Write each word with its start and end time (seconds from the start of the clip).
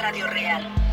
Radio 0.00 0.26
Real. 0.28 0.89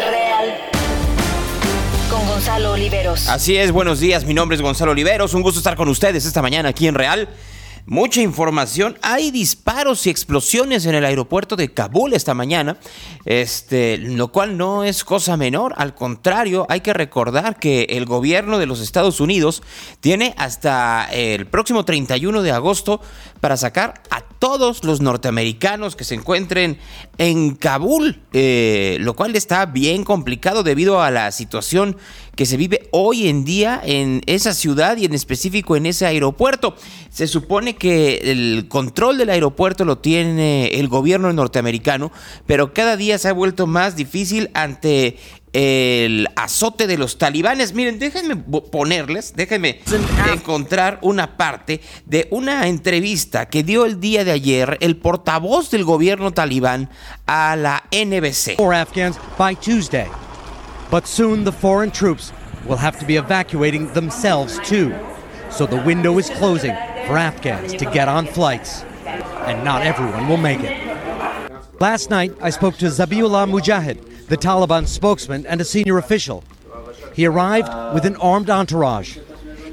Real. 0.00 0.56
Con 2.10 2.26
Gonzalo 2.26 2.72
Oliveros. 2.72 3.28
Así 3.28 3.56
es, 3.56 3.72
buenos 3.72 4.00
días, 4.00 4.24
mi 4.24 4.32
nombre 4.32 4.56
es 4.56 4.62
Gonzalo 4.62 4.92
Oliveros, 4.92 5.34
un 5.34 5.42
gusto 5.42 5.60
estar 5.60 5.76
con 5.76 5.88
ustedes 5.88 6.24
esta 6.24 6.40
mañana 6.40 6.70
aquí 6.70 6.86
en 6.86 6.94
Real. 6.94 7.28
Mucha 7.84 8.20
información. 8.22 8.96
Hay 9.02 9.32
disparos 9.32 10.06
y 10.06 10.10
explosiones 10.10 10.86
en 10.86 10.94
el 10.94 11.04
aeropuerto 11.04 11.56
de 11.56 11.74
Kabul 11.74 12.12
esta 12.12 12.32
mañana, 12.32 12.76
este, 13.24 13.98
lo 13.98 14.28
cual 14.30 14.56
no 14.56 14.84
es 14.84 15.02
cosa 15.02 15.36
menor. 15.36 15.74
Al 15.76 15.92
contrario, 15.94 16.64
hay 16.68 16.80
que 16.80 16.92
recordar 16.92 17.58
que 17.58 17.88
el 17.90 18.06
gobierno 18.06 18.58
de 18.58 18.66
los 18.66 18.80
Estados 18.80 19.20
Unidos 19.20 19.64
tiene 19.98 20.32
hasta 20.38 21.08
el 21.10 21.46
próximo 21.46 21.84
31 21.84 22.42
de 22.42 22.52
agosto 22.52 23.00
para 23.40 23.56
sacar 23.56 24.00
a 24.10 24.22
todos 24.42 24.82
los 24.82 25.00
norteamericanos 25.00 25.94
que 25.94 26.02
se 26.02 26.16
encuentren 26.16 26.76
en 27.16 27.54
Kabul, 27.54 28.22
eh, 28.32 28.96
lo 28.98 29.14
cual 29.14 29.36
está 29.36 29.66
bien 29.66 30.02
complicado 30.02 30.64
debido 30.64 31.00
a 31.00 31.12
la 31.12 31.30
situación 31.30 31.96
que 32.34 32.44
se 32.44 32.56
vive 32.56 32.88
hoy 32.90 33.28
en 33.28 33.44
día 33.44 33.80
en 33.84 34.20
esa 34.26 34.52
ciudad 34.52 34.96
y 34.96 35.04
en 35.04 35.14
específico 35.14 35.76
en 35.76 35.86
ese 35.86 36.06
aeropuerto. 36.06 36.74
Se 37.08 37.28
supone 37.28 37.76
que 37.76 38.32
el 38.32 38.66
control 38.68 39.18
del 39.18 39.30
aeropuerto 39.30 39.84
lo 39.84 39.98
tiene 39.98 40.70
el 40.70 40.88
gobierno 40.88 41.32
norteamericano, 41.32 42.10
pero 42.44 42.74
cada 42.74 42.96
día 42.96 43.18
se 43.18 43.28
ha 43.28 43.32
vuelto 43.32 43.68
más 43.68 43.94
difícil 43.94 44.50
ante 44.54 45.18
el 45.52 46.28
azote 46.36 46.86
de 46.86 46.98
los 46.98 47.18
talibanes. 47.18 47.74
Miren, 47.74 47.98
déjenme 47.98 48.36
ponerles, 48.36 49.34
déjenme 49.34 49.80
encontrar 50.32 50.98
una 51.02 51.36
parte 51.36 51.80
de 52.06 52.28
una 52.30 52.68
entrevista 52.68 53.46
que 53.46 53.62
dio 53.62 53.84
el 53.84 54.00
día 54.00 54.24
de 54.24 54.32
ayer 54.32 54.78
el 54.80 54.96
portavoz 54.96 55.70
del 55.70 55.84
gobierno 55.84 56.32
talibán 56.32 56.88
a 57.26 57.56
la 57.56 57.84
NBC. 57.90 58.56
Afghans 58.72 59.18
by 59.38 59.54
Tuesday. 59.54 60.08
But 60.90 61.06
soon 61.06 61.44
the 61.44 61.52
foreign 61.52 61.90
troops 61.90 62.32
will 62.66 62.78
have 62.78 62.98
to 62.98 63.06
be 63.06 63.16
evacuating 63.16 63.92
themselves 63.92 64.58
too. 64.60 64.92
So 65.50 65.66
the 65.66 65.76
window 65.76 66.18
is 66.18 66.30
closing 66.30 66.74
for 67.06 67.18
Afghans 67.18 67.74
to 67.74 67.84
get 67.86 68.08
on 68.08 68.26
flights. 68.26 68.84
And 69.46 69.64
not 69.64 69.82
everyone 69.82 70.28
will 70.28 70.38
make 70.38 70.60
it. 70.60 70.76
Last 71.80 72.10
night, 72.10 72.32
I 72.40 72.50
spoke 72.50 72.76
to 72.78 72.86
Zabiullah 72.86 73.48
Mujahid, 73.50 73.98
the 74.28 74.36
Taliban 74.36 74.86
spokesman 74.86 75.46
and 75.46 75.60
a 75.60 75.64
senior 75.64 75.98
official. 75.98 76.44
He 77.14 77.26
arrived 77.26 77.94
with 77.94 78.04
an 78.04 78.16
armed 78.16 78.50
entourage. 78.50 79.18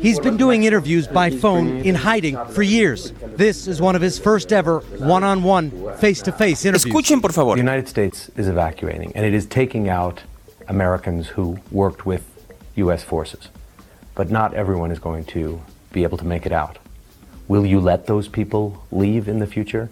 He's 0.02 0.20
been 0.20 0.38
doing 0.38 0.64
interviews 0.64 1.08
by 1.08 1.30
phone 1.30 1.82
in 1.82 1.94
hiding 1.94 2.38
for 2.52 2.64
years. 2.64 3.12
This 3.36 3.68
is 3.68 3.82
one 3.82 3.96
of 3.96 4.02
his 4.02 4.18
first 4.18 4.54
ever 4.54 4.80
one 4.98 5.26
on 5.26 5.44
one, 5.44 5.72
face 5.98 6.22
to 6.22 6.32
face 6.32 6.64
interviews. 6.64 6.94
Escuchen, 6.94 7.22
por 7.22 7.32
favor. 7.32 7.52
The 7.52 7.58
United 7.58 7.90
States 7.90 8.30
is 8.38 8.48
evacuating, 8.48 9.12
and 9.14 9.26
it 9.26 9.34
is 9.34 9.46
taking 9.46 9.90
out 9.90 10.22
Americans 10.70 11.28
who 11.28 11.60
worked 11.72 12.06
with 12.06 12.24
U.S. 12.76 13.04
forces. 13.04 13.50
But 14.16 14.30
not 14.30 14.54
everyone 14.54 14.92
is 14.92 15.00
going 15.00 15.26
to 15.26 15.62
be 15.92 16.04
able 16.04 16.18
to 16.18 16.26
make 16.26 16.46
it 16.46 16.54
out. 16.54 16.78
Will 17.50 17.66
you 17.66 17.80
let 17.80 18.06
those 18.06 18.28
people 18.28 18.86
leave 18.92 19.28
in 19.28 19.40
the 19.40 19.48
future? 19.48 19.90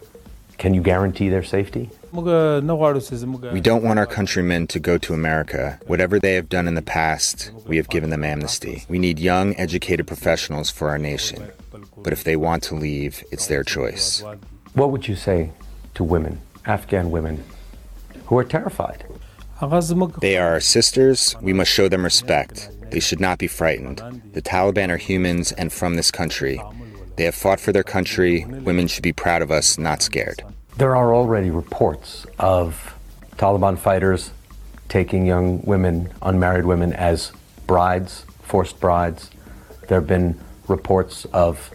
Can 0.56 0.72
you 0.72 0.80
guarantee 0.80 1.28
their 1.28 1.42
safety? 1.42 1.90
We 2.12 3.60
don't 3.60 3.82
want 3.82 3.98
our 3.98 4.06
countrymen 4.06 4.66
to 4.68 4.80
go 4.80 4.98
to 4.98 5.14
America. 5.14 5.78
Whatever 5.86 6.18
they 6.18 6.34
have 6.34 6.48
done 6.48 6.66
in 6.66 6.74
the 6.74 6.82
past, 6.82 7.52
we 7.66 7.76
have 7.76 7.88
given 7.88 8.10
them 8.10 8.24
amnesty. 8.24 8.84
We 8.88 8.98
need 8.98 9.18
young, 9.18 9.54
educated 9.56 10.06
professionals 10.06 10.70
for 10.70 10.88
our 10.88 10.98
nation. 10.98 11.50
But 11.96 12.12
if 12.12 12.24
they 12.24 12.36
want 12.36 12.62
to 12.64 12.74
leave, 12.74 13.22
it's 13.30 13.46
their 13.46 13.62
choice. 13.62 14.22
What 14.74 14.90
would 14.90 15.08
you 15.08 15.16
say 15.16 15.52
to 15.94 16.04
women, 16.04 16.40
Afghan 16.64 17.10
women, 17.10 17.44
who 18.26 18.38
are 18.38 18.44
terrified? 18.44 19.04
They 20.20 20.38
are 20.38 20.52
our 20.52 20.60
sisters. 20.60 21.34
We 21.40 21.52
must 21.52 21.70
show 21.70 21.88
them 21.88 22.04
respect. 22.04 22.70
They 22.90 23.00
should 23.00 23.20
not 23.20 23.38
be 23.38 23.48
frightened. 23.48 23.98
The 24.32 24.40
Taliban 24.40 24.88
are 24.88 24.96
humans 24.96 25.52
and 25.52 25.72
from 25.72 25.96
this 25.96 26.10
country. 26.10 26.62
They 27.16 27.24
have 27.24 27.34
fought 27.34 27.58
for 27.58 27.72
their 27.72 27.82
country. 27.82 28.44
Women 28.44 28.86
should 28.86 29.02
be 29.02 29.12
proud 29.12 29.42
of 29.42 29.50
us, 29.50 29.76
not 29.76 30.00
scared. 30.00 30.44
There 30.78 30.94
are 30.94 31.12
already 31.12 31.50
reports 31.50 32.24
of 32.38 32.94
Taliban 33.36 33.76
fighters 33.76 34.30
taking 34.88 35.26
young 35.26 35.60
women, 35.62 36.12
unmarried 36.22 36.66
women, 36.66 36.92
as 36.92 37.32
brides, 37.66 38.24
forced 38.42 38.78
brides. 38.78 39.28
There 39.88 39.98
have 39.98 40.06
been 40.06 40.38
reports 40.68 41.24
of 41.32 41.72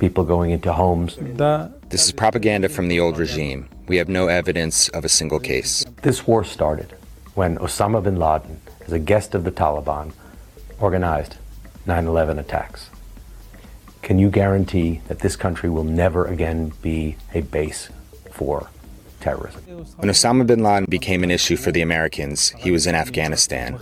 people 0.00 0.24
going 0.24 0.50
into 0.50 0.72
homes. 0.72 1.14
This 1.88 2.06
is 2.06 2.10
propaganda 2.10 2.68
from 2.68 2.88
the 2.88 2.98
old 2.98 3.16
regime. 3.16 3.68
We 3.86 3.98
have 3.98 4.08
no 4.08 4.26
evidence 4.26 4.88
of 4.88 5.04
a 5.04 5.08
single 5.08 5.38
case. 5.38 5.84
This 6.02 6.26
war 6.26 6.42
started 6.42 6.96
when 7.34 7.58
Osama 7.58 8.02
bin 8.02 8.16
Laden, 8.16 8.60
as 8.84 8.92
a 8.92 8.98
guest 8.98 9.36
of 9.36 9.44
the 9.44 9.52
Taliban, 9.52 10.14
organized 10.80 11.36
9 11.86 12.08
11 12.08 12.40
attacks. 12.40 12.90
Can 14.02 14.18
you 14.18 14.30
guarantee 14.30 15.00
that 15.06 15.20
this 15.20 15.36
country 15.36 15.70
will 15.70 15.84
never 15.84 16.24
again 16.24 16.72
be 16.82 17.14
a 17.34 17.42
base 17.42 17.88
for 18.42 18.68
terrorism? 19.20 19.62
When 19.96 20.10
Osama 20.10 20.46
bin 20.46 20.62
Laden 20.62 20.86
became 20.88 21.22
an 21.22 21.30
issue 21.30 21.56
for 21.56 21.70
the 21.70 21.82
Americans, 21.82 22.50
he 22.58 22.70
was 22.70 22.86
in 22.86 22.94
Afghanistan. 22.94 23.78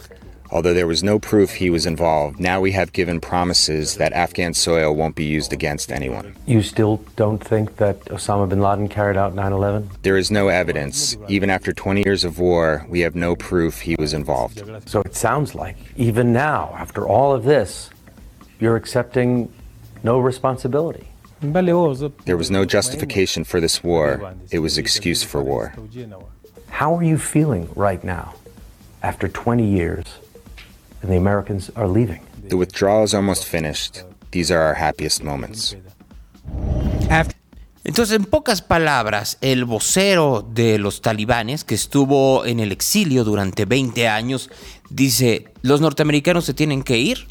Although 0.52 0.74
there 0.74 0.86
was 0.86 1.02
no 1.04 1.20
proof 1.20 1.54
he 1.54 1.70
was 1.70 1.86
involved, 1.86 2.40
now 2.40 2.60
we 2.60 2.72
have 2.72 2.92
given 2.92 3.20
promises 3.20 3.96
that 3.96 4.12
Afghan 4.12 4.52
soil 4.52 4.94
won't 4.96 5.14
be 5.14 5.24
used 5.24 5.52
against 5.52 5.92
anyone. 5.92 6.34
You 6.44 6.60
still 6.62 6.96
don't 7.14 7.38
think 7.38 7.76
that 7.76 8.00
Osama 8.06 8.48
bin 8.48 8.60
Laden 8.60 8.88
carried 8.88 9.16
out 9.16 9.32
9 9.34 9.52
11? 9.52 9.90
There 10.02 10.16
is 10.16 10.30
no 10.32 10.48
evidence. 10.48 11.16
Even 11.28 11.50
after 11.50 11.72
20 11.72 12.02
years 12.04 12.24
of 12.24 12.40
war, 12.40 12.84
we 12.88 13.00
have 13.00 13.14
no 13.14 13.36
proof 13.36 13.80
he 13.80 13.94
was 13.96 14.12
involved. 14.12 14.60
So 14.86 15.00
it 15.02 15.14
sounds 15.14 15.54
like, 15.54 15.76
even 15.96 16.32
now, 16.32 16.74
after 16.76 17.06
all 17.06 17.32
of 17.32 17.44
this, 17.44 17.88
you're 18.58 18.76
accepting 18.76 19.52
no 20.02 20.18
responsibility. 20.18 21.06
There 21.40 22.36
was 22.36 22.50
no 22.50 22.64
justification 22.64 23.44
for 23.44 23.60
this 23.60 23.82
war, 23.82 24.34
it 24.50 24.58
was 24.58 24.76
excuse 24.76 25.22
for 25.24 25.42
war. 25.42 25.72
How 26.68 26.94
are 26.94 27.02
you 27.02 27.18
feeling 27.18 27.68
right 27.74 28.02
now, 28.04 28.34
after 29.02 29.28
20 29.28 29.64
years, 29.64 30.04
and 31.02 31.10
the 31.10 31.16
Americans 31.16 31.70
are 31.76 31.88
leaving? 31.88 32.20
The 32.48 32.56
withdrawal 32.56 33.04
is 33.04 33.14
almost 33.14 33.46
finished. 33.46 34.02
These 34.32 34.50
are 34.50 34.60
our 34.60 34.74
happiest 34.74 35.22
moments. 35.24 35.76
Entonces, 37.82 38.14
en 38.14 38.24
pocas 38.24 38.60
palabras, 38.60 39.38
el 39.40 39.64
vocero 39.64 40.46
de 40.46 40.78
los 40.78 41.00
talibanes, 41.00 41.64
que 41.64 41.74
estuvo 41.74 42.44
en 42.44 42.60
el 42.60 42.70
exilio 42.72 43.24
durante 43.24 43.64
20 43.64 44.06
años, 44.06 44.50
dice, 44.90 45.46
los 45.62 45.80
norteamericanos 45.80 46.44
se 46.44 46.52
tienen 46.52 46.82
que 46.82 46.98
ir, 46.98 47.26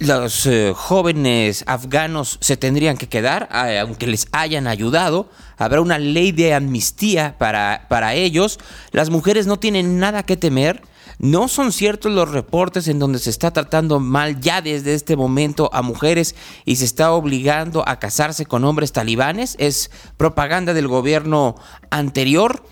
los 0.00 0.46
eh, 0.46 0.72
jóvenes 0.74 1.62
afganos 1.66 2.38
se 2.40 2.56
tendrían 2.56 2.96
que 2.96 3.08
quedar, 3.08 3.48
eh, 3.66 3.78
aunque 3.78 4.06
les 4.06 4.26
hayan 4.32 4.66
ayudado. 4.66 5.28
Habrá 5.58 5.82
una 5.82 5.98
ley 5.98 6.32
de 6.32 6.54
amnistía 6.54 7.36
para, 7.38 7.86
para 7.88 8.14
ellos. 8.14 8.58
Las 8.92 9.10
mujeres 9.10 9.46
no 9.46 9.58
tienen 9.58 9.98
nada 9.98 10.22
que 10.22 10.38
temer. 10.38 10.82
No 11.18 11.48
son 11.48 11.70
ciertos 11.70 12.10
los 12.10 12.30
reportes 12.30 12.88
en 12.88 12.98
donde 12.98 13.18
se 13.18 13.28
está 13.28 13.50
tratando 13.50 14.00
mal 14.00 14.40
ya 14.40 14.62
desde 14.62 14.94
este 14.94 15.16
momento 15.16 15.68
a 15.74 15.82
mujeres 15.82 16.34
y 16.64 16.76
se 16.76 16.86
está 16.86 17.12
obligando 17.12 17.86
a 17.86 17.98
casarse 17.98 18.46
con 18.46 18.64
hombres 18.64 18.92
talibanes. 18.92 19.54
Es 19.58 19.90
propaganda 20.16 20.72
del 20.72 20.88
gobierno 20.88 21.56
anterior. 21.90 22.64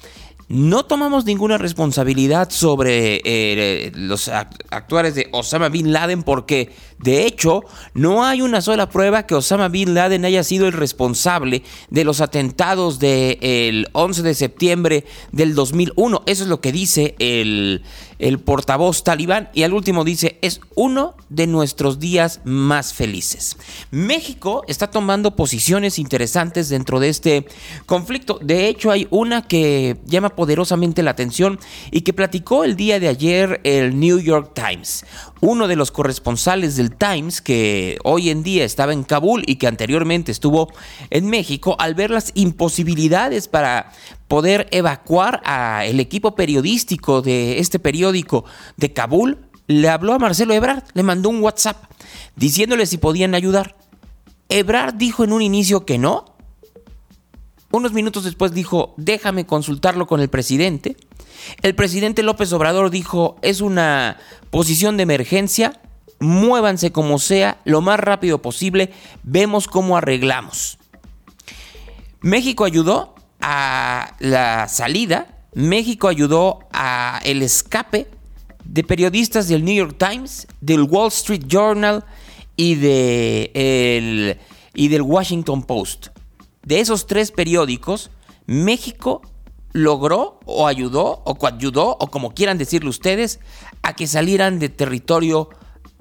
No 0.49 0.87
tomamos 0.87 1.27
ninguna 1.27 1.59
responsabilidad 1.59 2.49
sobre 2.51 3.21
eh, 3.23 3.93
los 3.95 4.29
actuales 4.29 5.15
de 5.15 5.29
Osama 5.31 5.69
Bin 5.69 5.93
Laden 5.93 6.23
porque, 6.23 6.71
de 6.99 7.27
hecho, 7.27 7.65
no 7.93 8.25
hay 8.25 8.41
una 8.41 8.63
sola 8.63 8.89
prueba 8.89 9.27
que 9.27 9.35
Osama 9.35 9.69
Bin 9.69 9.93
Laden 9.93 10.25
haya 10.25 10.43
sido 10.43 10.67
el 10.67 10.73
responsable 10.73 11.65
de 11.91 12.05
los 12.05 12.23
atentados 12.23 12.99
del 12.99 13.89
11 13.93 14.23
de 14.23 14.35
septiembre 14.35 15.05
del 15.33 15.55
2001. 15.55 16.23
Eso 16.25 16.45
es 16.45 16.49
lo 16.49 16.63
que 16.63 16.73
dice 16.73 17.15
el, 17.19 17.83
el 18.19 18.39
portavoz 18.39 19.05
talibán 19.05 19.49
y 19.55 19.63
al 19.63 19.73
último 19.73 20.05
dice, 20.05 20.39
es 20.43 20.61
uno 20.75 21.15
de 21.29 21.47
nuestros 21.47 21.99
días 21.99 22.41
más 22.45 22.93
felices. 22.93 23.57
México 23.91 24.65
está 24.67 24.91
tomando 24.91 25.37
posiciones 25.37 25.99
interesantes 25.99 26.69
dentro 26.69 27.01
de 27.01 27.09
este 27.09 27.47
conflicto. 27.87 28.39
De 28.43 28.69
hecho, 28.69 28.91
hay 28.91 29.07
una 29.11 29.43
que 29.43 29.97
llama 30.07 30.31
poderosamente 30.31 31.03
la 31.03 31.13
atención 31.13 31.59
y 31.91 32.01
que 32.03 32.13
platicó 32.13 32.65
el 32.65 32.77
día 32.77 33.01
de 33.01 33.09
ayer 33.09 33.61
el 33.65 33.99
New 33.99 34.19
York 34.19 34.53
Times. 34.55 35.05
Uno 35.41 35.69
de 35.69 35.77
los 35.77 35.93
corresponsales 35.93 36.77
del 36.77 36.97
Times 36.97 37.41
que 37.41 37.99
hoy 38.05 38.31
en 38.31 38.43
día 38.43 38.65
estaba 38.65 38.93
en 38.93 39.05
Kabul 39.05 39.45
y 39.47 39.57
que 39.57 39.69
anteriormente 39.69 40.33
estuvo 40.33 40.73
en 41.11 41.29
México 41.29 41.77
al 41.79 41.95
ver 41.95 42.11
las 42.11 42.33
imposibilidades 42.35 43.47
para 43.47 43.93
poder 44.29 44.69
evacuar 44.71 45.41
al 45.45 45.99
equipo 45.99 46.35
periodístico 46.35 47.23
de 47.23 47.59
este 47.59 47.79
periódico 47.79 48.45
de 48.77 48.93
Kabul, 48.93 49.39
le 49.67 49.89
habló 49.89 50.15
a 50.15 50.19
Marcelo 50.19 50.55
Ebrard, 50.55 50.85
le 50.95 51.03
mandó 51.03 51.31
un 51.31 51.43
WhatsApp 51.43 51.91
diciéndole 52.37 52.87
si 52.87 52.99
podían 52.99 53.35
ayudar. 53.35 53.77
Ebrard 54.49 54.95
dijo 54.95 55.25
en 55.25 55.33
un 55.33 55.43
inicio 55.43 55.85
que 55.85 55.99
no. 55.99 56.37
Unos 57.71 57.93
minutos 57.93 58.25
después 58.25 58.53
dijo, 58.53 58.95
déjame 58.97 59.45
consultarlo 59.45 60.07
con 60.07 60.21
el 60.21 60.31
presidente. 60.31 60.97
El 61.63 61.75
presidente 61.75 62.23
López 62.23 62.53
Obrador 62.53 62.91
dijo, 62.91 63.37
es 63.43 63.61
una 63.61 64.17
posición 64.51 64.97
de 64.97 65.03
emergencia, 65.03 65.81
muévanse 66.19 66.93
como 66.93 67.19
sea, 67.19 67.61
lo 67.65 67.83
más 67.83 68.01
rápido 68.01 68.41
posible, 68.41 68.91
vemos 69.23 69.69
cómo 69.69 69.97
arreglamos. 69.99 70.79
México 72.21 72.65
ayudó 72.65 73.15
a 73.41 74.15
la 74.19 74.69
salida, 74.69 75.27
México 75.55 76.09
ayudó 76.09 76.61
a 76.73 77.21
el 77.25 77.43
escape 77.43 78.09
de 78.65 78.85
periodistas 78.85 79.49
del 79.49 79.65
New 79.65 79.75
York 79.75 79.97
Times, 79.99 80.47
del 80.61 80.83
Wall 80.83 81.09
Street 81.09 81.45
Journal 81.47 82.05
y, 82.57 82.75
de 82.75 84.39
y 84.75 84.89
del 84.89 85.03
Washington 85.03 85.63
Post. 85.63 86.09
De 86.63 86.81
esos 86.81 87.07
tres 87.07 87.33
periódicos, 87.33 88.11
México 88.47 89.23
logró 89.73 90.41
o 90.45 90.67
ayudó 90.67 91.23
o 91.25 91.35
coayudó 91.37 91.97
o 91.99 92.07
como 92.09 92.35
quieran 92.35 92.59
decirlo 92.59 92.91
ustedes 92.91 93.41
a 93.83 93.95
que 93.95 94.07
salieran 94.07 94.59
de 94.59 94.69
territorio 94.69 95.51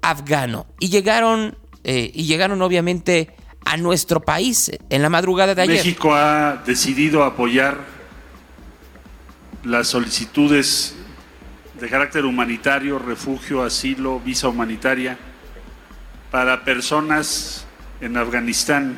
afgano 0.01 0.65
y 0.79 0.89
llegaron 0.89 1.57
eh, 1.83 2.11
y 2.13 2.25
llegaron 2.25 2.61
obviamente 2.61 3.35
a 3.67 3.75
nuestro 3.75 4.21
país 4.21 4.71
en 4.89 5.01
la 5.01 5.09
madrugada 5.09 5.53
de 5.53 5.61
ayer. 5.61 5.75
México 5.75 6.15
ha 6.15 6.63
decidido 6.65 7.25
apoyar 7.25 7.77
las 9.65 9.89
solicitudes 9.89 10.95
de 11.77 11.89
carácter 11.89 12.23
humanitario, 12.23 12.97
refugio, 12.97 13.63
asilo, 13.63 14.21
visa 14.21 14.47
humanitaria 14.47 15.17
para 16.31 16.63
personas 16.63 17.65
en 17.99 18.15
Afganistán 18.15 18.97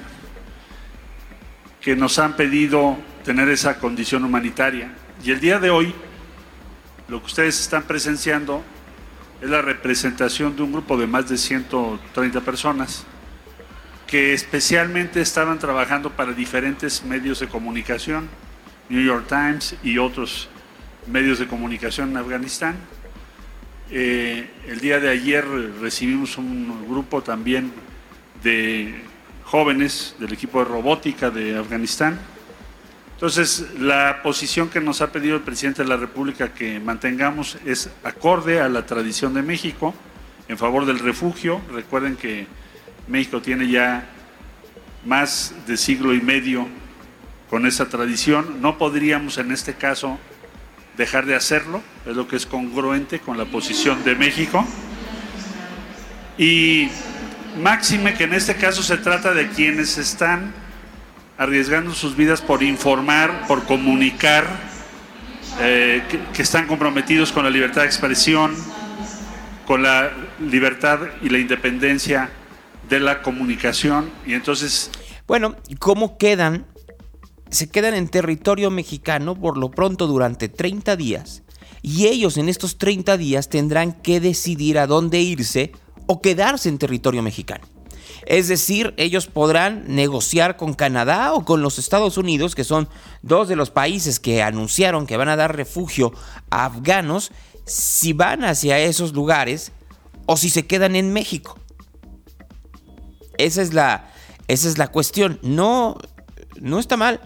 que 1.81 1.95
nos 1.95 2.19
han 2.19 2.35
pedido 2.35 2.95
tener 3.23 3.49
esa 3.49 3.79
condición 3.79 4.23
humanitaria. 4.23 4.93
Y 5.23 5.31
el 5.31 5.39
día 5.39 5.57
de 5.57 5.71
hoy, 5.71 5.95
lo 7.07 7.21
que 7.21 7.25
ustedes 7.25 7.59
están 7.59 7.83
presenciando 7.83 8.63
es 9.41 9.49
la 9.49 9.63
representación 9.63 10.55
de 10.55 10.61
un 10.61 10.73
grupo 10.73 10.95
de 10.95 11.07
más 11.07 11.27
de 11.27 11.38
130 11.38 12.41
personas 12.41 13.03
que 14.09 14.33
especialmente 14.33 15.21
estaban 15.21 15.59
trabajando 15.59 16.09
para 16.09 16.33
diferentes 16.33 17.03
medios 17.03 17.39
de 17.41 17.47
comunicación, 17.47 18.27
New 18.89 19.05
York 19.05 19.27
Times 19.29 19.75
y 19.83 19.99
otros 19.99 20.49
medios 21.05 21.37
de 21.37 21.45
comunicación 21.45 22.09
en 22.09 22.17
Afganistán. 22.17 22.75
Eh, 23.91 24.49
el 24.67 24.79
día 24.79 24.99
de 24.99 25.09
ayer 25.09 25.45
recibimos 25.79 26.39
un 26.39 26.87
grupo 26.89 27.21
también 27.21 27.71
de 28.41 28.99
jóvenes 29.43 30.15
del 30.17 30.33
equipo 30.33 30.57
de 30.57 30.65
robótica 30.65 31.29
de 31.29 31.59
Afganistán. 31.59 32.19
Entonces, 33.13 33.67
la 33.77 34.21
posición 34.23 34.69
que 34.69 34.81
nos 34.81 35.01
ha 35.01 35.11
pedido 35.11 35.35
el 35.35 35.43
presidente 35.43 35.83
de 35.83 35.89
la 35.89 35.97
República 35.97 36.51
que 36.51 36.79
mantengamos 36.79 37.57
es 37.63 37.91
acorde 38.03 38.59
a 38.59 38.69
la 38.69 38.87
tradición 38.87 39.35
de 39.35 39.43
México 39.43 39.93
en 40.47 40.57
favor 40.57 40.87
del 40.87 40.97
refugio. 40.97 41.61
Recuerden 41.71 42.15
que 42.15 42.47
México 43.09 43.41
tiene 43.41 43.67
ya 43.67 44.07
más 45.03 45.53
de 45.65 45.77
siglo 45.77 46.13
y 46.13 46.21
medio 46.21 46.67
con 47.49 47.65
esa 47.65 47.89
tradición. 47.89 48.61
No 48.61 48.77
podríamos 48.77 49.39
en 49.39 49.51
este 49.51 49.73
caso 49.73 50.19
dejar 50.95 51.25
de 51.25 51.35
hacerlo, 51.35 51.81
es 52.05 52.15
lo 52.15 52.27
que 52.27 52.35
es 52.35 52.45
congruente 52.45 53.19
con 53.19 53.37
la 53.37 53.45
posición 53.45 54.03
de 54.03 54.15
México. 54.15 54.63
Y 56.37 56.89
máxime 57.61 58.13
que 58.13 58.25
en 58.25 58.33
este 58.33 58.55
caso 58.55 58.83
se 58.83 58.97
trata 58.97 59.33
de 59.33 59.49
quienes 59.49 59.97
están 59.97 60.53
arriesgando 61.37 61.95
sus 61.95 62.15
vidas 62.15 62.41
por 62.41 62.61
informar, 62.61 63.47
por 63.47 63.63
comunicar, 63.65 64.45
eh, 65.61 66.03
que 66.33 66.41
están 66.43 66.67
comprometidos 66.67 67.31
con 67.31 67.43
la 67.43 67.49
libertad 67.49 67.81
de 67.81 67.87
expresión, 67.87 68.53
con 69.65 69.81
la 69.81 70.11
libertad 70.39 70.99
y 71.23 71.29
la 71.29 71.39
independencia 71.39 72.29
de 72.89 73.00
la 73.00 73.22
comunicación 73.22 74.12
y 74.25 74.34
entonces... 74.34 74.89
Bueno, 75.27 75.55
¿cómo 75.77 76.17
quedan? 76.17 76.65
Se 77.50 77.69
quedan 77.69 77.93
en 77.93 78.08
territorio 78.08 78.72
mexicano 78.72 79.36
por 79.36 79.58
lo 79.58 79.72
pronto 79.72 80.08
durante 80.08 80.50
30 80.50 80.96
días 80.96 81.43
y 81.81 82.08
ellos 82.08 82.38
en 82.38 82.50
estos 82.50 82.77
30 82.77 83.17
días 83.17 83.50
tendrán 83.50 83.93
que 83.93 84.19
decidir 84.19 84.79
a 84.79 84.88
dónde 84.88 85.22
irse 85.22 85.72
o 86.08 86.22
quedarse 86.22 86.69
en 86.69 86.77
territorio 86.77 87.22
mexicano. 87.22 87.65
Es 88.25 88.48
decir, 88.48 88.93
ellos 88.98 89.27
podrán 89.27 89.84
negociar 89.88 90.58
con 90.58 90.74
Canadá 90.74 91.34
o 91.34 91.46
con 91.46 91.62
los 91.62 91.79
Estados 91.79 92.17
Unidos, 92.17 92.53
que 92.53 92.63
son 92.63 92.89
dos 93.22 93.48
de 93.48 93.55
los 93.55 93.69
países 93.69 94.19
que 94.19 94.43
anunciaron 94.43 95.08
que 95.08 95.17
van 95.17 95.29
a 95.29 95.36
dar 95.36 95.55
refugio 95.55 96.12
a 96.50 96.65
afganos, 96.65 97.31
si 97.65 98.13
van 98.13 98.43
hacia 98.43 98.79
esos 98.79 99.13
lugares 99.13 99.72
o 100.25 100.38
si 100.38 100.50
se 100.50 100.67
quedan 100.67 100.96
en 100.96 101.13
México. 101.13 101.58
Esa 103.39 103.63
es 103.63 103.74
la, 103.74 104.12
esa 104.48 104.67
es 104.67 104.77
la 104.77 104.89
cuestión. 104.89 105.39
No, 105.41 105.98
no 106.60 106.77
está 106.77 106.98
mal. 106.98 107.22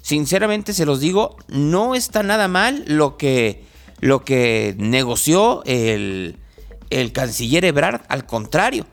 Sinceramente 0.00 0.72
se 0.72 0.86
los 0.86 1.00
digo, 1.00 1.36
no 1.48 1.94
está 1.94 2.22
nada 2.22 2.48
mal 2.48 2.84
lo 2.86 3.16
que, 3.16 3.64
lo 4.00 4.24
que 4.24 4.74
negoció 4.78 5.62
el, 5.66 6.38
el 6.90 7.12
canciller 7.12 7.64
Ebrard. 7.64 8.02
Al 8.08 8.24
contrario, 8.24 8.86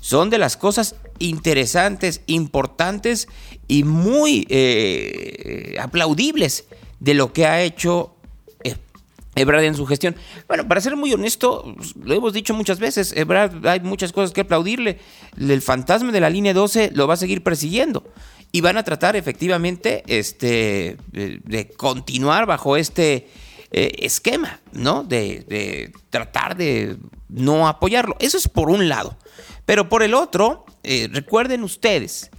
son 0.00 0.30
de 0.30 0.38
las 0.38 0.56
cosas 0.56 0.96
interesantes, 1.18 2.22
importantes 2.26 3.28
y 3.66 3.84
muy 3.84 4.46
eh, 4.48 5.76
aplaudibles 5.80 6.66
de 7.00 7.14
lo 7.14 7.32
que 7.32 7.46
ha 7.46 7.62
hecho 7.62 8.14
Ebrard 9.38 9.64
en 9.64 9.74
su 9.74 9.86
gestión. 9.86 10.16
Bueno, 10.46 10.66
para 10.66 10.80
ser 10.80 10.96
muy 10.96 11.12
honesto, 11.12 11.74
lo 12.02 12.14
hemos 12.14 12.32
dicho 12.32 12.54
muchas 12.54 12.78
veces, 12.78 13.12
Ebrard 13.16 13.66
hay 13.66 13.80
muchas 13.80 14.12
cosas 14.12 14.32
que 14.32 14.42
aplaudirle. 14.42 14.98
El 15.38 15.62
fantasma 15.62 16.12
de 16.12 16.20
la 16.20 16.30
línea 16.30 16.54
12 16.54 16.90
lo 16.94 17.06
va 17.06 17.14
a 17.14 17.16
seguir 17.18 17.42
persiguiendo 17.42 18.04
y 18.52 18.60
van 18.60 18.76
a 18.76 18.82
tratar 18.82 19.16
efectivamente 19.16 20.02
este, 20.06 20.96
de, 21.12 21.68
continuar 21.76 22.46
bajo 22.46 22.76
este 22.76 23.28
eh, 23.70 23.92
esquema, 23.98 24.60
¿no? 24.72 25.04
De, 25.04 25.44
de, 25.48 25.92
tratar 26.10 26.56
de 26.56 26.96
no 27.28 27.68
apoyarlo. 27.68 28.16
Eso 28.20 28.38
es 28.38 28.48
por 28.48 28.70
un 28.70 28.88
lado. 28.88 29.16
Pero 29.66 29.88
por 29.88 30.02
el 30.02 30.14
otro, 30.14 30.64
eh, 30.82 31.08
recuerden 31.12 31.62
ustedes 31.62 32.30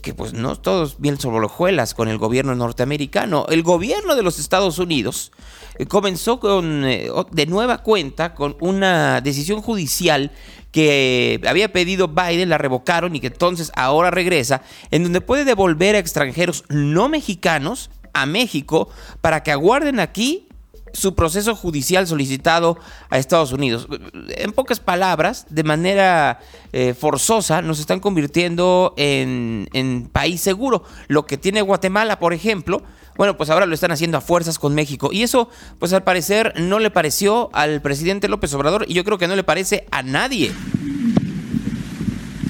que 0.00 0.14
pues 0.14 0.32
no 0.32 0.56
todos 0.56 1.00
bien 1.00 1.18
sobrejuelas 1.18 1.94
con 1.94 2.08
el 2.08 2.18
gobierno 2.18 2.54
norteamericano. 2.54 3.46
El 3.48 3.62
gobierno 3.62 4.14
de 4.16 4.22
los 4.22 4.38
Estados 4.38 4.78
Unidos 4.78 5.32
eh, 5.78 5.86
comenzó 5.86 6.40
con, 6.40 6.84
eh, 6.84 7.10
de 7.30 7.46
nueva 7.46 7.78
cuenta 7.78 8.34
con 8.34 8.56
una 8.60 9.20
decisión 9.20 9.62
judicial 9.62 10.32
que 10.72 11.40
había 11.46 11.72
pedido 11.72 12.08
Biden, 12.08 12.48
la 12.48 12.58
revocaron 12.58 13.16
y 13.16 13.20
que 13.20 13.28
entonces 13.28 13.72
ahora 13.74 14.10
regresa, 14.10 14.62
en 14.90 15.02
donde 15.02 15.20
puede 15.20 15.44
devolver 15.44 15.96
a 15.96 15.98
extranjeros 15.98 16.64
no 16.68 17.08
mexicanos 17.08 17.90
a 18.12 18.26
México 18.26 18.88
para 19.20 19.42
que 19.42 19.52
aguarden 19.52 20.00
aquí 20.00 20.46
su 20.92 21.14
proceso 21.14 21.54
judicial 21.54 22.06
solicitado 22.06 22.78
a 23.08 23.18
Estados 23.18 23.52
Unidos. 23.52 23.88
En 24.28 24.52
pocas 24.52 24.80
palabras, 24.80 25.46
de 25.50 25.64
manera 25.64 26.40
eh, 26.72 26.94
forzosa, 26.94 27.62
nos 27.62 27.80
están 27.80 28.00
convirtiendo 28.00 28.94
en, 28.96 29.68
en, 29.72 30.08
país 30.08 30.40
seguro. 30.40 30.84
Lo 31.08 31.26
que 31.26 31.38
tiene 31.38 31.62
Guatemala, 31.62 32.18
por 32.18 32.32
ejemplo, 32.32 32.82
bueno, 33.16 33.36
pues 33.36 33.50
ahora 33.50 33.66
lo 33.66 33.74
están 33.74 33.92
haciendo 33.92 34.18
a 34.18 34.20
fuerzas 34.20 34.58
con 34.58 34.74
México. 34.74 35.10
Y 35.12 35.22
eso, 35.22 35.48
pues 35.78 35.92
al 35.92 36.04
parecer, 36.04 36.54
no 36.56 36.78
le 36.78 36.90
pareció 36.90 37.50
al 37.52 37.82
presidente 37.82 38.28
López 38.28 38.54
Obrador 38.54 38.86
y 38.88 38.94
yo 38.94 39.04
creo 39.04 39.18
que 39.18 39.28
no 39.28 39.36
le 39.36 39.44
parece 39.44 39.86
a 39.90 40.02
nadie. 40.02 40.52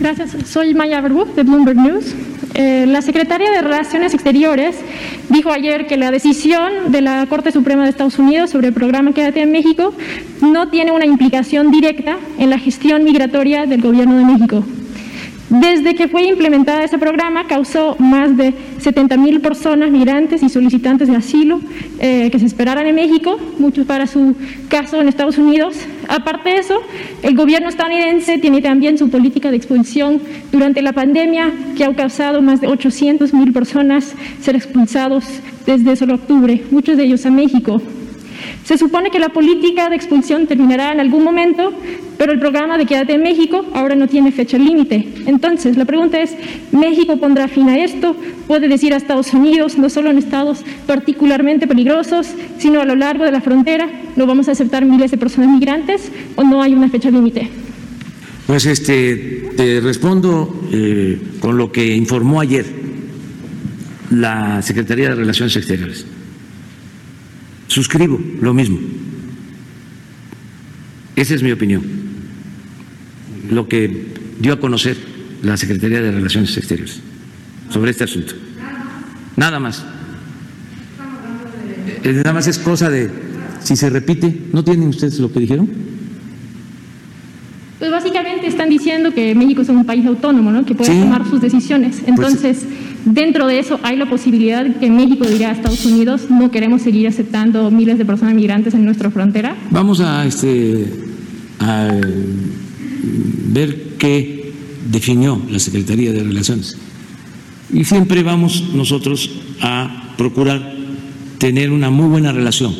Gracias. 0.01 0.35
Soy 0.47 0.73
Maya 0.73 1.03
Verbu 1.03 1.27
de 1.27 1.43
Bloomberg 1.43 1.77
News. 1.77 2.15
Eh, 2.55 2.87
la 2.89 3.03
secretaria 3.03 3.51
de 3.51 3.61
Relaciones 3.61 4.15
Exteriores 4.15 4.77
dijo 5.29 5.53
ayer 5.53 5.87
que 5.87 5.99
la 5.99 6.11
decisión 6.11 6.91
de 6.91 7.03
la 7.03 7.27
Corte 7.27 7.53
Suprema 7.53 7.85
de 7.85 7.91
Estados 7.91 8.19
Unidos 8.19 8.49
sobre 8.49 8.69
el 8.69 8.75
programa 8.75 9.13
Quédate 9.13 9.43
en 9.43 9.53
México 9.53 9.93
no 10.41 10.69
tiene 10.69 10.93
una 10.93 11.05
implicación 11.05 11.71
directa 11.71 12.17
en 12.39 12.49
la 12.49 12.59
gestión 12.59 13.05
migratoria 13.05 13.67
del 13.67 13.83
Gobierno 13.83 14.17
de 14.17 14.25
México. 14.25 14.65
Desde 15.51 15.97
que 15.97 16.07
fue 16.07 16.23
implementada 16.23 16.85
ese 16.85 16.97
programa, 16.97 17.49
causó 17.49 17.97
más 17.99 18.37
de 18.37 18.55
70 18.79 19.17
mil 19.17 19.41
personas 19.41 19.91
migrantes 19.91 20.45
y 20.45 20.49
solicitantes 20.49 21.09
de 21.09 21.17
asilo 21.17 21.61
eh, 21.99 22.29
que 22.31 22.39
se 22.39 22.47
esperaran 22.47 22.87
en 22.87 22.95
México, 22.95 23.37
muchos 23.59 23.85
para 23.85 24.07
su 24.07 24.37
caso 24.69 25.01
en 25.01 25.09
Estados 25.09 25.39
Unidos. 25.39 25.77
Aparte 26.07 26.51
de 26.51 26.59
eso, 26.59 26.81
el 27.23 27.35
gobierno 27.35 27.69
estadounidense 27.69 28.39
tiene 28.39 28.63
también 28.63 28.97
su 28.97 29.11
política 29.11 29.51
de 29.51 29.57
expulsión 29.57 30.23
durante 30.53 30.83
la 30.83 30.93
pandemia, 30.93 31.53
que 31.77 31.85
ha 31.85 31.93
causado 31.97 32.41
más 32.43 32.61
de 32.61 32.69
800 32.69 33.35
mil 33.35 33.53
personas 33.53 34.15
ser 34.41 34.55
expulsados 34.55 35.25
desde 35.67 35.97
solo 35.97 36.15
octubre, 36.15 36.63
muchos 36.71 36.97
de 36.97 37.05
ellos 37.05 37.27
a 37.27 37.31
México. 37.33 37.83
Se 38.65 38.79
supone 38.79 39.11
que 39.11 39.19
la 39.19 39.31
política 39.31 39.89
de 39.89 39.97
expulsión 39.97 40.47
terminará 40.47 40.93
en 40.93 41.01
algún 41.01 41.25
momento, 41.25 41.73
pero 42.19 42.33
el 42.33 42.39
programa 42.39 42.79
de 42.79 42.87
Quédate 42.87 43.15
en 43.15 43.23
México 43.23 43.65
ahora 43.75 43.95
no 43.95 44.07
tiene 44.07 44.33
fecha 44.33 44.59
límite. 44.59 45.09
Entonces, 45.27 45.77
la 45.77 45.85
pregunta 45.85 46.21
es, 46.21 46.37
¿México 46.73 47.17
pondrá 47.19 47.49
fin 47.49 47.69
a 47.69 47.83
esto? 47.83 48.15
¿Puede 48.47 48.69
decir 48.69 48.93
a 48.93 48.97
Estados 48.97 49.33
Unidos, 49.33 49.79
no 49.79 49.89
solo 49.89 50.11
en 50.11 50.19
estados 50.19 50.65
particularmente 50.87 51.67
peligrosos, 51.67 52.29
sino 52.59 52.81
a 52.81 52.85
lo 52.85 52.97
largo 52.97 53.25
de 53.25 53.33
la 53.33 53.41
frontera, 53.41 53.89
¿lo 54.17 54.27
vamos 54.27 54.49
a 54.49 54.53
aceptar 54.53 54.85
miles 54.85 55.11
de 55.11 55.19
personas 55.19 55.51
migrantes 55.51 56.11
o 56.37 56.45
no 56.45 56.63
hay 56.63 56.75
una 56.75 56.89
fecha 56.89 57.11
límite? 57.11 57.49
Pues 58.47 58.67
este, 58.67 59.51
te 59.57 59.81
respondo 59.81 60.69
eh, 60.73 61.21
con 61.41 61.57
lo 61.57 61.71
que 61.71 61.95
informó 61.95 62.41
ayer 62.41 62.67
la 64.11 64.61
Secretaría 64.61 65.11
de 65.11 65.15
Relaciones 65.15 65.57
Exteriores. 65.57 66.05
Suscribo 67.71 68.19
lo 68.41 68.53
mismo. 68.53 68.81
Esa 71.15 71.37
es 71.37 71.43
mi 71.45 71.53
opinión. 71.53 71.85
Lo 73.49 73.69
que 73.69 74.07
dio 74.41 74.55
a 74.55 74.59
conocer 74.59 74.97
la 75.45 75.57
Secretaría 75.57 76.01
de 76.01 76.11
Relaciones 76.11 76.57
Exteriores 76.57 76.99
sobre 77.69 77.93
este 77.93 78.03
asunto. 78.03 78.35
Nada 79.37 79.61
más. 79.61 79.85
Eh, 82.03 82.13
nada 82.13 82.33
más 82.33 82.49
es 82.49 82.59
cosa 82.59 82.91
de, 82.91 83.09
si 83.63 83.77
se 83.77 83.89
repite, 83.89 84.49
¿no 84.53 84.65
tienen 84.65 84.89
ustedes 84.89 85.21
lo 85.21 85.31
que 85.31 85.39
dijeron? 85.39 85.71
Pues 87.79 87.93
básicamente 87.93 88.49
están 88.49 88.69
diciendo 88.69 89.15
que 89.15 89.33
México 89.37 89.63
es 89.63 89.69
un 89.69 89.87
país 89.87 90.05
autónomo, 90.07 90.51
¿no? 90.51 90.67
que 90.67 90.75
puede 90.75 90.91
tomar 90.91 91.25
sus 91.25 91.41
decisiones. 91.41 91.99
Pues 91.99 92.09
Entonces, 92.09 92.67
dentro 93.05 93.47
de 93.47 93.59
eso 93.59 93.81
hay 93.83 93.97
la 93.97 94.09
posibilidad 94.09 94.65
de 94.65 94.75
que 94.75 94.91
México 94.91 95.25
diga 95.27 95.49
a 95.49 95.53
Estados 95.53 95.85
Unidos, 95.85 96.31
no 96.31 96.51
queremos 96.51 96.83
seguir 96.83 97.07
aceptando 97.09 97.71
miles 97.71 97.99
de 97.99 98.05
personas 98.05 98.35
migrantes 98.35 98.75
en 98.75 98.85
nuestra 98.85 99.11
frontera. 99.11 99.57
Vamos 99.71 100.01
a, 100.01 100.27
este, 100.27 100.87
a 101.59 101.91
ver 103.53 103.97
qué 103.99 104.53
definió 104.91 105.41
la 105.51 105.59
Secretaría 105.59 106.13
de 106.13 106.23
Relaciones. 106.23 106.77
Y 107.73 107.85
siempre 107.85 108.23
vamos 108.23 108.71
nosotros 108.75 109.31
a 109.63 110.15
procurar 110.17 110.75
tener 111.39 111.71
una 111.71 111.91
muy 111.91 112.09
buena 112.09 112.33
relación 112.33 112.75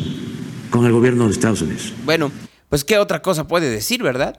con 0.69 0.85
el 0.85 0.91
gobierno 0.91 1.25
de 1.25 1.31
Estados 1.31 1.61
Unidos. 1.61 1.93
Bueno, 2.05 2.31
pues 2.69 2.83
qué 2.83 2.97
otra 2.97 3.21
cosa 3.21 3.47
puede 3.47 3.69
decir, 3.69 4.03
¿verdad? 4.03 4.37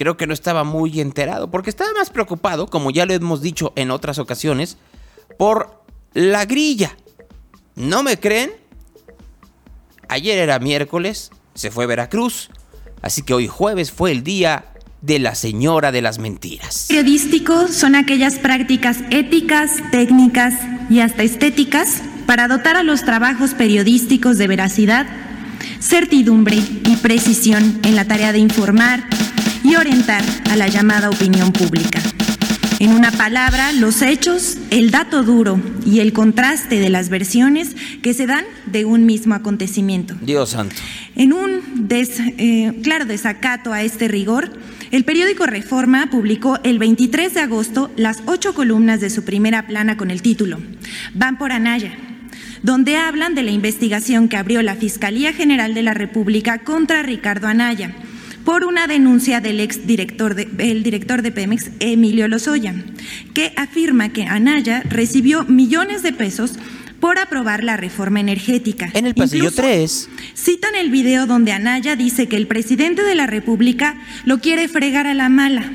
Creo 0.00 0.16
que 0.16 0.26
no 0.26 0.32
estaba 0.32 0.64
muy 0.64 0.98
enterado, 0.98 1.50
porque 1.50 1.68
estaba 1.68 1.92
más 1.92 2.08
preocupado, 2.08 2.68
como 2.68 2.90
ya 2.90 3.04
lo 3.04 3.12
hemos 3.12 3.42
dicho 3.42 3.74
en 3.76 3.90
otras 3.90 4.18
ocasiones, 4.18 4.78
por 5.38 5.84
la 6.14 6.46
grilla. 6.46 6.96
¿No 7.76 8.02
me 8.02 8.18
creen? 8.18 8.50
Ayer 10.08 10.38
era 10.38 10.58
miércoles, 10.58 11.30
se 11.54 11.70
fue 11.70 11.84
Veracruz, 11.84 12.48
así 13.02 13.20
que 13.20 13.34
hoy 13.34 13.46
jueves 13.46 13.92
fue 13.92 14.10
el 14.10 14.24
día 14.24 14.72
de 15.02 15.18
la 15.18 15.34
señora 15.34 15.92
de 15.92 16.00
las 16.00 16.18
mentiras. 16.18 16.86
Periodísticos 16.88 17.74
son 17.74 17.94
aquellas 17.94 18.38
prácticas 18.38 19.00
éticas, 19.10 19.82
técnicas 19.90 20.54
y 20.88 21.00
hasta 21.00 21.24
estéticas 21.24 22.00
para 22.24 22.48
dotar 22.48 22.76
a 22.76 22.82
los 22.82 23.04
trabajos 23.04 23.52
periodísticos 23.52 24.38
de 24.38 24.46
veracidad, 24.46 25.06
certidumbre 25.78 26.56
y 26.56 26.96
precisión 27.02 27.80
en 27.84 27.96
la 27.96 28.06
tarea 28.06 28.32
de 28.32 28.38
informar, 28.38 29.04
y 29.62 29.76
orientar 29.76 30.22
a 30.50 30.56
la 30.56 30.68
llamada 30.68 31.10
opinión 31.10 31.52
pública. 31.52 32.00
En 32.80 32.92
una 32.92 33.10
palabra, 33.10 33.72
los 33.72 34.00
hechos, 34.00 34.56
el 34.70 34.90
dato 34.90 35.22
duro 35.22 35.60
y 35.84 36.00
el 36.00 36.14
contraste 36.14 36.80
de 36.80 36.88
las 36.88 37.10
versiones 37.10 37.76
que 38.00 38.14
se 38.14 38.26
dan 38.26 38.46
de 38.64 38.86
un 38.86 39.04
mismo 39.04 39.34
acontecimiento. 39.34 40.14
Dios 40.22 40.50
santo. 40.50 40.76
En 41.14 41.34
un 41.34 41.86
eh, 41.90 42.80
claro 42.82 43.04
desacato 43.04 43.74
a 43.74 43.82
este 43.82 44.08
rigor, 44.08 44.50
el 44.92 45.04
periódico 45.04 45.44
Reforma 45.44 46.08
publicó 46.10 46.58
el 46.64 46.78
23 46.78 47.34
de 47.34 47.40
agosto 47.40 47.90
las 47.96 48.22
ocho 48.24 48.54
columnas 48.54 49.02
de 49.02 49.10
su 49.10 49.24
primera 49.24 49.66
plana 49.66 49.98
con 49.98 50.10
el 50.10 50.22
título 50.22 50.58
Van 51.12 51.36
por 51.36 51.52
Anaya, 51.52 51.92
donde 52.62 52.96
hablan 52.96 53.34
de 53.34 53.42
la 53.42 53.50
investigación 53.50 54.26
que 54.28 54.38
abrió 54.38 54.62
la 54.62 54.74
Fiscalía 54.74 55.34
General 55.34 55.74
de 55.74 55.82
la 55.82 55.92
República 55.92 56.60
contra 56.60 57.02
Ricardo 57.02 57.46
Anaya 57.46 57.94
por 58.44 58.64
una 58.64 58.86
denuncia 58.86 59.40
del 59.40 59.60
ex 59.60 59.86
director 59.86 60.34
de, 60.34 60.48
el 60.58 60.82
director 60.82 61.22
de 61.22 61.32
Pemex, 61.32 61.70
Emilio 61.80 62.28
Lozoya, 62.28 62.74
que 63.34 63.52
afirma 63.56 64.10
que 64.10 64.24
Anaya 64.24 64.82
recibió 64.88 65.44
millones 65.44 66.02
de 66.02 66.12
pesos 66.12 66.54
por 67.00 67.18
aprobar 67.18 67.64
la 67.64 67.76
reforma 67.76 68.20
energética. 68.20 68.90
En 68.92 69.06
el 69.06 69.14
pasillo 69.14 69.50
3. 69.50 70.08
Citan 70.34 70.74
el 70.74 70.90
video 70.90 71.26
donde 71.26 71.52
Anaya 71.52 71.96
dice 71.96 72.28
que 72.28 72.36
el 72.36 72.46
presidente 72.46 73.02
de 73.02 73.14
la 73.14 73.26
República 73.26 73.96
lo 74.24 74.38
quiere 74.38 74.68
fregar 74.68 75.06
a 75.06 75.14
la 75.14 75.28
mala. 75.28 75.72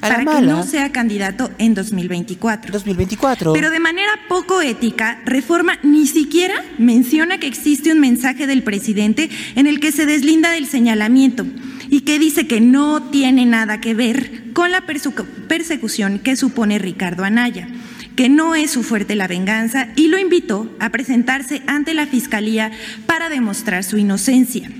para 0.00 0.24
que 0.24 0.42
no 0.42 0.64
sea 0.64 0.92
candidato 0.92 1.50
en 1.56 1.72
2024. 1.72 2.72
2024. 2.72 3.52
Pero 3.54 3.70
de 3.70 3.80
manera 3.80 4.10
poco 4.28 4.60
ética, 4.60 5.22
Reforma 5.24 5.78
ni 5.82 6.06
siquiera 6.06 6.62
menciona 6.76 7.38
que 7.38 7.46
existe 7.46 7.90
un 7.90 8.00
mensaje 8.00 8.46
del 8.46 8.62
presidente 8.62 9.30
en 9.54 9.66
el 9.66 9.80
que 9.80 9.92
se 9.92 10.04
deslinda 10.04 10.50
del 10.50 10.66
señalamiento 10.66 11.46
y 11.90 12.02
que 12.02 12.18
dice 12.18 12.46
que 12.46 12.60
no 12.60 13.02
tiene 13.10 13.46
nada 13.46 13.80
que 13.80 13.94
ver 13.94 14.52
con 14.52 14.70
la 14.70 14.84
persecución 14.86 16.18
que 16.18 16.36
supone 16.36 16.78
Ricardo 16.78 17.24
Anaya, 17.24 17.68
que 18.16 18.28
no 18.28 18.54
es 18.54 18.70
su 18.70 18.82
fuerte 18.82 19.14
la 19.14 19.26
venganza 19.26 19.88
y 19.96 20.08
lo 20.08 20.18
invitó 20.18 20.70
a 20.78 20.90
presentarse 20.90 21.62
ante 21.66 21.94
la 21.94 22.06
Fiscalía 22.06 22.70
para 23.06 23.28
demostrar 23.28 23.84
su 23.84 23.98
inocencia. 23.98 24.70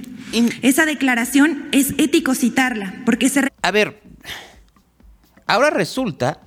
Esa 0.63 0.85
declaración 0.87 1.69
es 1.73 1.95
ético 1.99 2.35
citarla, 2.35 2.95
porque 3.05 3.29
se... 3.29 3.49
A 3.63 3.71
ver, 3.71 4.01
ahora 5.47 5.71
resulta 5.71 6.41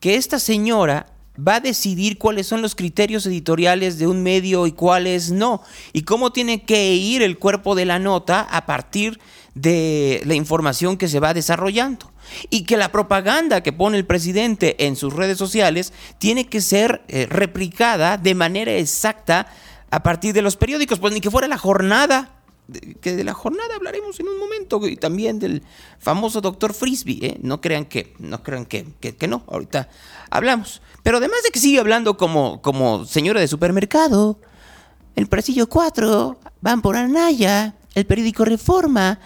que 0.00 0.16
esta 0.16 0.38
señora 0.38 1.06
va 1.36 1.56
a 1.56 1.60
decidir 1.60 2.18
cuáles 2.18 2.46
son 2.46 2.62
los 2.62 2.74
criterios 2.74 3.26
editoriales 3.26 3.98
de 3.98 4.06
un 4.06 4.22
medio 4.22 4.66
y 4.66 4.72
cuáles 4.72 5.30
no, 5.30 5.62
y 5.92 6.02
cómo 6.02 6.32
tiene 6.32 6.62
que 6.62 6.94
ir 6.94 7.22
el 7.22 7.38
cuerpo 7.38 7.74
de 7.74 7.84
la 7.84 7.98
nota 7.98 8.40
a 8.40 8.66
partir 8.66 9.18
de 9.54 10.22
la 10.24 10.34
información 10.34 10.96
que 10.96 11.08
se 11.08 11.20
va 11.20 11.34
desarrollando. 11.34 12.12
Y 12.50 12.64
que 12.64 12.76
la 12.76 12.90
propaganda 12.90 13.62
que 13.62 13.72
pone 13.72 13.98
el 13.98 14.06
presidente 14.06 14.86
en 14.86 14.96
sus 14.96 15.12
redes 15.12 15.36
sociales 15.38 15.92
tiene 16.18 16.46
que 16.48 16.60
ser 16.60 17.02
eh, 17.08 17.26
replicada 17.28 18.16
de 18.16 18.34
manera 18.34 18.72
exacta 18.72 19.46
a 19.90 20.02
partir 20.02 20.34
de 20.34 20.42
los 20.42 20.56
periódicos, 20.56 20.98
pues 20.98 21.12
ni 21.12 21.20
que 21.20 21.30
fuera 21.30 21.46
la 21.46 21.58
jornada 21.58 22.33
que 23.00 23.14
de 23.14 23.24
la 23.24 23.34
jornada 23.34 23.74
hablaremos 23.76 24.18
en 24.20 24.28
un 24.28 24.38
momento 24.38 24.86
y 24.86 24.96
también 24.96 25.38
del 25.38 25.62
famoso 25.98 26.40
doctor 26.40 26.72
Frisbee, 26.72 27.26
¿eh? 27.26 27.38
no 27.42 27.60
crean 27.60 27.84
que 27.84 28.14
no 28.18 28.42
crean 28.42 28.64
que, 28.64 28.86
que, 29.00 29.28
no, 29.28 29.44
ahorita 29.48 29.88
hablamos. 30.30 30.80
Pero 31.02 31.18
además 31.18 31.42
de 31.44 31.50
que 31.50 31.58
sigue 31.58 31.78
hablando 31.78 32.16
como, 32.16 32.62
como 32.62 33.04
señora 33.04 33.40
de 33.40 33.48
supermercado, 33.48 34.38
el 35.14 35.26
Presillo 35.26 35.68
4, 35.68 36.38
van 36.60 36.80
por 36.80 36.96
Anaya, 36.96 37.76
el 37.94 38.06
periódico 38.06 38.44
Reforma, 38.44 39.20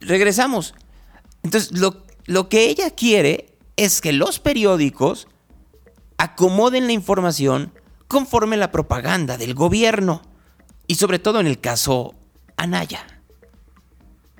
regresamos. 0.00 0.74
Entonces, 1.42 1.72
lo, 1.78 2.04
lo 2.26 2.48
que 2.48 2.68
ella 2.68 2.90
quiere 2.90 3.54
es 3.76 4.00
que 4.00 4.12
los 4.12 4.38
periódicos 4.40 5.28
acomoden 6.18 6.86
la 6.86 6.92
información 6.92 7.72
conforme 8.08 8.56
la 8.56 8.72
propaganda 8.72 9.38
del 9.38 9.54
gobierno. 9.54 10.22
Y 10.86 10.96
sobre 10.96 11.18
todo 11.18 11.40
en 11.40 11.46
el 11.46 11.60
caso 11.60 12.14
Anaya. 12.56 13.06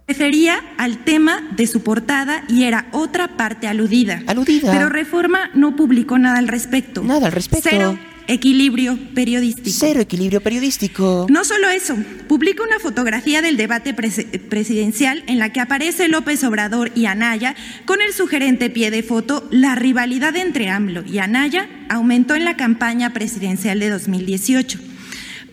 Refería 0.07 0.62
al 0.77 1.05
tema 1.05 1.42
de 1.57 1.66
su 1.66 1.83
portada 1.83 2.44
y 2.48 2.64
era 2.64 2.88
otra 2.92 3.37
parte 3.37 3.66
aludida. 3.66 4.22
Aludida. 4.27 4.70
Pero 4.70 4.90
Reforma 4.90 5.50
no 5.55 5.77
publicó 5.77 6.18
nada 6.18 6.38
al 6.38 6.48
respecto. 6.48 7.03
Nada 7.03 7.27
al 7.27 7.33
respecto. 7.33 7.68
Cero 7.70 7.98
equilibrio 8.27 8.98
periodístico. 9.14 9.77
Cero 9.79 10.00
equilibrio 10.00 10.40
periodístico. 10.40 11.27
No 11.31 11.44
solo 11.44 11.68
eso, 11.68 11.96
publica 12.29 12.62
una 12.62 12.79
fotografía 12.79 13.42
del 13.42 13.57
debate 13.57 13.94
presidencial 13.94 15.24
en 15.27 15.38
la 15.38 15.53
que 15.53 15.61
aparece 15.61 16.09
López 16.09 16.42
Obrador 16.44 16.90
y 16.94 17.07
Anaya 17.07 17.55
con 17.85 18.00
el 18.00 18.12
sugerente 18.12 18.70
pie 18.70 18.90
de 18.90 19.03
foto 19.03 19.46
La 19.50 19.74
rivalidad 19.74 20.37
entre 20.37 20.68
AMLO 20.68 21.05
y 21.05 21.18
Anaya 21.18 21.68
aumentó 21.88 22.35
en 22.35 22.44
la 22.44 22.57
campaña 22.57 23.12
presidencial 23.12 23.81
de 23.81 23.90
2018 23.90 24.94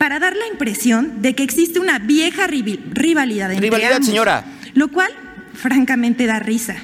para 0.02 0.18
dar 0.18 0.36
la 0.36 0.48
impresión 0.48 1.22
de 1.22 1.36
que 1.36 1.44
existe 1.44 1.80
una 1.80 2.00
vieja 2.00 2.48
rivalidad 2.48 3.52
entre 3.52 3.70
Rivalidad, 3.70 4.02
señora. 4.02 4.44
Lo 4.74 4.88
cual, 4.88 5.12
francamente, 5.54 6.26
da 6.26 6.40
risa. 6.40 6.76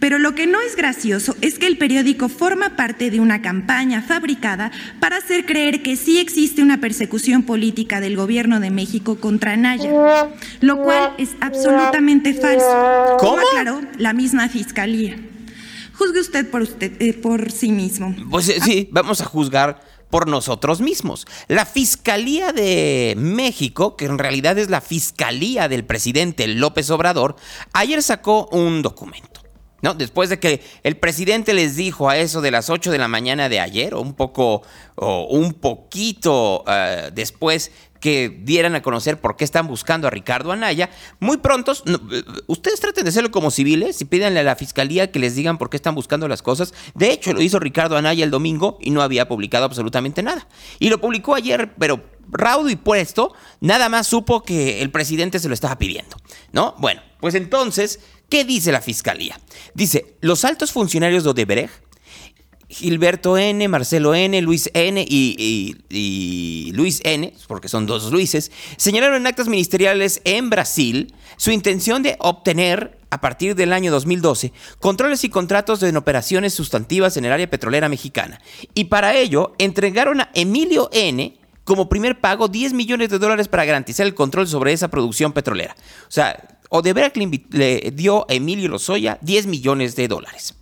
Pero 0.00 0.18
lo 0.18 0.34
que 0.34 0.48
no 0.48 0.60
es 0.60 0.74
gracioso 0.74 1.36
es 1.42 1.60
que 1.60 1.68
el 1.68 1.78
periódico 1.78 2.28
forma 2.28 2.74
parte 2.74 3.12
de 3.12 3.20
una 3.20 3.40
campaña 3.40 4.02
fabricada 4.02 4.72
para 4.98 5.18
hacer 5.18 5.46
creer 5.46 5.84
que 5.84 5.94
sí 5.94 6.18
existe 6.18 6.60
una 6.60 6.80
persecución 6.80 7.44
política 7.44 8.00
del 8.00 8.16
gobierno 8.16 8.58
de 8.58 8.72
México 8.72 9.14
contra 9.20 9.56
Naya, 9.56 10.28
lo 10.60 10.82
cual 10.82 11.14
es 11.18 11.36
absolutamente 11.40 12.34
falso. 12.34 12.66
¿Cómo? 13.20 13.36
Como 13.36 13.48
aclaró 13.48 13.80
la 13.96 14.12
misma 14.12 14.48
fiscalía. 14.48 15.16
Juzgue 15.92 16.18
usted 16.18 16.50
por, 16.50 16.62
usted, 16.62 17.00
eh, 17.00 17.14
por 17.14 17.52
sí 17.52 17.70
mismo. 17.70 18.14
Pues 18.28 18.48
eh, 18.48 18.58
sí, 18.60 18.88
vamos 18.90 19.20
a 19.20 19.24
juzgar 19.24 19.80
por 20.10 20.28
nosotros 20.28 20.80
mismos. 20.80 21.26
La 21.48 21.66
Fiscalía 21.66 22.52
de 22.52 23.14
México, 23.16 23.96
que 23.96 24.06
en 24.06 24.18
realidad 24.18 24.58
es 24.58 24.70
la 24.70 24.80
Fiscalía 24.80 25.68
del 25.68 25.84
presidente 25.84 26.46
López 26.46 26.90
Obrador, 26.90 27.36
ayer 27.72 28.02
sacó 28.02 28.48
un 28.52 28.82
documento. 28.82 29.40
¿No? 29.82 29.92
Después 29.92 30.30
de 30.30 30.40
que 30.40 30.62
el 30.84 30.96
presidente 30.96 31.52
les 31.52 31.76
dijo 31.76 32.08
a 32.08 32.16
eso 32.16 32.40
de 32.40 32.50
las 32.50 32.70
8 32.70 32.90
de 32.90 32.96
la 32.96 33.08
mañana 33.08 33.50
de 33.50 33.60
ayer, 33.60 33.94
o 33.94 34.00
un 34.00 34.14
poco, 34.14 34.62
o 34.94 35.26
un 35.28 35.52
poquito 35.52 36.64
eh, 36.66 37.10
después 37.12 37.70
que 38.06 38.28
dieran 38.28 38.76
a 38.76 38.82
conocer 38.82 39.20
por 39.20 39.34
qué 39.34 39.42
están 39.42 39.66
buscando 39.66 40.06
a 40.06 40.10
Ricardo 40.10 40.52
Anaya. 40.52 40.90
Muy 41.18 41.38
prontos, 41.38 41.82
eh, 41.86 42.22
ustedes 42.46 42.78
traten 42.78 43.02
de 43.02 43.10
hacerlo 43.10 43.32
como 43.32 43.50
civiles 43.50 44.00
y 44.00 44.04
pídanle 44.04 44.38
a 44.38 44.42
la 44.44 44.54
fiscalía 44.54 45.10
que 45.10 45.18
les 45.18 45.34
digan 45.34 45.58
por 45.58 45.70
qué 45.70 45.76
están 45.76 45.96
buscando 45.96 46.28
las 46.28 46.40
cosas. 46.40 46.72
De 46.94 47.10
hecho, 47.10 47.32
lo 47.32 47.42
hizo 47.42 47.58
Ricardo 47.58 47.96
Anaya 47.96 48.22
el 48.22 48.30
domingo 48.30 48.78
y 48.80 48.90
no 48.90 49.02
había 49.02 49.26
publicado 49.26 49.64
absolutamente 49.64 50.22
nada. 50.22 50.46
Y 50.78 50.88
lo 50.88 51.00
publicó 51.00 51.34
ayer, 51.34 51.74
pero 51.80 52.00
raudo 52.30 52.70
y 52.70 52.76
puesto, 52.76 53.32
nada 53.60 53.88
más 53.88 54.06
supo 54.06 54.44
que 54.44 54.82
el 54.82 54.92
presidente 54.92 55.40
se 55.40 55.48
lo 55.48 55.54
estaba 55.54 55.76
pidiendo. 55.76 56.16
¿No? 56.52 56.76
Bueno, 56.78 57.02
pues 57.18 57.34
entonces, 57.34 57.98
¿qué 58.28 58.44
dice 58.44 58.70
la 58.70 58.82
fiscalía? 58.82 59.40
Dice, 59.74 60.16
los 60.20 60.44
altos 60.44 60.70
funcionarios 60.70 61.24
de 61.24 61.30
Odebrecht 61.30 61.85
Gilberto 62.68 63.38
N., 63.38 63.66
Marcelo 63.68 64.14
N., 64.14 64.40
Luis 64.42 64.70
N. 64.74 65.04
Y, 65.08 66.72
Luis 66.74 67.00
N., 67.04 67.32
porque 67.46 67.68
son 67.68 67.86
dos 67.86 68.10
Luises, 68.10 68.50
señalaron 68.76 69.16
en 69.16 69.26
actas 69.26 69.48
ministeriales 69.48 70.20
en 70.24 70.50
Brasil 70.50 71.14
su 71.36 71.50
intención 71.50 72.02
de 72.02 72.16
obtener, 72.18 72.98
a 73.10 73.20
partir 73.20 73.54
del 73.54 73.72
año 73.72 73.92
2012, 73.92 74.52
controles 74.80 75.22
y 75.24 75.28
contratos 75.28 75.82
en 75.82 75.96
operaciones 75.96 76.54
sustantivas 76.54 77.16
en 77.16 77.24
el 77.24 77.32
área 77.32 77.48
petrolera 77.48 77.88
mexicana. 77.88 78.40
Y 78.74 78.84
para 78.84 79.16
ello 79.16 79.54
entregaron 79.58 80.20
a 80.20 80.30
Emilio 80.34 80.90
N., 80.92 81.38
como 81.66 81.88
primer 81.88 82.20
pago 82.20 82.46
10 82.46 82.74
millones 82.74 83.10
de 83.10 83.18
dólares 83.18 83.48
para 83.48 83.64
garantizar 83.64 84.06
el 84.06 84.14
control 84.14 84.46
sobre 84.46 84.72
esa 84.72 84.88
producción 84.88 85.32
petrolera. 85.32 85.74
O 86.02 86.10
sea, 86.10 86.60
Odebrecht 86.70 87.16
le, 87.50 87.92
dio 87.92 88.24
a 88.30 88.34
Emilio 88.34 88.68
Lozoya 88.68 89.18
10 89.20 89.46
millones 89.46 89.96
de 89.96 90.06
dólares. 90.06 90.54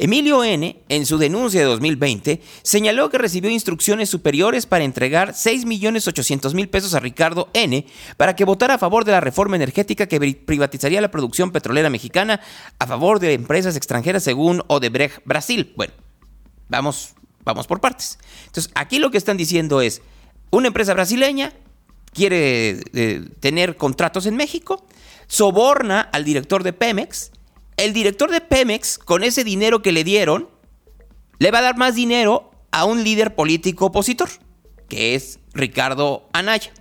Emilio 0.00 0.42
N., 0.42 0.82
en 0.88 1.04
su 1.04 1.18
denuncia 1.18 1.60
de 1.60 1.66
2020, 1.66 2.40
señaló 2.62 3.10
que 3.10 3.18
recibió 3.18 3.50
instrucciones 3.50 4.08
superiores 4.08 4.64
para 4.64 4.84
entregar 4.84 5.34
6.800.000 5.34 6.70
pesos 6.70 6.94
a 6.94 7.00
Ricardo 7.00 7.50
N. 7.52 7.84
para 8.16 8.34
que 8.34 8.46
votara 8.46 8.74
a 8.74 8.78
favor 8.78 9.04
de 9.04 9.12
la 9.12 9.20
reforma 9.20 9.56
energética 9.56 10.06
que 10.06 10.18
privatizaría 10.46 11.02
la 11.02 11.10
producción 11.10 11.50
petrolera 11.52 11.90
mexicana 11.90 12.40
a 12.78 12.86
favor 12.86 13.20
de 13.20 13.34
empresas 13.34 13.76
extranjeras 13.76 14.24
según 14.24 14.62
Odebrecht 14.68 15.20
Brasil. 15.26 15.74
Bueno, 15.76 15.92
vamos, 16.70 17.12
vamos 17.44 17.66
por 17.66 17.82
partes. 17.82 18.18
Entonces, 18.46 18.72
aquí 18.74 19.00
lo 19.00 19.10
que 19.10 19.18
están 19.18 19.36
diciendo 19.36 19.82
es, 19.82 20.00
una 20.50 20.68
empresa 20.68 20.94
brasileña 20.94 21.52
quiere 22.14 22.80
eh, 22.94 23.28
tener 23.40 23.76
contratos 23.76 24.24
en 24.24 24.34
México, 24.34 24.86
soborna 25.26 26.00
al 26.00 26.24
director 26.24 26.62
de 26.62 26.72
Pemex, 26.72 27.32
el 27.80 27.92
director 27.92 28.30
de 28.30 28.40
Pemex, 28.40 28.98
con 28.98 29.24
ese 29.24 29.44
dinero 29.44 29.82
que 29.82 29.92
le 29.92 30.04
dieron, 30.04 30.48
le 31.38 31.50
va 31.50 31.58
a 31.58 31.62
dar 31.62 31.76
más 31.76 31.94
dinero 31.94 32.50
a 32.70 32.84
un 32.84 33.02
líder 33.02 33.34
político 33.34 33.86
opositor, 33.86 34.28
que 34.88 35.14
es 35.14 35.38
Ricardo 35.54 36.28
Anaya. 36.32 36.72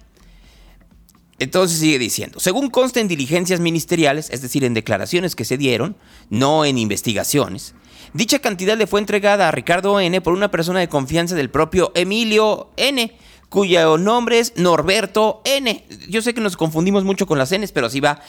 Entonces 1.40 1.80
sigue 1.80 2.00
diciendo, 2.00 2.42
según 2.42 2.70
consta 2.70 3.00
en 3.00 3.08
diligencias 3.08 3.62
ministeriales, 3.62 4.30
es 4.30 4.42
decir, 4.42 4.66
en 4.66 4.74
declaraciones 4.74 5.38
que 5.38 5.46
se 5.46 5.58
dieron, 5.58 5.96
no 6.30 6.66
en 6.66 6.78
investigaciones, 6.78 7.76
dicha 8.14 8.40
cantidad 8.40 8.78
le 8.78 8.88
fue 8.88 9.00
entregada 9.00 9.48
a 9.48 9.52
Ricardo 9.52 10.02
N 10.02 10.20
por 10.20 10.34
una 10.34 10.52
persona 10.52 10.82
de 10.82 10.90
confianza 10.90 11.36
del 11.36 11.50
propio 11.50 11.94
Emilio 11.96 12.72
N, 12.76 13.18
cuyo 13.50 13.98
nombre 13.98 14.40
es 14.40 14.54
Norberto 14.56 15.42
N. 15.44 15.86
Yo 16.08 16.22
sé 16.22 16.34
que 16.34 16.42
nos 16.42 16.56
confundimos 16.56 17.04
mucho 17.04 17.28
con 17.28 17.38
las 17.38 17.52
N, 17.52 17.68
pero 17.74 17.88
así 17.88 18.00
va 18.00 18.22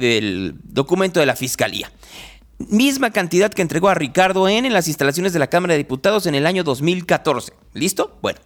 el 0.00 0.54
documento 0.64 1.20
de 1.20 1.26
la 1.26 1.36
Fiscalía. 1.36 1.90
Misma 2.58 3.10
cantidad 3.10 3.52
que 3.52 3.62
entregó 3.62 3.88
a 3.88 3.94
Ricardo 3.94 4.48
N 4.48 4.66
en 4.66 4.74
las 4.74 4.88
instalaciones 4.88 5.32
de 5.32 5.38
la 5.38 5.46
Cámara 5.46 5.74
de 5.74 5.78
Diputados 5.78 6.26
en 6.26 6.34
el 6.34 6.44
año 6.44 6.64
2014. 6.64 7.52
¿Listo? 7.72 8.18
Bueno. 8.20 8.40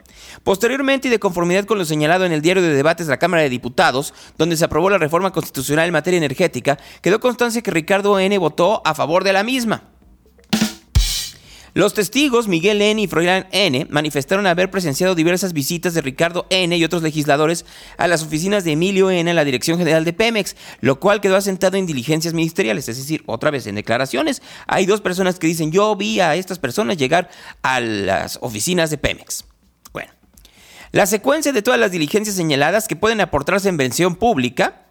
Posteriormente 0.44 1.08
y 1.08 1.10
de 1.10 1.18
conformidad 1.18 1.64
con 1.64 1.78
lo 1.78 1.84
señalado 1.84 2.24
en 2.24 2.32
el 2.32 2.42
diario 2.42 2.62
de 2.62 2.74
debates 2.74 3.06
de 3.06 3.12
la 3.12 3.18
Cámara 3.18 3.42
de 3.42 3.48
Diputados, 3.48 4.12
donde 4.38 4.56
se 4.56 4.64
aprobó 4.64 4.90
la 4.90 4.98
reforma 4.98 5.30
constitucional 5.30 5.86
en 5.86 5.92
materia 5.92 6.18
energética, 6.18 6.78
quedó 7.00 7.20
constancia 7.20 7.62
que 7.62 7.70
Ricardo 7.70 8.18
N 8.18 8.36
votó 8.38 8.82
a 8.84 8.94
favor 8.94 9.24
de 9.24 9.32
la 9.32 9.44
misma. 9.44 9.91
Los 11.74 11.94
testigos 11.94 12.48
Miguel 12.48 12.82
N. 12.82 13.00
y 13.00 13.06
Froilán 13.06 13.46
N. 13.50 13.86
manifestaron 13.88 14.46
haber 14.46 14.70
presenciado 14.70 15.14
diversas 15.14 15.54
visitas 15.54 15.94
de 15.94 16.02
Ricardo 16.02 16.46
N. 16.50 16.76
y 16.76 16.84
otros 16.84 17.02
legisladores 17.02 17.64
a 17.96 18.08
las 18.08 18.22
oficinas 18.22 18.64
de 18.64 18.72
Emilio 18.72 19.10
N. 19.10 19.30
en 19.30 19.34
la 19.34 19.44
Dirección 19.44 19.78
General 19.78 20.04
de 20.04 20.12
Pemex, 20.12 20.54
lo 20.82 21.00
cual 21.00 21.22
quedó 21.22 21.34
asentado 21.34 21.78
en 21.78 21.86
diligencias 21.86 22.34
ministeriales, 22.34 22.90
es 22.90 22.98
decir, 22.98 23.22
otra 23.24 23.50
vez 23.50 23.66
en 23.66 23.76
declaraciones. 23.76 24.42
Hay 24.66 24.84
dos 24.84 25.00
personas 25.00 25.38
que 25.38 25.46
dicen, 25.46 25.72
yo 25.72 25.96
vi 25.96 26.20
a 26.20 26.36
estas 26.36 26.58
personas 26.58 26.98
llegar 26.98 27.30
a 27.62 27.80
las 27.80 28.38
oficinas 28.42 28.90
de 28.90 28.98
Pemex. 28.98 29.46
Bueno, 29.94 30.12
la 30.90 31.06
secuencia 31.06 31.54
de 31.54 31.62
todas 31.62 31.80
las 31.80 31.90
diligencias 31.90 32.36
señaladas 32.36 32.86
que 32.86 32.96
pueden 32.96 33.22
aportarse 33.22 33.70
en 33.70 33.78
vención 33.78 34.16
pública 34.16 34.82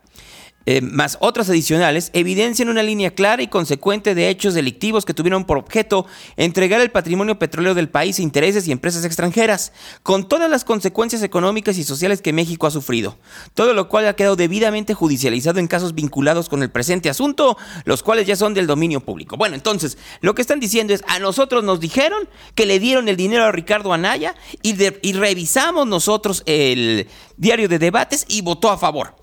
eh, 0.65 0.81
más 0.81 1.17
otras 1.21 1.49
adicionales, 1.49 2.11
evidencian 2.13 2.69
una 2.69 2.83
línea 2.83 3.11
clara 3.11 3.41
y 3.41 3.47
consecuente 3.47 4.13
de 4.13 4.29
hechos 4.29 4.53
delictivos 4.53 5.05
que 5.05 5.13
tuvieron 5.13 5.45
por 5.45 5.57
objeto 5.57 6.05
entregar 6.37 6.81
el 6.81 6.91
patrimonio 6.91 7.39
petrolero 7.39 7.73
del 7.73 7.89
país 7.89 8.19
a 8.19 8.21
intereses 8.21 8.67
y 8.67 8.71
empresas 8.71 9.03
extranjeras, 9.03 9.73
con 10.03 10.27
todas 10.27 10.49
las 10.49 10.63
consecuencias 10.63 11.23
económicas 11.23 11.77
y 11.77 11.83
sociales 11.83 12.21
que 12.21 12.33
México 12.33 12.67
ha 12.67 12.71
sufrido, 12.71 13.17
todo 13.53 13.73
lo 13.73 13.89
cual 13.89 14.07
ha 14.07 14.15
quedado 14.15 14.35
debidamente 14.35 14.93
judicializado 14.93 15.59
en 15.59 15.67
casos 15.67 15.95
vinculados 15.95 16.49
con 16.49 16.61
el 16.61 16.69
presente 16.69 17.09
asunto, 17.09 17.57
los 17.85 18.03
cuales 18.03 18.27
ya 18.27 18.35
son 18.35 18.53
del 18.53 18.67
dominio 18.67 18.99
público. 19.01 19.37
Bueno, 19.37 19.55
entonces, 19.55 19.97
lo 20.21 20.35
que 20.35 20.41
están 20.41 20.59
diciendo 20.59 20.93
es, 20.93 21.03
a 21.07 21.19
nosotros 21.19 21.63
nos 21.63 21.79
dijeron 21.79 22.29
que 22.55 22.65
le 22.65 22.79
dieron 22.79 23.07
el 23.07 23.15
dinero 23.15 23.45
a 23.45 23.51
Ricardo 23.51 23.93
Anaya 23.93 24.35
y, 24.61 24.75
y 25.01 25.13
revisamos 25.13 25.87
nosotros 25.87 26.43
el 26.45 27.07
diario 27.37 27.67
de 27.67 27.79
debates 27.79 28.25
y 28.27 28.41
votó 28.41 28.69
a 28.69 28.77
favor. 28.77 29.20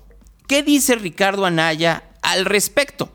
¿Qué 0.49 0.63
dice 0.63 0.95
Ricardo 0.95 1.45
Anaya 1.45 2.05
al 2.23 2.43
respecto? 2.45 3.11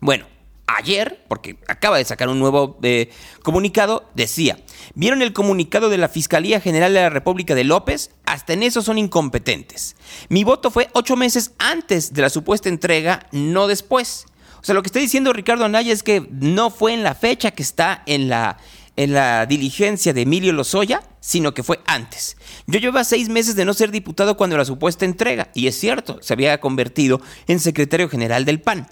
Bueno, 0.00 0.26
ayer, 0.66 1.24
porque 1.28 1.58
acaba 1.68 1.96
de 1.96 2.04
sacar 2.04 2.28
un 2.28 2.40
nuevo 2.40 2.76
eh, 2.82 3.08
comunicado, 3.44 4.10
decía, 4.16 4.58
¿vieron 4.96 5.22
el 5.22 5.32
comunicado 5.32 5.90
de 5.90 5.96
la 5.96 6.08
Fiscalía 6.08 6.60
General 6.60 6.92
de 6.92 7.02
la 7.02 7.08
República 7.08 7.54
de 7.54 7.62
López? 7.62 8.10
Hasta 8.26 8.52
en 8.52 8.64
eso 8.64 8.82
son 8.82 8.98
incompetentes. 8.98 9.94
Mi 10.28 10.42
voto 10.42 10.72
fue 10.72 10.88
ocho 10.92 11.14
meses 11.14 11.52
antes 11.60 12.12
de 12.12 12.22
la 12.22 12.30
supuesta 12.30 12.68
entrega, 12.68 13.28
no 13.30 13.68
después. 13.68 14.26
O 14.60 14.64
sea, 14.64 14.74
lo 14.74 14.82
que 14.82 14.88
está 14.88 14.98
diciendo 14.98 15.32
Ricardo 15.32 15.64
Anaya 15.64 15.92
es 15.92 16.02
que 16.02 16.26
no 16.32 16.70
fue 16.70 16.94
en 16.94 17.04
la 17.04 17.14
fecha 17.14 17.52
que 17.52 17.62
está 17.62 18.02
en 18.06 18.28
la, 18.28 18.58
en 18.96 19.12
la 19.12 19.46
diligencia 19.46 20.12
de 20.12 20.22
Emilio 20.22 20.52
Lozoya, 20.52 21.00
sino 21.24 21.54
que 21.54 21.62
fue 21.62 21.80
antes. 21.86 22.36
Yo 22.66 22.78
llevaba 22.78 23.02
seis 23.02 23.30
meses 23.30 23.56
de 23.56 23.64
no 23.64 23.72
ser 23.72 23.90
diputado 23.90 24.36
cuando 24.36 24.58
la 24.58 24.66
supuesta 24.66 25.06
entrega, 25.06 25.50
y 25.54 25.68
es 25.68 25.80
cierto, 25.80 26.18
se 26.20 26.34
había 26.34 26.60
convertido 26.60 27.18
en 27.46 27.60
secretario 27.60 28.10
general 28.10 28.44
del 28.44 28.60
PAN. 28.60 28.86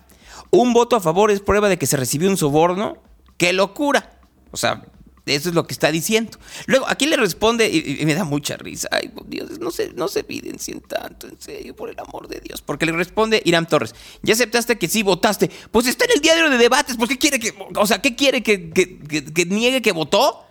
Un 0.51 0.73
voto 0.73 0.97
a 0.97 1.01
favor 1.01 1.31
es 1.31 1.41
prueba 1.41 1.69
de 1.69 1.77
que 1.77 1.87
se 1.87 1.99
recibió 1.99 2.31
un 2.31 2.39
soborno. 2.39 2.97
¡Qué 3.37 3.53
locura! 3.53 4.19
O 4.51 4.57
sea, 4.57 4.83
eso 5.27 5.51
es 5.51 5.55
lo 5.55 5.67
que 5.67 5.75
está 5.75 5.93
diciendo. 5.93 6.39
Luego, 6.65 6.87
aquí 6.89 7.05
le 7.05 7.19
responde, 7.19 7.69
y, 7.69 8.03
me 8.07 8.15
da 8.15 8.25
mucha 8.25 8.57
risa. 8.57 8.89
Ay, 8.91 9.13
Dios, 9.27 9.59
no 9.61 9.71
se, 9.71 9.93
no 9.93 10.09
se 10.09 10.21
evidencien 10.21 10.81
tanto, 10.81 11.29
en 11.29 11.39
serio, 11.39 11.77
por 11.77 11.91
el 11.91 12.01
amor 12.01 12.29
de 12.29 12.41
Dios. 12.41 12.63
Porque 12.63 12.87
le 12.87 12.93
responde 12.93 13.43
Irán 13.45 13.69
Torres. 13.69 13.95
Ya 14.23 14.33
aceptaste 14.33 14.79
que 14.79 14.89
sí 14.89 15.03
votaste. 15.03 15.51
Pues 15.71 15.87
está 15.87 16.07
en 16.07 16.13
el 16.15 16.23
diario 16.23 16.49
de 16.49 16.57
debates. 16.57 16.97
¿Por 16.97 17.09
qué 17.09 17.19
quiere 17.19 17.39
que, 17.39 17.53
o 17.77 17.87
sea, 17.87 18.01
qué 18.01 18.17
quiere 18.17 18.43
que, 18.43 18.71
que, 18.71 19.45
niegue 19.45 19.83
que 19.83 19.93
votó? 19.93 20.47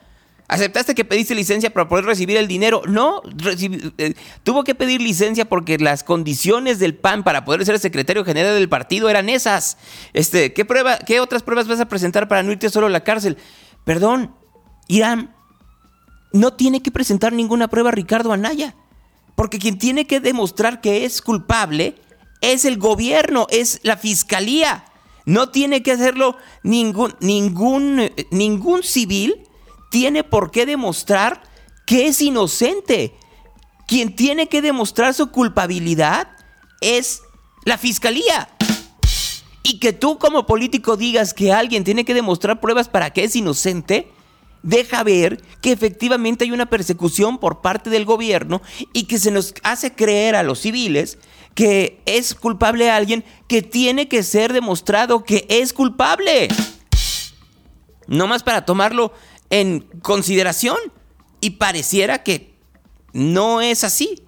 ¿Aceptaste 0.52 0.96
que 0.96 1.06
pediste 1.06 1.34
licencia 1.34 1.70
para 1.70 1.88
poder 1.88 2.04
recibir 2.04 2.36
el 2.36 2.46
dinero? 2.46 2.82
No, 2.86 3.22
eh, 3.98 4.14
tuvo 4.44 4.66
que 4.66 4.76
pedir 4.76 5.02
licencia 5.02 5.46
porque 5.48 5.78
las 5.78 6.04
condiciones 6.04 6.78
del 6.78 6.94
PAN 6.94 7.24
para 7.24 7.46
poder 7.46 7.66
ser 7.66 7.80
secretario 7.80 8.26
general 8.26 8.56
del 8.56 8.68
partido 8.68 9.10
eran 9.10 9.30
esas. 9.30 9.78
Este, 10.12 10.52
¿qué, 10.52 10.66
prueba, 10.66 10.98
¿Qué 11.00 11.22
otras 11.22 11.42
pruebas 11.42 11.70
vas 11.70 11.80
a 11.80 11.88
presentar 11.88 12.28
para 12.28 12.44
no 12.44 12.52
irte 12.52 12.70
solo 12.70 12.88
a 12.88 12.90
la 12.90 13.06
cárcel? 13.06 13.38
Perdón, 13.86 14.36
Irán 14.90 15.34
no 16.34 16.52
tiene 16.52 16.84
que 16.84 16.92
presentar 16.92 17.32
ninguna 17.32 17.70
prueba 17.70 17.92
Ricardo 17.92 18.34
Anaya, 18.34 18.76
porque 19.38 19.58
quien 19.58 19.78
tiene 19.78 20.06
que 20.06 20.20
demostrar 20.20 20.82
que 20.82 21.06
es 21.06 21.22
culpable 21.22 21.96
es 22.42 22.66
el 22.66 22.78
gobierno, 22.78 23.48
es 23.52 23.80
la 23.84 23.96
fiscalía. 23.96 24.84
No 25.26 25.48
tiene 25.48 25.82
que 25.82 25.94
hacerlo 25.94 26.36
ningún, 26.62 27.16
ningún, 27.22 28.12
ningún 28.32 28.84
civil 28.84 29.48
tiene 29.92 30.24
por 30.24 30.50
qué 30.50 30.66
demostrar 30.66 31.44
que 31.86 32.08
es 32.08 32.22
inocente. 32.22 33.14
Quien 33.88 34.16
tiene 34.16 34.48
que 34.48 34.62
demostrar 34.62 35.14
su 35.14 35.32
culpabilidad 35.32 36.30
es 36.80 37.22
la 37.66 37.78
fiscalía. 37.78 38.50
Y 39.64 39.80
que 39.80 39.92
tú 39.94 40.18
como 40.18 40.48
político 40.48 40.96
digas 40.96 41.34
que 41.34 41.52
alguien 41.52 41.84
tiene 41.84 42.06
que 42.06 42.14
demostrar 42.14 42.62
pruebas 42.62 42.88
para 42.88 43.12
que 43.12 43.26
es 43.26 43.36
inocente, 43.36 44.08
deja 44.64 45.04
ver 45.04 45.42
que 45.62 45.74
efectivamente 45.74 46.46
hay 46.46 46.52
una 46.52 46.70
persecución 46.70 47.38
por 47.38 47.62
parte 47.62 47.90
del 47.90 48.06
gobierno 48.06 48.62
y 48.94 49.04
que 49.04 49.20
se 49.20 49.30
nos 49.30 49.54
hace 49.62 49.94
creer 49.94 50.36
a 50.36 50.44
los 50.44 50.60
civiles 50.60 51.18
que 51.54 52.02
es 52.06 52.34
culpable 52.34 52.90
a 52.90 52.96
alguien 52.96 53.26
que 53.50 53.62
tiene 53.62 54.08
que 54.08 54.24
ser 54.24 54.54
demostrado 54.54 55.26
que 55.26 55.46
es 55.50 55.74
culpable. 55.74 56.48
No 58.08 58.28
más 58.28 58.44
para 58.44 58.66
tomarlo 58.66 59.14
en 59.52 59.82
consideración. 60.02 60.78
Y 61.40 61.52
pareciera 61.52 62.24
que 62.24 62.56
no 63.14 63.62
es 63.62 63.84
así. 63.84 64.24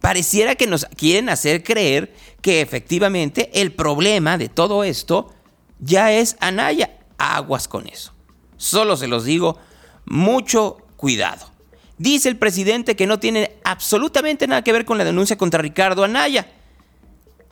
Pareciera 0.00 0.56
que 0.56 0.66
nos 0.66 0.84
quieren 0.96 1.28
hacer 1.28 1.62
creer 1.62 2.12
que 2.40 2.60
efectivamente 2.60 3.50
el 3.54 3.72
problema 3.72 4.36
de 4.36 4.48
todo 4.48 4.82
esto 4.82 5.32
ya 5.78 6.12
es 6.12 6.36
Anaya. 6.40 6.98
Aguas 7.18 7.68
con 7.68 7.86
eso. 7.86 8.12
Solo 8.56 8.96
se 8.96 9.06
los 9.06 9.24
digo, 9.24 9.58
mucho 10.04 10.78
cuidado. 10.96 11.50
Dice 11.98 12.28
el 12.28 12.36
presidente 12.36 12.96
que 12.96 13.06
no 13.06 13.20
tiene 13.20 13.58
absolutamente 13.62 14.48
nada 14.48 14.62
que 14.62 14.72
ver 14.72 14.84
con 14.84 14.98
la 14.98 15.04
denuncia 15.04 15.38
contra 15.38 15.62
Ricardo 15.62 16.02
Anaya. 16.02 16.50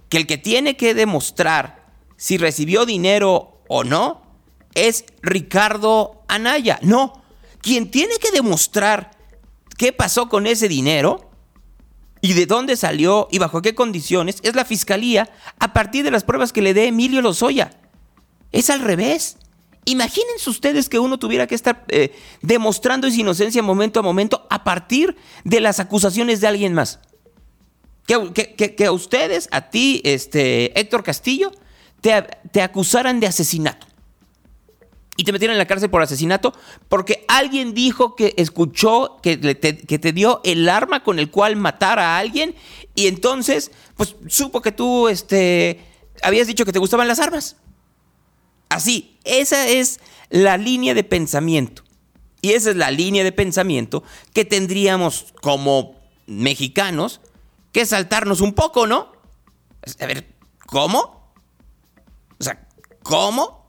Que 0.09 0.17
el 0.17 0.27
que 0.27 0.39
tiene 0.39 0.77
que 0.77 0.95
demostrar 0.95 1.87
si 2.17 2.37
recibió 2.37 2.85
dinero 2.85 3.63
o 3.69 3.85
no 3.85 4.30
es 4.75 5.05
Ricardo 5.23 6.23
Anaya. 6.29 6.79
No, 6.83 7.23
quien 7.61 7.91
tiene 7.91 8.15
que 8.19 8.31
demostrar 8.31 9.11
qué 9.77 9.93
pasó 9.93 10.29
con 10.29 10.47
ese 10.47 10.69
dinero 10.69 11.31
y 12.21 12.35
de 12.35 12.47
dónde 12.47 12.77
salió 12.77 13.29
y 13.31 13.39
bajo 13.39 13.63
qué 13.63 13.75
condiciones 13.75 14.37
es 14.43 14.55
la 14.55 14.65
fiscalía 14.65 15.31
a 15.59 15.73
partir 15.73 16.05
de 16.05 16.11
las 16.11 16.25
pruebas 16.25 16.53
que 16.53 16.63
le 16.63 16.75
dé 16.75 16.87
Emilio 16.87 17.23
Lozoya. 17.23 17.71
Es 18.53 18.71
al 18.71 18.81
revés. 18.81 19.37
Imagínense 19.87 20.51
ustedes 20.51 20.89
que 20.89 20.99
uno 20.99 21.19
tuviera 21.19 21.47
que 21.47 21.55
estar 21.55 21.85
eh, 21.89 22.15
demostrando 22.43 23.07
esa 23.07 23.21
inocencia 23.21 23.63
momento 23.63 24.01
a 24.01 24.03
momento 24.03 24.47
a 24.51 24.63
partir 24.63 25.17
de 25.45 25.61
las 25.61 25.81
acusaciones 25.81 26.41
de 26.41 26.47
alguien 26.49 26.75
más. 26.75 27.01
Que, 28.07 28.85
a 28.87 28.93
ustedes, 28.93 29.49
a 29.53 29.71
ti, 29.71 30.03
este, 30.05 30.79
Héctor 30.79 31.05
Castillo, 31.05 31.53
te, 32.01 32.23
te 32.51 32.61
acusaran 32.61 33.21
de 33.21 33.29
asesinato 33.29 33.87
y 35.21 35.25
te 35.25 35.33
metieron 35.33 35.53
en 35.53 35.59
la 35.59 35.67
cárcel 35.67 35.91
por 35.91 36.01
asesinato 36.01 36.55
porque 36.89 37.27
alguien 37.29 37.75
dijo 37.75 38.17
que 38.17 38.33
escuchó 38.39 39.19
que 39.23 39.37
te, 39.37 39.77
que 39.77 39.99
te 39.99 40.13
dio 40.15 40.41
el 40.45 40.67
arma 40.67 41.05
con 41.05 41.19
el 41.19 41.31
cual 41.31 41.57
matar 41.57 41.99
a 41.99 42.17
alguien 42.17 42.55
y 42.95 43.07
entonces 43.07 43.71
pues 43.99 44.17
supo 44.29 44.63
que 44.63 44.73
tú 44.73 45.09
este, 45.09 45.79
habías 46.23 46.47
dicho 46.47 46.65
que 46.65 46.73
te 46.73 46.79
gustaban 46.79 47.07
las 47.07 47.21
armas. 47.21 47.57
Así, 48.71 49.19
esa 49.25 49.69
es 49.69 50.01
la 50.31 50.57
línea 50.57 50.95
de 50.95 51.05
pensamiento. 51.05 51.83
Y 52.41 52.53
esa 52.53 52.71
es 52.71 52.77
la 52.77 52.91
línea 52.91 53.23
de 53.23 53.33
pensamiento 53.33 54.03
que 54.33 54.47
tendríamos 54.47 55.35
como 55.43 56.01
mexicanos 56.25 57.21
que 57.73 57.85
saltarnos 57.85 58.41
un 58.41 58.55
poco, 58.55 58.87
¿no? 58.87 59.13
A 60.01 60.07
ver, 60.07 60.35
¿cómo? 60.65 61.35
O 62.39 62.43
sea, 62.43 62.67
¿cómo? 63.03 63.60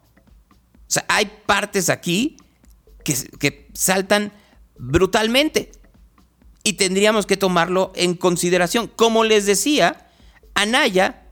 Sea, 0.92 1.06
hay 1.08 1.32
partes 1.46 1.90
aquí 1.90 2.38
que, 3.04 3.14
que 3.40 3.70
saltan 3.74 4.32
brutalmente 4.78 5.72
y 6.64 6.74
tendríamos 6.74 7.26
que 7.26 7.38
tomarlo 7.38 7.92
en 7.96 8.16
consideración. 8.16 8.88
Como 8.88 9.24
les 9.24 9.46
decía, 9.46 10.08
Anaya 10.54 11.24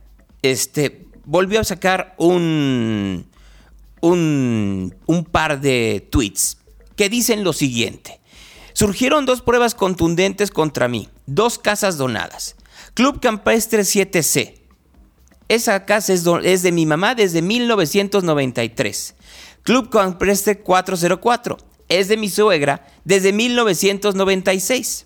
este, 0.41 1.07
volvió 1.25 1.59
a 1.59 1.63
sacar 1.63 2.15
un, 2.17 3.27
un, 4.01 5.27
par 5.31 5.59
de 5.61 6.07
tweets 6.09 6.57
que 6.95 7.09
dicen 7.09 7.43
lo 7.43 7.53
siguiente. 7.53 8.19
Surgieron 8.73 9.25
dos 9.25 9.41
pruebas 9.41 9.75
contundentes 9.75 10.51
contra 10.51 10.87
mí, 10.87 11.09
dos 11.25 11.59
casas 11.59 11.97
donadas. 11.97 12.55
Club 12.93 13.19
Campestre 13.19 13.81
7C. 13.81 14.55
Esa 15.49 15.85
casa 15.85 16.13
es, 16.13 16.23
es 16.43 16.61
de 16.61 16.71
mi 16.71 16.85
mamá 16.85 17.15
desde 17.15 17.41
1993. 17.41 19.15
Club 19.69 19.91
Campestre 19.91 20.61
404. 20.61 21.55
Es 21.89 22.07
de 22.07 22.17
mi 22.17 22.27
suegra 22.27 22.87
desde 23.05 23.31
1996. 23.31 25.05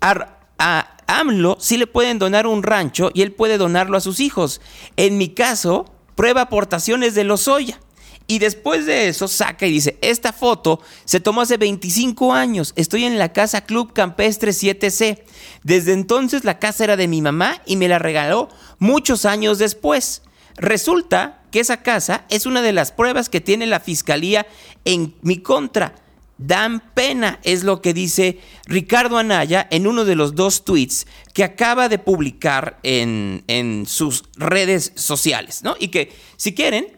a 0.00 0.96
AMLO 1.08 1.56
sí 1.58 1.76
le 1.76 1.88
pueden 1.88 2.20
donar 2.20 2.46
un 2.46 2.62
rancho 2.62 3.10
y 3.12 3.22
él 3.22 3.32
puede 3.32 3.58
donarlo 3.58 3.96
a 3.96 4.00
sus 4.00 4.20
hijos. 4.20 4.60
En 4.96 5.18
mi 5.18 5.30
caso, 5.30 5.86
prueba 6.14 6.42
aportaciones 6.42 7.16
de 7.16 7.24
Lozoya. 7.24 7.80
Y 8.28 8.38
después 8.38 8.86
de 8.86 9.08
eso 9.08 9.26
saca 9.26 9.66
y 9.66 9.72
dice, 9.72 9.98
esta 10.02 10.32
foto 10.32 10.80
se 11.04 11.18
tomó 11.18 11.40
hace 11.40 11.56
25 11.56 12.32
años, 12.32 12.74
estoy 12.76 13.06
en 13.06 13.18
la 13.18 13.32
casa 13.32 13.64
Club 13.64 13.92
Campestre 13.92 14.52
7C. 14.52 15.24
Desde 15.64 15.92
entonces 15.92 16.44
la 16.44 16.60
casa 16.60 16.84
era 16.84 16.96
de 16.96 17.08
mi 17.08 17.22
mamá 17.22 17.60
y 17.66 17.74
me 17.74 17.88
la 17.88 17.98
regaló 17.98 18.50
muchos 18.78 19.24
años 19.24 19.58
después. 19.58 20.22
Resulta 20.56 21.42
que 21.50 21.60
esa 21.60 21.82
casa 21.82 22.24
es 22.28 22.46
una 22.46 22.62
de 22.62 22.72
las 22.72 22.92
pruebas 22.92 23.28
que 23.28 23.40
tiene 23.40 23.66
la 23.66 23.80
fiscalía 23.80 24.46
en 24.84 25.14
mi 25.22 25.38
contra. 25.38 25.94
Dan 26.38 26.82
pena, 26.94 27.40
es 27.44 27.64
lo 27.64 27.80
que 27.80 27.94
dice 27.94 28.40
Ricardo 28.66 29.16
Anaya 29.16 29.66
en 29.70 29.86
uno 29.86 30.04
de 30.04 30.16
los 30.16 30.34
dos 30.34 30.64
tweets 30.64 31.06
que 31.32 31.44
acaba 31.44 31.88
de 31.88 31.98
publicar 31.98 32.78
en, 32.82 33.42
en 33.46 33.86
sus 33.86 34.24
redes 34.36 34.92
sociales, 34.96 35.62
¿no? 35.62 35.76
Y 35.78 35.88
que 35.88 36.12
si 36.36 36.54
quieren, 36.54 36.88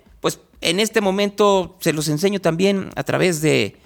en 0.61 0.81
este 0.81 1.01
momento 1.01 1.77
se 1.81 1.93
los 1.93 2.09
enseño 2.09 2.41
también 2.41 2.91
a 2.97 3.05
través 3.05 3.41
de, 3.41 3.77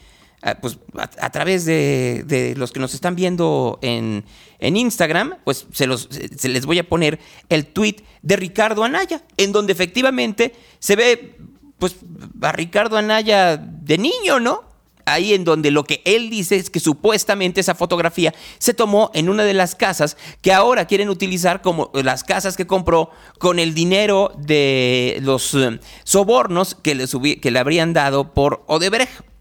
pues, 0.61 0.79
a, 0.97 1.31
través 1.31 1.65
de, 1.65 2.55
los 2.57 2.73
que 2.73 2.81
nos 2.81 2.95
están 2.95 3.15
viendo 3.15 3.79
en, 3.83 4.25
Instagram, 4.61 5.39
pues 5.45 5.67
se, 5.73 5.87
los, 5.87 6.09
les 6.45 6.67
voy 6.67 6.79
a 6.79 6.89
poner 6.89 7.19
el 7.49 7.67
tweet 7.67 7.97
de 8.23 8.37
Ricardo 8.37 8.85
Anaya, 8.85 9.23
en 9.37 9.53
donde 9.53 9.73
efectivamente 9.73 10.55
se 10.79 10.97
ve 10.97 11.37
pues 11.79 11.97
a 12.41 12.53
Ricardo 12.53 12.97
Anaya 12.97 13.57
de 13.57 13.99
niño, 13.99 14.39
¿no? 14.39 14.73
ahí 15.07 15.35
en 15.35 15.45
donde 15.45 15.71
lo 15.71 15.85
que 15.85 16.01
él 16.05 16.31
dice 16.31 16.57
es 16.57 16.71
que 16.71 16.81
supuestamente 16.81 17.61
esa 17.61 17.75
fotografía 17.75 18.35
se 18.59 18.75
tomó 18.75 19.11
en 19.15 19.29
una 19.29 19.45
de 19.45 19.55
las 19.55 19.75
casas 19.75 20.17
que 20.41 20.53
ahora 20.53 20.87
quieren 20.87 21.09
utilizar 21.09 21.63
como 21.63 21.91
las 21.95 22.25
casas 22.25 22.57
que 22.57 22.67
compró 22.67 23.11
con 23.39 23.59
el 23.59 23.75
dinero 23.75 24.33
de 24.39 25.19
los 25.23 25.55
eh, 25.55 25.81
sobornos 26.05 26.75
que 26.75 26.93
que 27.41 27.51
le 27.51 27.59
habrían 27.59 27.93
dado 27.93 28.33
por 28.33 28.63
Odebrecht. 28.67 29.32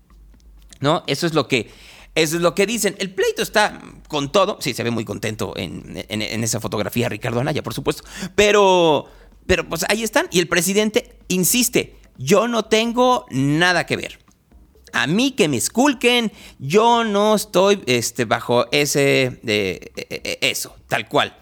¿No? 0.82 1.04
Eso 1.08 1.26
es 1.26 1.34
lo 1.34 1.48
que 1.48 1.70
eso 2.14 2.36
es 2.36 2.42
lo 2.42 2.54
que 2.54 2.66
dicen. 2.66 2.96
El 3.00 3.14
pleito 3.14 3.42
está 3.42 3.82
con 4.10 4.34
todo. 4.34 4.58
Sí, 4.60 4.74
se 4.74 4.84
ve 4.84 4.92
muy 4.92 5.06
contento 5.06 5.54
en, 5.56 6.04
en, 6.10 6.44
esa 6.44 6.60
fotografía 6.60 7.08
Ricardo 7.08 7.40
Anaya, 7.40 7.64
por 7.64 7.74
supuesto. 7.74 8.04
Pero, 8.36 9.06
pero 9.48 9.70
pues 9.70 9.86
ahí 9.88 10.04
están. 10.04 10.28
Y 10.30 10.40
el 10.40 10.50
presidente 10.50 11.18
insiste, 11.30 11.96
yo 12.18 12.50
no 12.50 12.66
tengo 12.66 13.26
nada 13.30 13.86
que 13.86 13.96
ver 13.96 14.20
a 14.94 15.08
mí 15.08 15.32
que 15.32 15.48
me 15.48 15.58
esculquen, 15.58 16.32
yo 16.60 17.04
no 17.04 17.36
estoy 17.36 17.82
este, 17.86 18.26
bajo 18.26 18.70
ese, 18.72 19.40
e, 19.46 19.92
e, 19.96 20.22
e, 20.42 20.50
eso, 20.50 20.76
tal 20.88 21.08
cual. 21.08 21.36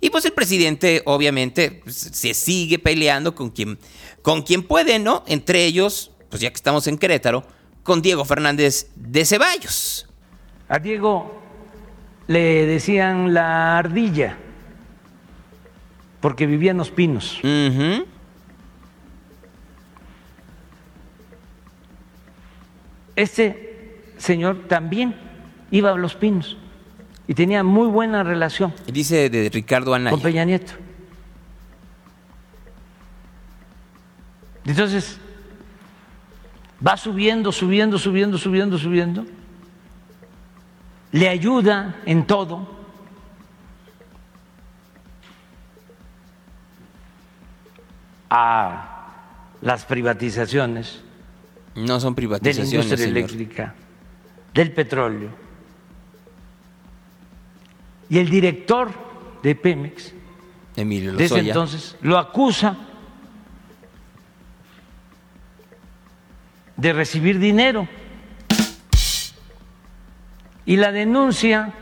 Y 0.00 0.10
pues 0.10 0.24
el 0.24 0.32
presidente 0.32 1.02
obviamente 1.04 1.82
pues, 1.82 1.96
se 1.96 2.34
sigue 2.34 2.78
peleando 2.78 3.34
con 3.34 3.50
quien, 3.50 3.78
con 4.22 4.42
quien 4.42 4.62
puede, 4.62 4.98
¿no? 4.98 5.24
Entre 5.26 5.64
ellos, 5.64 6.12
pues 6.30 6.40
ya 6.40 6.50
que 6.50 6.56
estamos 6.56 6.86
en 6.86 6.98
Querétaro, 6.98 7.44
con 7.82 8.02
Diego 8.02 8.24
Fernández 8.24 8.90
de 8.96 9.24
Ceballos. 9.24 10.08
A 10.68 10.78
Diego 10.78 11.40
le 12.26 12.66
decían 12.66 13.34
la 13.34 13.78
ardilla, 13.78 14.36
porque 16.20 16.46
vivía 16.46 16.70
en 16.70 16.76
los 16.76 16.90
pinos. 16.90 17.40
Este 23.16 24.04
señor 24.16 24.68
también 24.68 25.14
iba 25.70 25.90
a 25.90 25.94
Los 25.94 26.14
Pinos 26.14 26.56
y 27.28 27.34
tenía 27.34 27.62
muy 27.62 27.88
buena 27.88 28.22
relación. 28.22 28.72
Dice 28.86 29.28
de 29.28 29.50
Ricardo 29.50 29.92
Anaya. 29.92 30.10
Con 30.10 30.22
Peña 30.22 30.44
Nieto. 30.44 30.72
Entonces, 34.64 35.18
va 36.86 36.96
subiendo, 36.96 37.52
subiendo, 37.52 37.98
subiendo, 37.98 38.38
subiendo, 38.38 38.78
subiendo. 38.78 39.26
Le 41.12 41.28
ayuda 41.28 41.96
en 42.06 42.26
todo. 42.26 42.80
a 48.30 49.16
las 49.60 49.84
privatizaciones 49.84 51.00
no 51.74 52.00
son 52.00 52.14
privatizaciones. 52.14 52.70
De 52.70 52.76
la 52.76 52.82
industria 52.82 53.08
eléctrica, 53.08 53.74
del 54.54 54.72
petróleo. 54.72 55.30
Y 58.08 58.18
el 58.18 58.30
director 58.30 58.90
de 59.42 59.54
Pemex, 59.54 60.12
Emilio 60.76 61.14
desde 61.14 61.40
entonces, 61.40 61.96
lo 62.00 62.18
acusa 62.18 62.76
de 66.80 66.94
recibir 66.94 67.38
dinero. 67.38 67.86
Y 70.64 70.76
la 70.76 70.92
denuncia 70.92 71.74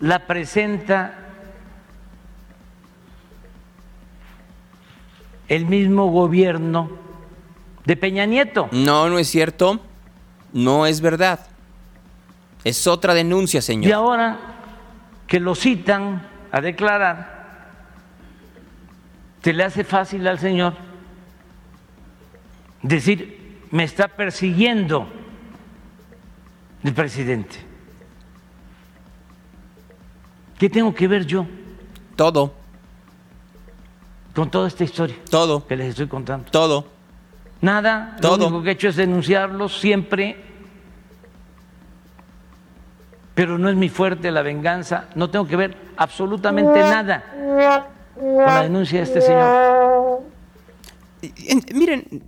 la 0.00 0.26
presenta 0.26 1.18
el 5.48 5.66
mismo 5.66 6.06
gobierno 6.06 6.90
de 7.84 7.96
Peña 7.96 8.24
Nieto. 8.26 8.68
No, 8.70 9.08
no 9.08 9.18
es 9.18 9.28
cierto. 9.28 9.80
No 10.52 10.86
es 10.86 11.00
verdad. 11.00 11.40
Es 12.62 12.86
otra 12.86 13.14
denuncia, 13.14 13.60
señor. 13.62 13.88
Y 13.88 13.92
ahora 13.92 14.38
que 15.26 15.40
lo 15.40 15.54
citan 15.54 16.26
a 16.52 16.60
declarar, 16.60 17.72
se 19.42 19.52
le 19.52 19.64
hace 19.64 19.82
fácil 19.82 20.26
al 20.28 20.38
señor 20.38 20.87
decir, 22.88 23.58
me 23.70 23.84
está 23.84 24.08
persiguiendo 24.08 25.08
el 26.84 26.94
presidente. 26.94 27.56
¿Qué 30.58 30.68
tengo 30.68 30.94
que 30.94 31.06
ver 31.06 31.24
yo? 31.26 31.46
Todo. 32.16 32.52
Con 34.34 34.50
toda 34.50 34.68
esta 34.68 34.84
historia. 34.84 35.16
Todo. 35.30 35.66
Que 35.66 35.76
les 35.76 35.88
estoy 35.88 36.08
contando. 36.08 36.50
Todo. 36.50 36.86
Nada. 37.60 38.16
Todo. 38.20 38.38
Lo 38.38 38.46
único 38.46 38.62
que 38.62 38.70
he 38.70 38.72
hecho 38.72 38.88
es 38.88 38.96
denunciarlos 38.96 39.78
siempre. 39.78 40.36
Pero 43.34 43.56
no 43.56 43.68
es 43.68 43.76
mi 43.76 43.88
fuerte 43.88 44.30
la 44.32 44.42
venganza. 44.42 45.08
No 45.14 45.30
tengo 45.30 45.46
que 45.46 45.56
ver 45.56 45.76
absolutamente 45.96 46.80
nada 46.80 47.24
con 48.14 48.36
la 48.36 48.62
denuncia 48.62 48.98
de 48.98 49.04
este 49.04 49.20
señor. 49.20 49.77
Miren, 51.74 52.22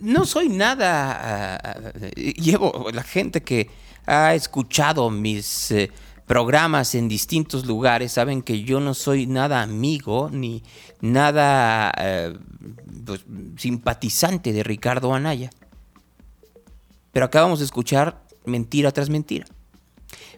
no 0.00 0.24
soy 0.24 0.48
nada. 0.48 1.82
Uh, 1.84 2.20
llevo 2.40 2.90
la 2.92 3.02
gente 3.02 3.42
que 3.42 3.70
ha 4.06 4.34
escuchado 4.34 5.10
mis 5.10 5.70
uh, 5.70 5.88
programas 6.26 6.94
en 6.94 7.08
distintos 7.08 7.66
lugares 7.66 8.12
saben 8.12 8.42
que 8.42 8.62
yo 8.62 8.80
no 8.80 8.94
soy 8.94 9.26
nada 9.26 9.62
amigo 9.62 10.28
ni 10.30 10.62
nada 11.00 11.92
uh, 11.96 12.38
pues, 13.04 13.24
simpatizante 13.56 14.52
de 14.52 14.62
Ricardo 14.62 15.14
Anaya. 15.14 15.50
Pero 17.12 17.26
acabamos 17.26 17.60
de 17.60 17.64
escuchar 17.64 18.22
mentira 18.44 18.92
tras 18.92 19.08
mentira. 19.08 19.46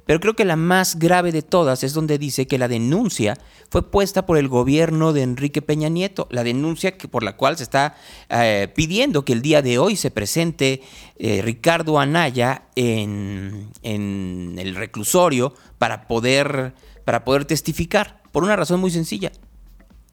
Pero 0.09 0.21
creo 0.21 0.33
que 0.33 0.47
la 0.47 0.57
más 0.57 0.99
grave 0.99 1.33
de 1.33 1.43
todas 1.43 1.85
es 1.85 1.93
donde 1.93 2.17
dice 2.17 2.47
que 2.47 2.57
la 2.57 2.67
denuncia 2.67 3.37
fue 3.69 3.91
puesta 3.91 4.25
por 4.25 4.39
el 4.39 4.49
gobierno 4.49 5.13
de 5.13 5.21
Enrique 5.21 5.61
Peña 5.61 5.91
Nieto, 5.91 6.27
la 6.31 6.45
denuncia 6.45 6.97
que, 6.97 7.09
por 7.09 7.23
la 7.23 7.37
cual 7.37 7.59
se 7.59 7.65
está 7.65 7.95
eh, 8.31 8.73
pidiendo 8.75 9.27
que 9.27 9.35
el 9.35 9.43
día 9.43 9.61
de 9.61 9.79
hoy 9.79 9.97
se 9.97 10.11
presente 10.11 10.81
eh, 11.19 11.43
Ricardo 11.43 12.01
Anaya 12.01 12.63
en, 12.75 13.71
en, 13.83 14.55
el 14.57 14.77
reclusorio 14.77 15.53
para 15.77 16.09
poder, 16.09 16.73
para 17.05 17.23
poder 17.23 17.45
testificar, 17.45 18.23
por 18.33 18.45
una 18.45 18.57
razón 18.57 18.81
muy 18.81 18.91
sencilla. 18.91 19.31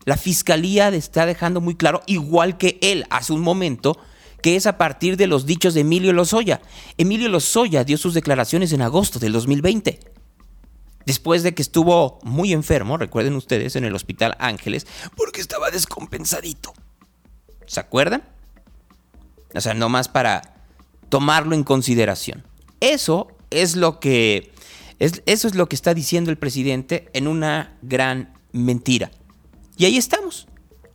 La 0.04 0.18
fiscalía 0.18 0.90
está 0.90 1.26
dejando 1.26 1.62
muy 1.62 1.76
claro, 1.76 2.02
igual 2.06 2.58
que 2.58 2.80
él 2.82 3.06
hace 3.12 3.32
un 3.32 3.40
momento, 3.40 3.98
que 4.46 4.56
es 4.56 4.68
a 4.68 4.78
partir 4.78 5.18
de 5.18 5.26
los 5.26 5.48
dichos 5.48 5.74
de 5.74 5.82
Emilio 5.82 6.14
Lozoya. 6.14 6.62
Emilio 7.00 7.30
Lozoya 7.30 7.84
dio 7.84 7.98
sus 7.98 8.14
declaraciones 8.14 8.74
en 8.74 8.84
agosto 8.84 9.18
del 9.18 9.32
2020. 9.32 10.00
Después 11.04 11.42
de 11.42 11.56
que 11.56 11.64
estuvo 11.64 12.20
muy 12.22 12.54
enfermo, 12.54 12.96
recuerden 12.98 13.34
ustedes, 13.34 13.76
en 13.76 13.86
el 13.86 13.96
Hospital 13.96 14.36
Ángeles, 14.38 14.86
porque 15.18 15.42
estaba 15.42 15.72
descompensadito. 15.72 16.76
¿Se 17.66 17.80
acuerdan? 17.80 18.24
O 19.56 19.62
sea, 19.62 19.74
no 19.74 19.90
más 19.90 20.10
para 20.10 20.64
tomarlo 21.10 21.56
en 21.56 21.64
consideración. 21.64 22.46
Eso 22.82 23.30
es 23.50 23.76
lo 23.76 24.00
que 24.00 24.54
es, 25.00 25.24
eso 25.26 25.48
es 25.48 25.56
lo 25.56 25.68
que 25.68 25.76
está 25.76 25.96
diciendo 25.96 26.30
el 26.30 26.38
presidente 26.38 27.10
en 27.14 27.28
una 27.28 27.80
gran 27.82 28.36
mentira. 28.52 29.10
Y 29.76 29.86
ahí 29.86 29.98
estamos. 29.98 30.48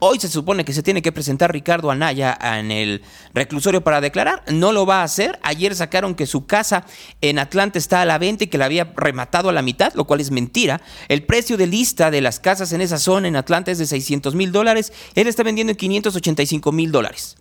Hoy 0.03 0.19
se 0.19 0.29
supone 0.29 0.65
que 0.65 0.73
se 0.73 0.83
tiene 0.83 1.03
que 1.03 1.13
presentar 1.13 1.53
Ricardo 1.53 1.91
Anaya 1.91 2.37
en 2.41 2.71
el 2.71 3.03
reclusorio 3.35 3.85
para 3.85 4.01
declarar. 4.01 4.43
No 4.51 4.73
lo 4.73 4.87
va 4.87 5.03
a 5.03 5.05
hacer. 5.05 5.39
Ayer 5.43 5.75
sacaron 5.75 6.15
que 6.15 6.27
su 6.27 6.47
casa 6.47 6.87
en 7.21 7.39
Atlanta 7.39 7.79
está 7.79 8.01
a 8.01 8.07
la 8.07 8.17
venta 8.17 8.45
y 8.45 8.47
que 8.47 8.57
la 8.57 8.65
había 8.65 8.95
rematado 8.97 9.51
a 9.51 9.53
la 9.53 9.61
mitad, 9.61 9.93
lo 9.93 10.07
cual 10.07 10.23
es 10.23 10.31
mentira. 10.31 10.81
El 11.09 11.25
precio 11.25 11.59
de 11.59 11.67
lista 11.67 12.11
de 12.11 12.23
las 12.23 12.41
casas 12.41 12.73
en 12.73 12.81
esa 12.81 12.99
zona 12.99 13.29
en 13.29 13.37
Atlanta 13.37 13.73
es 13.73 13.77
de 13.77 13.85
600 13.85 14.35
mil 14.35 14.53
dólares. 14.53 14.91
Él 15.15 15.27
está 15.27 15.43
vendiendo 15.43 15.73
en 15.73 15.77
585 15.77 16.73
mil 16.73 16.93
dólares. 16.93 17.37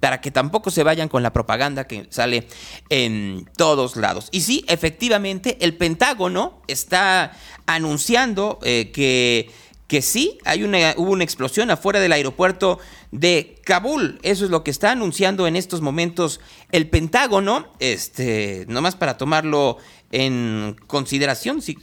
Para 0.00 0.22
que 0.22 0.30
tampoco 0.30 0.70
se 0.70 0.84
vayan 0.84 1.10
con 1.10 1.22
la 1.22 1.34
propaganda 1.34 1.86
que 1.86 2.06
sale 2.08 2.48
en 2.88 3.50
todos 3.58 3.96
lados. 3.96 4.28
Y 4.32 4.40
sí, 4.40 4.64
efectivamente, 4.68 5.58
el 5.60 5.76
Pentágono 5.76 6.62
está 6.66 7.32
anunciando 7.66 8.58
eh, 8.62 8.90
que 8.90 9.50
que 9.86 10.00
sí, 10.00 10.38
hay 10.44 10.62
una, 10.62 10.94
hubo 10.96 11.10
una 11.10 11.24
explosión 11.24 11.70
afuera 11.70 12.00
del 12.00 12.12
aeropuerto 12.12 12.78
de 13.12 13.60
Kabul. 13.64 14.18
Eso 14.22 14.44
es 14.44 14.50
lo 14.50 14.64
que 14.64 14.70
está 14.70 14.92
anunciando 14.92 15.46
en 15.46 15.56
estos 15.56 15.82
momentos 15.82 16.40
el 16.72 16.88
Pentágono, 16.88 17.66
este, 17.80 18.64
nomás 18.68 18.96
para 18.96 19.18
tomarlo 19.18 19.76
en 20.10 20.76
consideración, 20.86 21.60
si, 21.60 21.76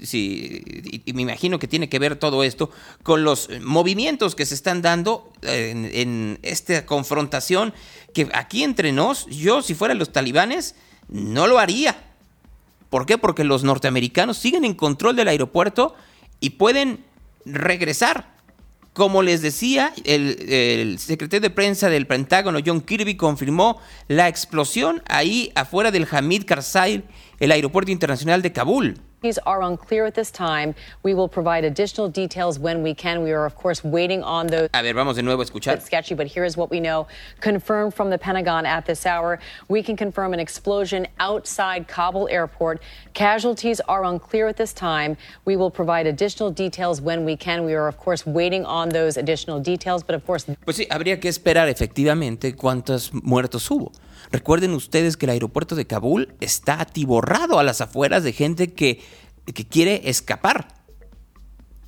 y 1.06 1.14
me 1.14 1.22
imagino 1.22 1.60
que 1.60 1.68
tiene 1.68 1.90
que 1.90 2.00
ver 2.00 2.16
todo 2.16 2.44
esto 2.44 2.72
con 3.04 3.24
los 3.24 3.50
movimientos 3.62 4.36
que 4.36 4.46
se 4.46 4.56
están 4.56 4.82
dando 4.82 5.32
en, 5.42 5.90
en 5.94 6.40
esta 6.42 6.86
confrontación, 6.86 7.74
que 8.14 8.30
aquí 8.34 8.64
entre 8.64 8.94
nos, 8.94 9.26
yo 9.28 9.62
si 9.62 9.76
fuera 9.76 9.94
los 9.94 10.12
talibanes, 10.12 10.76
no 11.10 11.46
lo 11.46 11.60
haría. 11.60 12.02
¿Por 12.90 13.06
qué? 13.06 13.18
Porque 13.18 13.44
los 13.44 13.64
norteamericanos 13.64 14.38
siguen 14.38 14.66
en 14.66 14.74
control 14.74 15.18
del 15.18 15.28
aeropuerto 15.28 15.94
y 16.40 16.52
pueden 16.52 17.04
regresar. 17.46 18.32
Como 18.94 19.22
les 19.22 19.42
decía, 19.42 19.94
el, 20.04 21.00
secretario 21.00 21.40
de 21.42 21.50
prensa 21.50 21.90
del 21.90 22.08
Pentágono, 22.08 22.60
John 22.66 22.82
Kirby, 22.82 23.16
confirmó 23.16 23.80
la 24.10 24.28
explosión 24.28 25.02
ahí 25.08 25.52
afuera 25.56 25.92
del 25.92 26.08
Hamid 26.12 26.44
Karzai, 26.44 27.04
el 27.40 27.52
aeropuerto 27.52 27.92
internacional 27.92 28.42
de 28.42 28.52
Kabul. 28.52 28.98
Are 29.46 29.62
unclear 29.62 30.06
at 30.08 30.16
this 30.16 30.32
time. 30.32 30.74
We 31.04 31.14
will 31.14 31.28
provide 31.30 31.64
additional 31.64 32.10
details 32.10 32.58
when 32.58 32.82
we 32.82 32.96
can. 32.96 33.22
We 33.22 33.32
are, 33.34 33.46
of 33.46 33.56
course, 33.56 33.84
waiting 33.84 34.24
on 34.24 34.48
those. 34.48 34.68
A 34.74 34.82
ver, 34.82 34.94
vamos 34.94 35.16
de 35.16 35.22
nuevo 35.22 35.44
a 35.44 35.46
escuchar. 35.46 35.76
It's 35.76 35.86
sketchy, 35.86 36.16
but 36.16 36.26
here 36.26 36.44
is 36.44 36.58
what 36.58 36.72
we 36.72 36.80
know. 36.80 37.06
Confirmed 37.40 37.94
from 37.94 38.10
the 38.10 38.18
Pentagon 38.18 38.66
at 38.66 38.88
this 38.88 39.06
hour. 39.06 39.38
We 39.68 39.84
can 39.84 39.96
confirm 39.96 40.34
an 40.34 40.40
explosion 40.40 41.06
outside 41.20 41.88
Kabul 41.88 42.30
airport. 42.30 42.82
Casualties 43.14 43.80
are 43.82 44.04
unclear 44.06 44.48
at 44.48 44.58
this 44.58 44.74
time. 44.74 45.16
We 45.46 45.56
will 45.56 45.70
provide 45.70 46.08
additional 46.08 46.50
details 46.50 47.00
when 47.00 47.24
we 47.24 47.38
can. 47.38 47.64
We 47.64 47.76
are, 47.76 47.88
of 47.88 47.98
course, 47.98 48.26
waiting 48.26 48.66
on 48.66 48.90
those 48.90 49.18
additional 49.18 49.60
details, 49.60 50.02
but 50.02 50.16
of 50.16 50.26
course. 50.26 50.46
Pues 50.66 50.78
sí, 50.78 50.88
habría 50.90 51.20
que 51.20 51.30
esperar 51.30 51.70
efectivamente 51.70 52.56
cuántos 52.56 53.12
muertos 53.14 53.70
hubo. 53.70 53.92
Recuerden 54.32 54.74
ustedes 54.74 55.18
que 55.18 55.26
el 55.26 55.32
aeropuerto 55.32 55.76
de 55.76 55.86
Kabul 55.86 56.34
está 56.40 56.82
atiborrado 56.82 57.60
a 57.60 57.64
las 57.64 57.82
afueras 57.82 58.24
de 58.24 58.34
gente 58.34 58.74
que, 58.74 59.02
que 59.54 59.66
quiere 59.66 60.10
escapar. 60.10 60.68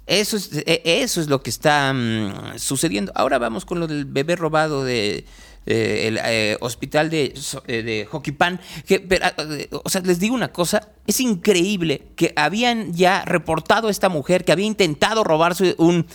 Eso 0.06 0.36
es, 0.36 0.50
e, 0.54 0.82
eso 0.84 1.22
es 1.22 1.28
lo 1.28 1.42
que 1.42 1.50
está 1.50 1.94
mm, 1.94 2.58
sucediendo. 2.58 3.12
Ahora 3.16 3.38
vamos 3.40 3.66
con 3.66 3.80
lo 3.80 3.88
del 3.88 4.06
bebé 4.06 4.36
robado 4.36 4.84
de, 4.84 5.26
el 5.66 6.20
eh, 6.24 6.58
hospital 6.60 7.10
de, 7.10 7.34
eh, 7.68 7.84
de 7.84 9.70
o 9.72 9.90
sea, 9.90 10.02
les 10.02 10.20
digo 10.20 10.36
una 10.36 10.52
cosa, 10.52 10.90
es 11.08 11.20
increíble 11.22 12.10
que 12.16 12.34
habían 12.36 12.94
ya 12.94 13.24
reportado 13.24 13.88
a 13.88 13.92
esta 13.92 14.10
mujer 14.10 14.44
que 14.44 14.52
había 14.52 14.66
intentado 14.66 15.24
robarse 15.24 15.76
un, 15.78 16.06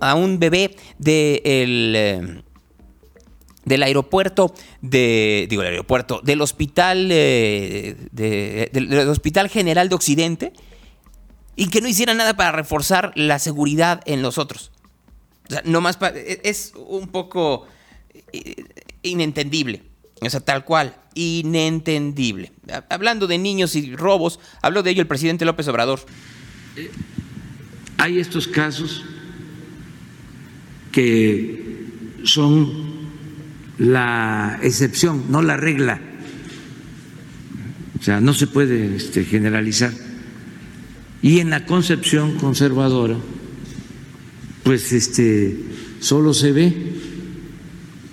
a 0.00 0.14
un 0.14 0.38
bebé 0.38 0.76
del... 0.98 1.92
Eh, 1.96 2.42
del 3.66 3.82
aeropuerto 3.82 4.54
de 4.80 5.46
digo 5.50 5.60
el 5.60 5.68
aeropuerto 5.68 6.20
del 6.24 6.40
hospital 6.40 7.08
eh, 7.10 7.96
del 8.12 9.08
hospital 9.08 9.50
general 9.50 9.90
de 9.90 9.94
Occidente 9.94 10.52
y 11.56 11.68
que 11.68 11.82
no 11.82 11.88
hiciera 11.88 12.14
nada 12.14 12.36
para 12.36 12.52
reforzar 12.52 13.12
la 13.14 13.38
seguridad 13.38 14.02
en 14.06 14.22
los 14.22 14.38
otros. 14.38 14.70
O 15.48 15.52
sea 15.52 15.62
no 15.66 15.80
más 15.82 15.98
e, 16.14 16.40
es 16.44 16.72
un 16.76 17.08
poco 17.08 17.66
eh, 18.32 18.64
inentendible 19.02 19.82
o 20.20 20.30
sea 20.30 20.40
tal 20.40 20.64
cual 20.64 20.96
inentendible. 21.14 22.52
Hablando 22.88 23.26
de 23.26 23.38
niños 23.38 23.74
y 23.74 23.96
robos 23.96 24.38
habló 24.62 24.82
de 24.82 24.92
ello 24.92 25.02
el 25.02 25.08
presidente 25.08 25.44
López 25.44 25.66
Obrador. 25.68 26.00
Hay 27.98 28.18
estos 28.20 28.46
casos 28.46 29.02
que 30.92 31.64
son 32.22 32.95
la 33.78 34.58
excepción, 34.62 35.24
no 35.30 35.42
la 35.42 35.56
regla. 35.56 36.00
O 37.98 38.02
sea, 38.02 38.20
no 38.20 38.34
se 38.34 38.46
puede 38.46 38.96
este, 38.96 39.24
generalizar. 39.24 39.92
Y 41.22 41.40
en 41.40 41.50
la 41.50 41.66
concepción 41.66 42.36
conservadora, 42.36 43.16
pues 44.62 44.92
este, 44.92 45.58
solo 46.00 46.34
se 46.34 46.52
ve 46.52 46.94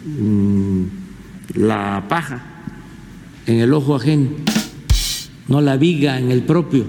mm, 0.06 0.84
la 1.56 2.06
paja 2.10 2.44
en 3.46 3.60
el 3.60 3.74
ojo 3.74 3.96
ajeno. 3.96 4.30
no 5.48 5.62
la 5.62 5.78
viga 5.78 6.18
en 6.18 6.32
el 6.32 6.44
propio. 6.44 6.86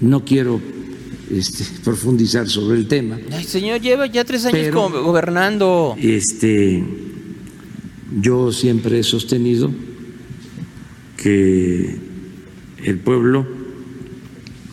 No 0.00 0.24
quiero 0.24 0.60
este, 1.32 1.64
profundizar 1.82 2.48
sobre 2.48 2.78
el 2.78 2.86
tema. 2.86 3.18
Ay, 3.32 3.44
señor, 3.44 3.80
lleva 3.80 4.06
ya 4.06 4.24
tres 4.24 4.44
años 4.44 4.72
gobernando. 4.72 5.96
Este, 5.98 6.84
yo 8.20 8.52
siempre 8.52 8.98
he 8.98 9.02
sostenido 9.02 9.70
que 11.16 11.96
el 12.84 12.98
pueblo 12.98 13.46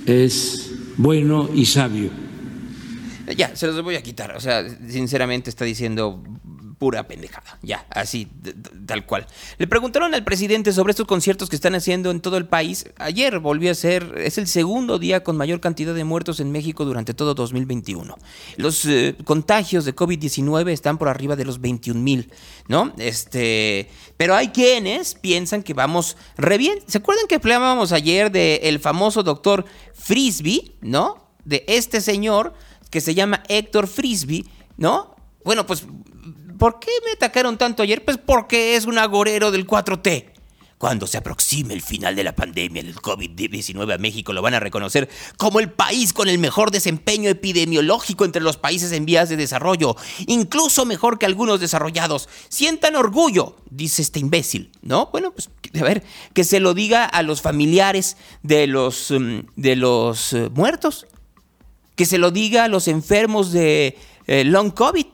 es 0.05 0.71
bueno 0.97 1.49
y 1.53 1.65
sabio. 1.65 2.09
Ya, 3.37 3.55
se 3.55 3.67
los 3.67 3.81
voy 3.83 3.95
a 3.95 4.01
quitar. 4.01 4.35
O 4.35 4.39
sea, 4.39 4.65
sinceramente 4.87 5.49
está 5.49 5.63
diciendo 5.63 6.21
pura 6.79 7.07
pendejada. 7.07 7.59
Ya, 7.61 7.85
así, 7.89 8.27
tal 8.85 9.05
cual. 9.05 9.27
Le 9.57 9.67
preguntaron 9.67 10.13
al 10.13 10.23
presidente 10.23 10.71
sobre 10.71 10.91
estos 10.91 11.05
conciertos 11.05 11.49
que 11.49 11.57
están 11.57 11.75
haciendo 11.75 12.09
en 12.09 12.21
todo 12.21 12.37
el 12.37 12.47
país. 12.47 12.85
Ayer 12.97 13.39
volvió 13.39 13.71
a 13.71 13.75
ser, 13.75 14.15
es 14.17 14.37
el 14.37 14.47
segundo 14.47 14.97
día 14.97 15.21
con 15.21 15.35
mayor 15.35 15.59
cantidad 15.59 15.93
de 15.93 16.05
muertos 16.05 16.39
en 16.39 16.51
México 16.51 16.85
durante 16.85 17.13
todo 17.13 17.35
2021. 17.35 18.17
Los 18.55 18.85
eh, 18.85 19.15
contagios 19.25 19.83
de 19.83 19.93
COVID-19 19.93 20.69
están 20.69 20.97
por 20.97 21.09
arriba 21.09 21.35
de 21.35 21.43
los 21.43 21.59
21 21.59 21.99
mil, 21.99 22.31
¿no? 22.69 22.93
Este, 22.97 23.89
pero 24.15 24.33
hay 24.33 24.47
quienes 24.47 25.15
piensan 25.15 25.63
que 25.63 25.73
vamos 25.73 26.15
re 26.37 26.57
bien. 26.57 26.79
¿Se 26.87 26.99
acuerdan 26.99 27.27
que 27.27 27.35
hablábamos 27.35 27.91
ayer 27.91 28.31
del 28.31 28.79
famoso 28.79 29.21
doctor 29.21 29.65
Frisbee, 29.93 30.77
¿no? 30.81 31.27
De 31.43 31.65
este 31.67 31.99
señor 31.99 32.53
que 32.89 33.01
se 33.01 33.13
llama 33.13 33.43
Héctor 33.49 33.87
Frisbee, 33.87 34.45
¿no? 34.77 35.15
Bueno, 35.43 35.65
pues 35.65 35.85
¿Por 36.59 36.77
qué 36.77 36.91
me 37.05 37.13
atacaron 37.13 37.57
tanto 37.57 37.83
ayer? 37.83 38.03
Pues 38.03 38.17
porque 38.17 38.75
es 38.75 38.85
un 38.85 38.97
agorero 38.97 39.49
del 39.49 39.65
4T. 39.65 40.25
Cuando 40.77 41.07
se 41.07 41.17
aproxime 41.17 41.73
el 41.73 41.81
final 41.81 42.17
de 42.17 42.23
la 42.25 42.35
pandemia 42.35 42.83
del 42.83 42.95
COVID-19 42.95 43.93
a 43.93 43.97
México 43.97 44.31
lo 44.31 44.41
van 44.41 44.53
a 44.53 44.59
reconocer 44.59 45.09
como 45.37 45.59
el 45.59 45.71
país 45.71 46.13
con 46.13 46.29
el 46.29 46.37
mejor 46.37 46.71
desempeño 46.71 47.29
epidemiológico 47.29 48.23
entre 48.23 48.41
los 48.41 48.57
países 48.57 48.91
en 48.91 49.05
vías 49.05 49.29
de 49.29 49.35
desarrollo, 49.37 49.95
incluso 50.27 50.85
mejor 50.85 51.17
que 51.17 51.25
algunos 51.25 51.61
desarrollados. 51.61 52.27
Sientan 52.49 52.95
orgullo, 52.95 53.55
dice 53.69 54.01
este 54.01 54.19
imbécil, 54.19 54.71
¿no? 54.81 55.09
Bueno, 55.11 55.31
pues 55.31 55.49
a 55.79 55.83
ver, 55.83 56.03
que 56.33 56.43
se 56.43 56.59
lo 56.59 56.73
diga 56.73 57.05
a 57.05 57.23
los 57.23 57.41
familiares 57.41 58.17
de 58.43 58.67
los, 58.67 59.11
mm, 59.11 59.39
de 59.55 59.75
los 59.77 60.33
eh, 60.33 60.49
muertos, 60.49 61.07
que 61.95 62.05
se 62.05 62.17
lo 62.17 62.31
diga 62.31 62.65
a 62.65 62.67
los 62.69 62.89
enfermos 62.89 63.51
de 63.53 63.97
eh, 64.27 64.43
long 64.43 64.71
COVID 64.71 65.05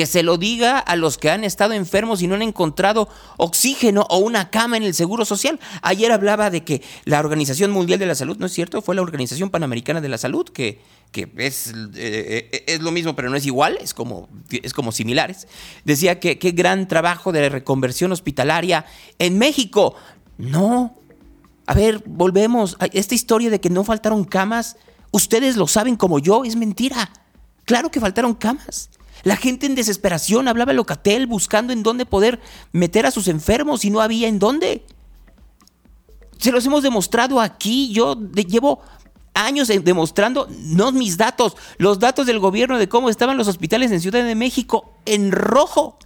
que 0.00 0.06
se 0.06 0.22
lo 0.22 0.38
diga 0.38 0.78
a 0.78 0.96
los 0.96 1.18
que 1.18 1.28
han 1.28 1.44
estado 1.44 1.74
enfermos 1.74 2.22
y 2.22 2.26
no 2.26 2.34
han 2.34 2.40
encontrado 2.40 3.06
oxígeno 3.36 4.06
o 4.08 4.16
una 4.16 4.48
cama 4.48 4.78
en 4.78 4.82
el 4.82 4.94
Seguro 4.94 5.26
Social. 5.26 5.60
Ayer 5.82 6.10
hablaba 6.10 6.48
de 6.48 6.64
que 6.64 6.80
la 7.04 7.20
Organización 7.20 7.70
Mundial 7.70 7.98
de 7.98 8.06
la 8.06 8.14
Salud, 8.14 8.38
¿no 8.38 8.46
es 8.46 8.52
cierto? 8.54 8.80
Fue 8.80 8.94
la 8.94 9.02
Organización 9.02 9.50
Panamericana 9.50 10.00
de 10.00 10.08
la 10.08 10.16
Salud, 10.16 10.48
que, 10.48 10.80
que 11.12 11.30
es, 11.36 11.74
eh, 11.96 12.48
eh, 12.50 12.64
es 12.66 12.80
lo 12.80 12.92
mismo, 12.92 13.14
pero 13.14 13.28
no 13.28 13.36
es 13.36 13.44
igual, 13.44 13.76
es 13.78 13.92
como, 13.92 14.30
es 14.50 14.72
como 14.72 14.90
similares. 14.90 15.46
Decía 15.84 16.18
que 16.18 16.38
qué 16.38 16.52
gran 16.52 16.88
trabajo 16.88 17.30
de 17.30 17.50
reconversión 17.50 18.10
hospitalaria 18.10 18.86
en 19.18 19.36
México. 19.36 19.96
No. 20.38 20.96
A 21.66 21.74
ver, 21.74 22.02
volvemos. 22.06 22.78
Esta 22.94 23.14
historia 23.14 23.50
de 23.50 23.60
que 23.60 23.68
no 23.68 23.84
faltaron 23.84 24.24
camas, 24.24 24.78
ustedes 25.10 25.56
lo 25.56 25.66
saben 25.66 25.96
como 25.96 26.18
yo, 26.20 26.46
es 26.46 26.56
mentira. 26.56 27.12
Claro 27.66 27.90
que 27.90 28.00
faltaron 28.00 28.32
camas. 28.32 28.88
La 29.22 29.36
gente 29.36 29.66
en 29.66 29.74
desesperación 29.74 30.48
hablaba 30.48 30.72
Locatel 30.72 31.26
buscando 31.26 31.72
en 31.72 31.82
dónde 31.82 32.06
poder 32.06 32.40
meter 32.72 33.06
a 33.06 33.10
sus 33.10 33.28
enfermos 33.28 33.84
y 33.84 33.90
no 33.90 34.00
había 34.00 34.28
en 34.28 34.38
dónde. 34.38 34.84
Se 36.38 36.52
los 36.52 36.64
hemos 36.66 36.82
demostrado 36.82 37.40
aquí. 37.40 37.92
Yo 37.92 38.16
llevo 38.32 38.80
años 39.34 39.68
demostrando, 39.68 40.48
no 40.50 40.92
mis 40.92 41.16
datos, 41.16 41.56
los 41.78 41.98
datos 41.98 42.26
del 42.26 42.38
gobierno 42.38 42.78
de 42.78 42.88
cómo 42.88 43.10
estaban 43.10 43.36
los 43.36 43.48
hospitales 43.48 43.90
en 43.92 44.00
Ciudad 44.00 44.24
de 44.24 44.34
México 44.34 44.94
en 45.04 45.32
rojo. 45.32 45.98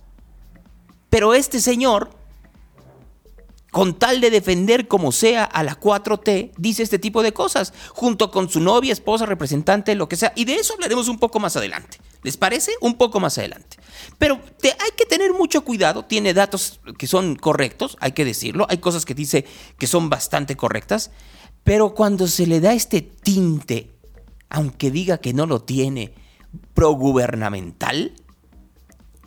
Pero 1.11 1.35
este 1.35 1.61
señor 1.61 2.11
con 3.75 3.99
tal 3.99 4.21
de 4.21 4.31
defender 4.31 4.87
como 4.87 5.11
sea 5.11 5.43
a 5.43 5.65
la 5.65 5.81
4T, 5.81 6.53
dice 6.57 6.85
este 6.85 7.01
tipo 7.01 7.25
de 7.25 7.33
cosas, 7.33 7.73
junto 7.93 8.31
con 8.31 8.49
su 8.49 8.61
novia, 8.61 8.93
esposa, 8.93 9.27
representante, 9.27 9.97
lo 9.97 10.09
que 10.09 10.15
sea. 10.15 10.33
Y 10.37 10.45
de 10.45 10.55
eso 10.55 10.75
hablaremos 10.75 11.09
un 11.09 11.19
poco 11.19 11.41
más 11.41 11.57
adelante. 11.57 11.99
¿Les 12.25 12.37
parece? 12.37 12.73
Un 12.81 12.99
poco 12.99 13.21
más 13.21 13.39
adelante. 13.39 13.77
Pero 14.19 14.41
hay 14.63 14.91
que 14.97 15.07
tener 15.07 15.33
mucho 15.33 15.65
cuidado, 15.65 16.07
tiene 16.07 16.35
datos 16.35 16.81
que 16.99 17.07
son 17.07 17.37
correctos, 17.37 17.97
hay 18.01 18.11
que 18.13 18.25
decirlo, 18.25 18.67
hay 18.69 18.79
cosas 18.79 19.05
que 19.05 19.15
dice 19.15 19.45
que 19.79 19.87
son 19.87 20.11
bastante 20.11 20.57
correctas, 20.57 21.13
pero 21.63 21.95
cuando 21.95 22.27
se 22.27 22.49
le 22.49 22.61
da 22.61 22.73
este 22.73 23.01
tinte, 23.01 23.95
aunque 24.51 24.91
diga 24.91 25.19
que 25.19 25.33
no 25.33 25.47
lo 25.47 25.63
tiene, 25.63 26.15
progubernamental, 26.75 28.15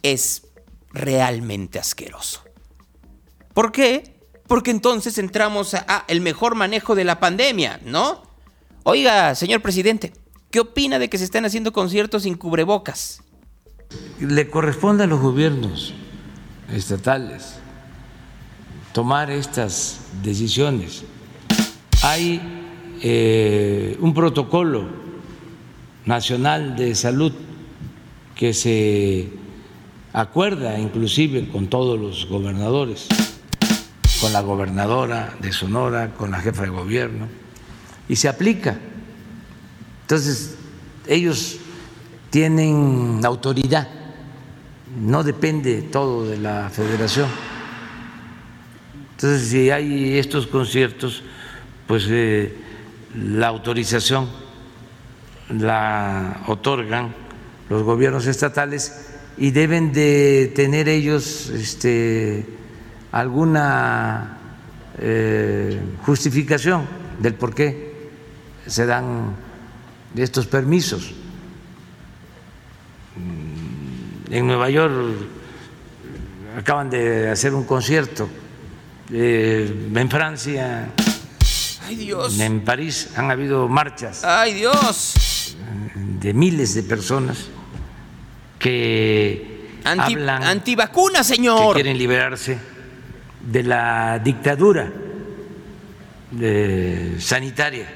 es 0.04 0.48
realmente 0.92 1.80
asqueroso. 1.80 2.44
¿Por 3.54 3.72
qué? 3.72 4.18
porque 4.48 4.72
entonces 4.72 5.18
entramos 5.18 5.74
a, 5.74 6.06
el 6.08 6.22
mejor 6.22 6.56
manejo 6.56 6.96
de 6.96 7.04
la 7.04 7.20
pandemia, 7.20 7.80
¿no? 7.84 8.24
Oiga, 8.84 9.36
señor 9.36 9.62
presidente, 9.62 10.14
¿qué 10.52 10.60
opina 10.60 11.00
de 11.00 11.10
que 11.10 11.18
se 11.18 11.24
estén 11.24 11.46
haciendo 11.46 11.74
conciertos 11.74 12.24
sin 12.24 12.36
cubrebocas? 12.36 13.22
Le 14.20 14.50
corresponde 14.50 15.04
a 15.04 15.08
los 15.08 15.20
gobiernos 15.20 15.94
estatales 16.74 17.56
tomar 18.94 19.30
estas 19.30 20.00
decisiones. 20.24 21.04
Hay 22.02 22.42
eh, 23.02 23.98
un 24.02 24.14
protocolo 24.14 24.88
nacional 26.06 26.76
de 26.76 26.96
salud 26.96 27.34
que 28.36 28.54
se 28.54 29.30
acuerda 30.14 30.80
inclusive 30.80 31.48
con 31.50 31.68
todos 31.68 32.00
los 32.00 32.28
gobernadores 32.28 33.08
con 34.20 34.34
la 34.34 34.42
gobernadora 34.42 35.36
de 35.40 35.52
Sonora, 35.52 36.14
con 36.16 36.32
la 36.32 36.40
jefa 36.40 36.64
de 36.64 36.70
gobierno, 36.70 37.28
y 38.10 38.16
se 38.16 38.28
aplica. 38.28 38.78
Entonces, 40.08 40.56
ellos 41.06 41.58
tienen 42.30 43.20
autoridad, 43.26 43.90
no 45.02 45.22
depende 45.22 45.82
todo 45.82 46.30
de 46.30 46.38
la 46.38 46.70
federación. 46.70 47.28
Entonces, 49.12 49.50
si 49.50 49.70
hay 49.70 50.18
estos 50.18 50.48
conciertos, 50.48 51.24
pues 51.88 52.06
eh, 52.08 52.56
la 53.16 53.48
autorización 53.48 54.30
la 55.50 56.42
otorgan 56.48 57.14
los 57.70 57.84
gobiernos 57.84 58.28
estatales 58.28 59.10
y 59.38 59.52
deben 59.52 59.92
de 59.92 60.54
tener 60.56 60.88
ellos 60.88 61.50
este, 61.50 62.46
alguna 63.12 64.38
eh, 65.00 65.82
justificación 66.06 66.86
del 67.20 67.34
por 67.34 67.54
qué 67.54 68.10
se 68.68 68.86
dan 68.86 69.47
estos 70.24 70.48
permisos. 70.48 71.12
Mm, 73.16 74.34
en 74.34 74.48
Nueva 74.48 74.70
York 74.70 74.94
acaban 76.58 76.90
de 76.90 77.30
hacer 77.30 77.54
un 77.54 77.66
concierto, 77.66 78.28
eh, 79.12 79.90
en 79.94 80.10
Francia, 80.10 80.90
en 81.90 82.62
París 82.62 83.10
han 83.16 83.32
habido 83.32 83.68
marchas. 83.68 84.24
¡Ay 84.24 84.54
Dios! 84.54 85.56
De 86.20 86.34
miles 86.34 86.74
de 86.74 86.84
personas 86.84 87.46
que 88.60 89.80
hablan 89.86 90.44
antivacuna, 90.44 91.24
señor. 91.24 91.76
Que 91.76 91.84
quieren 91.84 91.98
liberarse 91.98 92.58
de 93.42 93.64
la 93.64 94.20
dictadura 94.20 94.92
sanitaria, 97.20 97.88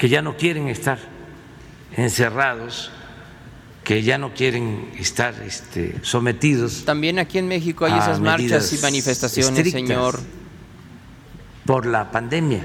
que 0.00 0.08
ya 0.08 0.22
no 0.22 0.34
quieren 0.38 0.68
estar 0.68 0.98
encerrados, 1.94 2.90
que 3.84 4.02
ya 4.02 4.16
no 4.16 4.32
quieren 4.32 4.90
estar 4.98 5.34
este, 5.42 5.94
sometidos. 6.00 6.86
También 6.86 7.18
aquí 7.18 7.36
en 7.36 7.46
México 7.46 7.84
hay 7.84 7.92
esas 7.92 8.18
marchas 8.18 8.72
y 8.72 8.78
manifestaciones, 8.78 9.70
señor. 9.70 10.18
Por 11.66 11.84
la 11.84 12.10
pandemia. 12.10 12.62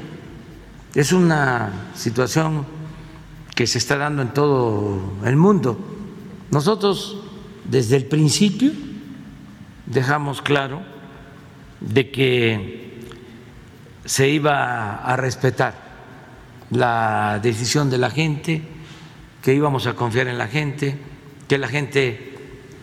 Es 0.93 1.11
una 1.11 1.89
situación 1.93 2.65
que 3.53 3.67
se 3.67 3.79
está 3.79 3.97
dando 3.97 4.21
en 4.21 4.33
todo 4.33 5.01
el 5.25 5.35
mundo. 5.35 5.77
Nosotros, 6.51 7.17
desde 7.65 7.97
el 7.97 8.05
principio, 8.05 8.71
dejamos 9.87 10.41
claro 10.41 10.83
de 11.81 12.11
que 12.11 13.01
se 14.05 14.29
iba 14.29 15.03
a 15.03 15.17
respetar 15.17 15.84
la 16.75 17.39
decisión 17.41 17.89
de 17.89 17.97
la 17.97 18.09
gente, 18.09 18.61
que 19.41 19.53
íbamos 19.53 19.87
a 19.87 19.93
confiar 19.93 20.27
en 20.27 20.37
la 20.37 20.47
gente, 20.47 20.97
que 21.47 21.57
la 21.57 21.67
gente 21.67 22.33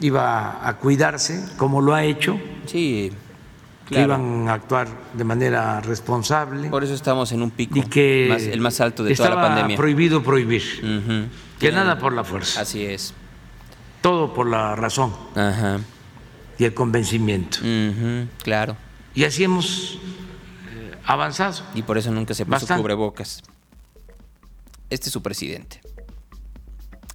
iba 0.01 0.67
a 0.67 0.77
cuidarse, 0.79 1.45
como 1.57 1.81
lo 1.81 1.95
ha 1.95 2.05
hecho. 2.05 2.41
Sí. 2.67 3.13
Que 3.89 4.01
iban 4.01 4.49
a 4.49 4.55
actuar 4.55 4.89
de 5.13 5.25
manera 5.25 5.81
responsable. 5.81 6.71
Por 6.71 6.83
eso 6.83 6.95
estamos 6.95 7.31
en 7.33 7.43
un 7.43 7.51
pico. 7.51 7.79
Y 7.79 7.83
que 7.83 8.33
el 8.33 8.61
más 8.61 8.81
alto 8.81 9.05
de 9.05 9.15
toda 9.15 9.31
la 9.31 9.43
pandemia. 9.43 9.77
prohibido 9.77 10.23
prohibir. 10.23 11.29
Que 11.59 11.73
nada 11.73 11.99
por 11.99 12.13
la 12.13 12.25
fuerza. 12.25 12.63
Así 12.63 12.85
es. 12.85 13.13
Todo 14.01 14.33
por 14.33 14.49
la 14.49 14.75
razón. 14.77 15.13
Ajá. 15.35 15.81
Y 16.59 16.65
el 16.65 16.75
convencimiento. 16.75 17.59
Claro. 18.43 18.77
Y 19.15 19.25
así 19.25 19.45
hemos 19.45 19.99
avanzado. 21.05 21.63
Y 21.75 21.83
por 21.83 21.99
eso 21.99 22.11
nunca 22.11 22.33
se 22.33 22.47
puso 22.47 22.67
cubrebocas. 22.75 23.43
Este 24.93 25.09
es 25.09 25.13
su 25.15 25.23
presidente. 25.23 25.81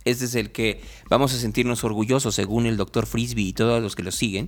Este 0.03 0.25
es 0.25 0.33
el 0.33 0.51
que 0.51 0.81
vamos 1.09 1.31
a 1.35 1.37
sentirnos 1.37 1.83
orgullosos 1.83 2.33
según 2.33 2.65
el 2.65 2.75
doctor 2.75 3.05
Frisby 3.05 3.49
y 3.49 3.53
todos 3.53 3.83
los 3.83 3.95
que 3.95 4.01
lo 4.01 4.11
siguen. 4.11 4.47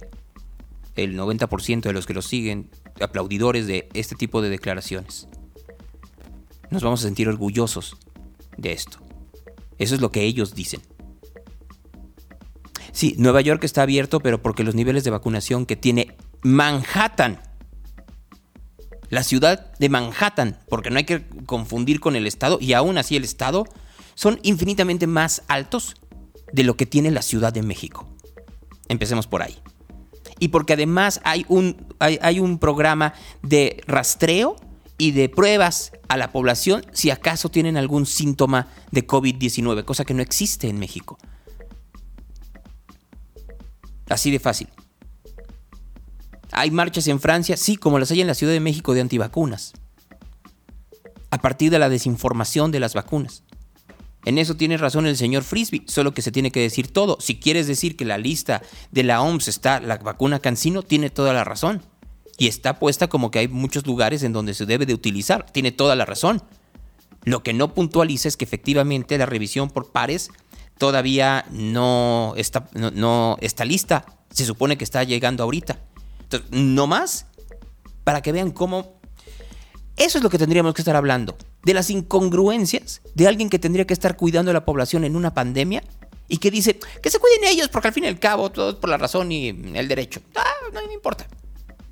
El 0.96 1.16
90% 1.16 1.82
de 1.82 1.94
los 1.94 2.08
que 2.08 2.16
lo 2.16 2.24
siguen, 2.24 2.72
aplaudidores 3.00 3.68
de 3.68 3.88
este 3.94 4.16
tipo 4.16 4.42
de 4.42 4.50
declaraciones. 4.50 5.28
Nos 6.72 6.82
vamos 6.82 7.02
a 7.02 7.04
sentir 7.04 7.30
orgullosos 7.30 7.98
de 8.58 8.72
esto. 8.72 8.98
Eso 9.78 9.94
es 9.94 10.02
lo 10.02 10.12
que 10.12 10.24
ellos 10.24 10.56
dicen. 10.56 10.82
Sí, 12.92 13.14
Nueva 13.20 13.42
York 13.42 13.64
está 13.64 13.84
abierto, 13.84 14.22
pero 14.22 14.42
porque 14.42 14.64
los 14.64 14.74
niveles 14.74 15.04
de 15.04 15.12
vacunación 15.12 15.68
que 15.68 15.76
tiene 15.76 16.18
Manhattan, 16.42 17.40
la 19.10 19.24
ciudad 19.24 19.72
de 19.80 19.90
Manhattan, 19.90 20.60
porque 20.70 20.90
no 20.90 20.98
hay 20.98 21.06
que 21.06 21.28
confundir 21.46 22.00
con 22.00 22.16
el 22.16 22.28
Estado, 22.28 22.58
y 22.62 22.74
aún 22.74 22.98
así 22.98 23.16
el 23.16 23.24
Estado, 23.24 23.66
son 24.16 24.40
infinitamente 24.44 25.08
más 25.08 25.44
altos 25.48 25.96
de 26.52 26.64
lo 26.64 26.76
que 26.76 26.86
tiene 26.86 27.12
la 27.12 27.22
Ciudad 27.22 27.54
de 27.54 27.64
México. 27.64 28.08
Empecemos 28.88 29.28
por 29.28 29.42
ahí. 29.42 29.58
Y 30.40 30.50
porque 30.50 30.74
además 30.74 31.22
hay 31.24 31.46
un, 31.50 31.88
hay, 32.00 32.40
un 32.40 32.60
programa 32.60 33.14
de 33.42 33.84
rastreo 33.88 34.56
y 34.98 35.12
de 35.12 35.30
pruebas 35.30 35.92
a 36.08 36.18
la 36.18 36.32
población 36.32 36.86
si 36.92 37.10
acaso 37.12 37.50
tienen 37.50 37.78
algún 37.78 38.06
síntoma 38.06 38.68
de 38.92 39.06
COVID-19, 39.06 39.84
cosa 39.86 40.06
que 40.06 40.14
no 40.14 40.22
existe 40.22 40.68
en 40.70 40.80
México. 40.80 41.18
Así 44.10 44.32
de 44.32 44.40
fácil. 44.40 44.70
¿Hay 46.52 46.72
marchas 46.72 47.08
en 47.08 47.20
Francia? 47.20 47.58
Sí, 47.58 47.78
como 47.78 48.00
las 48.00 48.12
hay 48.12 48.22
en 48.22 48.28
la 48.28 48.34
Ciudad 48.34 48.54
de 48.54 48.60
México 48.60 48.94
de 48.94 49.02
antivacunas. 49.02 49.74
A 51.32 51.38
partir 51.40 51.72
de 51.72 51.80
la 51.80 51.90
desinformación 51.90 52.72
de 52.72 52.80
las 52.80 52.94
vacunas. 52.94 53.44
En 54.26 54.38
eso 54.38 54.56
tiene 54.56 54.78
razón 54.78 55.06
el 55.06 55.16
señor 55.16 55.44
Frisby, 55.44 55.84
solo 55.88 56.14
que 56.14 56.22
se 56.22 56.32
tiene 56.32 56.52
que 56.52 56.60
decir 56.60 56.92
todo. 56.92 57.18
Si 57.22 57.40
quieres 57.40 57.68
decir 57.68 57.96
que 57.96 58.06
la 58.06 58.18
lista 58.18 58.62
de 58.92 59.04
la 59.04 59.22
OMS 59.22 59.48
está 59.48 59.80
la 59.80 59.98
vacuna 59.98 60.40
Cancino, 60.40 60.84
tiene 60.84 61.10
toda 61.10 61.34
la 61.34 61.44
razón. 61.44 61.82
Y 62.38 62.48
está 62.48 62.80
puesta 62.80 63.08
como 63.08 63.32
que 63.32 63.40
hay 63.40 63.48
muchos 63.48 63.86
lugares 63.86 64.24
en 64.24 64.34
donde 64.34 64.54
se 64.54 64.66
debe 64.66 64.86
de 64.86 64.94
utilizar. 64.94 65.46
Tiene 65.52 65.72
toda 65.72 65.96
la 65.96 66.06
razón. 66.06 66.42
Lo 67.24 67.44
que 67.44 67.54
no 67.54 67.74
puntualiza 67.74 68.28
es 68.28 68.38
que 68.38 68.46
efectivamente 68.46 69.18
la 69.18 69.26
revisión 69.26 69.70
por 69.70 69.92
pares 69.92 70.30
todavía 70.78 71.46
no 71.52 72.34
está, 72.38 72.70
no, 72.74 73.38
está 73.42 73.66
lista. 73.66 74.06
Se 74.32 74.46
supone 74.46 74.78
que 74.78 74.84
está 74.84 75.04
llegando 75.04 75.44
ahorita. 75.44 75.80
No 76.52 76.88
más 76.88 77.26
para 78.04 78.22
que 78.22 78.32
vean 78.32 78.52
cómo... 78.52 79.00
Eso 79.98 80.18
es 80.18 80.24
lo 80.24 80.30
que 80.30 80.38
tendríamos 80.38 80.74
que 80.74 80.82
estar 80.82 80.96
hablando. 80.96 81.38
De 81.64 81.74
las 81.74 81.90
incongruencias 81.90 83.02
de 83.16 83.28
alguien 83.28 83.50
que 83.50 83.60
tendría 83.60 83.86
que 83.86 83.94
estar 83.94 84.16
cuidando 84.16 84.52
a 84.52 84.54
la 84.54 84.66
población 84.66 85.04
en 85.04 85.16
una 85.16 85.34
pandemia 85.34 85.84
y 86.28 86.38
que 86.38 86.52
dice 86.52 86.80
que 87.02 87.10
se 87.10 87.20
cuiden 87.20 87.44
ellos 87.46 87.68
porque 87.68 87.90
al 87.90 87.94
fin 87.94 88.06
y 88.06 88.08
al 88.08 88.20
cabo 88.20 88.50
todo 88.50 88.70
es 88.70 88.76
por 88.76 88.90
la 88.90 88.98
razón 88.98 89.32
y 89.32 89.50
el 89.50 89.88
derecho. 89.88 90.22
Ah, 90.36 90.46
no 90.74 90.88
me 90.88 90.94
importa 90.94 91.28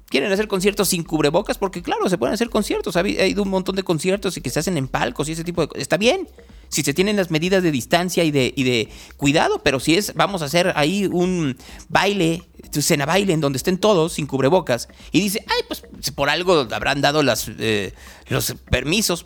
quieren 0.09 0.31
hacer 0.31 0.47
conciertos 0.47 0.89
sin 0.89 1.03
cubrebocas, 1.03 1.57
porque 1.57 1.81
claro, 1.81 2.09
se 2.09 2.17
pueden 2.17 2.33
hacer 2.33 2.49
conciertos. 2.49 2.95
Ha 2.95 3.07
ido 3.07 3.43
un 3.43 3.49
montón 3.49 3.75
de 3.75 3.83
conciertos 3.83 4.37
y 4.37 4.41
que 4.41 4.49
se 4.49 4.59
hacen 4.59 4.77
en 4.77 4.87
palcos 4.87 5.29
y 5.29 5.33
ese 5.33 5.43
tipo 5.43 5.61
de 5.61 5.67
cosas. 5.67 5.81
Está 5.81 5.97
bien. 5.97 6.27
Si 6.69 6.83
se 6.83 6.93
tienen 6.93 7.15
las 7.15 7.31
medidas 7.31 7.63
de 7.63 7.71
distancia 7.71 8.23
y 8.23 8.31
de, 8.31 8.89
cuidado, 9.15 9.61
pero 9.63 9.79
si 9.79 9.95
es, 9.95 10.13
vamos 10.15 10.41
a 10.41 10.45
hacer 10.45 10.73
ahí 10.75 11.05
un 11.05 11.57
baile, 11.89 12.43
cena 12.71 13.05
baile 13.05 13.33
en 13.33 13.41
donde 13.41 13.57
estén 13.57 13.77
todos 13.77 14.13
sin 14.13 14.27
cubrebocas, 14.27 14.89
y 15.11 15.21
dice, 15.21 15.45
ay, 15.47 15.61
pues 15.67 15.83
por 16.11 16.29
algo 16.29 16.67
habrán 16.71 17.01
dado 17.01 17.23
las, 17.23 17.49
eh, 17.59 17.93
los 18.27 18.53
permisos. 18.69 19.25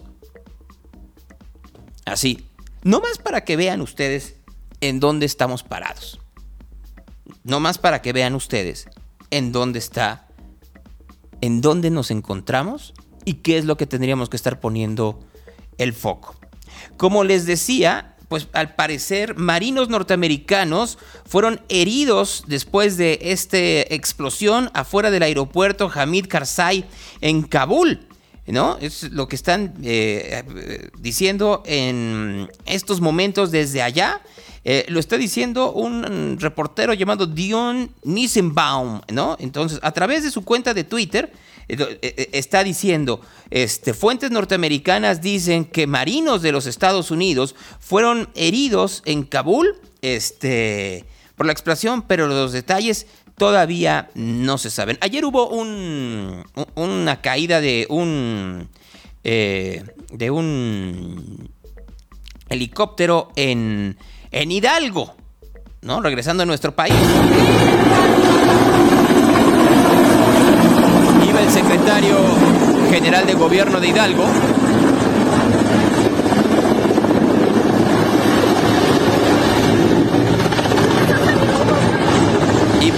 Así. 2.05 2.45
No 2.83 2.99
más 2.99 3.19
para 3.19 3.45
que 3.45 3.55
vean 3.55 3.81
ustedes 3.81 4.35
en 4.79 4.99
dónde 4.99 5.27
estamos 5.27 5.63
parados. 5.63 6.19
No 7.43 7.59
más 7.59 7.77
para 7.77 8.01
que 8.01 8.11
vean 8.11 8.33
ustedes 8.33 8.87
en 9.29 9.51
dónde 9.51 9.79
está 9.79 10.27
en 11.41 11.61
dónde 11.61 11.89
nos 11.89 12.11
encontramos 12.11 12.93
y 13.25 13.35
qué 13.35 13.57
es 13.57 13.65
lo 13.65 13.75
que 13.75 13.87
tendríamos 13.87 14.29
que 14.29 14.37
estar 14.37 14.59
poniendo 14.59 15.19
el 15.77 15.93
foco. 15.93 16.35
Como 16.97 17.23
les 17.23 17.45
decía, 17.45 18.15
pues 18.27 18.47
al 18.53 18.75
parecer 18.75 19.35
marinos 19.35 19.89
norteamericanos 19.89 20.97
fueron 21.25 21.59
heridos 21.67 22.45
después 22.47 22.95
de 22.95 23.19
esta 23.23 23.57
explosión 23.57 24.71
afuera 24.73 25.11
del 25.11 25.23
aeropuerto 25.23 25.91
Hamid 25.93 26.27
Karzai 26.27 26.85
en 27.19 27.43
Kabul. 27.43 28.07
¿No? 28.47 28.77
Es 28.81 29.03
lo 29.11 29.27
que 29.27 29.35
están 29.35 29.75
eh, 29.83 30.89
diciendo 30.99 31.63
en 31.65 32.49
estos 32.65 32.99
momentos 32.99 33.51
desde 33.51 33.81
allá. 33.81 34.21
Eh, 34.63 34.85
lo 34.89 34.99
está 34.99 35.17
diciendo 35.17 35.71
un 35.71 36.37
reportero 36.39 36.93
llamado 36.93 37.25
Dion 37.27 37.91
Nissenbaum, 38.03 39.01
¿no? 39.11 39.37
Entonces, 39.39 39.79
a 39.81 39.91
través 39.91 40.23
de 40.23 40.31
su 40.31 40.43
cuenta 40.43 40.73
de 40.73 40.83
Twitter, 40.83 41.31
eh, 41.67 42.29
está 42.33 42.63
diciendo, 42.63 43.21
este, 43.49 43.93
fuentes 43.93 44.29
norteamericanas 44.29 45.21
dicen 45.21 45.65
que 45.65 45.87
marinos 45.87 46.41
de 46.41 46.51
los 46.51 46.65
Estados 46.65 47.11
Unidos 47.11 47.55
fueron 47.79 48.29
heridos 48.35 49.01
en 49.05 49.23
Kabul, 49.23 49.75
este, 50.01 51.05
por 51.35 51.45
la 51.45 51.53
explosión, 51.53 52.03
pero 52.03 52.27
los 52.27 52.51
detalles 52.51 53.07
todavía 53.41 54.11
no 54.13 54.59
se 54.59 54.69
saben. 54.69 54.99
Ayer 55.01 55.25
hubo 55.25 55.47
una 56.75 57.21
caída 57.21 57.59
de 57.59 57.87
un, 57.89 58.69
de 59.23 60.29
un 60.29 61.49
helicóptero 62.49 63.31
en 63.35 63.97
en 64.29 64.51
Hidalgo, 64.51 65.15
¿no? 65.81 66.01
Regresando 66.01 66.43
a 66.43 66.45
nuestro 66.45 66.75
país. 66.75 66.93
Iba 71.27 71.41
el 71.41 71.49
secretario 71.49 72.17
general 72.91 73.25
de 73.25 73.33
gobierno 73.33 73.79
de 73.79 73.87
Hidalgo. 73.87 74.23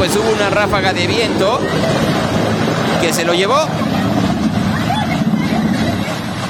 Pues 0.04 0.18
hubo 0.18 0.34
una 0.34 0.50
ráfaga 0.50 0.92
de 0.92 1.08
viento 1.08 1.62
que 3.00 3.14
se 3.14 3.24
lo 3.24 3.34
llevó. 3.34 3.56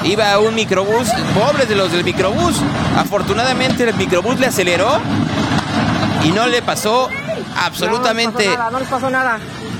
Iba 0.02 0.40
un 0.40 0.56
microbús, 0.56 1.08
pobres 1.32 1.68
de 1.68 1.76
los 1.76 1.92
del 1.92 2.02
microbús. 2.02 2.56
Afortunadamente 2.98 3.84
el 3.84 3.94
microbús 3.94 4.40
le 4.40 4.48
aceleró 4.48 4.98
y 6.24 6.32
no 6.32 6.48
le 6.48 6.62
pasó 6.62 7.08
absolutamente... 7.56 8.56
No, 8.56 8.72
no 8.72 8.80
les 8.80 8.88
pasó 8.88 9.08
nada, 9.08 9.38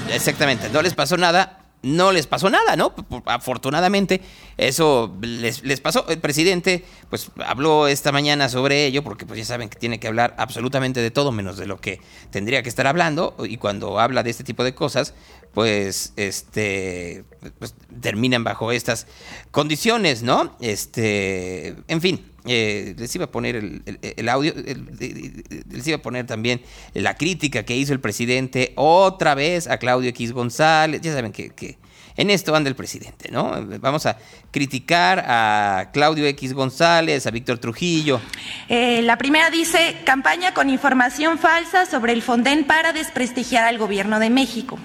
Exactamente, 0.09 0.71
no 0.71 0.81
les 0.81 0.95
pasó 0.95 1.17
nada 1.17 1.64
no 1.85 2.13
les 2.13 2.27
pasó 2.27 2.51
nada, 2.51 2.77
¿no? 2.77 2.95
Afortunadamente, 3.27 4.21
eso 4.57 5.15
les, 5.21 5.63
les, 5.63 5.81
pasó. 5.81 6.07
El 6.09 6.19
presidente, 6.19 6.85
pues, 7.11 7.31
habló 7.45 7.87
esta 7.87 8.11
mañana 8.11 8.49
sobre 8.49 8.87
ello, 8.87 9.05
porque 9.05 9.27
pues 9.27 9.39
ya 9.39 9.45
saben 9.45 9.69
que 9.69 9.79
tiene 9.79 10.01
que 10.01 10.09
hablar 10.09 10.35
absolutamente 10.39 11.01
de 11.01 11.11
todo, 11.11 11.31
menos 11.31 11.59
de 11.59 11.67
lo 11.67 11.81
que 11.81 12.01
tendría 12.31 12.63
que 12.63 12.71
estar 12.71 12.87
hablando. 12.87 13.37
Y 13.45 13.59
cuando 13.59 14.01
habla 14.01 14.23
de 14.23 14.31
este 14.31 14.45
tipo 14.45 14.65
de 14.65 14.75
cosas, 14.75 15.15
pues 15.53 16.15
este 16.17 17.25
pues, 17.59 17.75
terminan 18.01 18.45
bajo 18.45 18.73
estas 18.73 19.07
condiciones, 19.51 20.23
¿no? 20.23 20.57
Este, 20.61 21.77
en 21.87 22.01
fin, 22.01 22.34
eh, 22.47 22.95
les 22.99 23.15
iba 23.15 23.25
a 23.27 23.31
poner 23.31 23.57
el, 23.57 24.29
audio, 24.29 24.53
les 24.55 25.87
iba 25.87 25.97
a 25.97 26.03
poner 26.03 26.27
también 26.27 26.61
la 26.93 27.17
crítica 27.17 27.65
que 27.65 27.77
hizo 27.77 27.93
el 27.93 28.01
presidente 28.01 28.73
otra 28.77 29.35
vez 29.35 29.67
a 29.69 29.79
Claudio 29.79 30.11
X 30.11 30.33
González. 30.33 31.01
Ya 31.01 31.15
saben 31.15 31.33
que, 31.33 31.51
que 31.51 31.79
en 32.17 32.31
esto 32.31 32.55
anda 32.55 32.69
el 32.69 32.77
presidente, 32.77 33.31
¿no? 33.31 33.53
Vamos 33.81 34.07
a 34.07 34.17
criticar 34.51 35.25
a 35.27 35.91
Claudio 35.93 36.27
X 36.27 36.53
González, 36.53 37.27
a 37.27 37.31
Víctor 37.31 37.59
Trujillo. 37.59 38.21
Eh, 38.69 39.03
la 39.03 39.19
primera 39.19 39.51
dice, 39.51 39.97
campaña 40.05 40.55
con 40.55 40.71
información 40.71 41.39
falsa 41.39 41.87
sobre 41.87 42.13
el 42.13 42.23
Fonden 42.23 42.65
para 42.65 42.93
desprestigiar 42.93 43.65
al 43.65 43.79
gobierno 43.79 44.21
de 44.21 44.31
México. 44.31 44.79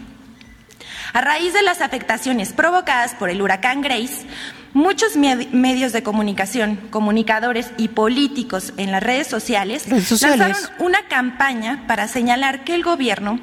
A 1.14 1.22
raíz 1.22 1.54
de 1.54 1.64
las 1.64 1.82
afectaciones 1.82 2.54
provocadas 2.54 3.16
por 3.16 3.30
el 3.30 3.42
huracán 3.42 3.82
Grace, 3.82 4.26
muchos 4.74 5.16
medios 5.16 5.92
de 5.92 6.04
comunicación, 6.04 6.76
comunicadores 6.92 7.72
y 7.78 7.90
políticos 7.90 8.74
en 8.78 8.92
las 8.92 9.02
redes 9.02 9.28
sociales, 9.28 9.88
lanzaron 9.88 10.56
una 10.80 11.08
campaña 11.08 11.86
para 11.88 12.08
señalar 12.08 12.64
que 12.64 12.76
el 12.76 12.84
gobierno 12.84 13.40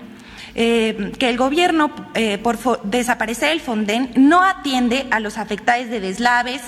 eh, 0.58 1.12
que 1.18 1.28
el 1.28 1.36
gobierno, 1.36 1.90
eh, 2.14 2.38
por 2.38 2.80
desaparecer 2.84 3.52
el 3.52 3.60
Fonden, 3.60 4.10
no 4.16 4.42
atiende 4.42 5.06
a 5.10 5.20
los 5.20 5.36
afectados 5.36 5.90
de 5.90 6.00
deslaves, 6.00 6.62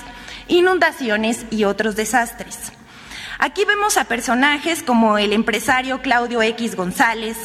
inundaciones 0.47 1.47
y 1.49 1.63
otros 1.63 1.95
desastres. 1.95 2.71
Aquí 3.39 3.65
vemos 3.65 3.97
a 3.97 4.03
personajes 4.03 4.83
como 4.83 5.17
el 5.17 5.33
empresario 5.33 6.03
Claudio 6.03 6.43
X 6.43 6.75
González, 6.75 7.35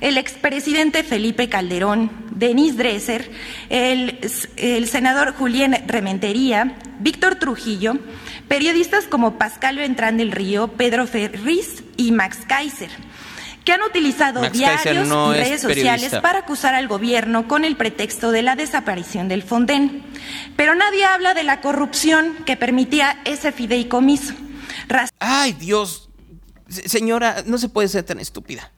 el 0.00 0.18
expresidente 0.18 1.02
Felipe 1.02 1.48
Calderón, 1.48 2.10
Denis 2.30 2.76
Dresser, 2.76 3.30
el, 3.70 4.18
el, 4.56 4.88
senador 4.88 5.34
Julián 5.34 5.76
Rementería, 5.86 6.76
Víctor 7.00 7.36
Trujillo, 7.36 7.94
periodistas 8.48 9.04
como 9.04 9.38
Pascal 9.38 9.76
Ventrán 9.76 10.16
del 10.16 10.32
Río, 10.32 10.68
Pedro 10.68 11.06
Ferriz 11.06 11.82
y 11.96 12.12
Max 12.12 12.38
Kaiser 12.46 12.90
que 13.66 13.72
han 13.72 13.82
utilizado 13.82 14.48
diarios 14.48 15.08
y 15.08 15.38
redes 15.40 15.60
sociales 15.60 16.14
para 16.22 16.38
acusar 16.38 16.76
al 16.76 16.86
gobierno 16.86 17.48
con 17.48 17.64
el 17.64 17.76
pretexto 17.76 18.30
de 18.30 18.42
la 18.42 18.54
desaparición 18.54 19.26
del 19.26 19.42
Fonden. 19.42 20.04
Pero 20.54 20.76
nadie 20.76 21.04
habla 21.04 21.34
de 21.34 21.42
la 21.42 21.60
corrupción 21.60 22.36
que 22.46 22.56
permitía 22.56 23.20
ese 23.24 23.50
fideicomiso. 23.50 24.34
Ay, 25.18 25.52
Dios. 25.52 26.08
Señora, 26.68 27.42
no 27.44 27.58
se 27.58 27.68
puede 27.68 27.88
ser 27.88 28.04
tan 28.04 28.20
estúpida. 28.20 28.72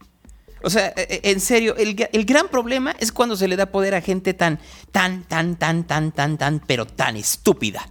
O 0.63 0.71
sea, 0.71 0.93
e, 0.97 1.21
e, 1.23 1.31
en 1.31 1.41
serio, 1.41 1.77
el, 1.77 2.09
el, 2.13 2.25
gran 2.25 2.49
problema 2.49 2.95
es 2.99 3.13
cuando 3.13 3.37
se 3.37 3.49
le 3.49 3.57
da 3.57 3.67
poder 3.67 3.95
a 3.95 4.01
gente 4.01 4.35
tan, 4.35 4.59
tan, 4.93 5.23
tan, 5.25 5.57
tan, 5.57 5.85
tan, 5.85 6.13
tan, 6.13 6.39
tan, 6.39 6.61
pero 6.67 6.87
tan 6.87 7.17
estúpida. 7.17 7.89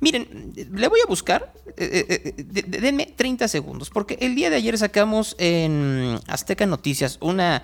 Miren, 0.00 0.54
le 0.72 0.88
voy 0.88 1.00
a 1.04 1.06
buscar, 1.06 1.52
eh, 1.76 2.06
eh, 2.08 2.34
eh, 2.38 2.64
denme 2.66 3.12
30 3.14 3.48
segundos, 3.48 3.90
porque 3.90 4.16
el 4.22 4.34
día 4.34 4.48
de 4.48 4.56
ayer 4.56 4.78
sacamos 4.78 5.36
en 5.38 6.18
Azteca 6.26 6.64
Noticias 6.64 7.18
una 7.20 7.62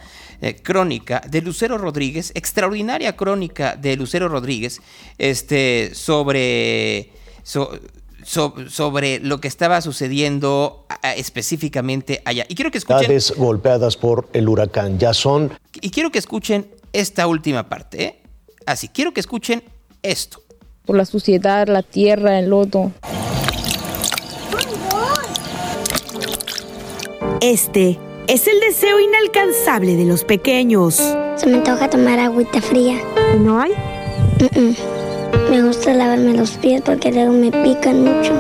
crónica 0.62 1.22
de 1.26 1.40
Lucero 1.40 1.78
Rodríguez, 1.78 2.32
extraordinaria 2.34 3.16
crónica 3.16 3.74
de 3.74 3.96
Lucero 3.96 4.28
Rodríguez, 4.28 4.82
este, 5.18 5.94
sobre... 5.94 7.10
sobre 8.26 9.20
lo 9.20 9.40
que 9.40 9.48
estaba 9.48 9.80
sucediendo 9.80 10.86
específicamente 11.16 12.22
allá. 12.24 12.44
Y 12.48 12.54
quiero 12.54 12.70
que 12.70 12.78
escuchen. 12.78 13.18
golpeadas 13.36 13.96
por 13.96 14.28
el 14.32 14.48
huracán 14.48 14.98
ya 14.98 15.14
son. 15.14 15.52
Y 15.80 15.90
quiero 15.90 16.10
que 16.10 16.18
escuchen 16.18 16.68
esta 16.92 17.26
última 17.26 17.68
parte. 17.68 18.20
Así, 18.66 18.88
quiero 18.88 19.12
que 19.12 19.20
escuchen 19.20 19.62
esto 20.02 20.42
por 20.86 20.96
la 20.96 21.04
suciedad, 21.04 21.66
la 21.68 21.82
tierra, 21.82 22.38
el 22.38 22.48
lodo. 22.48 22.92
Este 27.40 27.98
es 28.28 28.46
el 28.46 28.60
deseo 28.60 28.98
inalcanzable 29.00 29.96
de 29.96 30.04
los 30.04 30.24
pequeños. 30.24 30.94
Se 31.36 31.46
me 31.46 31.58
toca 31.58 31.90
tomar 31.90 32.18
agüita 32.18 32.62
fría. 32.62 32.98
¿No 33.38 33.60
hay? 33.60 33.72
Me 35.50 35.62
gusta 35.62 35.94
lavarme 35.94 36.34
los 36.34 36.52
pies 36.52 36.82
porque 36.82 37.12
luego 37.12 37.32
me 37.32 37.50
pican 37.50 38.02
mucho. 38.02 38.32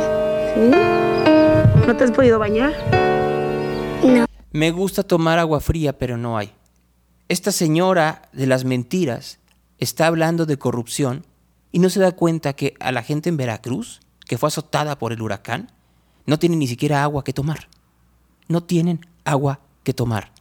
¿No 1.86 1.96
te 1.96 2.04
has 2.04 2.10
podido 2.10 2.38
bañar? 2.38 2.72
No. 4.04 4.26
Me 4.52 4.70
gusta 4.70 5.02
tomar 5.02 5.38
agua 5.38 5.60
fría, 5.60 5.96
pero 5.96 6.16
no 6.16 6.36
hay. 6.36 6.52
Esta 7.28 7.52
señora 7.52 8.22
de 8.32 8.46
las 8.46 8.64
mentiras 8.64 9.38
está 9.78 10.06
hablando 10.06 10.46
de 10.46 10.58
corrupción 10.58 11.26
y 11.72 11.78
no 11.78 11.90
se 11.90 12.00
da 12.00 12.12
cuenta 12.12 12.54
que 12.54 12.74
a 12.80 12.92
la 12.92 13.02
gente 13.02 13.28
en 13.28 13.36
Veracruz, 13.36 14.00
que 14.26 14.38
fue 14.38 14.48
azotada 14.48 14.98
por 14.98 15.12
el 15.12 15.22
huracán, 15.22 15.72
no 16.26 16.38
tienen 16.38 16.58
ni 16.58 16.66
siquiera 16.66 17.02
agua 17.02 17.24
que 17.24 17.32
tomar. 17.32 17.68
No 18.48 18.62
tienen 18.62 19.06
agua 19.24 19.60
que 19.82 19.92
tomar. 19.92 20.32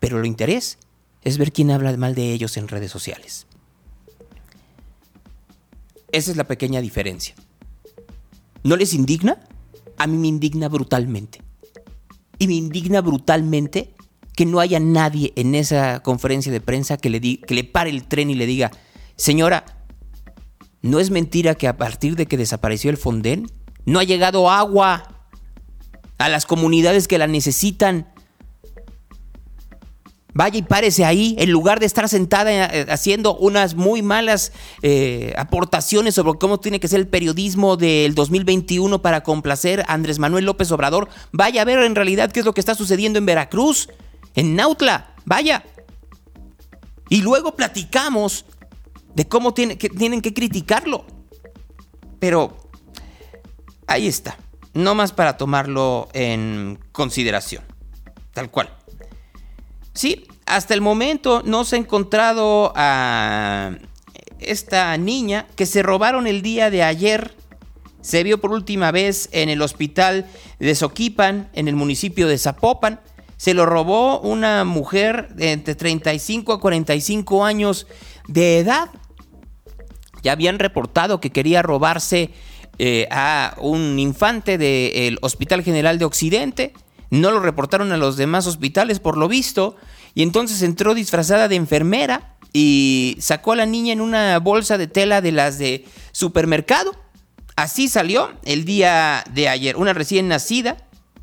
Pero 0.00 0.18
lo 0.18 0.26
interés 0.26 0.78
es 1.22 1.38
ver 1.38 1.52
quién 1.52 1.70
habla 1.70 1.96
mal 1.96 2.14
de 2.14 2.32
ellos 2.32 2.56
en 2.56 2.68
redes 2.68 2.90
sociales. 2.90 3.46
Esa 6.14 6.30
es 6.30 6.36
la 6.36 6.44
pequeña 6.44 6.80
diferencia. 6.80 7.34
¿No 8.62 8.76
les 8.76 8.94
indigna? 8.94 9.40
A 9.98 10.06
mí 10.06 10.16
me 10.16 10.28
indigna 10.28 10.68
brutalmente. 10.68 11.42
Y 12.38 12.46
me 12.46 12.54
indigna 12.54 13.00
brutalmente 13.00 13.96
que 14.36 14.46
no 14.46 14.60
haya 14.60 14.78
nadie 14.78 15.32
en 15.34 15.56
esa 15.56 16.04
conferencia 16.04 16.52
de 16.52 16.60
prensa 16.60 16.98
que 16.98 17.10
le, 17.10 17.20
que 17.20 17.54
le 17.56 17.64
pare 17.64 17.90
el 17.90 18.06
tren 18.06 18.30
y 18.30 18.36
le 18.36 18.46
diga, 18.46 18.70
señora, 19.16 19.64
no 20.82 21.00
es 21.00 21.10
mentira 21.10 21.56
que 21.56 21.66
a 21.66 21.76
partir 21.76 22.14
de 22.14 22.26
que 22.26 22.36
desapareció 22.36 22.90
el 22.90 22.96
Fonden, 22.96 23.50
no 23.84 23.98
ha 23.98 24.04
llegado 24.04 24.48
agua 24.48 25.26
a 26.18 26.28
las 26.28 26.46
comunidades 26.46 27.08
que 27.08 27.18
la 27.18 27.26
necesitan. 27.26 28.06
Vaya 30.34 30.58
y 30.58 30.62
párese 30.62 31.04
ahí, 31.04 31.36
en 31.38 31.50
lugar 31.50 31.78
de 31.78 31.86
estar 31.86 32.08
sentada 32.08 32.50
eh, 32.50 32.86
haciendo 32.90 33.36
unas 33.36 33.76
muy 33.76 34.02
malas 34.02 34.52
eh, 34.82 35.32
aportaciones 35.38 36.16
sobre 36.16 36.36
cómo 36.40 36.58
tiene 36.58 36.80
que 36.80 36.88
ser 36.88 36.98
el 36.98 37.06
periodismo 37.06 37.76
del 37.76 38.16
2021 38.16 39.00
para 39.00 39.22
complacer 39.22 39.84
a 39.86 39.94
Andrés 39.94 40.18
Manuel 40.18 40.44
López 40.44 40.72
Obrador. 40.72 41.08
Vaya 41.30 41.62
a 41.62 41.64
ver 41.64 41.78
en 41.78 41.94
realidad 41.94 42.32
qué 42.32 42.40
es 42.40 42.46
lo 42.46 42.52
que 42.52 42.60
está 42.60 42.74
sucediendo 42.74 43.18
en 43.20 43.26
Veracruz, 43.26 43.88
en 44.34 44.56
Nautla. 44.56 45.14
Vaya. 45.24 45.64
Y 47.08 47.22
luego 47.22 47.54
platicamos 47.54 48.44
de 49.14 49.28
cómo 49.28 49.54
tienen 49.54 49.78
que 49.78 50.34
criticarlo. 50.34 51.04
Pero 52.18 52.56
ahí 53.86 54.08
está, 54.08 54.36
no 54.72 54.96
más 54.96 55.12
para 55.12 55.36
tomarlo 55.36 56.08
en 56.12 56.80
consideración, 56.90 57.62
tal 58.32 58.50
cual. 58.50 58.70
Sí, 59.94 60.26
hasta 60.46 60.74
el 60.74 60.80
momento 60.80 61.42
no 61.44 61.64
se 61.64 61.76
ha 61.76 61.78
encontrado 61.78 62.72
a 62.76 63.76
esta 64.38 64.96
niña 64.98 65.46
que 65.56 65.66
se 65.66 65.82
robaron 65.82 66.26
el 66.26 66.42
día 66.42 66.70
de 66.70 66.82
ayer. 66.82 67.34
Se 68.02 68.22
vio 68.22 68.40
por 68.40 68.52
última 68.52 68.90
vez 68.90 69.30
en 69.32 69.48
el 69.48 69.62
hospital 69.62 70.26
de 70.58 70.74
Soquipan, 70.74 71.48
en 71.54 71.68
el 71.68 71.76
municipio 71.76 72.28
de 72.28 72.36
Zapopan. 72.36 73.00
Se 73.38 73.54
lo 73.54 73.64
robó 73.64 74.20
una 74.20 74.64
mujer 74.64 75.34
de 75.34 75.52
entre 75.52 75.74
35 75.74 76.52
a 76.52 76.60
45 76.60 77.44
años 77.44 77.86
de 78.28 78.58
edad 78.58 78.90
ya 80.24 80.32
habían 80.32 80.58
reportado 80.58 81.20
que 81.20 81.30
quería 81.30 81.62
robarse 81.62 82.30
eh, 82.78 83.06
a 83.10 83.54
un 83.60 83.98
infante 83.98 84.58
del 84.58 85.18
Hospital 85.20 85.62
General 85.62 85.98
de 85.98 86.06
Occidente. 86.06 86.72
No 87.14 87.30
lo 87.30 87.38
reportaron 87.38 87.92
a 87.92 87.96
los 87.96 88.16
demás 88.16 88.46
hospitales, 88.48 88.98
por 88.98 89.16
lo 89.16 89.28
visto. 89.28 89.76
Y 90.14 90.22
entonces 90.22 90.62
entró 90.62 90.94
disfrazada 90.94 91.46
de 91.46 91.54
enfermera 91.54 92.36
y 92.52 93.16
sacó 93.20 93.52
a 93.52 93.56
la 93.56 93.66
niña 93.66 93.92
en 93.92 94.00
una 94.00 94.38
bolsa 94.40 94.78
de 94.78 94.88
tela 94.88 95.20
de 95.20 95.30
las 95.30 95.58
de 95.58 95.84
supermercado. 96.10 96.92
Así 97.54 97.86
salió 97.88 98.32
el 98.44 98.64
día 98.64 99.22
de 99.32 99.48
ayer. 99.48 99.76
Una 99.76 99.92
recién 99.92 100.26
nacida, 100.26 100.76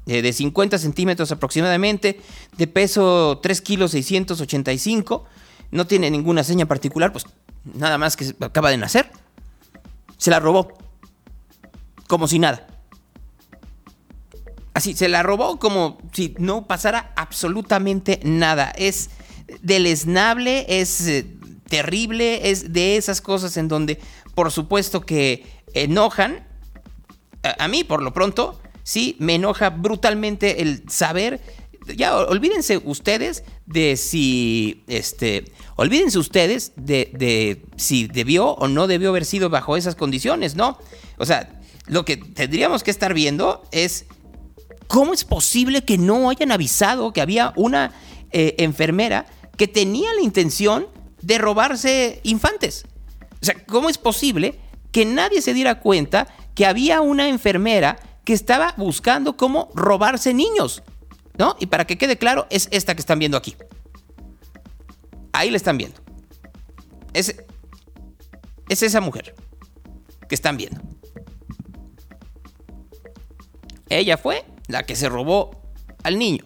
eh, 0.07 0.21
de 0.21 0.31
50 0.31 0.77
centímetros 0.77 1.29
aproximadamente, 1.33 2.21
de 2.57 2.67
peso 2.67 3.39
3 3.43 3.61
kilos 3.61 3.91
685. 3.91 5.25
No 5.71 5.87
tiene 5.87 6.09
ninguna 6.09 6.45
seña 6.45 6.67
particular, 6.67 7.11
pues 7.11 7.25
nada 7.65 7.97
más 7.97 8.15
que 8.15 8.33
acaba 8.39 8.69
de 8.69 8.77
nacer, 8.77 9.11
se 10.17 10.31
la 10.31 10.39
robó. 10.39 10.77
Como 12.07 12.29
si 12.29 12.39
nada. 12.39 12.70
Así, 14.73 14.95
se 14.95 15.09
la 15.09 15.23
robó 15.23 15.59
como 15.59 15.97
si 16.13 16.35
no 16.37 16.67
pasara 16.67 17.11
absolutamente 17.15 18.19
nada. 18.23 18.71
Es 18.77 19.09
deleznable, 19.61 20.65
es 20.67 21.07
eh, 21.07 21.25
terrible, 21.67 22.49
es 22.49 22.71
de 22.71 22.97
esas 22.97 23.21
cosas 23.21 23.57
en 23.57 23.67
donde, 23.67 23.99
por 24.33 24.51
supuesto 24.51 25.01
que 25.01 25.45
enojan. 25.73 26.47
A, 27.43 27.65
a 27.65 27.67
mí, 27.67 27.83
por 27.83 28.01
lo 28.01 28.13
pronto, 28.13 28.61
sí, 28.83 29.15
me 29.19 29.35
enoja 29.35 29.71
brutalmente 29.71 30.61
el 30.61 30.83
saber 30.89 31.41
ya 31.87 32.15
olvídense 32.15 32.81
ustedes 32.83 33.43
de 33.65 33.97
si, 33.97 34.83
este, 34.87 35.51
olvídense 35.75 36.19
ustedes 36.19 36.73
de, 36.75 37.65
si 37.75 38.07
debió 38.07 38.49
o 38.51 38.67
no 38.67 38.87
debió 38.87 39.09
haber 39.09 39.25
sido 39.25 39.49
bajo 39.49 39.77
esas 39.77 39.95
condiciones, 39.95 40.55
¿no? 40.55 40.77
O 41.17 41.25
sea, 41.25 41.59
lo 41.87 42.05
que 42.05 42.17
tendríamos 42.17 42.83
que 42.83 42.91
estar 42.91 43.13
viendo 43.13 43.63
es 43.71 44.05
cómo 44.91 45.13
es 45.13 45.23
posible 45.23 45.85
que 45.85 45.97
no 45.97 46.29
hayan 46.29 46.51
avisado 46.51 47.13
que 47.13 47.21
había 47.21 47.53
una 47.55 47.93
eh, 48.31 48.55
enfermera 48.57 49.25
que 49.55 49.69
tenía 49.69 50.13
la 50.13 50.21
intención 50.21 50.85
de 51.21 51.37
robarse 51.37 52.19
infantes. 52.23 52.83
O 53.41 53.45
sea, 53.45 53.55
¿cómo 53.67 53.87
es 53.87 53.97
posible 53.97 54.59
que 54.91 55.05
nadie 55.05 55.41
se 55.41 55.53
diera 55.53 55.79
cuenta 55.79 56.27
que 56.55 56.65
había 56.65 56.99
una 56.99 57.29
enfermera 57.29 57.99
que 58.25 58.33
estaba 58.33 58.73
buscando 58.75 59.37
cómo 59.37 59.69
robarse 59.75 60.33
niños? 60.33 60.83
¿no? 61.37 61.55
Y 61.57 61.67
para 61.67 61.87
que 61.87 61.97
quede 61.97 62.17
claro, 62.17 62.45
es 62.49 62.67
esta 62.71 62.93
que 62.93 62.99
están 62.99 63.17
viendo 63.17 63.37
aquí. 63.37 63.55
Ahí 65.31 65.51
la 65.51 65.55
están 65.55 65.77
viendo. 65.77 66.01
Es, 67.13 67.33
es 68.67 68.83
esa 68.83 68.99
mujer 68.99 69.35
que 70.27 70.35
están 70.35 70.57
viendo. 70.57 70.81
Ella 73.87 74.17
fue 74.17 74.50
la 74.71 74.83
que 74.83 74.95
se 74.95 75.09
robó 75.09 75.51
al 76.03 76.17
niño. 76.17 76.43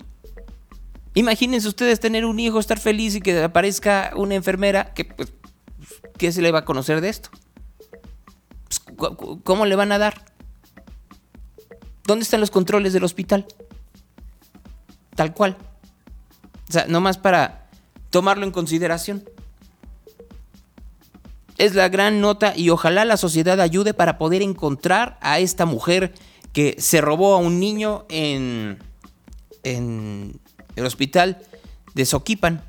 Imagínense 1.14 1.68
ustedes 1.68 2.00
tener 2.00 2.26
un 2.26 2.40
hijo, 2.40 2.60
estar 2.60 2.80
feliz 2.80 3.16
y 3.16 3.22
que 3.22 3.42
aparezca 3.42 4.12
una 4.16 4.36
enfermera 4.36 4.94
que, 4.94 5.06
pues, 5.06 5.32
¿qué 6.18 6.32
se 6.32 6.42
le 6.42 6.52
va 6.52 6.60
a 6.60 6.66
conocer 6.66 7.00
de 7.00 7.10
esto? 7.10 7.30
Pues, 8.98 9.12
¿Cómo 9.44 9.66
le 9.66 9.76
van 9.76 9.94
a 9.94 9.98
dar? 9.98 10.26
¿Dónde 12.06 12.24
están 12.24 12.42
los 12.42 12.52
controles 12.52 12.94
del 12.94 13.04
hospital? 13.04 13.46
Tal 15.16 15.34
cual. 15.34 15.58
O 16.68 16.72
sea, 16.72 16.86
nomás 16.88 17.18
para 17.18 17.68
tomarlo 18.10 18.46
en 18.46 18.52
consideración. 18.52 19.24
Es 21.58 21.74
la 21.74 21.88
gran 21.88 22.20
nota 22.20 22.54
y 22.56 22.70
ojalá 22.70 23.06
la 23.06 23.16
sociedad 23.16 23.62
ayude 23.62 23.94
para 23.94 24.18
poder 24.18 24.42
encontrar 24.42 25.18
a 25.22 25.40
esta 25.40 25.66
mujer 25.66 26.14
que 26.56 26.78
se 26.80 27.02
robó 27.02 27.36
a 27.36 27.38
un 27.38 27.60
niño 27.60 28.06
en, 28.08 28.80
en 29.64 30.40
el 30.78 30.86
hospital 30.86 31.40
de 31.94 32.06
Soquipan. 32.06 32.64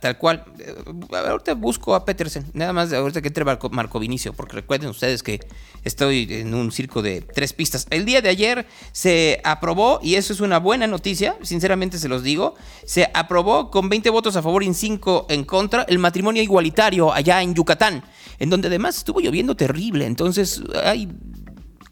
Tal 0.00 0.18
cual. 0.18 0.44
Eh, 0.60 0.72
ahorita 1.12 1.54
busco 1.54 1.96
a 1.96 2.04
Petersen. 2.04 2.46
Nada 2.52 2.72
más 2.72 2.92
ahorita 2.92 3.20
que 3.22 3.28
entre 3.28 3.44
Marco, 3.44 3.98
Vinicio. 3.98 4.32
Porque 4.34 4.54
recuerden 4.54 4.88
ustedes 4.88 5.24
que 5.24 5.40
estoy 5.82 6.28
en 6.30 6.54
un 6.54 6.70
circo 6.70 7.02
de 7.02 7.22
tres 7.22 7.52
pistas. 7.52 7.88
El 7.90 8.04
día 8.04 8.22
de 8.22 8.28
ayer 8.28 8.68
se 8.92 9.40
aprobó, 9.42 9.98
y 10.00 10.14
eso 10.14 10.32
es 10.32 10.38
una 10.38 10.60
buena 10.60 10.86
noticia, 10.86 11.36
sinceramente 11.42 11.98
se 11.98 12.08
los 12.08 12.22
digo. 12.22 12.54
Se 12.84 13.10
aprobó 13.14 13.72
con 13.72 13.88
20 13.88 14.10
votos 14.10 14.36
a 14.36 14.42
favor 14.42 14.62
y 14.62 14.72
5 14.72 15.26
en 15.28 15.42
contra 15.42 15.82
el 15.88 15.98
matrimonio 15.98 16.40
igualitario 16.40 17.12
allá 17.12 17.42
en 17.42 17.52
Yucatán. 17.52 18.04
En 18.38 18.48
donde 18.48 18.68
además 18.68 18.98
estuvo 18.98 19.18
lloviendo 19.18 19.56
terrible. 19.56 20.06
Entonces 20.06 20.62
hay 20.84 21.08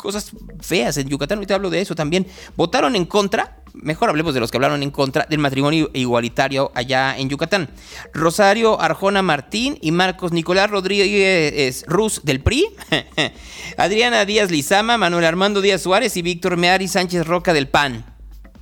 cosas 0.05 0.31
feas 0.61 0.97
en 0.99 1.09
Yucatán. 1.09 1.39
Ahorita 1.39 1.55
hablo 1.55 1.71
de 1.71 1.81
eso 1.81 1.95
también. 1.95 2.27
Votaron 2.57 2.95
en 2.95 3.07
contra 3.07 3.65
mejor 3.75 4.09
hablemos 4.09 4.35
de 4.35 4.41
los 4.41 4.51
que 4.51 4.57
hablaron 4.57 4.83
en 4.83 4.91
contra 4.91 5.27
del 5.29 5.41
matrimonio 5.41 5.91
igualitario 5.95 6.71
allá 6.75 7.17
en 7.19 7.29
Yucatán. 7.29 7.69
Rosario 8.13 8.81
Arjona 8.81 9.23
Martín 9.23 9.79
y 9.81 9.91
Marcos 9.91 10.33
Nicolás 10.33 10.71
Rodríguez 10.71 11.85
Ruz 11.89 12.21
del 12.23 12.41
PRI, 12.41 12.67
Adriana 13.77 14.25
Díaz 14.25 14.51
Lizama, 14.51 14.97
Manuel 14.97 15.25
Armando 15.25 15.61
Díaz 15.61 15.83
Suárez 15.83 16.17
y 16.17 16.23
Víctor 16.23 16.57
Meari 16.57 16.89
Sánchez 16.89 17.27
Roca 17.27 17.53
del 17.53 17.69
PAN. 17.69 18.05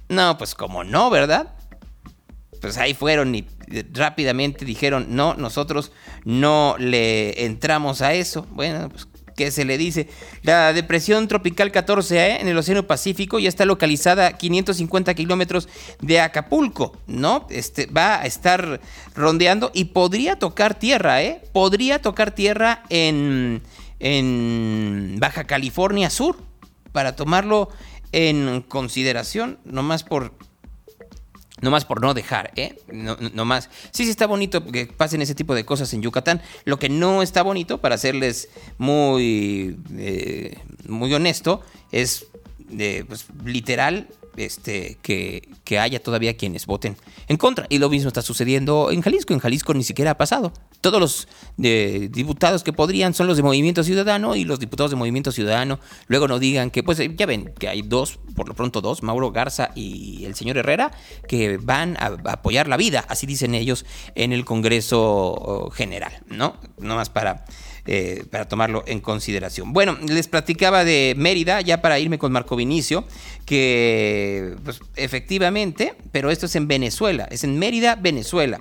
No, 0.08 0.36
pues 0.38 0.54
como 0.54 0.82
no, 0.82 1.10
¿verdad? 1.10 1.54
Pues 2.60 2.78
ahí 2.78 2.94
fueron 2.94 3.34
y 3.34 3.46
rápidamente 3.92 4.64
dijeron, 4.64 5.06
no, 5.10 5.34
nosotros 5.34 5.92
no 6.24 6.76
le 6.78 7.44
entramos 7.44 8.02
a 8.02 8.14
eso. 8.14 8.46
Bueno, 8.50 8.88
pues 8.88 9.06
que 9.36 9.50
se 9.50 9.64
le 9.64 9.78
dice. 9.78 10.08
La 10.42 10.72
depresión 10.72 11.28
tropical 11.28 11.72
14A 11.72 12.16
¿eh? 12.16 12.40
en 12.40 12.48
el 12.48 12.56
Océano 12.56 12.86
Pacífico 12.86 13.38
ya 13.38 13.48
está 13.48 13.64
localizada 13.64 14.26
a 14.26 14.32
550 14.36 15.14
kilómetros 15.14 15.68
de 16.00 16.20
Acapulco, 16.20 16.96
¿no? 17.06 17.46
Este, 17.50 17.86
va 17.86 18.20
a 18.20 18.26
estar 18.26 18.80
rondeando 19.14 19.70
y 19.74 19.86
podría 19.86 20.38
tocar 20.38 20.78
tierra, 20.78 21.22
¿eh? 21.22 21.42
Podría 21.52 22.00
tocar 22.00 22.34
tierra 22.34 22.84
en, 22.88 23.62
en 23.98 25.16
Baja 25.18 25.44
California 25.44 26.10
Sur, 26.10 26.36
para 26.92 27.16
tomarlo 27.16 27.70
en 28.12 28.62
consideración, 28.68 29.58
nomás 29.64 30.04
por 30.04 30.34
no 31.62 31.70
más 31.70 31.86
por 31.86 32.02
no 32.02 32.12
dejar, 32.12 32.52
¿eh? 32.56 32.76
No, 32.92 33.44
más. 33.44 33.70
Sí, 33.92 34.04
sí 34.04 34.10
está 34.10 34.26
bonito 34.26 34.66
que 34.66 34.86
pasen 34.86 35.22
ese 35.22 35.34
tipo 35.34 35.54
de 35.54 35.64
cosas 35.64 35.92
en 35.94 36.02
Yucatán. 36.02 36.42
Lo 36.64 36.78
que 36.78 36.88
no 36.88 37.22
está 37.22 37.42
bonito, 37.42 37.78
para 37.78 37.96
serles 37.96 38.50
muy, 38.78 39.78
eh, 39.96 40.58
muy 40.86 41.14
honesto, 41.14 41.62
es 41.92 42.26
de, 42.58 43.04
pues, 43.06 43.26
literal 43.44 44.08
este, 44.36 44.98
que, 45.02 45.42
haya 45.78 46.02
todavía 46.02 46.36
quienes 46.36 46.66
voten 46.66 46.96
en 47.28 47.38
contra. 47.38 47.66
Y 47.70 47.78
lo 47.78 47.88
mismo 47.88 48.08
está 48.08 48.20
sucediendo 48.20 48.90
en 48.90 49.00
Jalisco. 49.00 49.32
En 49.32 49.40
Jalisco 49.40 49.72
ni 49.72 49.84
siquiera 49.84 50.12
ha 50.12 50.18
pasado. 50.18 50.52
Todos 50.82 51.00
los 51.00 51.28
eh, 51.62 52.08
diputados 52.10 52.62
que 52.62 52.72
podrían 52.72 53.14
son 53.14 53.26
los 53.26 53.38
de 53.38 53.42
Movimiento 53.42 53.82
Ciudadano 53.82 54.36
y 54.36 54.44
los 54.44 54.60
diputados 54.60 54.90
de 54.90 54.96
Movimiento 54.96 55.32
Ciudadano 55.32 55.80
luego 56.08 56.28
no 56.28 56.38
digan 56.38 56.70
que, 56.70 56.82
pues 56.82 56.98
ya 56.98 57.26
ven 57.26 57.54
que 57.58 57.68
hay 57.68 57.82
dos, 57.82 58.18
por 58.36 58.48
lo 58.48 58.54
pronto 58.54 58.80
dos, 58.80 59.02
Mauro 59.02 59.32
Garza 59.32 59.70
y 59.74 60.24
el 60.24 60.34
señor 60.34 60.58
Herrera, 60.58 60.90
que 61.26 61.56
van 61.56 61.96
a, 61.98 62.16
apoyar 62.30 62.68
la 62.68 62.76
vida, 62.76 63.04
así 63.08 63.26
dicen 63.26 63.54
ellos, 63.54 63.86
en 64.14 64.32
el 64.32 64.44
Congreso 64.44 65.00
oh, 65.00 65.70
General, 65.70 66.12
¿no? 66.26 66.56
No 66.78 66.96
más 66.96 67.08
para 67.08 67.44
eh, 67.84 68.24
para 68.30 68.46
tomarlo 68.46 68.84
en 68.86 69.00
consideración. 69.00 69.72
Bueno, 69.72 69.98
les 70.06 70.28
platicaba 70.28 70.84
de 70.84 71.14
Mérida, 71.16 71.60
ya 71.60 71.82
para 71.82 71.98
irme 71.98 72.18
con 72.18 72.30
Marco 72.30 72.54
Vinicio, 72.54 73.04
que 73.44 74.54
pues, 74.64 74.80
efectivamente, 74.94 75.94
pero 76.12 76.30
esto 76.30 76.46
es 76.46 76.54
en 76.54 76.68
Venezuela, 76.68 77.26
es 77.30 77.42
en 77.42 77.58
Mérida, 77.58 77.96
Venezuela, 77.96 78.60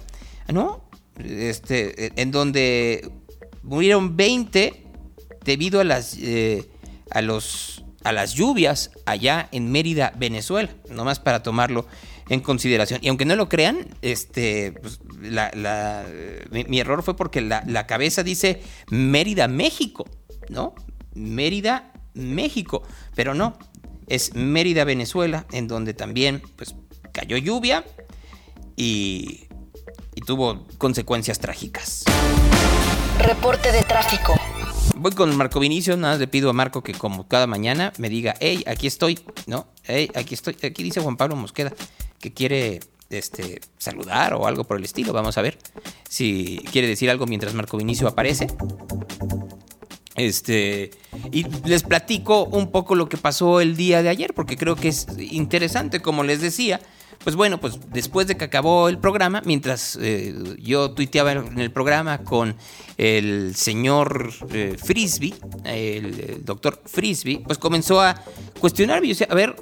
¿no? 0.51 0.83
Este, 1.23 2.19
en 2.19 2.31
donde 2.31 3.11
murieron 3.61 4.17
20 4.17 4.83
debido 5.43 5.81
a 5.81 5.83
las, 5.83 6.17
eh, 6.17 6.67
a 7.11 7.21
los, 7.21 7.83
a 8.03 8.11
las 8.11 8.33
lluvias 8.33 8.91
allá 9.05 9.47
en 9.51 9.71
Mérida, 9.71 10.13
Venezuela, 10.17 10.69
nomás 10.89 11.19
para 11.19 11.43
tomarlo 11.43 11.85
en 12.29 12.39
consideración. 12.39 12.99
Y 13.03 13.09
aunque 13.09 13.25
no 13.25 13.35
lo 13.35 13.49
crean, 13.49 13.87
este, 14.01 14.71
pues, 14.71 14.99
la, 15.21 16.05
mi, 16.49 16.79
error 16.79 17.03
fue 17.03 17.15
porque 17.15 17.41
la, 17.41 17.87
cabeza 17.87 18.23
dice 18.23 18.61
Mérida, 18.89 19.47
México, 19.47 20.05
¿no? 20.49 20.73
Mérida, 21.13 21.91
México, 22.13 22.83
pero 23.15 23.33
no, 23.33 23.57
es 24.07 24.33
Mérida, 24.33 24.83
Venezuela, 24.83 25.45
en 25.51 25.67
donde 25.67 25.93
también 25.93 26.41
pues, 26.55 26.75
cayó 27.11 27.37
lluvia 27.37 27.83
y, 28.75 29.47
y 30.15 30.21
tuvo 30.21 30.65
consecuencias 30.77 31.39
trágicas. 31.39 32.05
Reporte 33.19 33.71
de 33.71 33.83
tráfico. 33.83 34.40
Voy 35.01 35.13
con 35.13 35.35
Marco 35.35 35.59
Vinicio, 35.59 35.97
nada 35.97 36.13
más 36.13 36.19
le 36.19 36.27
pido 36.27 36.51
a 36.51 36.53
Marco 36.53 36.83
que 36.83 36.93
como 36.93 37.27
cada 37.27 37.47
mañana 37.47 37.91
me 37.97 38.07
diga, 38.07 38.35
hey, 38.39 38.63
aquí 38.67 38.85
estoy, 38.85 39.17
¿no? 39.47 39.65
Hey, 39.83 40.11
aquí 40.13 40.35
estoy, 40.35 40.55
aquí 40.61 40.83
dice 40.83 41.01
Juan 41.01 41.17
Pablo 41.17 41.35
Mosqueda, 41.35 41.73
que 42.19 42.31
quiere 42.31 42.81
este, 43.09 43.61
saludar 43.79 44.35
o 44.35 44.45
algo 44.45 44.63
por 44.63 44.77
el 44.77 44.83
estilo. 44.83 45.11
Vamos 45.11 45.39
a 45.39 45.41
ver 45.41 45.57
si 46.07 46.63
quiere 46.71 46.87
decir 46.87 47.09
algo 47.09 47.25
mientras 47.25 47.55
Marco 47.55 47.77
Vinicio 47.77 48.07
aparece. 48.07 48.45
Este, 50.13 50.91
y 51.31 51.45
les 51.65 51.81
platico 51.81 52.43
un 52.43 52.69
poco 52.71 52.93
lo 52.93 53.09
que 53.09 53.17
pasó 53.17 53.59
el 53.59 53.75
día 53.75 54.03
de 54.03 54.09
ayer, 54.09 54.35
porque 54.35 54.55
creo 54.55 54.75
que 54.75 54.89
es 54.89 55.07
interesante, 55.17 56.03
como 56.03 56.23
les 56.23 56.41
decía. 56.41 56.79
Pues 57.23 57.35
bueno, 57.35 57.59
pues 57.59 57.79
después 57.91 58.27
de 58.27 58.35
que 58.35 58.45
acabó 58.45 58.89
el 58.89 58.97
programa, 58.97 59.41
mientras 59.45 59.97
eh, 60.01 60.33
yo 60.59 60.91
tuiteaba 60.91 61.33
en 61.33 61.59
el 61.59 61.71
programa 61.71 62.19
con 62.19 62.55
el 62.97 63.55
señor 63.55 64.31
eh, 64.51 64.75
Frisby, 64.83 65.33
el, 65.63 66.43
doctor 66.43 66.81
Frisby, 66.85 67.37
pues 67.37 67.57
comenzó 67.57 68.01
a 68.01 68.21
cuestionarme. 68.59 69.07
Yo 69.07 69.13
decía, 69.13 69.27
a 69.29 69.35
ver, 69.35 69.55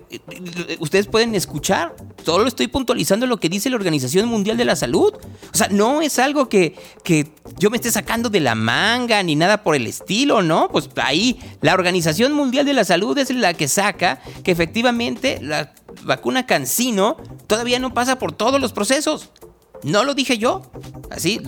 ustedes 0.80 1.08
pueden 1.08 1.36
escuchar, 1.36 1.96
solo 2.24 2.48
estoy 2.48 2.68
puntualizando 2.68 3.28
lo 3.28 3.38
que 3.38 3.50
dice 3.50 3.70
la 3.70 3.76
Organización 3.76 4.28
Mundial 4.28 4.58
de 4.58 4.66
la 4.66 4.76
Salud. 4.76 5.14
O 5.54 5.58
sea, 5.58 5.68
no 5.70 6.02
es 6.02 6.18
algo 6.20 6.50
que, 6.50 6.76
que 7.04 7.32
yo 7.58 7.70
me 7.70 7.78
esté 7.78 7.92
sacando 7.92 8.30
de 8.30 8.40
la 8.40 8.56
manga 8.56 9.22
ni 9.24 9.36
nada 9.36 9.64
por 9.64 9.76
el 9.76 9.88
estilo, 9.88 10.42
¿no? 10.42 10.70
Pues 10.70 10.90
ahí 10.96 11.40
la 11.62 11.74
Organización 11.74 12.34
Mundial 12.34 12.66
de 12.66 12.74
la 12.74 12.84
Salud 12.84 13.18
es 13.18 13.30
la 13.32 13.54
que 13.54 13.68
saca 13.68 14.22
que 14.44 14.52
efectivamente 14.52 15.40
la 15.42 15.74
vacuna 16.04 16.46
Cancino 16.46 17.18
todavía 17.48 17.80
no 17.80 17.94
pasa 17.94 18.18
por 18.18 18.32
todos 18.32 18.60
los 18.60 18.74
procesos. 18.74 19.30
No 19.84 20.04
lo 20.04 20.14
dije 20.14 20.38
yo, 20.38 20.62
así, 21.10 21.40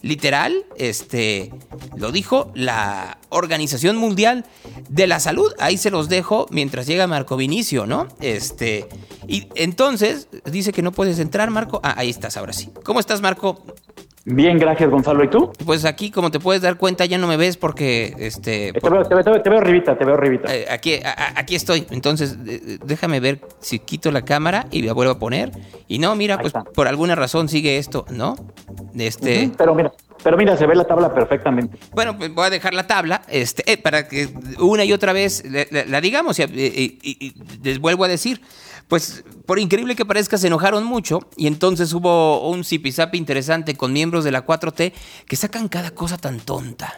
literal, 0.00 0.64
este, 0.76 1.52
lo 1.96 2.10
dijo 2.10 2.50
la 2.54 3.18
Organización 3.28 3.98
Mundial 3.98 4.46
de 4.88 5.06
la 5.06 5.20
Salud. 5.20 5.52
Ahí 5.58 5.76
se 5.76 5.90
los 5.90 6.08
dejo 6.08 6.46
mientras 6.50 6.86
llega 6.86 7.06
Marco 7.06 7.36
Vinicio, 7.36 7.86
¿no? 7.86 8.08
Este, 8.20 8.88
y 9.28 9.48
entonces 9.54 10.28
dice 10.50 10.72
que 10.72 10.80
no 10.80 10.92
puedes 10.92 11.18
entrar, 11.18 11.50
Marco. 11.50 11.80
Ah, 11.82 11.94
ahí 11.98 12.08
estás, 12.08 12.38
ahora 12.38 12.54
sí. 12.54 12.70
¿Cómo 12.84 13.00
estás, 13.00 13.20
Marco? 13.20 13.62
Bien, 14.24 14.58
gracias 14.58 14.88
Gonzalo. 14.88 15.24
¿Y 15.24 15.28
tú? 15.28 15.52
Pues 15.64 15.84
aquí, 15.84 16.10
como 16.10 16.30
te 16.30 16.38
puedes 16.38 16.62
dar 16.62 16.76
cuenta, 16.76 17.04
ya 17.04 17.18
no 17.18 17.26
me 17.26 17.36
ves 17.36 17.56
porque... 17.56 18.14
este. 18.18 18.72
Te, 18.72 18.88
veo, 18.88 19.02
te, 19.02 19.14
veo, 19.14 19.42
te 19.42 19.50
veo, 19.50 19.58
arribita, 19.58 19.98
te 19.98 20.04
veo 20.04 20.14
arribita. 20.14 20.54
Eh, 20.54 20.66
aquí, 20.70 21.00
aquí 21.34 21.56
estoy. 21.56 21.86
Entonces, 21.90 22.38
déjame 22.84 23.18
ver 23.20 23.40
si 23.58 23.80
quito 23.80 24.12
la 24.12 24.22
cámara 24.22 24.66
y 24.70 24.82
la 24.82 24.92
vuelvo 24.92 25.12
a 25.12 25.18
poner. 25.18 25.50
Y 25.88 25.98
no, 25.98 26.14
mira, 26.14 26.38
pues 26.38 26.52
por 26.74 26.86
alguna 26.86 27.14
razón 27.14 27.48
sigue 27.48 27.78
esto, 27.78 28.04
¿no? 28.10 28.36
Este... 28.96 29.50
pero 29.56 29.74
mira, 29.74 29.92
pero 30.22 30.36
mira, 30.36 30.56
se 30.56 30.66
ve 30.66 30.74
la 30.74 30.84
tabla 30.84 31.12
perfectamente. 31.12 31.76
Bueno, 31.92 32.16
pues 32.16 32.32
voy 32.32 32.46
a 32.46 32.50
dejar 32.50 32.74
la 32.74 32.86
tabla 32.86 33.22
este, 33.28 33.70
eh, 33.70 33.76
para 33.76 34.06
que 34.06 34.28
una 34.60 34.84
y 34.84 34.92
otra 34.92 35.12
vez 35.12 35.44
la, 35.70 36.00
digamos 36.00 36.38
y, 36.38 37.34
les 37.62 37.78
vuelvo 37.78 38.04
a 38.04 38.08
decir. 38.08 38.40
Pues 38.88 39.24
por 39.46 39.58
increíble 39.58 39.96
que 39.96 40.04
parezca, 40.04 40.38
se 40.38 40.46
enojaron 40.46 40.84
mucho 40.84 41.20
y 41.36 41.46
entonces 41.46 41.92
hubo 41.92 42.48
un 42.48 42.64
zipizape 42.64 43.16
interesante 43.16 43.76
con 43.76 43.92
miembros 43.92 44.24
de 44.24 44.30
la 44.30 44.46
4T 44.46 44.92
que 45.26 45.36
sacan 45.36 45.68
cada 45.68 45.92
cosa 45.92 46.16
tan 46.16 46.40
tonta. 46.40 46.96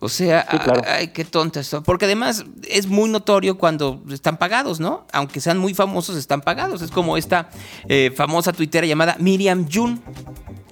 O 0.00 0.08
sea, 0.08 0.46
ay, 0.86 1.08
qué 1.08 1.24
tonta 1.24 1.60
esto. 1.60 1.82
Porque 1.82 2.04
además 2.04 2.44
es 2.68 2.88
muy 2.88 3.08
notorio 3.08 3.56
cuando 3.56 4.02
están 4.10 4.36
pagados, 4.36 4.78
¿no? 4.78 5.06
Aunque 5.12 5.40
sean 5.40 5.56
muy 5.56 5.72
famosos, 5.72 6.16
están 6.16 6.42
pagados. 6.42 6.82
Es 6.82 6.90
como 6.90 7.16
esta 7.16 7.48
eh, 7.88 8.12
famosa 8.14 8.52
tuitera 8.52 8.86
llamada 8.86 9.16
Miriam 9.18 9.66
Jun. 9.72 10.02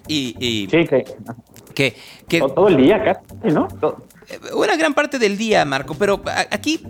Y, 0.07 0.37
y 0.39 0.69
sí, 0.69 0.87
que, 1.75 1.97
que, 2.29 2.41
todo 2.41 2.69
el 2.69 2.77
día 2.77 3.03
casi, 3.03 3.55
¿no? 3.55 3.69
una 4.55 4.77
gran 4.77 4.95
parte 4.95 5.19
del 5.19 5.37
día, 5.37 5.65
Marco, 5.65 5.95
pero 5.95 6.23
aquí 6.51 6.81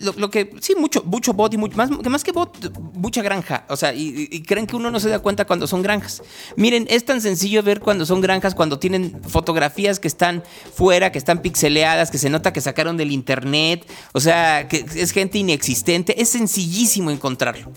lo, 0.00 0.30
que 0.30 0.50
sí, 0.60 0.74
mucho, 0.76 1.02
mucho 1.04 1.32
bot 1.32 1.52
y 1.54 1.56
mucho, 1.56 1.76
más, 1.76 1.90
más 1.90 2.24
que 2.24 2.32
bot, 2.32 2.72
mucha 2.94 3.22
granja. 3.22 3.64
O 3.68 3.76
sea, 3.76 3.92
y, 3.94 4.42
creen 4.42 4.66
que 4.66 4.76
uno 4.76 4.90
no 4.90 5.00
se 5.00 5.08
da 5.08 5.18
cuenta 5.18 5.46
cuando 5.46 5.66
son 5.66 5.82
granjas. 5.82 6.22
Miren, 6.56 6.86
es 6.90 7.04
tan 7.04 7.20
sencillo 7.20 7.62
ver 7.62 7.80
cuando 7.80 8.06
son 8.06 8.20
granjas, 8.20 8.54
cuando 8.54 8.78
tienen 8.78 9.20
fotografías 9.28 9.98
que 9.98 10.08
están 10.08 10.42
fuera, 10.74 11.12
que 11.12 11.18
están 11.18 11.42
pixeleadas, 11.42 12.10
que 12.10 12.18
se 12.18 12.30
nota 12.30 12.52
que 12.52 12.60
sacaron 12.60 12.96
del 12.96 13.10
internet. 13.10 13.86
O 14.12 14.20
sea, 14.20 14.68
que 14.68 14.84
es 14.94 15.10
gente 15.12 15.38
inexistente. 15.38 16.20
Es 16.20 16.30
sencillísimo 16.30 17.10
encontrarlo. 17.10 17.70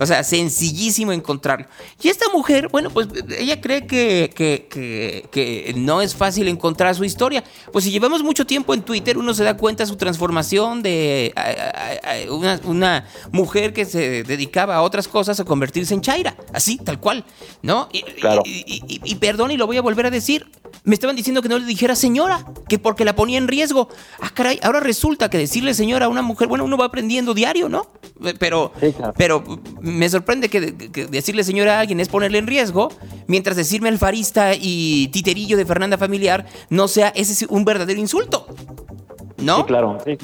O 0.00 0.06
sea, 0.06 0.22
sencillísimo 0.24 1.12
encontrarlo. 1.12 1.66
Y 2.02 2.08
esta 2.08 2.26
mujer, 2.32 2.68
bueno, 2.68 2.90
pues 2.90 3.08
ella 3.38 3.60
cree 3.60 3.86
que, 3.86 4.30
que, 4.34 5.28
que 5.30 5.74
no 5.76 6.00
es 6.00 6.14
fácil 6.14 6.48
encontrar 6.48 6.94
su 6.94 7.04
historia. 7.04 7.44
Pues 7.72 7.84
si 7.84 7.90
llevamos 7.90 8.22
mucho 8.22 8.46
tiempo 8.46 8.74
en 8.74 8.82
Twitter 8.82 9.18
uno 9.18 9.34
se 9.34 9.44
da 9.44 9.56
cuenta 9.56 9.86
su 9.86 9.96
transformación 9.96 10.82
de 10.82 11.32
una, 12.64 13.06
mujer 13.32 13.72
que 13.72 13.84
se 13.84 14.22
dedicaba 14.22 14.76
a 14.76 14.82
otras 14.82 15.08
cosas 15.08 15.38
a 15.40 15.44
convertirse 15.44 15.94
en 15.94 16.00
Chaira, 16.00 16.36
así, 16.52 16.78
tal 16.78 17.00
cual, 17.00 17.24
¿no? 17.62 17.88
Y, 17.92 18.04
y, 19.04 19.14
perdón, 19.16 19.50
y 19.50 19.56
lo 19.56 19.66
voy 19.66 19.76
a 19.76 19.82
volver 19.82 20.06
a 20.06 20.10
decir, 20.10 20.50
me 20.84 20.94
estaban 20.94 21.16
diciendo 21.16 21.42
que 21.42 21.48
no 21.48 21.58
le 21.58 21.66
dijera 21.66 21.94
señora, 21.94 22.44
que 22.68 22.78
porque 22.78 23.04
la 23.04 23.14
ponía 23.14 23.38
en 23.38 23.48
riesgo. 23.48 23.88
Ah, 24.20 24.30
caray, 24.32 24.58
ahora 24.62 24.80
resulta 24.80 25.28
que 25.28 25.38
decirle 25.38 25.74
señora 25.74 26.06
a 26.06 26.08
una 26.08 26.22
mujer, 26.22 26.48
bueno, 26.48 26.64
uno 26.64 26.76
va 26.76 26.86
aprendiendo 26.86 27.34
diario, 27.34 27.68
¿no? 27.68 27.86
Pero, 28.38 28.72
pero 29.16 29.44
me 29.80 30.08
sorprende 30.08 30.48
que, 30.48 30.60
decirle 31.10 31.44
señora 31.44 31.76
a 31.76 31.80
alguien 31.80 32.00
es 32.00 32.08
ponerle 32.08 32.38
en 32.38 32.46
riesgo, 32.46 32.88
mientras 33.26 33.56
decirme 33.56 33.88
alfarista 33.88 34.54
y 34.54 35.08
titerillo 35.08 35.56
de 35.56 35.66
Fernanda 35.66 35.98
Familiar 35.98 36.46
no 36.70 36.88
sea 36.88 37.08
ese 37.08 37.46
un 37.48 37.64
verdadero 37.64 38.00
insulto. 38.00 38.46
¿No? 39.38 39.58
Sí, 39.58 39.62
claro, 39.64 39.98
sí. 40.04 40.18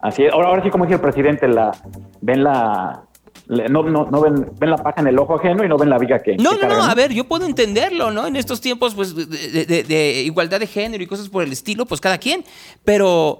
Así 0.00 0.26
Ahora, 0.26 0.48
ahora 0.48 0.62
sí, 0.62 0.70
como 0.70 0.84
dice 0.84 0.94
el 0.94 1.00
presidente, 1.00 1.48
la, 1.48 1.72
ven 2.20 2.44
la, 2.44 3.02
no, 3.48 3.82
no, 3.82 4.08
no 4.10 4.20
ven, 4.20 4.52
ven, 4.58 4.70
la 4.70 4.76
paja 4.76 5.00
en 5.00 5.06
el 5.08 5.18
ojo 5.18 5.36
ajeno 5.36 5.64
y 5.64 5.68
no 5.68 5.78
ven 5.78 5.88
la 5.88 5.98
viga 5.98 6.18
que. 6.20 6.36
No, 6.36 6.52
no, 6.54 6.68
no, 6.68 6.82
a 6.82 6.94
ver, 6.94 7.12
yo 7.12 7.24
puedo 7.24 7.46
entenderlo, 7.46 8.10
¿no? 8.10 8.26
En 8.26 8.36
estos 8.36 8.60
tiempos, 8.60 8.94
pues, 8.94 9.14
de, 9.16 10.22
igualdad 10.24 10.60
de 10.60 10.66
género 10.66 11.02
y 11.02 11.06
cosas 11.06 11.28
por 11.28 11.42
el 11.42 11.50
estilo, 11.50 11.86
pues 11.86 12.00
cada 12.00 12.18
quien. 12.18 12.44
Pero 12.84 13.38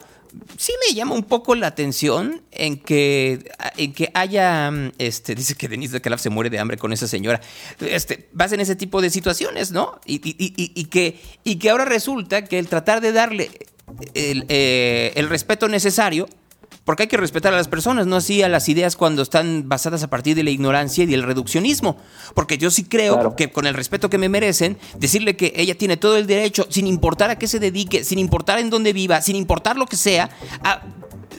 sí 0.57 0.73
me 0.87 0.95
llama 0.95 1.15
un 1.15 1.25
poco 1.25 1.55
la 1.55 1.67
atención 1.67 2.41
en 2.53 2.79
que, 2.79 3.51
en 3.77 3.93
que 3.93 4.11
haya, 4.15 4.73
este, 4.99 5.35
dice 5.35 5.55
que 5.55 5.69
Denise 5.69 5.93
de 5.93 6.01
Calaf 6.01 6.21
se 6.21 6.31
muere 6.31 6.49
de 6.49 6.59
hambre 6.59 6.79
con 6.79 6.93
esa 6.93 7.07
señora. 7.07 7.41
Este, 7.81 8.31
vas 8.33 8.53
en 8.53 8.61
ese 8.61 8.77
tipo 8.77 9.03
de 9.03 9.11
situaciones, 9.11 9.73
¿no? 9.73 10.01
Y, 10.07 10.21
y, 10.25 10.85
que, 10.87 11.21
y 11.45 11.57
que 11.57 11.71
ahora 11.71 11.85
resulta 11.85 12.45
que 12.45 12.59
el 12.59 12.69
tratar 12.69 13.03
de 13.03 13.13
darle 13.13 13.51
el, 14.15 14.47
eh, 14.49 15.13
el 15.17 15.29
respeto 15.29 15.69
necesario 15.69 16.29
porque 16.85 17.03
hay 17.03 17.09
que 17.09 17.19
respetar 17.19 17.53
a 17.53 17.57
las 17.57 17.69
personas, 17.69 18.07
no 18.07 18.17
así 18.17 18.43
a 18.43 18.49
las 18.49 18.69
ideas 18.71 18.97
cuando 18.97 19.21
están 19.21 19.69
basadas 19.69 20.03
a 20.03 20.09
partir 20.09 20.35
de 20.35 20.43
la 20.43 20.49
ignorancia 20.49 21.05
y 21.05 21.07
del 21.07 21.23
reduccionismo. 21.23 21.99
Porque 22.35 22.57
yo 22.57 22.71
sí 22.71 22.85
creo 22.85 23.37
que 23.37 23.51
con 23.51 23.67
el 23.67 23.75
respeto 23.75 24.09
que 24.09 24.17
me 24.17 24.31
merecen, 24.31 24.79
decirle 24.99 25.37
que 25.37 25.53
ella 25.57 25.77
tiene 25.77 25.99
todo 25.99 26.17
el 26.17 26.27
derecho, 26.27 26.67
sin 26.71 26.87
importar 26.87 27.29
a 27.29 27.39
qué 27.39 27.47
se 27.47 27.59
dedique, 27.59 28.05
sin 28.05 28.19
importar 28.19 28.59
en 28.59 28.71
dónde 28.71 28.95
viva, 28.95 29.21
sin 29.21 29.37
importar 29.37 29.77
lo 29.77 29.85
que 29.85 29.97
sea, 29.97 30.31
a 30.65 30.81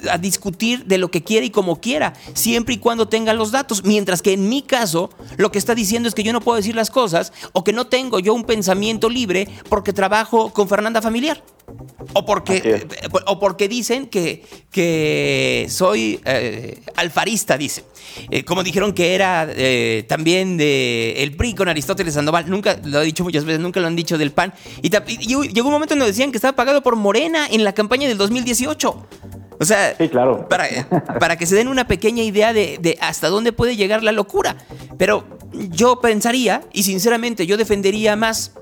a 0.10 0.18
discutir 0.18 0.86
de 0.86 0.97
lo 0.97 1.12
que 1.12 1.24
quiera 1.24 1.45
y 1.45 1.50
como 1.50 1.80
quiera, 1.80 2.14
siempre 2.34 2.76
y 2.76 2.78
cuando 2.78 3.08
tenga 3.08 3.34
los 3.34 3.52
datos. 3.52 3.84
Mientras 3.84 4.22
que 4.22 4.34
en 4.34 4.50
mi 4.50 4.62
caso, 4.62 5.10
lo 5.38 5.52
que 5.52 5.60
está 5.60 5.76
diciendo 5.76 6.08
es 6.08 6.16
que 6.16 6.24
yo 6.24 6.34
no 6.34 6.41
puedo 6.41 6.58
decir 6.58 6.76
las 6.76 6.91
cosas 6.91 7.34
o 7.54 7.64
que 7.64 7.74
no 7.74 7.88
tengo 7.88 8.20
yo 8.20 8.34
un 8.34 8.43
pensamiento 8.43 9.10
libre 9.10 9.47
porque 9.70 9.93
trabajo 9.93 10.52
con 10.54 10.68
Fernanda 10.68 11.02
Familiar. 11.02 11.43
O 12.14 12.26
porque, 12.26 12.88
o 13.28 13.39
porque 13.39 13.68
dicen 13.68 14.08
que, 14.08 14.43
que 14.72 15.68
soy 15.70 16.20
eh, 16.26 16.82
alfarista, 16.95 17.58
dice. 17.58 17.84
Eh, 18.32 18.43
como 18.43 18.64
dijeron 18.64 18.93
que 18.93 19.14
era 19.14 19.47
eh, 19.50 20.06
también 20.08 20.58
de 20.58 21.22
el 21.22 21.36
PRI 21.36 21.54
con 21.54 21.70
Aristóteles 21.70 22.16
Sandoval. 22.16 22.50
Nunca, 22.50 22.80
lo 22.84 23.02
he 23.02 23.06
dicho 23.06 23.24
muchas 23.24 23.45
veces, 23.45 23.60
nunca 23.60 23.80
lo 23.80 23.88
han 23.88 23.95
dicho 23.95 24.18
del 24.18 24.32
PAN. 24.32 24.54
Y, 24.82 24.88
y 24.88 25.50
llegó 25.50 25.68
un 25.68 25.74
momento 25.74 25.93
en 25.93 26.00
donde 26.00 26.12
decían 26.12 26.32
que 26.32 26.38
estaba 26.38 26.56
pagado 26.56 26.82
por 26.82 26.95
Morena 26.95 27.47
en 27.47 27.64
la 27.64 27.74
campaña 27.74 28.08
del 28.08 28.18
2018. 28.18 29.08
O 29.60 29.66
sea, 29.66 29.95
claro. 30.10 30.47
para, 30.47 31.38
que 31.38 31.45
se 31.45 31.55
den 31.55 31.68
una 31.68 31.88
pequeña 31.88 32.24
idea 32.24 32.53
de, 32.53 32.97
hasta 33.01 33.28
dónde 33.28 33.51
puede 33.51 33.76
llegar 33.76 34.03
la 34.03 34.14
locura. 34.14 34.55
Pero 34.97 35.26
yo 35.51 35.99
pensaría, 35.99 36.62
y 36.72 36.84
sinceramente 36.84 37.45
yo 37.45 37.57
defendería 37.57 38.16
más 38.16 38.53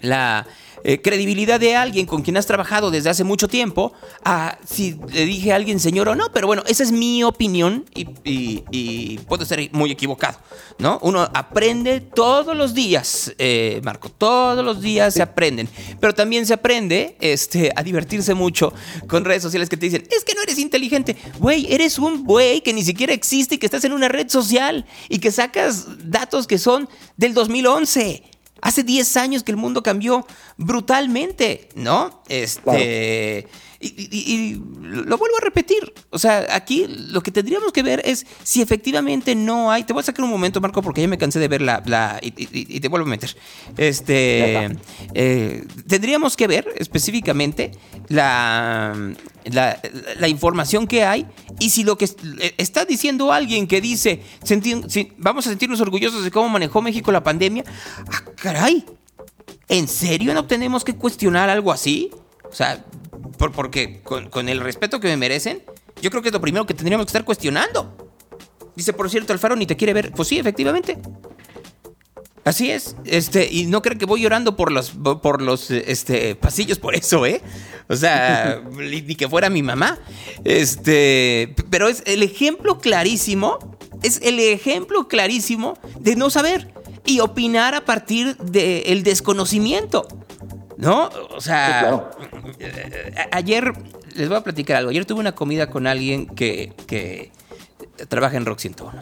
la 0.00 0.46
eh, 0.84 1.00
credibilidad 1.00 1.60
de 1.60 1.76
alguien 1.76 2.06
con 2.06 2.22
quien 2.22 2.36
has 2.36 2.46
trabajado 2.46 2.90
desde 2.90 3.10
hace 3.10 3.24
mucho 3.24 3.48
tiempo 3.48 3.92
a 4.24 4.58
si 4.66 4.98
le 5.12 5.24
dije 5.24 5.52
a 5.52 5.56
alguien 5.56 5.80
señor 5.80 6.08
o 6.08 6.14
no. 6.14 6.30
Pero 6.32 6.46
bueno, 6.46 6.62
esa 6.66 6.82
es 6.82 6.92
mi 6.92 7.22
opinión 7.24 7.84
y, 7.94 8.08
y, 8.24 9.18
puedo 9.28 9.44
ser 9.44 9.68
muy 9.72 9.90
equivocado, 9.90 10.38
¿no? 10.78 10.98
Uno 11.02 11.28
aprende 11.34 12.00
todos 12.00 12.56
los 12.56 12.74
días, 12.74 13.34
eh, 13.38 13.80
Marco, 13.84 14.08
todos 14.08 14.64
los 14.64 14.80
días 14.80 15.14
se 15.14 15.22
aprenden. 15.22 15.68
Pero 16.00 16.14
también 16.14 16.46
se 16.46 16.54
aprende 16.54 17.16
este, 17.20 17.72
a 17.74 17.82
divertirse 17.82 18.34
mucho 18.34 18.72
con 19.06 19.24
redes 19.24 19.42
sociales 19.42 19.68
que 19.68 19.76
te 19.76 19.86
dicen, 19.86 20.06
es 20.10 20.24
que 20.24 20.34
no 20.34 20.42
eres 20.42 20.58
inteligente. 20.58 21.16
Güey, 21.38 21.72
eres 21.72 21.98
un 21.98 22.24
güey 22.24 22.60
que 22.60 22.72
ni 22.72 22.82
siquiera 22.82 23.12
existe 23.12 23.56
y 23.56 23.58
que 23.58 23.66
estás 23.66 23.84
en 23.84 23.92
una 23.92 24.08
red 24.08 24.28
social 24.28 24.86
y 25.08 25.18
que 25.18 25.30
sacas 25.30 25.86
datos 26.10 26.46
que 26.46 26.58
son 26.58 26.88
del 27.16 27.34
2011. 27.34 28.22
Hace 28.60 28.82
10 28.82 29.16
años 29.16 29.42
que 29.42 29.52
el 29.52 29.56
mundo 29.56 29.82
cambió 29.82 30.26
brutalmente, 30.56 31.68
¿no? 31.74 32.22
Este. 32.28 33.46
Y, 33.80 34.54
lo 34.82 35.16
vuelvo 35.18 35.36
a 35.36 35.40
repetir. 35.40 35.92
O 36.10 36.18
sea, 36.18 36.46
aquí 36.50 36.86
lo 36.88 37.22
que 37.22 37.30
tendríamos 37.30 37.72
que 37.72 37.84
ver 37.84 38.02
es 38.04 38.26
si 38.42 38.60
efectivamente 38.60 39.36
no 39.36 39.70
hay. 39.70 39.84
Te 39.84 39.92
voy 39.92 40.00
a 40.00 40.04
sacar 40.04 40.24
un 40.24 40.30
momento, 40.30 40.60
Marco, 40.60 40.82
porque 40.82 41.00
ya 41.00 41.08
me 41.08 41.18
cansé 41.18 41.38
de 41.38 41.48
ver 41.48 41.62
la. 41.62 42.18
y, 42.20 42.80
te 42.80 42.88
vuelvo 42.88 43.06
a 43.06 43.10
meter. 43.10 43.36
Este. 43.76 44.68
Eh, 45.14 45.64
tendríamos 45.86 46.36
que 46.36 46.48
ver 46.48 46.66
específicamente 46.76 47.72
la, 48.08 48.94
la, 49.44 50.28
información 50.28 50.86
que 50.86 51.04
hay 51.04 51.26
y 51.58 51.70
si 51.70 51.84
lo 51.84 51.98
que 51.98 52.08
está 52.56 52.84
diciendo 52.84 53.32
alguien 53.32 53.66
que 53.66 53.80
dice 53.80 54.22
vamos 55.18 55.46
a 55.46 55.50
sentirnos 55.50 55.80
orgullosos 55.80 56.24
de 56.24 56.30
cómo 56.30 56.48
manejó 56.48 56.80
México 56.82 57.12
la 57.12 57.22
pandemia. 57.22 57.64
¡Ah, 58.10 58.22
caray! 58.36 58.84
¿En 59.68 59.88
serio 59.88 60.32
no 60.32 60.46
tenemos 60.46 60.84
que 60.84 60.94
cuestionar 60.94 61.50
algo 61.50 61.72
así? 61.72 62.10
O 62.50 62.54
sea, 62.54 62.84
porque 63.54 64.00
con, 64.02 64.48
el 64.48 64.60
respeto 64.60 65.00
que 65.00 65.08
me 65.08 65.16
merecen, 65.16 65.62
yo 66.00 66.10
creo 66.10 66.22
que 66.22 66.28
es 66.28 66.32
lo 66.32 66.40
primero 66.40 66.66
que 66.66 66.74
tendríamos 66.74 67.06
que 67.06 67.10
estar 67.10 67.24
cuestionando. 67.24 68.10
Dice, 68.74 68.92
por 68.92 69.10
cierto, 69.10 69.32
Alfaro 69.32 69.56
ni 69.56 69.66
te 69.66 69.76
quiere 69.76 69.92
ver. 69.92 70.12
Pues 70.12 70.28
sí, 70.28 70.38
efectivamente. 70.38 70.98
Así 72.44 72.70
es. 72.70 72.96
Este, 73.04 73.46
y 73.50 73.66
no 73.66 73.82
creo 73.82 73.98
que 73.98 74.06
voy 74.06 74.22
llorando 74.22 74.56
por 74.56 74.72
los, 74.72 74.90
por 74.90 75.42
los 75.42 75.70
este, 75.70 76.34
pasillos 76.34 76.78
por 76.78 76.94
eso, 76.94 77.26
¿eh? 77.26 77.42
O 77.88 77.96
sea, 77.96 78.62
ni 78.76 79.14
que 79.14 79.28
fuera 79.28 79.48
mi 79.48 79.62
mamá. 79.62 79.98
Este, 80.44 81.54
pero 81.70 81.88
es 81.88 82.02
el 82.06 82.22
ejemplo 82.22 82.78
clarísimo, 82.78 83.58
es 84.02 84.20
el 84.22 84.38
ejemplo 84.38 85.08
clarísimo 85.08 85.78
de 85.98 86.14
no 86.14 86.28
saber 86.30 86.72
y 87.06 87.20
opinar 87.20 87.74
a 87.74 87.84
partir 87.84 88.36
del 88.36 89.02
desconocimiento. 89.02 90.06
¿No? 90.76 91.10
O 91.30 91.40
sea, 91.40 92.08
ayer 93.32 93.72
les 94.14 94.28
voy 94.28 94.36
a 94.36 94.44
platicar 94.44 94.76
algo. 94.76 94.90
Ayer 94.90 95.04
tuve 95.06 95.18
una 95.18 95.34
comida 95.34 95.70
con 95.70 95.86
alguien 95.88 96.26
que, 96.26 97.32
trabaja 98.08 98.36
en 98.36 98.46
Rock 98.46 98.60
101. 98.60 99.00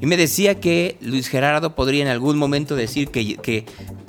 Y 0.00 0.06
me 0.06 0.16
decía 0.16 0.60
que 0.60 0.96
Luis 1.00 1.28
Gerardo 1.28 1.74
podría 1.74 2.02
en 2.02 2.08
algún 2.08 2.38
momento 2.38 2.76
decir 2.76 3.08
que, 3.08 3.36
que, 3.36 3.64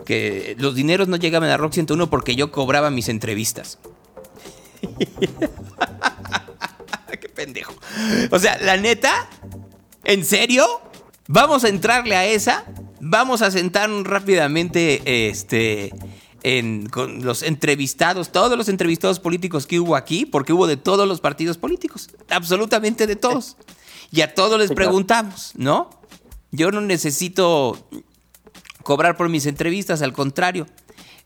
que 0.05 0.55
los 0.59 0.76
dineros 0.76 1.07
no 1.07 1.15
llegaban 1.15 1.49
a 1.49 1.57
Rock 1.57 1.74
101 1.74 2.11
porque 2.11 2.36
yo 2.36 2.51
cobraba 2.51 2.91
mis 2.91 3.09
entrevistas. 3.09 3.80
Qué 7.19 7.30
pendejo. 7.30 7.73
O 8.32 8.39
sea, 8.39 8.57
la 8.59 8.77
neta, 8.77 9.30
¿en 10.03 10.25
serio? 10.25 10.65
¿Vamos 11.27 11.63
a 11.63 11.69
entrarle 11.69 12.15
a 12.15 12.25
esa? 12.25 12.65
Vamos 13.01 13.41
a 13.41 13.51
sentarnos 13.51 14.05
rápidamente 14.05 15.30
este, 15.30 15.93
con 16.91 17.23
los 17.23 17.43
entrevistados, 17.43 18.32
todos 18.32 18.57
los 18.57 18.69
entrevistados 18.69 19.19
políticos 19.19 19.67
que 19.67 19.80
hubo 19.80 19.95
aquí, 19.95 20.25
porque 20.25 20.53
hubo 20.53 20.67
de 20.67 20.77
todos 20.77 21.07
los 21.07 21.21
partidos 21.21 21.57
políticos, 21.57 22.09
absolutamente 22.30 23.07
de 23.07 23.15
todos. 23.15 23.57
y 24.11 24.21
a 24.21 24.34
todos 24.34 24.59
les 24.59 24.71
preguntamos, 24.71 25.53
¿no? 25.55 25.89
Yo 26.51 26.71
no 26.71 26.82
necesito 26.82 27.77
cobrar 28.84 29.17
por 29.17 29.30
mis 29.30 29.45
entrevistas, 29.45 30.01
al 30.01 30.13
contrario. 30.13 30.65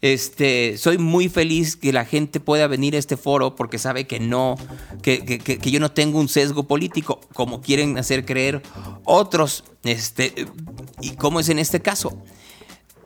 Este, 0.03 0.77
soy 0.77 0.97
muy 0.97 1.29
feliz 1.29 1.77
que 1.77 1.93
la 1.93 2.03
gente 2.03 2.41
pueda 2.41 2.67
venir 2.67 2.93
a 2.93 2.99
este 2.99 3.15
foro 3.15 3.55
porque 3.55 3.79
sabe 3.79 4.05
que 4.05 4.19
no, 4.19 4.57
que, 5.01 5.23
que, 5.23 5.39
que 5.39 5.71
yo 5.71 5.79
no 5.79 5.91
tengo 5.91 6.19
un 6.19 6.27
sesgo 6.27 6.67
político, 6.67 7.21
como 7.33 7.61
quieren 7.61 7.97
hacer 7.97 8.25
creer 8.25 8.61
otros. 9.05 9.63
Este, 9.85 10.33
y 10.99 11.11
como 11.11 11.39
es 11.39 11.47
en 11.47 11.57
este 11.57 11.79
caso. 11.79 12.21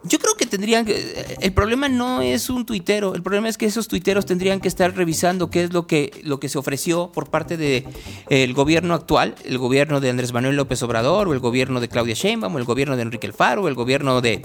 Yo 0.04 0.20
creo 0.20 0.36
que 0.36 0.46
tendrían 0.46 0.86
que. 0.86 1.38
El 1.40 1.54
problema 1.54 1.90
no 1.90 2.22
es 2.22 2.50
un 2.50 2.66
tuitero. 2.66 3.14
El 3.14 3.22
problema 3.22 3.50
es 3.50 3.58
que 3.58 3.66
esos 3.66 3.88
tuiteros 3.88 4.26
tendrían 4.26 4.60
que 4.60 4.68
estar 4.68 4.96
revisando 4.96 5.50
qué 5.50 5.64
es 5.64 5.74
lo 5.74 5.86
que, 5.86 6.22
lo 6.24 6.40
que 6.40 6.50
se 6.50 6.58
ofreció 6.58 7.12
por 7.12 7.30
parte 7.30 7.58
del 7.58 7.86
de, 8.30 8.54
gobierno 8.54 8.94
actual, 8.94 9.36
el 9.46 9.58
gobierno 9.58 10.00
de 10.00 10.10
Andrés 10.10 10.34
Manuel 10.34 10.56
López 10.56 10.82
Obrador, 10.82 11.28
o 11.28 11.34
el 11.34 11.40
gobierno 11.40 11.80
de 11.80 11.90
Claudia 11.90 12.16
Sheinbaum, 12.16 12.56
o 12.56 12.58
el 12.58 12.66
gobierno 12.66 12.96
de 12.96 13.04
Enrique 13.04 13.28
Alfaro, 13.28 13.64
o 13.64 13.68
el 13.68 13.76
gobierno 13.76 14.22
de 14.22 14.44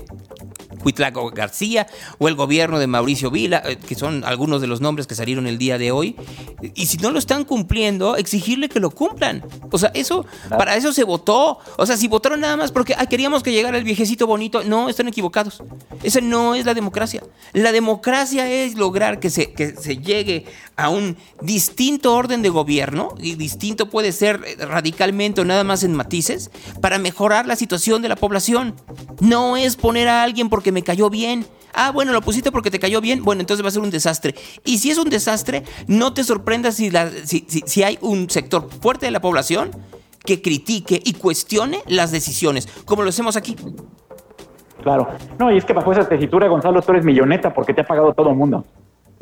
Huitlaco 0.85 1.31
García 1.31 1.87
o 2.19 2.29
el 2.29 2.35
gobierno 2.35 2.79
de 2.79 2.87
Mauricio 2.87 3.31
Vila, 3.31 3.63
eh, 3.65 3.77
que 3.77 3.95
son 3.95 4.25
algunos 4.25 4.61
de 4.61 4.67
los 4.67 4.81
nombres 4.81 5.07
que 5.07 5.15
salieron 5.15 5.47
el 5.47 5.59
día 5.59 5.79
de 5.79 5.93
hoy. 5.93 6.17
Y 6.75 6.87
si 6.87 6.99
no 6.99 7.11
lo 7.11 7.19
están 7.19 7.45
cumpliendo, 7.45 8.17
exigirle 8.17 8.69
que 8.69 8.81
lo 8.81 8.91
cumplan. 8.91 9.45
O 9.71 9.79
sea, 9.79 9.91
eso, 9.95 10.27
para 10.51 10.77
eso 10.77 10.93
se 10.93 11.05
votó. 11.05 11.59
O 11.77 11.87
sea, 11.87 11.97
si 11.97 12.09
votaron 12.09 12.41
nada 12.41 12.57
más 12.57 12.73
porque 12.73 12.95
queríamos 13.09 13.43
que 13.43 13.53
llegara 13.53 13.79
el 13.79 13.85
viejecito 13.85 14.27
bonito, 14.27 14.63
no, 14.65 14.89
están 14.89 15.09
equivocados. 15.09 15.63
Esa 16.03 16.21
no 16.21 16.55
es 16.55 16.67
la 16.67 16.75
democracia. 16.75 17.23
La 17.53 17.73
democracia 17.73 18.51
es 18.51 18.75
lograr 18.75 19.21
que 19.21 19.31
se, 19.31 19.53
que 19.53 19.77
se 19.77 19.99
llegue 19.99 20.45
a 20.77 20.89
un 20.89 21.17
distinto 21.41 22.15
orden 22.15 22.43
de 22.43 22.49
gobierno, 22.49 23.15
y 23.21 23.35
distinto 23.35 23.91
puede 23.91 24.13
ser 24.13 24.41
radicalmente 24.59 25.41
o 25.41 25.45
nada 25.45 25.65
más 25.65 25.85
en 25.85 25.95
matices, 25.95 26.51
para 26.81 26.99
mejorar 26.99 27.47
la 27.47 27.57
situación 27.57 28.03
de 28.03 28.09
la 28.09 28.17
población. 28.17 28.75
No 29.21 29.57
es 29.57 29.77
poner 29.77 30.09
a 30.09 30.23
alguien 30.23 30.49
porque 30.49 30.72
me 30.73 30.83
cayó 30.83 31.11
bien. 31.11 31.47
Ah, 31.75 31.91
bueno, 31.93 32.13
lo 32.13 32.21
pusiste 32.21 32.51
porque 32.51 32.71
te 32.71 32.79
cayó 32.79 33.01
bien. 33.01 33.23
Bueno, 33.23 33.41
entonces 33.41 33.65
va 33.65 33.69
a 33.69 33.73
ser 33.73 33.83
un 33.83 33.91
desastre. 33.91 34.35
Y 34.65 34.79
si 34.79 34.91
es 34.91 34.99
un 34.99 35.09
desastre, 35.09 35.63
no 35.87 36.13
te 36.13 36.25
sorprendas 36.25 36.75
si, 36.75 36.91
la, 36.91 37.11
si, 37.25 37.45
si, 37.49 37.63
si 37.65 37.83
hay 37.83 37.99
un 38.01 38.29
sector 38.29 38.69
fuerte 38.81 39.07
de 39.07 39.13
la 39.13 39.21
población 39.21 39.71
que 40.25 40.43
critique 40.43 41.01
y 41.05 41.15
cuestione 41.15 41.81
las 41.87 42.11
decisiones, 42.11 42.69
como 42.85 43.03
lo 43.03 43.09
hacemos 43.09 43.37
aquí. 43.37 43.57
Claro. 44.83 45.09
No, 45.39 45.53
y 45.53 45.59
es 45.59 45.65
que 45.65 45.73
bajo 45.73 45.93
esa 45.93 46.09
tesitura, 46.09 46.49
Gonzalo, 46.49 46.83
tú 46.83 46.93
eres 46.93 47.05
milloneta 47.05 47.55
porque 47.55 47.73
te 47.73 47.83
ha 47.83 47.87
pagado 47.87 48.13
todo 48.13 48.31
el 48.31 48.37
mundo. 48.37 48.65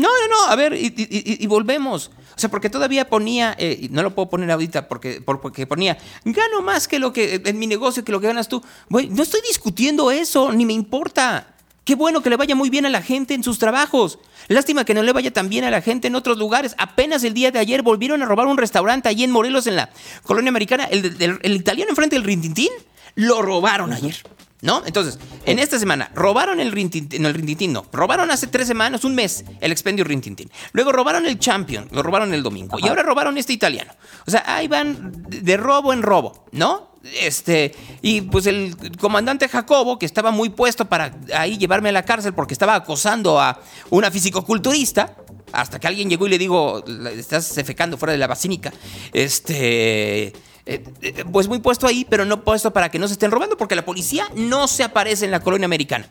No, 0.01 0.09
no, 0.09 0.29
no, 0.29 0.51
a 0.51 0.57
ver, 0.57 0.73
y, 0.73 0.95
y, 0.97 1.47
volvemos. 1.47 2.11
O 2.35 2.41
sea, 2.41 2.51
porque 2.51 2.71
todavía 2.71 3.07
ponía, 3.07 3.55
eh, 3.59 3.87
no 3.91 4.03
lo 4.03 4.15
puedo 4.15 4.31
poner 4.31 4.51
ahorita 4.51 4.89
porque, 4.89 5.21
porque 5.21 5.67
ponía, 5.67 5.99
gano 6.25 6.63
más 6.63 6.89
que 6.89 6.99
lo 6.99 7.13
que 7.13 7.43
en 7.45 7.59
mi 7.59 7.67
negocio 7.67 8.03
que 8.03 8.11
lo 8.11 8.19
que 8.19 8.29
ganas 8.29 8.49
tú. 8.49 8.63
No 8.89 9.23
estoy 9.23 9.43
discutiendo 9.47 10.11
eso, 10.11 10.53
ni 10.53 10.65
me 10.65 10.73
importa. 10.73 11.55
Qué 11.85 11.95
bueno 11.97 12.23
que 12.23 12.31
le 12.31 12.37
vaya 12.37 12.55
muy 12.55 12.71
bien 12.71 12.87
a 12.87 12.89
la 12.89 13.03
gente 13.03 13.35
en 13.35 13.43
sus 13.43 13.59
trabajos. 13.59 14.19
Lástima 14.49 14.87
que 14.87 14.95
no 14.95 15.03
le 15.03 15.13
vaya 15.13 15.33
tan 15.33 15.51
bien 15.51 15.65
a 15.65 15.71
la 15.71 15.83
gente 15.83 16.09
en 16.09 16.15
otros 16.15 16.39
lugares. 16.39 16.75
Apenas 16.79 17.23
el 17.25 17.35
día 17.35 17.51
de 17.51 17.59
ayer 17.59 17.83
volvieron 17.83 18.23
a 18.23 18.25
robar 18.25 18.47
un 18.47 18.57
restaurante 18.57 19.11
allí 19.11 19.25
en 19.25 19.31
Morelos, 19.31 19.67
en 19.67 19.77
la 19.77 19.91
colonia 20.23 20.49
americana. 20.49 20.85
El, 20.85 21.17
el, 21.21 21.39
el 21.43 21.57
italiano 21.57 21.91
enfrente 21.91 22.17
del 22.17 22.25
Rintintín 22.25 22.71
lo 23.17 23.43
robaron 23.43 23.93
ayer. 23.93 24.17
¿No? 24.63 24.83
Entonces, 24.85 25.19
en 25.47 25.59
esta 25.59 25.79
semana, 25.79 26.11
robaron 26.15 26.61
el 26.61 26.71
Rintintín, 26.73 27.23
no, 27.23 27.29
el 27.29 27.35
Rintintín 27.35 27.73
no, 27.73 27.87
robaron 27.93 28.31
hace 28.31 28.47
tres 28.47 28.67
semanas, 28.67 29.05
un 29.05 29.15
mes, 29.15 29.45
el 29.61 29.73
expendio 29.73 30.05
Rintintín. 30.05 30.51
Luego 30.73 30.93
robaron 30.93 31.25
el 31.25 31.39
Champion, 31.39 31.89
lo 31.93 32.03
robaron 32.03 32.35
el 32.35 32.43
domingo. 32.43 32.77
Ajá. 32.77 32.87
Y 32.87 32.89
ahora 32.89 33.03
robaron 33.03 33.39
este 33.39 33.55
italiano. 33.55 33.93
O 34.27 34.31
sea, 34.31 34.45
ahí 34.47 34.69
van 34.69 35.25
de 35.29 35.57
robo 35.57 35.93
en 35.93 36.03
robo, 36.03 36.45
¿no? 36.53 36.91
Este, 37.03 37.75
y 38.03 38.21
pues 38.21 38.47
el 38.47 38.77
comandante 38.99 39.49
Jacobo, 39.49 39.99
que 39.99 40.05
estaba 40.05 40.31
muy 40.31 40.51
puesto 40.51 40.85
para 40.85 41.17
ahí 41.35 41.57
llevarme 41.57 41.89
a 41.89 41.93
la 41.93 42.05
cárcel 42.05 42.35
porque 42.35 42.53
estaba 42.53 42.75
acosando 42.75 43.41
a 43.41 43.59
una 43.89 44.11
fisicoculturista, 44.11 45.17
hasta 45.53 45.81
que 45.81 45.87
alguien 45.87 46.11
llegó 46.11 46.27
y 46.27 46.31
le 46.31 46.39
digo, 46.39 46.85
estás 47.17 47.55
defecando 47.55 47.97
fuera 47.97 48.13
de 48.13 48.19
la 48.19 48.27
basílica. 48.27 48.73
Este 49.13 50.35
eh, 50.67 50.85
eh, 51.03 51.25
pues 51.31 51.49
muy 51.49 51.59
puesto 51.59 51.87
ahí, 51.87 52.07
pero 52.09 52.25
no 52.25 52.43
puesto 52.43 52.73
para 52.73 52.89
que 52.91 52.99
no 52.99 53.07
se 53.09 53.15
estén 53.15 53.31
robando, 53.31 53.57
porque 53.57 53.75
la 53.75 53.85
policía 53.85 54.27
no 54.35 54.69
se 54.69 54.85
aparece 54.85 55.25
en 55.25 55.31
la 55.31 55.41
colonia 55.41 55.67
americana. 55.67 56.09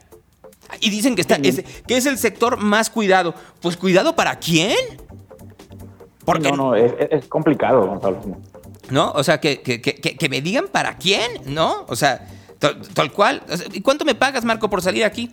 Y 0.80 0.90
dicen 0.90 1.14
que, 1.14 1.22
está, 1.22 1.36
es, 1.36 1.62
que 1.86 1.96
es 1.96 2.06
el 2.06 2.18
sector 2.18 2.56
más 2.56 2.90
cuidado. 2.90 3.34
Pues 3.60 3.76
cuidado 3.76 4.14
para 4.14 4.38
quién? 4.38 4.76
Porque, 6.24 6.50
no, 6.50 6.56
no, 6.56 6.74
es, 6.76 6.92
es 7.10 7.26
complicado, 7.26 7.86
Gonzalo. 7.86 8.20
¿No? 8.90 9.10
O 9.12 9.24
sea, 9.24 9.40
que, 9.40 9.62
que, 9.62 9.80
que, 9.80 9.92
que, 9.92 10.28
me 10.28 10.40
digan 10.40 10.66
para 10.70 10.96
quién, 10.96 11.30
¿no? 11.46 11.84
O 11.88 11.96
sea, 11.96 12.26
tal, 12.58 12.80
tal 12.94 13.12
cual. 13.12 13.42
¿Y 13.72 13.80
cuánto 13.80 14.04
me 14.04 14.14
pagas, 14.14 14.44
Marco, 14.44 14.70
por 14.70 14.82
salir 14.82 15.04
aquí? 15.04 15.30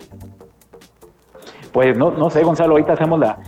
Pues 1.72 1.96
no, 1.96 2.10
no 2.10 2.30
sé, 2.30 2.42
Gonzalo, 2.42 2.72
ahorita 2.72 2.94
hacemos 2.94 3.20
la, 3.20 3.38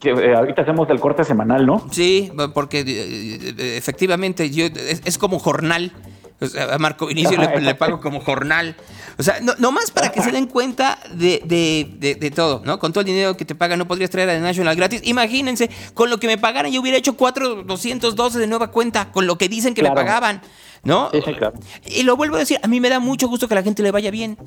que, 0.00 0.10
eh, 0.10 0.34
ahorita 0.34 0.62
hacemos 0.62 0.88
el 0.90 1.00
corte 1.00 1.24
semanal, 1.24 1.66
¿no? 1.66 1.86
Sí, 1.90 2.30
porque 2.54 2.84
eh, 2.86 3.76
efectivamente 3.76 4.50
yo, 4.50 4.66
es, 4.66 5.02
es, 5.04 5.18
como 5.18 5.38
jornal. 5.38 5.92
O 6.40 6.46
sea, 6.46 6.74
a 6.74 6.78
Marco 6.78 7.06
Vinicio 7.06 7.36
le, 7.36 7.60
le, 7.60 7.74
pago 7.74 8.00
como 8.00 8.20
jornal. 8.20 8.76
O 9.18 9.22
sea, 9.22 9.40
no, 9.40 9.54
no 9.58 9.72
más 9.72 9.90
para 9.90 10.12
que 10.12 10.22
se 10.22 10.30
den 10.30 10.46
cuenta 10.46 10.98
de, 11.12 11.42
de, 11.44 11.90
de, 11.98 12.14
de, 12.14 12.30
todo, 12.30 12.62
¿no? 12.64 12.78
Con 12.78 12.92
todo 12.92 13.00
el 13.00 13.06
dinero 13.06 13.36
que 13.36 13.44
te 13.44 13.54
pagan, 13.54 13.78
no 13.78 13.88
podrías 13.88 14.10
traer 14.10 14.30
a 14.30 14.34
The 14.34 14.40
National 14.40 14.76
gratis. 14.76 15.00
Imagínense, 15.04 15.68
con 15.94 16.10
lo 16.10 16.18
que 16.18 16.28
me 16.28 16.38
pagaran, 16.38 16.70
yo 16.70 16.80
hubiera 16.80 16.98
hecho 16.98 17.16
4,212 17.16 18.38
de 18.38 18.46
nueva 18.46 18.70
cuenta, 18.70 19.10
con 19.10 19.26
lo 19.26 19.36
que 19.36 19.48
dicen 19.48 19.74
que 19.74 19.80
claro. 19.80 19.96
me 19.96 20.02
pagaban. 20.02 20.40
¿No? 20.88 21.10
Sí, 21.12 21.20
claro. 21.20 21.52
Y 21.86 22.02
lo 22.02 22.16
vuelvo 22.16 22.36
a 22.36 22.38
decir, 22.38 22.58
a 22.62 22.66
mí 22.66 22.80
me 22.80 22.88
da 22.88 22.98
mucho 22.98 23.28
gusto 23.28 23.46
que 23.46 23.52
a 23.52 23.56
la 23.56 23.62
gente 23.62 23.82
le 23.82 23.90
vaya 23.90 24.10
bien. 24.10 24.38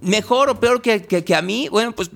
Mejor 0.00 0.50
o 0.50 0.58
peor 0.58 0.82
que, 0.82 1.04
que, 1.04 1.22
que, 1.22 1.34
a 1.36 1.40
mí, 1.40 1.68
bueno, 1.70 1.92
pues 1.92 2.10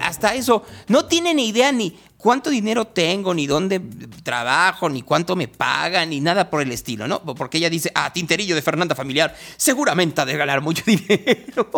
hasta 0.00 0.34
eso. 0.34 0.64
No 0.88 1.04
tienen 1.04 1.36
ni 1.36 1.46
idea 1.46 1.70
ni 1.70 1.96
cuánto 2.16 2.50
dinero 2.50 2.84
tengo, 2.84 3.32
ni 3.32 3.46
dónde 3.46 3.80
trabajo, 4.24 4.88
ni 4.88 5.02
cuánto 5.02 5.36
me 5.36 5.46
pagan, 5.46 6.10
ni 6.10 6.20
nada 6.20 6.50
por 6.50 6.62
el 6.62 6.72
estilo, 6.72 7.06
¿no? 7.06 7.22
Porque 7.22 7.58
ella 7.58 7.70
dice, 7.70 7.92
ah, 7.94 8.12
Tinterillo 8.12 8.56
de 8.56 8.62
Fernanda 8.62 8.96
Familiar, 8.96 9.36
seguramente 9.56 10.20
ha 10.20 10.24
de 10.24 10.36
ganar 10.36 10.60
mucho 10.60 10.82
dinero. 10.86 11.70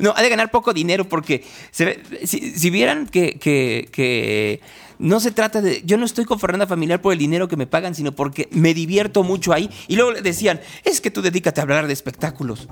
no, 0.00 0.12
ha 0.16 0.20
de 0.20 0.28
ganar 0.28 0.50
poco 0.50 0.72
dinero 0.72 1.08
porque 1.08 1.46
se, 1.70 2.02
si, 2.26 2.58
si, 2.58 2.70
vieran 2.70 3.06
que, 3.06 3.38
que 3.38 4.60
no 5.00 5.18
se 5.18 5.30
trata 5.30 5.62
de. 5.62 5.82
Yo 5.84 5.96
no 5.96 6.04
estoy 6.04 6.26
con 6.26 6.38
Fernanda 6.38 6.66
Familiar 6.66 7.00
por 7.00 7.14
el 7.14 7.18
dinero 7.18 7.48
que 7.48 7.56
me 7.56 7.66
pagan, 7.66 7.94
sino 7.94 8.12
porque 8.12 8.48
me 8.52 8.74
divierto 8.74 9.22
mucho 9.22 9.52
ahí. 9.52 9.70
Y 9.88 9.96
luego 9.96 10.12
le 10.12 10.20
decían, 10.20 10.60
es 10.84 11.00
que 11.00 11.10
tú 11.10 11.22
dedícate 11.22 11.60
a 11.60 11.62
hablar 11.62 11.86
de 11.86 11.94
espectáculos. 11.94 12.68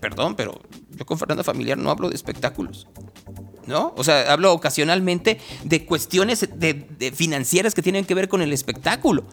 Perdón, 0.00 0.34
pero 0.34 0.58
yo 0.90 1.04
con 1.04 1.18
Fernanda 1.18 1.44
Familiar 1.44 1.76
no 1.76 1.90
hablo 1.90 2.08
de 2.08 2.16
espectáculos. 2.16 2.88
¿No? 3.66 3.92
O 3.96 4.02
sea, 4.02 4.32
hablo 4.32 4.52
ocasionalmente 4.52 5.38
de 5.62 5.84
cuestiones 5.84 6.48
de, 6.56 6.74
de 6.98 7.12
financieras 7.12 7.74
que 7.74 7.82
tienen 7.82 8.04
que 8.04 8.14
ver 8.14 8.28
con 8.28 8.42
el 8.42 8.52
espectáculo. 8.52 9.24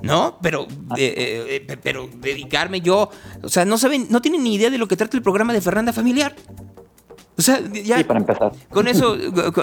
¿No? 0.00 0.38
Pero, 0.42 0.66
eh, 0.96 1.64
eh, 1.68 1.76
pero 1.82 2.08
dedicarme 2.08 2.80
yo. 2.80 3.10
O 3.42 3.48
sea, 3.48 3.66
no 3.66 3.76
saben, 3.76 4.06
no 4.08 4.22
tienen 4.22 4.42
ni 4.42 4.54
idea 4.54 4.70
de 4.70 4.78
lo 4.78 4.88
que 4.88 4.96
trata 4.96 5.16
el 5.16 5.22
programa 5.22 5.52
de 5.52 5.60
Fernanda 5.60 5.92
Familiar. 5.92 6.34
O 7.38 7.42
sea, 7.42 7.60
ya. 7.70 7.98
Sí, 7.98 8.04
para 8.04 8.20
empezar. 8.20 8.52
Con 8.70 8.88
eso, 8.88 9.16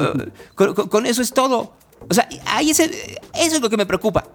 con, 0.55 0.73
con, 0.75 0.87
con, 0.87 1.05
eso 1.07 1.21
es 1.23 1.33
todo. 1.33 1.73
O 2.09 2.13
sea, 2.13 2.27
ahí 2.45 2.71
es 2.71 2.79
el, 2.79 2.91
eso 2.91 3.55
es 3.55 3.61
lo 3.61 3.69
que 3.69 3.77
me 3.77 3.85
preocupa. 3.85 4.25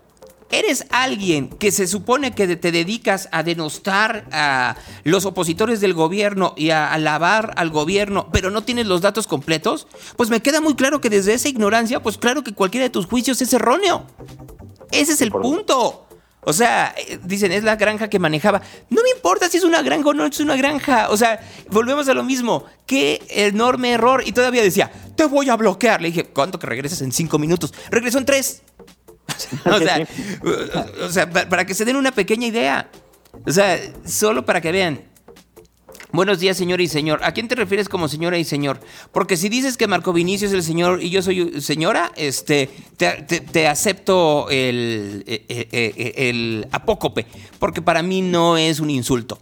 Eres 0.51 0.87
alguien 0.91 1.51
que 1.51 1.71
se 1.71 1.87
supone 1.87 2.35
que 2.35 2.57
te 2.57 2.73
dedicas 2.73 3.29
a 3.33 3.43
denostar 3.43 4.27
a 4.33 4.77
los 5.05 5.27
opositores 5.27 5.83
del 5.83 5.93
gobierno 5.93 6.55
y 6.57 6.71
a 6.71 6.91
alabar 6.91 7.53
al 7.57 7.69
gobierno, 7.69 8.31
pero 8.33 8.51
no 8.51 8.63
tienes 8.63 8.87
los 8.87 9.03
datos 9.03 9.27
completos, 9.27 9.87
pues 10.17 10.31
me 10.31 10.41
queda 10.41 10.63
muy 10.63 10.75
claro 10.75 11.03
que 11.03 11.11
desde 11.11 11.35
esa 11.35 11.49
ignorancia, 11.49 12.03
pues 12.03 12.17
claro 12.17 12.43
que 12.43 12.55
cualquiera 12.55 12.85
de 12.85 12.91
tus 12.91 13.05
juicios 13.05 13.43
es 13.43 13.53
erróneo. 13.53 14.07
Ese 14.91 15.13
es 15.13 15.21
el 15.21 15.33
punto. 15.33 16.08
O 16.49 16.53
sea, 16.55 16.95
dicen, 17.25 17.53
es 17.53 17.63
la 17.63 17.77
granja 17.77 18.09
que 18.09 18.19
manejaba. 18.19 18.63
No 18.89 19.03
me 19.03 19.11
importa 19.11 19.51
si 19.51 19.59
es 19.59 19.65
una 19.65 19.83
granja 19.83 20.09
o 20.09 20.15
no 20.15 20.25
es 20.25 20.41
una 20.41 20.57
granja. 20.57 21.11
O 21.11 21.17
sea, 21.19 21.39
volvemos 21.69 22.09
a 22.09 22.15
lo 22.15 22.25
mismo. 22.25 22.65
Qué 22.87 23.21
enorme 23.29 23.93
error. 23.93 24.23
Y 24.25 24.33
todavía 24.33 24.63
decía, 24.63 24.91
te 25.15 25.27
voy 25.27 25.51
a 25.51 25.57
bloquear. 25.57 26.01
Le 26.01 26.09
dije, 26.09 26.25
¿cuánto 26.25 26.59
que 26.59 26.67
regresas 26.67 27.03
en 27.03 27.13
cinco 27.13 27.39
minutos? 27.39 27.75
Regresó 27.91 28.17
en 28.17 28.25
tres. 28.25 28.63
o 29.67 29.79
sea, 29.79 30.09
o 31.03 31.11
sea, 31.11 31.31
para 31.31 31.67
que 31.67 31.75
se 31.75 31.85
den 31.85 31.97
una 31.97 32.13
pequeña 32.13 32.47
idea. 32.47 32.89
O 33.47 33.53
sea, 33.53 33.79
solo 34.07 34.47
para 34.47 34.63
que 34.63 34.73
vean. 34.73 35.03
Buenos 36.11 36.41
días, 36.41 36.57
señora 36.57 36.83
y 36.83 36.89
señor. 36.89 37.21
¿A 37.23 37.33
quién 37.33 37.49
te 37.49 37.55
refieres 37.55 37.87
como 37.87 38.09
señora 38.09 38.39
y 38.39 38.45
señor? 38.45 38.81
Porque 39.13 39.37
si 39.37 39.51
dices 39.51 39.77
que 39.77 39.87
Marco 39.87 40.15
Vinicio 40.15 40.49
es 40.49 40.55
el 40.55 40.63
señor 40.63 41.03
y 41.03 41.11
yo 41.11 41.21
soy 41.21 41.61
señora, 41.61 42.13
este, 42.17 42.71
te, 42.97 43.23
te, 43.25 43.41
te 43.41 43.69
acepto 43.69 44.49
el, 44.49 45.23
el, 45.27 45.69
el, 45.71 46.13
el, 46.17 46.69
apócope, 46.73 47.27
porque 47.59 47.83
para 47.83 48.03
mí 48.03 48.23
no 48.23 48.57
es 48.57 48.81
un 48.81 48.89
insulto. 48.89 49.39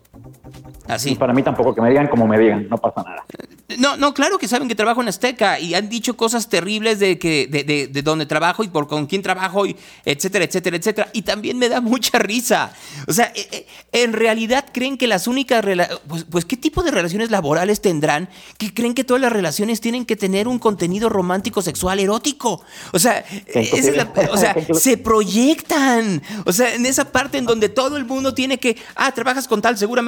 Así. 0.88 1.10
Y 1.10 1.14
para 1.16 1.32
mí 1.32 1.42
tampoco, 1.42 1.74
que 1.74 1.80
me 1.80 1.88
digan 1.90 2.06
como 2.08 2.26
me 2.26 2.38
digan, 2.38 2.68
no 2.68 2.78
pasa 2.78 3.02
nada. 3.02 3.24
No, 3.78 3.96
no, 3.96 4.14
claro 4.14 4.38
que 4.38 4.46
saben 4.46 4.68
que 4.68 4.76
trabajo 4.76 5.02
en 5.02 5.08
Azteca 5.08 5.58
y 5.58 5.74
han 5.74 5.88
dicho 5.88 6.16
cosas 6.16 6.48
terribles 6.48 7.00
de 7.00 7.18
que 7.18 7.48
de, 7.48 7.64
de, 7.64 7.88
de 7.88 8.02
donde 8.02 8.24
trabajo 8.24 8.62
y 8.62 8.68
por 8.68 8.86
con 8.86 9.06
quién 9.06 9.22
trabajo, 9.22 9.66
y 9.66 9.76
etcétera, 10.04 10.44
etcétera, 10.44 10.76
etcétera. 10.76 11.08
Y 11.12 11.22
también 11.22 11.58
me 11.58 11.68
da 11.68 11.80
mucha 11.92 12.18
risa. 12.18 12.72
O 13.08 13.12
sea, 13.12 13.32
eh, 13.34 13.48
eh, 13.50 13.66
en 13.92 14.12
realidad 14.12 14.66
creen 14.72 14.96
que 14.96 15.08
las 15.08 15.26
únicas 15.26 15.64
pues, 16.06 16.24
pues 16.30 16.44
qué 16.44 16.56
tipo 16.56 16.84
de 16.84 16.92
relaciones 16.92 17.30
laborales 17.32 17.80
tendrán 17.80 18.28
que 18.56 18.72
creen 18.72 18.94
que 18.94 19.02
todas 19.02 19.20
las 19.20 19.32
relaciones 19.32 19.80
tienen 19.80 20.06
que 20.06 20.14
tener 20.14 20.46
un 20.46 20.60
contenido 20.60 21.08
romántico, 21.08 21.62
sexual, 21.62 21.98
erótico. 21.98 22.62
O 22.92 22.98
sea, 23.00 23.24
esa 23.48 23.76
es 23.76 23.96
la- 23.96 24.12
o 24.30 24.36
sea, 24.36 24.54
se 24.74 24.96
proyectan. 24.96 26.22
O 26.44 26.52
sea, 26.52 26.74
en 26.74 26.86
esa 26.86 27.10
parte 27.10 27.38
en 27.38 27.46
donde 27.46 27.68
todo 27.68 27.96
el 27.96 28.04
mundo 28.04 28.32
tiene 28.34 28.58
que, 28.58 28.76
ah, 28.94 29.10
trabajas 29.12 29.48
con 29.48 29.60
tal, 29.60 29.76
seguramente. 29.76 30.05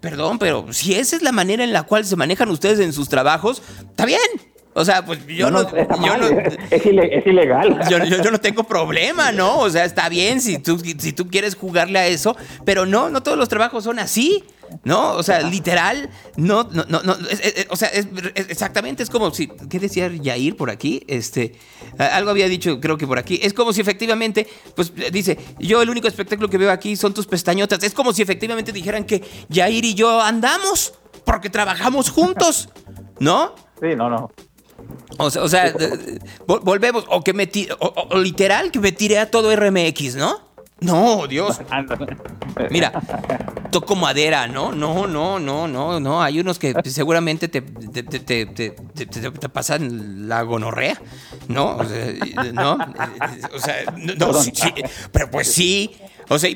Perdón, 0.00 0.38
pero 0.38 0.66
si 0.72 0.94
esa 0.94 1.16
es 1.16 1.22
la 1.22 1.32
manera 1.32 1.64
en 1.64 1.72
la 1.72 1.84
cual 1.84 2.04
se 2.04 2.16
manejan 2.16 2.48
ustedes 2.50 2.80
en 2.80 2.92
sus 2.92 3.08
trabajos, 3.08 3.62
está 3.90 4.04
bien. 4.06 4.20
O 4.78 4.84
sea, 4.84 5.06
pues 5.06 5.26
yo 5.26 5.50
no, 5.50 5.62
yo 5.72 6.16
no- 6.18 6.26
es, 6.70 6.84
ile- 6.84 7.08
es 7.18 7.26
ilegal. 7.26 7.78
yo, 7.88 7.96
yo- 8.04 8.22
yo 8.22 8.30
no 8.30 8.38
tengo 8.40 8.62
problema, 8.64 9.32
¿no? 9.32 9.58
O 9.60 9.70
sea, 9.70 9.86
está 9.86 10.08
bien 10.10 10.40
si 10.42 10.58
tú, 10.58 10.78
si 10.78 11.12
tú 11.14 11.28
quieres 11.28 11.54
jugarle 11.56 11.98
a 11.98 12.06
eso, 12.06 12.36
pero 12.66 12.84
no, 12.84 13.08
no 13.08 13.22
todos 13.22 13.38
los 13.38 13.48
trabajos 13.48 13.84
son 13.84 13.98
así, 13.98 14.44
¿no? 14.84 15.12
O 15.14 15.22
sea, 15.22 15.40
literal, 15.42 16.10
no, 16.36 16.64
no, 16.64 16.84
no, 16.88 17.02
no, 17.02 17.14
es- 17.30 17.40
es- 17.40 17.56
es- 17.56 17.66
o 17.70 17.76
sea, 17.76 17.88
es, 17.88 18.06
exactamente, 18.34 19.02
es 19.02 19.10
como 19.10 19.32
si, 19.32 19.48
¿qué 19.48 19.78
decía 19.78 20.08
Yair 20.08 20.56
por 20.56 20.70
aquí? 20.70 21.02
Este, 21.08 21.54
algo 21.98 22.30
había 22.30 22.48
dicho, 22.48 22.80
creo 22.80 22.96
que 22.98 23.06
por 23.06 23.18
aquí, 23.18 23.38
es 23.42 23.52
como 23.54 23.72
si 23.72 23.80
efectivamente, 23.80 24.46
pues 24.74 24.92
dice, 25.12 25.38
yo 25.58 25.82
el 25.82 25.90
único 25.90 26.08
espectáculo 26.08 26.48
que 26.48 26.58
veo 26.58 26.70
aquí 26.70 26.96
son 26.96 27.14
tus 27.14 27.26
pestañotas, 27.26 27.82
es 27.82 27.92
como 27.94 28.12
si 28.12 28.22
efectivamente 28.22 28.72
dijeran 28.72 29.04
que 29.04 29.22
Yair 29.48 29.84
y 29.84 29.94
yo 29.94 30.20
andamos 30.20 30.94
porque 31.24 31.50
trabajamos 31.50 32.10
juntos, 32.10 32.68
¿no? 33.18 33.54
Sí, 33.80 33.88
no, 33.96 34.08
no. 34.08 34.30
O 35.18 35.30
sea, 35.30 35.42
o 35.42 35.48
sea, 35.48 35.72
de- 35.72 36.20
vol- 36.46 36.60
volvemos, 36.62 37.04
o 37.08 37.22
que 37.24 37.32
me 37.32 37.50
o- 37.80 38.08
o 38.10 38.18
literal 38.18 38.70
que 38.70 38.78
me 38.78 38.92
tiré 38.92 39.18
a 39.18 39.30
todo 39.30 39.50
RMX, 39.54 40.16
¿no? 40.16 40.45
No, 40.80 41.26
Dios. 41.26 41.60
Mira, 42.70 42.92
toco 43.70 43.96
madera, 43.96 44.46
¿no? 44.46 44.72
No, 44.72 45.06
no, 45.06 45.38
no, 45.38 45.66
no, 45.66 45.98
no. 46.00 46.22
Hay 46.22 46.38
unos 46.40 46.58
que 46.58 46.74
seguramente 46.84 47.48
te, 47.48 47.62
te, 47.62 48.02
te, 48.02 48.20
te- 48.20 48.46
te- 48.46 48.70
te- 48.70 49.06
te- 49.06 49.30
te 49.30 49.48
pasan 49.48 50.28
la 50.28 50.42
gonorrea, 50.42 51.00
¿no? 51.48 51.76
O 51.76 51.84
sea, 51.84 52.12
¿no? 52.52 52.76
O 53.54 53.58
sea, 53.58 53.76
no, 54.18 54.32
sí, 54.34 54.52
pero 55.12 55.30
pues 55.30 55.50
sí. 55.52 55.96
O 56.28 56.38
sea, 56.38 56.50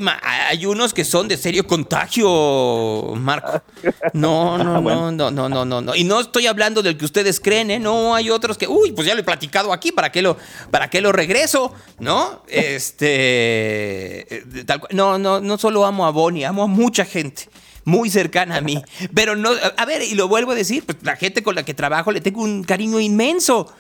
hay 0.49 0.67
unos 0.67 0.93
que 0.93 1.05
son 1.05 1.29
de 1.29 1.37
serio 1.37 1.67
contagio, 1.67 3.15
Marco. 3.17 3.63
No, 4.13 4.59
no, 4.59 4.81
no, 4.81 5.13
no, 5.13 5.31
no, 5.31 5.49
no, 5.49 5.65
no, 5.65 5.81
no. 5.81 5.95
Y 5.95 6.05
no 6.05 6.21
estoy 6.21 6.47
hablando 6.47 6.83
del 6.83 6.97
que 6.97 7.05
ustedes 7.05 7.41
creen, 7.41 7.71
¿eh? 7.71 7.79
No, 7.79 8.15
hay 8.15 8.29
otros 8.29 8.59
que, 8.59 8.67
uy, 8.67 8.93
pues 8.93 9.07
ya 9.07 9.15
lo 9.15 9.21
he 9.21 9.25
platicado 9.25 9.73
aquí, 9.73 9.93
¿para 9.93 10.11
qué 10.11 10.21
lo, 10.21 10.37
para 10.71 10.91
qué 10.91 11.01
lo 11.01 11.13
regreso? 11.13 11.73
¿No? 11.99 12.43
Este, 12.49 14.35
eh, 14.35 14.65
tal 14.67 14.83
no, 14.91 15.19
no, 15.19 15.41
no 15.41 15.59
solo 15.59 15.85
amo 15.85 16.07
a 16.07 16.11
Bonnie, 16.11 16.45
amo 16.45 16.65
a 16.65 16.67
mucha 16.67 17.05
gente. 17.05 17.49
Muy 17.85 18.11
cercana 18.11 18.57
a 18.57 18.61
mí. 18.61 18.83
Pero 19.15 19.37
no, 19.37 19.51
a 19.77 19.85
ver, 19.87 20.03
y 20.03 20.15
lo 20.15 20.29
vuelvo 20.29 20.53
a 20.53 20.55
decir, 20.55 20.85
pues 20.85 20.99
la 21.03 21.17
gente 21.17 21.43
con 21.43 21.55
la 21.55 21.63
que 21.65 21.75
trabajo 21.75 22.13
le 22.13 22.21
tengo 22.21 22.43
un 22.43 22.63
cariño 22.65 23.01
inmenso. 23.01 23.73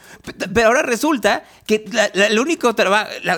Pero 0.54 0.68
ahora 0.68 0.82
resulta 0.82 1.44
que 1.66 1.84
la, 1.92 2.10
la- 2.14 2.40
único 2.40 2.74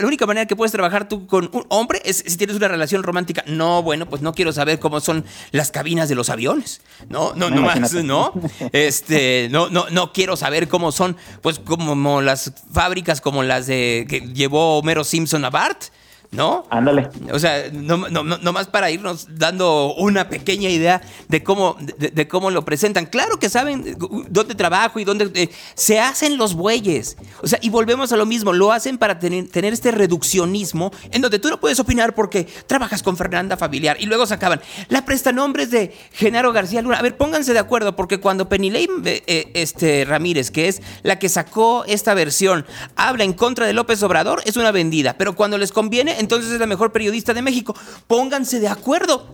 única 0.06 0.26
manera 0.26 0.46
que 0.46 0.56
puedes 0.56 0.72
trabajar 0.72 1.08
tú 1.08 1.26
con 1.26 1.50
un 1.52 1.64
hombre 1.68 2.00
es 2.04 2.24
si 2.26 2.36
tienes 2.36 2.56
una 2.56 2.68
relación 2.68 3.02
romántica. 3.02 3.42
No, 3.46 3.82
bueno, 3.82 4.06
pues 4.08 4.22
no 4.22 4.32
quiero 4.34 4.52
saber 4.52 4.78
cómo 4.78 5.00
son 5.00 5.24
las 5.50 5.70
cabinas 5.70 6.08
de 6.08 6.14
los 6.14 6.30
aviones. 6.30 6.80
No, 7.08 7.32
no, 7.34 7.50
No, 7.50 7.56
no 7.56 7.62
más. 7.62 7.92
¿no? 7.94 8.32
Este, 8.72 9.48
no, 9.50 9.68
no, 9.68 9.86
no 9.90 10.12
quiero 10.12 10.36
saber 10.36 10.68
cómo 10.68 10.92
son, 10.92 11.16
pues 11.42 11.58
como 11.58 12.20
las 12.22 12.52
fábricas 12.72 13.20
como 13.20 13.42
las 13.42 13.66
de 13.66 14.06
que 14.08 14.20
llevó 14.20 14.78
Homero 14.78 15.04
Simpson 15.04 15.44
a 15.44 15.50
Bart. 15.50 15.84
¿No? 16.32 16.64
Ándale. 16.70 17.10
O 17.30 17.38
sea, 17.38 17.70
no, 17.70 17.98
no, 18.08 18.24
no, 18.24 18.38
nomás 18.38 18.66
para 18.66 18.90
irnos 18.90 19.26
dando 19.36 19.94
una 19.96 20.30
pequeña 20.30 20.70
idea 20.70 21.02
de 21.28 21.44
cómo, 21.44 21.76
de, 21.78 22.08
de 22.08 22.26
cómo 22.26 22.50
lo 22.50 22.64
presentan. 22.64 23.04
Claro 23.04 23.38
que 23.38 23.50
saben 23.50 23.98
dónde 24.30 24.54
trabajo 24.54 24.98
y 24.98 25.04
dónde 25.04 25.30
eh, 25.34 25.50
se 25.74 26.00
hacen 26.00 26.38
los 26.38 26.54
bueyes. 26.54 27.18
O 27.42 27.46
sea, 27.46 27.58
y 27.60 27.68
volvemos 27.68 28.12
a 28.12 28.16
lo 28.16 28.24
mismo, 28.24 28.54
lo 28.54 28.72
hacen 28.72 28.96
para 28.96 29.18
tener, 29.18 29.48
tener 29.48 29.74
este 29.74 29.90
reduccionismo 29.90 30.90
en 31.10 31.20
donde 31.20 31.38
tú 31.38 31.50
no 31.50 31.60
puedes 31.60 31.78
opinar 31.80 32.14
porque 32.14 32.48
trabajas 32.66 33.02
con 33.02 33.18
Fernanda 33.18 33.58
Familiar 33.58 33.98
y 34.00 34.06
luego 34.06 34.24
se 34.24 34.32
acaban. 34.32 34.62
La 34.88 35.04
prestanombres 35.04 35.70
de 35.70 35.94
Genaro 36.12 36.54
García 36.54 36.80
Luna. 36.80 36.96
A 36.96 37.02
ver, 37.02 37.18
pónganse 37.18 37.52
de 37.52 37.58
acuerdo 37.58 37.94
porque 37.94 38.20
cuando 38.20 38.48
Penilei 38.48 38.88
eh, 39.04 39.22
eh, 39.26 39.50
este, 39.52 40.06
Ramírez, 40.06 40.50
que 40.50 40.68
es 40.68 40.80
la 41.02 41.18
que 41.18 41.28
sacó 41.28 41.84
esta 41.86 42.14
versión, 42.14 42.64
habla 42.96 43.24
en 43.24 43.34
contra 43.34 43.66
de 43.66 43.74
López 43.74 44.02
Obrador, 44.02 44.40
es 44.46 44.56
una 44.56 44.72
vendida. 44.72 45.18
Pero 45.18 45.36
cuando 45.36 45.58
les 45.58 45.72
conviene, 45.72 46.21
entonces 46.22 46.50
es 46.50 46.58
la 46.58 46.66
mejor 46.66 46.90
periodista 46.92 47.34
de 47.34 47.42
México. 47.42 47.74
Pónganse 48.06 48.58
de 48.60 48.68
acuerdo. 48.68 49.26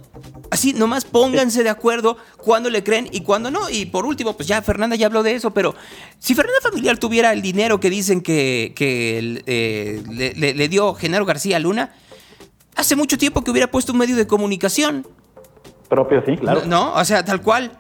Así, 0.51 0.73
nomás 0.73 1.05
pónganse 1.05 1.63
de 1.63 1.69
acuerdo 1.69 2.17
cuando 2.39 2.71
le 2.71 2.83
creen 2.83 3.09
y 3.13 3.21
cuando 3.21 3.51
no. 3.51 3.71
Y 3.71 3.87
por 3.87 4.05
último, 4.07 4.35
pues 4.37 4.49
ya 4.49 4.61
Fernanda 4.63 4.97
ya 4.97 5.07
habló 5.07 5.23
de 5.23 5.35
eso, 5.35 5.53
pero 5.53 5.75
si 6.19 6.35
Fernanda 6.35 6.59
Familiar 6.63 6.99
tuviera 6.99 7.33
el 7.33 7.43
dinero 7.43 7.79
que 7.79 7.91
dicen 7.91 8.21
que, 8.23 8.73
que 8.75 9.43
eh, 9.47 10.03
le, 10.11 10.33
le- 10.35 10.55
le 10.55 10.69
dio 10.69 10.95
Genaro 10.95 11.25
García 11.27 11.59
Luna, 11.59 11.93
hace 12.75 12.97
mucho 12.97 13.17
tiempo 13.19 13.45
que 13.45 13.51
hubiera 13.51 13.71
puesto 13.71 13.93
un 13.93 13.99
medio 13.99 14.17
de 14.17 14.27
comunicación. 14.27 15.07
Propio, 15.89 16.23
sí, 16.27 16.37
claro. 16.37 16.63
No, 16.67 16.95
o 16.95 17.05
sea, 17.05 17.25
tal 17.25 17.41
cual. 17.43 17.79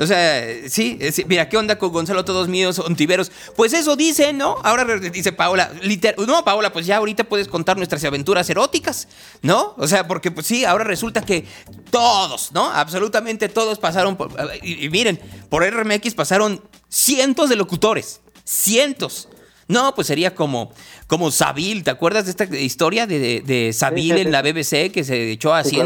O 0.00 0.06
sea, 0.06 0.42
sí, 0.68 0.96
eh, 1.00 1.12
sí, 1.12 1.24
mira, 1.28 1.48
¿qué 1.48 1.56
onda 1.58 1.78
con 1.78 1.92
Gonzalo 1.92 2.24
Todos 2.24 2.48
Míos, 2.48 2.78
Ontiveros? 2.78 3.30
Pues 3.54 3.72
eso 3.74 3.94
dice, 3.96 4.32
¿no? 4.32 4.56
Ahora 4.64 4.84
dice 4.98 5.30
Paola, 5.32 5.70
liter- 5.82 6.16
no, 6.26 6.42
Paola, 6.42 6.72
pues 6.72 6.86
ya 6.86 6.96
ahorita 6.96 7.24
puedes 7.24 7.46
contar 7.48 7.76
nuestras 7.76 8.02
aventuras 8.04 8.48
eróticas, 8.48 9.08
¿no? 9.42 9.74
O 9.76 9.86
sea, 9.86 10.08
porque 10.08 10.30
pues 10.30 10.46
sí, 10.46 10.64
ahora 10.64 10.84
resulta 10.84 11.20
que 11.24 11.44
todos, 11.90 12.50
¿no? 12.52 12.70
Absolutamente 12.70 13.48
todos 13.48 13.78
pasaron 13.78 14.16
por... 14.16 14.30
Y, 14.62 14.86
y 14.86 14.88
miren, 14.90 15.20
por 15.48 15.62
RMX 15.64 16.14
pasaron 16.14 16.62
cientos 16.88 17.48
de 17.50 17.56
locutores, 17.56 18.20
cientos. 18.44 19.28
No, 19.68 19.94
pues 19.94 20.08
sería 20.08 20.34
como, 20.34 20.72
como 21.06 21.30
Sabil, 21.30 21.84
¿te 21.84 21.90
acuerdas 21.90 22.24
de 22.24 22.30
esta 22.32 22.44
historia 22.56 23.06
de, 23.06 23.18
de, 23.20 23.40
de 23.42 23.72
Sabil 23.72 24.02
Sí, 24.14 24.14
sí, 24.16 24.20
en 24.22 24.32
la 24.32 24.42
BBC 24.42 24.90
que 24.92 25.04
se 25.04 25.30
echó 25.30 25.54
a 25.54 25.62
Sí, 25.62 25.70
claro. 25.70 25.84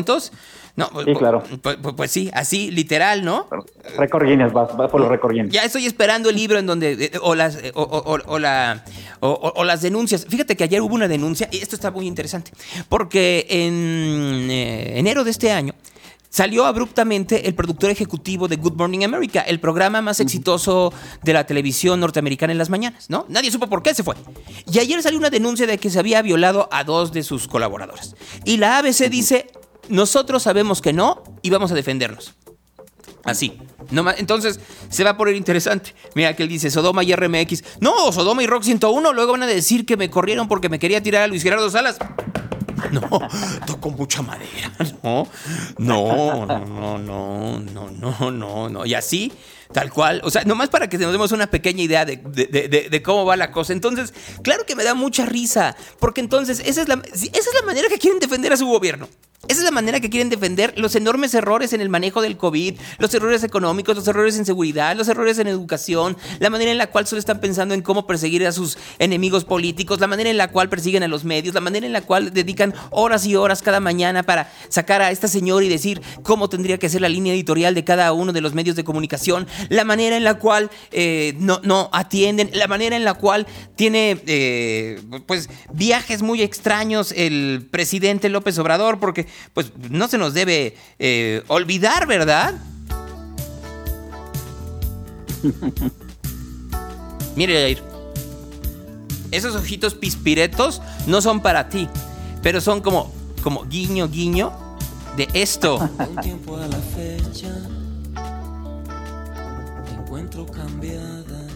No, 0.76 0.90
Sí, 1.04 1.14
claro. 1.14 1.42
pues, 1.62 1.76
pues- 1.80 1.94
pues 1.96 2.10
sí, 2.10 2.30
así, 2.34 2.70
literal, 2.72 3.24
¿no? 3.24 3.46
Guinness, 4.24 4.52
vas, 4.52 4.76
vas 4.76 4.90
por 4.90 5.00
los 5.00 5.20
Guinness. 5.30 5.52
Ya 5.52 5.62
estoy 5.62 5.86
esperando 5.86 6.30
el 6.30 6.36
libro 6.36 6.58
en 6.58 6.66
donde. 6.66 6.92
eh, 6.92 7.12
o, 7.22 7.34
las, 7.36 7.56
eh, 7.56 7.70
o, 7.74 7.82
o- 7.82 8.14
o- 8.14 8.22
o 8.26 8.38
la, 8.40 8.84
o, 9.20 9.62
las 9.64 9.82
denuncias. 9.82 10.26
Fíjate 10.28 10.56
que 10.56 10.64
ayer 10.64 10.80
hubo 10.80 10.94
una 10.96 11.06
denuncia, 11.06 11.48
y 11.52 11.58
esto 11.58 11.76
está 11.76 11.90
muy 11.92 12.06
interesante. 12.08 12.50
Porque 12.88 13.46
en 13.48 14.48
eh, 14.50 14.98
enero 14.98 15.22
de 15.24 15.30
este 15.30 15.52
año. 15.52 15.74
Salió 16.28 16.64
abruptamente 16.66 17.46
el 17.46 17.54
productor 17.54 17.90
ejecutivo 17.90 18.48
de 18.48 18.56
Good 18.56 18.72
Morning 18.74 19.04
America, 19.04 19.42
el 19.42 19.60
programa 19.60 20.02
más 20.02 20.18
exitoso 20.18 20.92
de 21.22 21.32
la 21.32 21.46
televisión 21.46 22.00
norteamericana 22.00 22.50
en 22.52 22.58
las 22.58 22.70
mañanas, 22.70 23.08
¿no? 23.08 23.24
Nadie 23.28 23.52
supo 23.52 23.68
por 23.68 23.84
qué 23.84 23.94
se 23.94 24.02
fue. 24.02 24.16
Y 24.68 24.80
ayer 24.80 25.00
salió 25.00 25.16
una 25.20 25.30
denuncia 25.30 25.64
de 25.68 25.78
que 25.78 25.90
se 25.90 26.00
había 26.00 26.22
violado 26.22 26.68
a 26.72 26.82
dos 26.82 27.12
de 27.12 27.22
sus 27.22 27.46
colaboradores. 27.46 28.16
Y 28.44 28.56
la 28.56 28.78
ABC 28.78 29.08
dice, 29.08 29.46
nosotros 29.88 30.42
sabemos 30.42 30.80
que 30.80 30.92
no 30.92 31.22
y 31.42 31.50
vamos 31.50 31.72
a 31.72 31.74
defendernos. 31.74 32.34
Así. 33.24 33.58
No, 33.90 34.04
entonces 34.16 34.60
se 34.90 35.04
va 35.04 35.10
a 35.10 35.16
poner 35.16 35.34
interesante. 35.34 35.94
Mira 36.14 36.34
que 36.36 36.42
él 36.42 36.48
dice 36.48 36.70
Sodoma 36.70 37.02
y 37.04 37.14
RMX. 37.14 37.64
No, 37.80 38.12
Sodoma 38.12 38.42
y 38.42 38.46
Rock 38.46 38.64
101. 38.64 39.12
Luego 39.12 39.32
van 39.32 39.42
a 39.42 39.46
decir 39.46 39.86
que 39.86 39.96
me 39.96 40.10
corrieron 40.10 40.48
porque 40.48 40.68
me 40.68 40.78
quería 40.78 41.02
tirar 41.02 41.22
a 41.22 41.26
Luis 41.26 41.42
Gerardo 41.42 41.70
Salas. 41.70 41.96
No, 42.90 43.00
tocó 43.66 43.90
mucha 43.90 44.22
madera. 44.22 44.72
No, 45.02 45.28
no, 45.78 46.46
no, 46.46 46.98
no, 46.98 47.58
no, 47.60 47.90
no, 47.90 48.30
no, 48.30 48.68
no. 48.68 48.86
Y 48.86 48.94
así, 48.94 49.32
tal 49.72 49.90
cual. 49.92 50.20
O 50.24 50.30
sea, 50.30 50.44
nomás 50.44 50.68
para 50.68 50.88
que 50.88 50.98
nos 50.98 51.12
demos 51.12 51.32
una 51.32 51.46
pequeña 51.46 51.82
idea 51.82 52.04
de, 52.04 52.16
de 52.16 53.02
cómo 53.02 53.24
va 53.24 53.36
la 53.36 53.50
cosa. 53.50 53.72
Entonces, 53.72 54.14
claro 54.42 54.64
que 54.66 54.76
me 54.76 54.84
da 54.84 54.94
mucha 54.94 55.26
risa. 55.26 55.76
Porque 55.98 56.20
entonces, 56.20 56.60
esa 56.64 56.82
es 56.82 56.88
la, 56.88 57.02
esa 57.12 57.26
es 57.26 57.54
la 57.60 57.66
manera 57.66 57.88
que 57.88 57.98
quieren 57.98 58.18
defender 58.18 58.52
a 58.52 58.56
su 58.56 58.66
gobierno. 58.66 59.08
Esa 59.48 59.60
es 59.60 59.64
la 59.64 59.70
manera 59.70 60.00
que 60.00 60.08
quieren 60.08 60.30
defender 60.30 60.72
los 60.78 60.94
enormes 60.96 61.34
errores 61.34 61.72
en 61.74 61.80
el 61.80 61.90
manejo 61.90 62.22
del 62.22 62.36
COVID, 62.36 62.78
los 62.98 63.12
errores 63.14 63.44
económicos, 63.44 63.94
los 63.94 64.08
errores 64.08 64.38
en 64.38 64.46
seguridad, 64.46 64.96
los 64.96 65.08
errores 65.08 65.38
en 65.38 65.48
educación, 65.48 66.16
la 66.38 66.48
manera 66.48 66.70
en 66.70 66.78
la 66.78 66.86
cual 66.86 67.06
solo 67.06 67.18
están 67.18 67.40
pensando 67.40 67.74
en 67.74 67.82
cómo 67.82 68.06
perseguir 68.06 68.46
a 68.46 68.52
sus 68.52 68.78
enemigos 68.98 69.44
políticos, 69.44 70.00
la 70.00 70.06
manera 70.06 70.30
en 70.30 70.38
la 70.38 70.50
cual 70.50 70.70
persiguen 70.70 71.02
a 71.02 71.08
los 71.08 71.24
medios, 71.24 71.54
la 71.54 71.60
manera 71.60 71.86
en 71.86 71.92
la 71.92 72.00
cual 72.00 72.32
dedican 72.32 72.74
horas 72.90 73.26
y 73.26 73.36
horas 73.36 73.60
cada 73.60 73.80
mañana 73.80 74.22
para 74.22 74.50
sacar 74.68 75.02
a 75.02 75.10
esta 75.10 75.28
señora 75.28 75.64
y 75.64 75.68
decir 75.68 76.00
cómo 76.22 76.48
tendría 76.48 76.78
que 76.78 76.88
ser 76.88 77.02
la 77.02 77.08
línea 77.10 77.34
editorial 77.34 77.74
de 77.74 77.84
cada 77.84 78.12
uno 78.12 78.32
de 78.32 78.40
los 78.40 78.54
medios 78.54 78.76
de 78.76 78.84
comunicación, 78.84 79.46
la 79.68 79.84
manera 79.84 80.16
en 80.16 80.24
la 80.24 80.34
cual 80.34 80.70
eh, 80.90 81.34
no, 81.38 81.60
no 81.64 81.90
atienden, 81.92 82.50
la 82.54 82.66
manera 82.66 82.96
en 82.96 83.04
la 83.04 83.14
cual 83.14 83.46
tiene 83.76 84.20
eh, 84.26 85.02
pues 85.26 85.50
viajes 85.72 86.22
muy 86.22 86.40
extraños 86.40 87.12
el 87.16 87.68
presidente 87.70 88.28
López 88.30 88.58
Obrador, 88.58 88.98
porque 89.00 89.26
pues 89.52 89.72
no 89.90 90.08
se 90.08 90.18
nos 90.18 90.34
debe 90.34 90.76
eh, 90.98 91.42
olvidar, 91.48 92.06
¿verdad? 92.06 92.54
Mire, 97.36 97.54
Jair. 97.62 97.82
Esos 99.30 99.56
ojitos 99.56 99.94
pispiretos 99.94 100.80
no 101.06 101.20
son 101.20 101.40
para 101.40 101.68
ti, 101.68 101.88
pero 102.42 102.60
son 102.60 102.80
como, 102.80 103.12
como 103.42 103.64
guiño, 103.64 104.08
guiño 104.08 104.52
de 105.16 105.28
esto. 105.34 105.88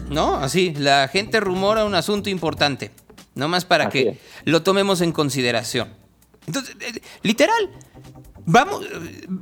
No, 0.09 0.35
así, 0.35 0.73
la 0.73 1.07
gente 1.07 1.39
rumora 1.39 1.85
un 1.85 1.95
asunto 1.95 2.29
importante. 2.29 2.91
No 3.35 3.47
más 3.47 3.63
para 3.63 3.89
que 3.89 4.17
lo 4.43 4.63
tomemos 4.63 5.01
en 5.01 5.11
consideración. 5.11 5.98
Entonces, 6.49 6.75
eh, 6.79 6.99
literal, 7.21 7.69
vamos, 8.45 8.83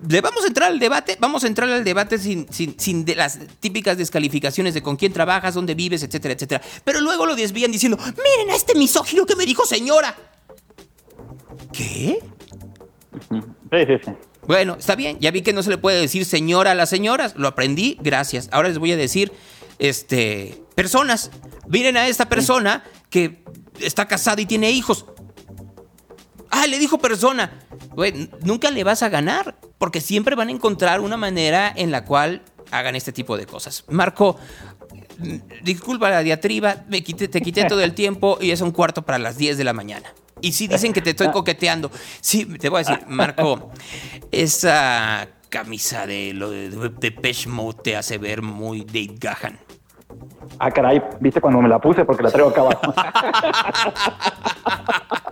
le 0.10 0.20
vamos 0.20 0.44
a 0.44 0.48
entrar 0.48 0.70
al 0.70 0.78
debate, 0.78 1.16
vamos 1.20 1.46
a 1.46 1.48
entrar 1.48 1.70
al 1.70 1.86
debate 1.86 2.18
sin, 2.18 2.46
sin, 2.52 3.06
de 3.06 3.16
las 3.16 3.40
típicas 3.62 3.98
descalificaciones 3.98 4.74
de 4.74 4.82
con 4.82 4.98
quién 4.98 5.14
trabajas, 5.14 5.54
dónde 5.54 5.74
vives, 5.74 6.04
etcétera, 6.04 6.34
etcétera. 6.34 6.62
Pero 6.84 7.00
luego 7.00 7.26
lo 7.26 7.36
desvían 7.36 7.72
diciendo, 7.72 7.98
miren 7.98 8.52
a 8.52 8.56
este 8.56 8.76
misógino 8.76 9.26
que 9.26 9.38
me 9.38 9.46
dijo 9.46 9.66
señora. 9.66 10.18
¿Qué? 11.72 12.20
Sí, 13.30 13.40
sí, 13.72 13.94
sí. 14.04 14.12
Bueno, 14.46 14.76
está 14.78 14.96
bien, 14.96 15.18
ya 15.22 15.32
vi 15.32 15.44
que 15.44 15.54
no 15.54 15.64
se 15.64 15.70
le 15.70 15.78
puede 15.78 16.02
decir 16.02 16.26
señora 16.26 16.72
a 16.72 16.76
las 16.76 16.90
señoras, 16.90 17.36
lo 17.38 17.48
aprendí, 17.48 17.98
gracias. 18.02 18.50
Ahora 18.52 18.68
les 18.68 18.80
voy 18.80 18.92
a 18.92 18.98
decir, 18.98 19.32
este, 19.80 20.62
personas. 20.76 21.32
Miren 21.70 21.96
a 21.96 22.08
esta 22.08 22.28
persona 22.28 22.84
que 23.10 23.44
está 23.80 24.08
casada 24.08 24.42
y 24.42 24.46
tiene 24.46 24.72
hijos. 24.72 25.06
Ah, 26.52 26.68
le 26.68 26.80
dijo 26.80 26.98
persona. 26.98 27.52
nunca 28.44 28.72
le 28.72 28.84
vas 28.84 29.04
a 29.04 29.10
ganar, 29.10 29.56
porque 29.78 30.02
siempre 30.02 30.36
van 30.36 30.50
a 30.50 30.52
encontrar 30.52 31.02
una 31.02 31.18
manera 31.18 31.72
en 31.76 31.92
la 31.92 32.06
cual 32.06 32.42
hagan 32.72 32.96
este 32.96 33.12
tipo 33.12 33.38
de 33.38 33.46
cosas. 33.46 33.84
Marco, 33.90 34.38
disculpa 35.64 36.10
la 36.10 36.22
diatriba, 36.22 36.84
me 36.88 37.04
quité, 37.04 37.28
te 37.28 37.42
quité 37.42 37.66
todo 37.66 37.82
el 37.82 37.94
tiempo 37.94 38.38
y 38.42 38.52
es 38.52 38.62
un 38.62 38.72
cuarto 38.72 39.02
para 39.04 39.18
las 39.18 39.38
10 39.38 39.58
de 39.58 39.64
la 39.64 39.74
mañana. 39.74 40.14
Y 40.42 40.52
si 40.52 40.68
dicen 40.68 40.94
que 40.94 41.02
te 41.02 41.12
estoy 41.12 41.32
coqueteando. 41.32 41.90
Sí, 42.22 42.46
te 42.46 42.70
voy 42.70 42.78
a 42.78 42.84
decir, 42.88 43.08
Marco, 43.08 43.72
esa 44.32 45.28
camisa 45.50 46.06
de 46.06 46.34
lo 46.34 46.52
de, 46.52 46.70
de 46.70 47.46
Mode 47.48 47.80
te 47.84 47.96
hace 47.96 48.18
ver 48.18 48.42
muy 48.42 48.84
Dave 48.84 49.16
Gahan. 49.20 49.60
Ah, 50.60 50.72
caray, 50.72 51.02
viste 51.20 51.42
cuando 51.42 51.62
me 51.62 51.70
la 51.70 51.80
puse 51.80 52.06
porque 52.06 52.24
la 52.24 52.32
traigo 52.32 52.50
acá 52.50 52.62
abajo. 52.62 52.94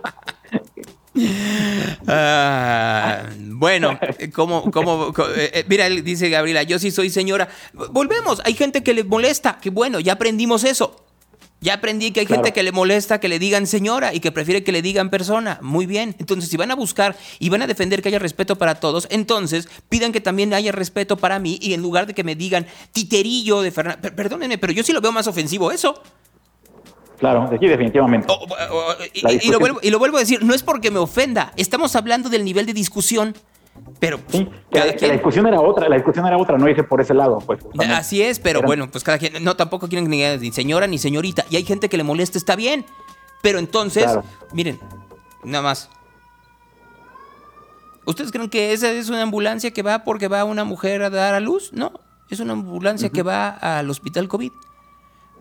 Ah, 2.08 3.24
bueno, 3.38 3.98
como, 4.32 4.70
como, 4.70 5.12
eh, 5.36 5.50
eh, 5.54 5.64
mira, 5.68 5.88
dice 5.88 6.28
Gabriela, 6.28 6.62
yo 6.62 6.78
sí 6.78 6.90
soy 6.90 7.10
señora. 7.10 7.48
Volvemos, 7.72 8.40
hay 8.44 8.54
gente 8.54 8.82
que 8.82 8.94
le 8.94 9.02
molesta, 9.02 9.58
que 9.60 9.70
bueno, 9.70 9.98
ya 9.98 10.12
aprendimos 10.12 10.64
eso. 10.64 11.06
Ya 11.60 11.74
aprendí 11.74 12.10
que 12.10 12.20
hay 12.20 12.26
gente 12.26 12.52
que 12.52 12.62
le 12.62 12.70
molesta 12.70 13.18
que 13.18 13.28
le 13.28 13.38
digan 13.38 13.66
señora 13.66 14.12
y 14.12 14.20
que 14.20 14.30
prefiere 14.30 14.62
que 14.62 14.72
le 14.72 14.82
digan 14.82 15.08
persona. 15.08 15.58
Muy 15.62 15.86
bien. 15.86 16.14
Entonces, 16.18 16.50
si 16.50 16.56
van 16.56 16.70
a 16.70 16.74
buscar 16.74 17.16
y 17.38 17.48
van 17.48 17.62
a 17.62 17.66
defender 17.66 18.02
que 18.02 18.08
haya 18.08 18.18
respeto 18.18 18.56
para 18.56 18.74
todos, 18.74 19.08
entonces 19.10 19.68
pidan 19.88 20.12
que 20.12 20.20
también 20.20 20.52
haya 20.52 20.70
respeto 20.70 21.16
para 21.16 21.38
mí 21.38 21.58
y 21.62 21.72
en 21.72 21.80
lugar 21.80 22.06
de 22.06 22.14
que 22.14 22.24
me 22.24 22.34
digan 22.36 22.66
titerillo 22.92 23.62
de 23.62 23.70
Fernando. 23.70 24.14
Perdónenme, 24.14 24.58
pero 24.58 24.74
yo 24.74 24.82
sí 24.82 24.92
lo 24.92 25.00
veo 25.00 25.12
más 25.12 25.26
ofensivo 25.26 25.72
eso. 25.72 26.02
Claro, 27.18 27.48
sí, 27.58 27.66
definitivamente. 27.66 28.32
y, 29.14 29.50
lo 29.50 29.58
vuelvo, 29.58 29.78
y 29.82 29.90
lo 29.90 29.98
vuelvo 29.98 30.18
a 30.18 30.20
decir, 30.20 30.42
no 30.42 30.54
es 30.54 30.62
porque 30.62 30.90
me 30.90 30.98
ofenda, 30.98 31.52
estamos 31.56 31.96
hablando 31.96 32.28
del 32.28 32.44
nivel 32.44 32.66
de 32.66 32.74
discusión 32.74 33.34
pero 33.98 34.18
sí, 34.28 34.48
la 34.70 35.12
discusión 35.12 35.46
era 35.46 35.60
otra, 35.60 35.88
la 35.88 35.96
discusión 35.96 36.26
era 36.26 36.36
otra, 36.36 36.58
no 36.58 36.68
hice 36.68 36.82
por 36.82 37.00
ese 37.00 37.14
lado, 37.14 37.38
pues. 37.38 37.60
Así 37.90 38.22
es, 38.22 38.38
pero 38.38 38.62
bueno, 38.62 38.90
pues 38.90 39.02
cada 39.02 39.18
quien, 39.18 39.42
no, 39.42 39.56
tampoco 39.56 39.88
quieren 39.88 40.08
ni 40.10 40.52
señora 40.52 40.86
ni 40.86 40.98
señorita, 40.98 41.44
y 41.50 41.56
hay 41.56 41.64
gente 41.64 41.88
que 41.88 41.96
le 41.96 42.02
molesta, 42.02 42.36
está 42.36 42.56
bien, 42.56 42.84
pero 43.42 43.58
entonces, 43.58 44.06
miren, 44.52 44.78
nada 45.44 45.62
más. 45.62 45.90
¿Ustedes 48.04 48.30
creen 48.30 48.48
que 48.48 48.72
esa 48.72 48.90
es 48.92 49.08
una 49.08 49.22
ambulancia 49.22 49.72
que 49.72 49.82
va 49.82 50.04
porque 50.04 50.28
va 50.28 50.44
una 50.44 50.62
mujer 50.62 51.02
a 51.02 51.10
dar 51.10 51.34
a 51.34 51.40
luz? 51.40 51.72
No, 51.72 51.92
es 52.30 52.38
una 52.38 52.52
ambulancia 52.52 53.08
que 53.08 53.22
va 53.22 53.48
al 53.48 53.90
hospital 53.90 54.28
COVID. 54.28 54.52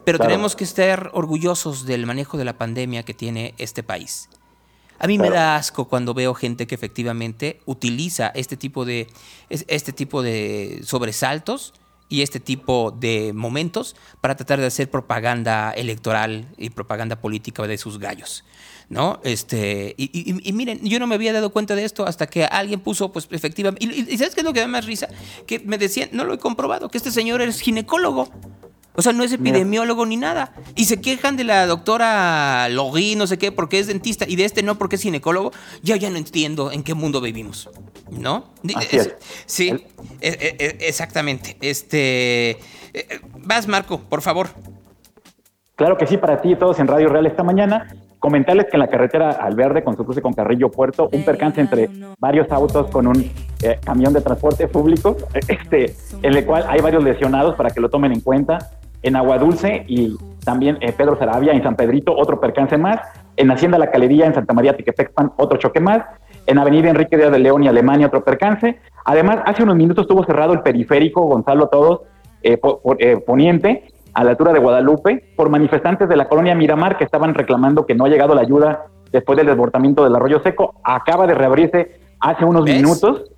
Pero 0.06 0.20
tenemos 0.20 0.56
que 0.56 0.64
estar 0.64 1.10
orgullosos 1.14 1.86
del 1.86 2.06
manejo 2.06 2.38
de 2.38 2.46
la 2.46 2.58
pandemia 2.58 3.04
que 3.04 3.14
tiene 3.14 3.56
este 3.58 3.84
país. 3.84 4.30
A 5.00 5.08
mí 5.08 5.18
me 5.18 5.30
da 5.30 5.58
asco 5.58 5.86
cuando 5.86 6.14
veo 6.14 6.34
gente 6.34 6.68
que 6.68 6.76
efectivamente 6.76 7.60
utiliza 7.66 8.28
este 8.34 8.56
tipo 8.56 8.86
de, 8.86 9.08
este 9.50 9.92
tipo 9.92 10.22
de 10.22 10.82
sobresaltos 10.84 11.74
y 12.08 12.22
este 12.22 12.40
tipo 12.40 12.96
de 12.98 13.34
momentos 13.34 13.96
para 14.22 14.36
tratar 14.36 14.60
de 14.60 14.68
hacer 14.68 14.90
propaganda 14.90 15.72
electoral 15.72 16.48
y 16.58 16.70
propaganda 16.70 17.20
política 17.20 17.66
de 17.68 17.78
sus 17.78 18.00
gallos. 18.00 18.46
¿No? 18.88 19.20
Este, 19.24 19.96
y, 19.98 20.54
miren, 20.54 20.80
yo 20.84 21.00
no 21.00 21.08
me 21.08 21.16
había 21.16 21.34
dado 21.34 21.50
cuenta 21.50 21.76
de 21.76 21.84
esto 21.84 22.06
hasta 22.06 22.28
que 22.28 22.46
alguien 22.46 22.80
puso, 22.80 23.12
pues 23.12 23.28
efectivamente. 23.32 23.84
Y, 23.84 24.16
¿sabes 24.18 24.36
qué 24.36 24.42
es 24.42 24.46
lo 24.46 24.54
que 24.54 24.60
da 24.60 24.68
más 24.68 24.86
risa? 24.86 25.08
Que 25.48 25.58
me 25.60 25.80
decían, 25.80 26.10
no 26.12 26.24
lo 26.24 26.36
he 26.36 26.38
comprobado, 26.38 26.90
que 26.90 27.00
este 27.00 27.10
señor 27.10 27.42
es 27.42 27.62
ginecólogo. 27.62 28.30
O 28.98 29.02
sea, 29.02 29.14
no 29.14 29.24
es 29.24 29.32
epidemiólogo 29.34 30.06
ni 30.06 30.18
nada. 30.18 30.54
Y 30.76 30.86
se 30.86 31.02
quejan 31.02 31.38
de 31.38 31.44
la 31.44 31.66
doctora 31.68 32.70
Logui, 32.70 33.16
no 33.16 33.28
sé 33.28 33.38
qué, 33.38 33.52
porque 33.52 33.80
es 33.80 33.88
dentista, 33.88 34.26
y 34.28 34.36
de 34.36 34.46
este 34.46 34.64
no, 34.64 34.76
porque 34.76 34.96
es 34.96 35.02
ginecólogo. 35.02 35.52
Yo 35.84 35.96
ya 35.96 36.10
no 36.10 36.18
entiendo 36.18 36.72
en 36.72 36.84
qué 36.84 36.94
mundo 36.94 37.22
vivimos. 37.22 37.70
¿No? 38.10 38.46
Sí, 39.46 39.74
e, 40.22 40.28
e, 40.28 40.56
e, 40.60 40.88
exactamente. 40.88 41.58
Este. 41.62 42.58
Vas, 43.38 43.68
Marco, 43.68 44.00
por 44.00 44.22
favor. 44.22 44.50
Claro 45.76 45.98
que 45.98 46.08
sí, 46.08 46.18
para 46.18 46.42
ti 46.42 46.52
y 46.52 46.56
todos 46.56 46.80
en 46.80 46.88
Radio 46.88 47.10
Real 47.10 47.26
esta 47.26 47.44
mañana. 47.44 47.94
Comentarles 48.20 48.68
que 48.68 48.78
en 48.78 48.80
la 48.80 48.88
carretera 48.88 49.32
al 49.32 49.56
verde, 49.56 49.84
con 49.84 49.96
su 49.98 50.04
cruce 50.04 50.22
con 50.22 50.34
Carrillo 50.34 50.72
Puerto, 50.72 51.10
un 51.12 51.24
percance 51.24 51.62
entre 51.62 51.90
varios 52.18 52.50
autos 52.50 52.90
con 52.90 53.06
un 53.06 53.32
eh, 53.62 53.80
camión 53.84 54.14
de 54.14 54.22
transporte 54.22 54.68
público, 54.68 55.18
este, 55.48 55.96
en 56.24 56.34
el 56.36 56.46
cual 56.46 56.66
hay 56.68 56.80
varios 56.80 57.04
lesionados 57.04 57.56
para 57.56 57.70
que 57.70 57.80
lo 57.80 57.90
tomen 57.90 58.14
en 58.14 58.22
cuenta 58.22 58.72
en 59.06 59.16
Agua 59.16 59.38
Dulce 59.38 59.86
y 59.88 60.18
también 60.44 60.78
en 60.82 60.92
Pedro 60.94 61.18
Sarabia, 61.18 61.54
en 61.54 61.62
San 61.62 61.76
Pedrito, 61.76 62.16
otro 62.16 62.40
percance 62.40 62.76
más, 62.76 63.00
en 63.38 63.52
Hacienda 63.52 63.78
La 63.78 63.92
Calería, 63.92 64.26
en 64.26 64.34
Santa 64.34 64.54
María 64.54 64.76
Tiquetexpan, 64.76 65.34
otro 65.38 65.60
choque 65.60 65.80
más, 65.80 66.04
en 66.48 66.58
Avenida 66.58 66.90
Enrique 66.90 67.16
Díaz 67.16 67.32
de 67.32 67.38
León 67.38 67.64
y 67.64 67.68
Alemania, 67.68 68.08
otro 68.08 68.24
percance. 68.24 68.80
Además, 69.06 69.38
hace 69.46 69.62
unos 69.62 69.76
minutos 69.76 70.04
estuvo 70.04 70.26
cerrado 70.26 70.54
el 70.54 70.62
periférico 70.62 71.22
Gonzalo 71.22 71.68
Todos 71.68 72.02
eh, 72.42 72.60
eh, 72.98 73.18
Poniente, 73.18 73.84
a 74.16 74.24
la 74.24 74.32
altura 74.32 74.54
de 74.54 74.60
Guadalupe, 74.60 75.34
por 75.36 75.50
manifestantes 75.50 76.10
de 76.10 76.16
la 76.16 76.28
colonia 76.28 76.56
Miramar 76.56 76.98
que 76.98 77.04
estaban 77.04 77.36
reclamando 77.36 77.86
que 77.86 77.94
no 77.94 78.06
ha 78.06 78.10
llegado 78.10 78.34
la 78.34 78.42
ayuda 78.42 78.86
después 79.12 79.38
del 79.38 79.48
desbordamiento 79.48 80.04
del 80.04 80.16
arroyo 80.16 80.42
seco. 80.42 80.76
Acaba 80.84 81.28
de 81.28 81.36
reabrirse 81.36 82.00
hace 82.20 82.44
unos 82.44 82.64
minutos 82.64 83.35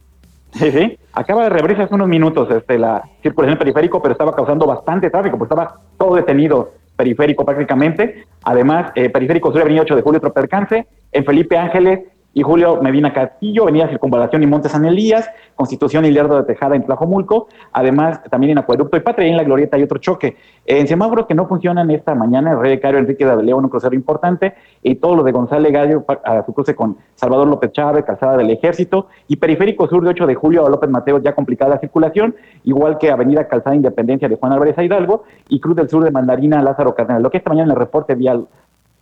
Sí, 0.57 0.71
sí. 0.71 0.99
Acaba 1.13 1.43
de 1.43 1.49
reabrirse 1.49 1.84
hace 1.84 1.95
unos 1.95 2.07
minutos 2.07 2.49
este, 2.51 2.77
la 2.77 3.03
circulación 3.21 3.57
periférico, 3.57 4.01
pero 4.01 4.13
estaba 4.13 4.35
causando 4.35 4.65
bastante 4.65 5.09
tráfico, 5.09 5.38
pues 5.38 5.49
estaba 5.49 5.79
todo 5.97 6.15
detenido 6.15 6.73
periférico 6.95 7.45
prácticamente. 7.45 8.25
Además, 8.43 8.91
eh, 8.95 9.09
periférico 9.09 9.51
sur, 9.51 9.61
avenida 9.61 9.84
8 9.84 9.95
de 9.95 10.01
julio, 10.01 10.17
otro 10.17 10.34
percance. 10.34 10.88
En 11.11 11.25
Felipe 11.25 11.57
Ángeles, 11.57 12.01
y 12.38 12.43
Julio 12.43 12.80
Medina 12.84 13.11
Castillo, 13.11 13.64
Avenida 13.64 13.89
Circunvalación 13.89 14.43
y 14.43 14.45
Montes 14.45 14.72
San 14.72 14.85
Elías, 14.85 15.27
Constitución 15.55 16.05
y 16.05 16.11
Lerdo 16.11 16.38
de 16.38 16.43
Tejada 16.43 16.76
en 16.76 16.84
Tlajomulco, 16.84 17.47
además 17.73 18.22
también 18.30 18.51
en 18.51 18.59
Acueducto 18.59 18.95
y 18.95 18.99
Patria 18.99 19.27
y 19.27 19.31
en 19.31 19.38
La 19.38 19.43
Glorieta 19.43 19.76
hay 19.76 19.81
otro 19.81 19.97
choque. 19.97 20.38
En 20.64 20.88
semáforos 20.88 21.26
que 21.26 21.34
no 21.34 21.47
funcionan 21.47 21.89
esta 21.89 22.14
mañana, 22.14 22.51
el 22.51 22.59
Rey 22.59 22.69
de 22.69 22.80
Cario 22.80 22.99
Enrique 22.99 23.26
de 23.26 23.41
León, 23.41 23.64
un 23.64 23.72
crucero 23.72 23.95
importante, 23.95 24.53
y 24.84 24.93
todo 24.93 25.15
lo 25.15 25.23
de 25.23 25.31
González 25.31 25.73
Gallo 25.73 26.05
a 26.23 26.45
su 26.45 26.53
cruce 26.53 26.76
con 26.76 26.97
Salvador 27.15 27.47
López 27.47 27.72
Chávez, 27.72 28.05
Calzada 28.05 28.38
del 28.38 28.51
Ejército, 28.51 29.07
y 29.27 29.38
Periférico 29.38 29.88
Sur 29.88 30.03
de 30.03 30.09
8 30.09 30.27
de 30.27 30.35
julio 30.35 30.64
a 30.64 30.69
López 30.69 30.91
Mateo 30.91 31.18
ya 31.18 31.34
complicada 31.34 31.72
la 31.72 31.80
circulación, 31.80 32.35
igual 32.65 32.99
que 32.99 33.09
Avenida 33.09 33.47
Calzada 33.47 33.76
Independencia 33.76 34.30
de 34.30 34.35
Juan 34.35 34.53
Álvarez 34.53 34.77
a 34.77 34.84
Hidalgo 34.84 35.23
y 35.49 35.59
Cruz 35.59 35.76
del 35.76 35.89
Sur 35.89 36.03
de 36.03 36.11
Mandarina 36.11 36.61
Lázaro 36.61 36.93
Cardenal. 36.93 37.23
Lo 37.23 37.31
que 37.31 37.38
esta 37.38 37.49
mañana 37.49 37.72
en 37.72 37.72
el 37.72 37.77
reporte 37.77 38.14
vial 38.14 38.45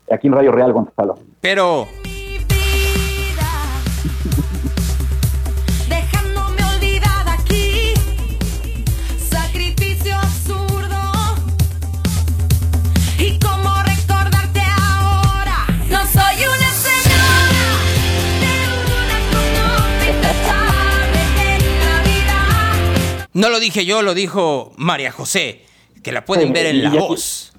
aquí 0.09 0.27
en 0.27 0.33
Radio 0.33 0.53
Real 0.53 0.71
Gonzalo. 0.71 1.15
Pero 1.41 1.85
No 23.35 23.49
lo 23.49 23.59
dije 23.59 23.85
yo, 23.85 24.01
lo 24.01 24.13
dijo 24.13 24.71
María 24.77 25.11
José, 25.11 25.65
que 26.01 26.13
la 26.13 26.23
pueden 26.23 26.53
ver 26.53 26.67
en 26.67 26.83
La 26.83 26.89
Voz. 26.89 27.51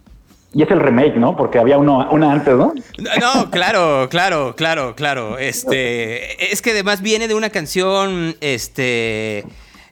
Y 0.54 0.62
es 0.62 0.70
el 0.70 0.80
remake, 0.80 1.16
¿no? 1.16 1.36
Porque 1.36 1.58
había 1.58 1.76
uno, 1.76 2.08
una 2.10 2.32
antes, 2.32 2.54
¿no? 2.54 2.72
No, 3.20 3.50
claro, 3.50 4.08
claro, 4.08 4.54
claro, 4.56 4.94
claro. 4.96 5.36
Este, 5.36 6.50
es 6.50 6.62
que 6.62 6.70
además 6.70 7.02
viene 7.02 7.28
de 7.28 7.34
una 7.34 7.50
canción, 7.50 8.36
este, 8.40 9.44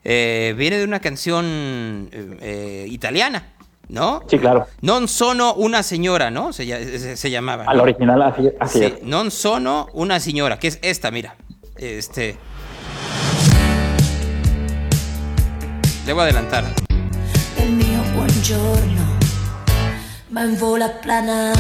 eh, 0.05 0.55
viene 0.57 0.79
de 0.79 0.85
una 0.85 1.01
canción 1.01 2.09
eh, 2.41 2.87
italiana. 2.89 3.51
¿no? 3.87 4.23
Sí, 4.27 4.39
claro. 4.39 4.67
Non 4.81 5.09
sono 5.09 5.53
una 5.53 5.83
señora, 5.83 6.31
¿no? 6.31 6.55
Se, 6.55 6.65
se, 7.19 7.31
llamaba. 7.31 7.65
Al 7.69 7.81
original, 7.81 8.23
así, 8.23 8.49
así 8.59 8.79
sí, 8.79 8.85
es. 8.87 9.03
Non 9.03 9.31
sono 9.31 9.89
una 9.93 10.19
señora, 10.19 10.59
que 10.59 10.69
es 10.69 10.79
esta, 10.81 11.11
mira. 11.11 11.37
Este. 11.77 12.39
Le 16.07 16.13
voy 16.13 16.21
a 16.21 16.25
adelantar. 16.25 16.65
El 17.57 17.73
mío 17.73 18.03
buongiorno 18.15 19.03
va 20.37 20.43
en 20.43 20.59
vola 20.59 21.01
planare. 21.01 21.59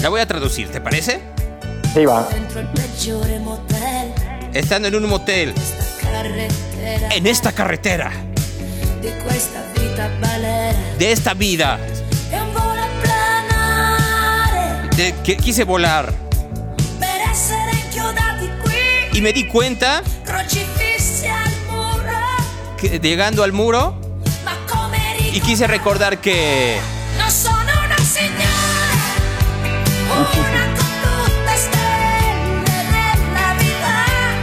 La 0.00 0.08
voy 0.08 0.22
a 0.22 0.26
traducir, 0.26 0.70
¿te 0.70 0.80
parece? 0.80 1.20
Sí, 1.92 2.06
va. 2.06 2.26
Estando 4.54 4.88
en 4.88 4.94
un 4.94 5.06
motel. 5.06 5.52
En 7.10 7.26
esta 7.26 7.52
carretera. 7.52 8.10
De 10.98 11.12
esta 11.12 11.34
vida. 11.34 11.78
De, 14.96 15.14
que 15.22 15.36
quise 15.36 15.64
volar. 15.64 16.10
Y 19.12 19.20
me 19.20 19.32
di 19.32 19.46
cuenta 19.46 20.02
llegando 22.88 23.42
al 23.44 23.52
muro 23.52 23.94
y 25.32 25.40
quise 25.40 25.66
recordar 25.66 26.18
que 26.18 26.78
no 27.18 27.30
son 27.30 27.54
una 27.54 27.98
señal, 27.98 28.34
una 30.10 30.84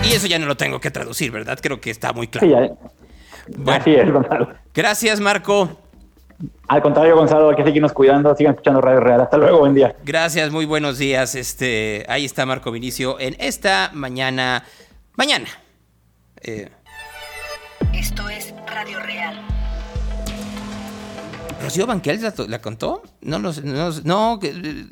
Y 0.03 0.13
eso 0.13 0.27
ya 0.27 0.37
no 0.39 0.45
lo 0.45 0.57
tengo 0.57 0.79
que 0.79 0.91
traducir, 0.91 1.31
¿verdad? 1.31 1.57
Creo 1.61 1.79
que 1.79 1.89
está 1.89 2.11
muy 2.11 2.27
claro. 2.27 2.47
Sí, 2.47 2.53
¿eh? 2.53 2.71
Así 3.67 3.93
es, 3.93 4.11
Gonzalo. 4.11 4.49
Gracias, 4.73 5.19
Marco. 5.21 5.77
Al 6.67 6.81
contrario, 6.81 7.15
Gonzalo, 7.15 7.49
hay 7.49 7.55
que 7.55 7.63
seguirnos 7.63 7.93
cuidando, 7.93 8.35
sigan 8.35 8.53
escuchando 8.53 8.81
Radio 8.81 8.99
Real. 8.99 9.21
Hasta 9.21 9.37
luego, 9.37 9.59
buen 9.59 9.73
día. 9.73 9.95
Gracias, 10.03 10.51
muy 10.51 10.65
buenos 10.65 10.97
días. 10.97 11.35
Este, 11.35 12.05
ahí 12.09 12.25
está 12.25 12.45
Marco 12.45 12.71
Vinicio 12.71 13.19
en 13.19 13.35
esta 13.39 13.91
mañana. 13.93 14.63
Mañana. 15.15 15.47
Eh. 16.41 16.69
Esto 17.93 18.27
¿Rocío 21.71 21.87
Banquels 21.87 22.49
la, 22.49 22.61
contó? 22.61 23.01
No, 23.21 23.39
no, 23.39 23.53
no, 24.03 24.39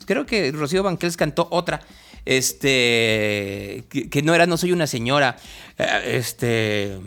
creo 0.06 0.26
que 0.26 0.50
Rocío 0.54 0.82
Banquels 0.82 1.18
cantó 1.18 1.50
otra. 1.52 1.82
Este, 2.24 3.84
que, 3.90 4.22
no 4.24 4.34
era 4.34 4.46
No 4.46 4.56
soy 4.56 4.72
una 4.72 4.88
señora. 4.88 5.36
Eh, 5.78 6.02
este, 6.06 6.98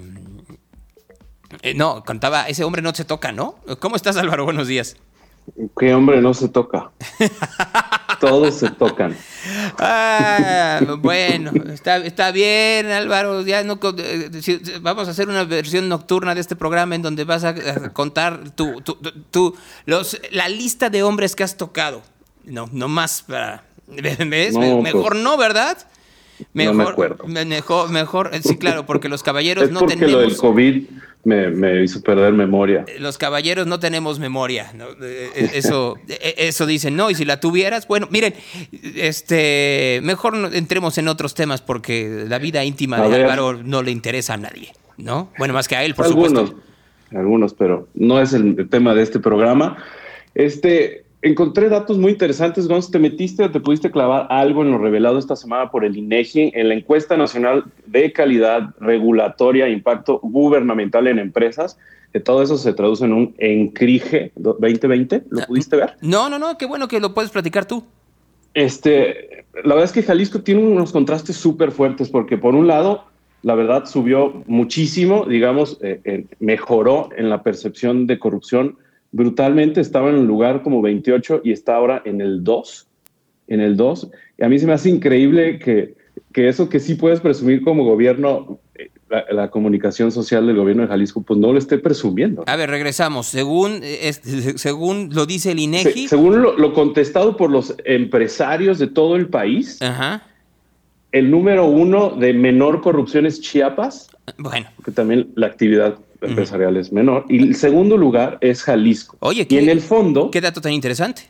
eh, 1.63 1.73
no, 1.75 2.05
cantaba 2.05 2.49
Ese 2.49 2.65
hombre 2.65 2.83
no 2.83 2.95
se 2.95 3.07
toca, 3.07 3.33
¿no? 3.33 3.55
¿Cómo 3.81 3.97
estás, 3.97 4.19
Álvaro? 4.19 4.45
Buenos 4.45 4.69
días. 4.69 4.99
¿Qué 5.79 5.95
hombre 5.95 6.21
no 6.21 6.35
se 6.35 6.51
toca? 6.51 6.91
Todos 8.23 8.55
se 8.55 8.71
tocan. 8.71 9.17
Ah, 9.81 10.81
bueno, 11.01 11.51
está, 11.73 12.31
bien, 12.31 12.87
Álvaro. 12.87 13.43
Ya 13.43 13.65
no, 13.65 13.81
eh, 13.99 14.31
vamos 14.81 15.09
a 15.09 15.11
hacer 15.11 15.29
una 15.29 15.43
versión 15.43 15.89
nocturna 15.89 16.33
de 16.33 16.41
este 16.41 16.55
programa 16.55 16.95
en 16.95 17.03
donde 17.03 17.25
vas 17.25 17.43
a, 17.43 17.53
contar 17.93 18.51
tu, 18.51 18.81
tu, 18.81 19.57
los, 19.87 20.21
la 20.31 20.49
lista 20.49 20.89
de 20.89 21.03
hombres 21.03 21.35
que 21.35 21.43
has 21.43 21.57
tocado. 21.57 22.03
No, 22.45 22.69
no 22.71 22.87
más 22.87 23.23
para. 23.23 23.65
¿Ves? 23.89 24.57
Mejor 24.57 25.13
pues. 25.15 25.23
no, 25.25 25.37
¿verdad? 25.37 25.79
Mejor, 26.53 26.77
no 26.77 26.85
me 26.85 26.91
acuerdo. 26.91 27.25
Mejor, 27.27 27.91
mejor, 27.91 28.31
sí, 28.41 28.57
claro, 28.57 28.87
porque 28.87 29.09
los 29.09 29.25
caballeros 29.25 29.65
es 29.65 29.73
no 29.73 29.81
porque 29.81 29.97
tenemos. 29.97 30.13
Lo 30.13 30.21
del 30.29 30.37
COVID 30.37 30.85
me, 31.25 31.83
hizo 31.83 32.03
perder 32.03 32.33
memoria. 32.33 32.85
Los 32.99 33.19
caballeros 33.19 33.67
no 33.67 33.79
tenemos 33.79 34.19
memoria, 34.19 34.73
eh, 35.03 35.31
eh, 35.35 35.51
eso, 35.55 35.97
eh, 36.09 36.35
eso 36.39 36.67
dicen, 36.67 36.97
¿no? 36.97 37.11
Y 37.11 37.15
si 37.15 37.25
la 37.25 37.41
tuvieras, 37.41 37.87
bueno, 37.87 38.09
miren, 38.11 38.35
este, 38.97 40.01
mejor 40.03 40.35
entremos 40.53 40.99
en 40.99 41.09
otros 41.09 41.35
temas 41.35 41.61
porque 41.61 42.25
la 42.29 42.39
vida 42.39 42.65
íntima 42.65 43.01
de 43.01 43.23
Álvaro 43.23 43.63
no 43.63 43.83
le 43.83 43.91
interesa 43.91 44.35
a 44.35 44.39
nadie, 44.39 44.73
¿no? 44.97 45.31
Bueno, 45.39 45.55
más 45.55 45.69
que 45.69 45.77
a 45.77 45.85
él, 45.85 45.95
por 45.95 46.07
supuesto. 46.07 46.55
Algunos, 47.15 47.53
pero 47.53 47.89
no 47.95 48.21
es 48.21 48.33
el 48.33 48.69
tema 48.71 48.95
de 48.95 49.03
este 49.03 49.21
programa. 49.21 49.77
Este, 50.35 51.05
encontré 51.23 51.69
datos 51.69 51.97
muy 51.97 52.13
interesantes. 52.13 52.69
Gonz, 52.69 52.91
¿te 52.91 52.99
metiste 52.99 53.45
o 53.45 53.51
te 53.51 53.61
pudiste 53.61 53.91
clavar 53.91 54.27
algo 54.29 54.63
en 54.63 54.73
lo 54.73 54.79
revelado 54.79 55.19
esta 55.19 55.37
semana 55.37 55.71
por 55.71 55.85
el 55.85 55.97
INEGI 55.97 56.53
en 56.55 56.69
la 56.69 56.75
encuesta 56.75 57.17
nacional 57.17 57.65
de 57.87 58.13
calidad 58.13 58.75
regulatoria 58.81 59.67
e 59.67 59.71
impacto 59.71 60.19
gubernamental 60.23 61.07
en 61.07 61.19
empresas? 61.19 61.79
Que 62.13 62.21
todo 62.21 62.43
eso 62.43 62.59
se 62.59 62.75
traduce 62.75 63.05
en 63.07 63.15
un 63.15 63.35
ENCRIGE 63.39 64.33
2020. 64.37 65.23
¿Lo 65.31 65.47
pudiste 65.47 65.77
ver? 65.77 65.95
No, 66.03 66.29
no, 66.29 66.39
no. 66.39 66.59
Qué 66.59 66.67
bueno 66.67 66.89
que 66.89 67.01
lo 67.01 67.15
puedes 67.15 67.31
platicar 67.31 67.65
tú. 67.65 67.85
Este, 68.53 69.47
la 69.65 69.75
verdad 69.75 69.85
es 69.85 69.93
que 69.93 70.03
Jalisco 70.03 70.43
tiene 70.43 70.63
unos 70.63 70.93
contrastes 70.93 71.37
súper 71.37 71.71
fuertes 71.71 72.11
porque 72.11 72.37
por 72.37 72.55
un 72.55 72.67
lado, 72.67 73.05
la 73.43 73.55
verdad 73.55 73.87
subió 73.87 74.43
muchísimo, 74.47 75.25
digamos, 75.25 75.79
eh, 75.81 76.27
mejoró 76.39 77.09
en 77.17 77.31
la 77.31 77.43
percepción 77.43 78.07
de 78.07 78.19
corrupción 78.19 78.77
brutalmente 79.13 79.81
estaba 79.81 80.09
en 80.09 80.17
un 80.17 80.27
lugar 80.27 80.63
como 80.63 80.83
28 80.83 81.43
y 81.45 81.53
está 81.53 81.77
ahora 81.77 82.03
en 82.05 82.21
el 82.21 82.43
2, 82.43 82.87
en 83.49 83.61
el 83.61 83.77
2. 83.77 84.11
Y 84.39 84.45
a 84.45 84.49
mí 84.49 84.59
se 84.59 84.67
me 84.67 84.73
hace 84.73 84.89
increíble 84.89 85.59
que, 85.59 85.95
que 86.33 86.49
eso 86.49 86.69
que 86.69 86.81
sí 86.81 86.95
puedes 86.95 87.21
presumir 87.21 87.63
como 87.63 87.85
gobierno, 87.85 88.59
eh, 88.75 88.91
la, 89.31 89.51
comunicación 89.51 90.11
social 90.11 90.47
del 90.47 90.57
gobierno 90.57 90.83
de 90.83 90.89
Jalisco, 90.89 91.21
pues 91.21 91.39
no 91.39 91.53
lo 91.53 91.59
esté 91.59 91.79
presumiendo. 91.79 92.45
A 92.47 92.57
ver, 92.57 92.71
regresamos. 92.71 93.27
Según, 93.27 93.81
eh, 93.83 94.13
según 94.57 95.11
lo 95.13 95.27
dice 95.27 95.53
el 95.53 95.61
INEGI. 95.61 96.09
según 96.09 96.41
lo, 96.41 96.73
contestado 96.73 97.37
por 97.37 97.51
los 97.51 97.77
empresarios 97.85 98.79
de 98.79 98.87
todo 98.87 99.17
el 99.17 99.29
país, 99.29 99.79
el 101.13 101.31
número 101.31 101.67
uno 101.67 102.11
de 102.11 102.33
menor 102.33 102.81
corrupción 102.81 103.27
es 103.27 103.43
Chiapas. 103.43 104.09
Bueno. 104.39 104.69
Que 104.83 104.91
también 104.91 105.29
la 105.35 105.49
actividad 105.49 105.99
empresarial 106.23 106.77
es 106.77 106.93
menor. 106.93 107.25
Y 107.29 107.39
el 107.39 107.55
segundo 107.55 107.97
lugar 107.97 108.39
es 108.41 108.63
Jalisco. 108.63 109.17
Oye, 109.21 109.47
y 109.49 109.59
en 109.59 109.69
el 109.69 109.81
fondo... 109.81 110.31
¿Qué 110.31 110.41
dato 110.41 110.61
tan 110.61 110.73
interesante? 110.73 111.23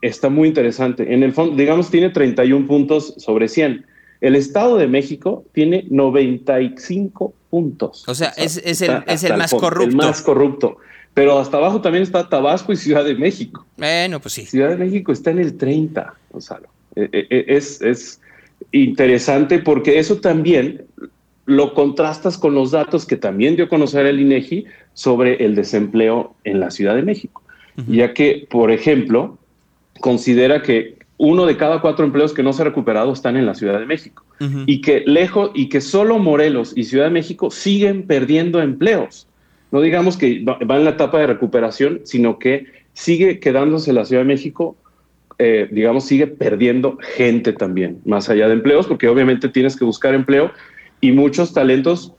Está 0.00 0.28
muy 0.28 0.48
interesante. 0.48 1.14
En 1.14 1.22
el 1.22 1.32
fondo, 1.32 1.56
digamos, 1.56 1.90
tiene 1.90 2.10
31 2.10 2.66
puntos 2.66 3.14
sobre 3.18 3.48
100. 3.48 3.86
El 4.20 4.36
Estado 4.36 4.76
de 4.76 4.86
México 4.86 5.44
tiene 5.52 5.86
95 5.90 7.34
puntos. 7.50 8.04
O 8.08 8.14
sea, 8.14 8.28
es, 8.36 8.56
es, 8.64 8.82
el, 8.82 9.02
es 9.06 9.24
el, 9.24 9.36
más 9.36 9.52
corrupto. 9.52 9.88
El 9.88 9.96
más 9.96 10.22
corrupto. 10.22 10.76
Pero 11.14 11.38
hasta 11.38 11.58
abajo 11.58 11.80
también 11.80 12.02
está 12.02 12.28
Tabasco 12.28 12.72
y 12.72 12.76
Ciudad 12.76 13.04
de 13.04 13.14
México. 13.14 13.66
Bueno, 13.76 14.20
pues 14.20 14.34
sí. 14.34 14.46
Ciudad 14.46 14.70
de 14.70 14.76
México 14.76 15.12
está 15.12 15.30
en 15.30 15.40
el 15.40 15.56
30, 15.56 16.14
Gonzalo. 16.30 16.68
E, 16.96 17.08
e, 17.12 17.26
e, 17.30 17.44
es, 17.56 17.82
es 17.82 18.20
interesante 18.70 19.58
porque 19.58 19.98
eso 19.98 20.16
también 20.16 20.86
lo 21.56 21.74
contrastas 21.74 22.38
con 22.38 22.54
los 22.54 22.70
datos 22.70 23.06
que 23.06 23.16
también 23.16 23.56
dio 23.56 23.66
a 23.66 23.68
conocer 23.68 24.06
el 24.06 24.20
INEGI 24.20 24.64
sobre 24.94 25.44
el 25.44 25.54
desempleo 25.54 26.34
en 26.44 26.60
la 26.60 26.70
Ciudad 26.70 26.94
de 26.94 27.02
México, 27.02 27.42
ya 27.86 28.12
que, 28.12 28.46
por 28.50 28.70
ejemplo, 28.70 29.38
considera 30.00 30.62
que 30.62 30.96
uno 31.16 31.46
de 31.46 31.56
cada 31.56 31.80
cuatro 31.80 32.04
empleos 32.04 32.32
que 32.32 32.42
no 32.42 32.52
se 32.52 32.62
ha 32.62 32.64
recuperado 32.64 33.12
están 33.12 33.36
en 33.36 33.46
la 33.46 33.54
Ciudad 33.54 33.78
de 33.78 33.86
México. 33.86 34.24
Y 34.66 34.80
que 34.80 35.04
lejos 35.06 35.52
y 35.54 35.68
que 35.68 35.80
solo 35.80 36.18
Morelos 36.18 36.72
y 36.74 36.82
Ciudad 36.82 37.04
de 37.04 37.12
México 37.12 37.52
siguen 37.52 38.08
perdiendo 38.08 38.60
empleos. 38.60 39.28
No 39.70 39.80
digamos 39.80 40.16
que 40.16 40.42
va, 40.42 40.58
en 40.58 40.84
la 40.84 40.90
etapa 40.90 41.20
de 41.20 41.28
recuperación, 41.28 42.00
sino 42.02 42.40
que 42.40 42.66
sigue 42.92 43.38
quedándose 43.38 43.92
la 43.92 44.04
Ciudad 44.04 44.22
de 44.22 44.28
México 44.28 44.76
eh, 45.38 45.68
digamos, 45.72 46.04
sigue 46.04 46.26
perdiendo 46.26 46.98
gente 47.16 47.52
también, 47.52 48.00
más 48.04 48.28
allá 48.28 48.46
de 48.46 48.52
empleos, 48.52 48.86
porque 48.86 49.08
obviamente 49.08 49.48
tienes 49.48 49.76
que 49.76 49.84
buscar 49.84 50.14
empleo 50.14 50.52
y 51.02 51.12
muchos 51.12 51.52
talentos, 51.52 52.14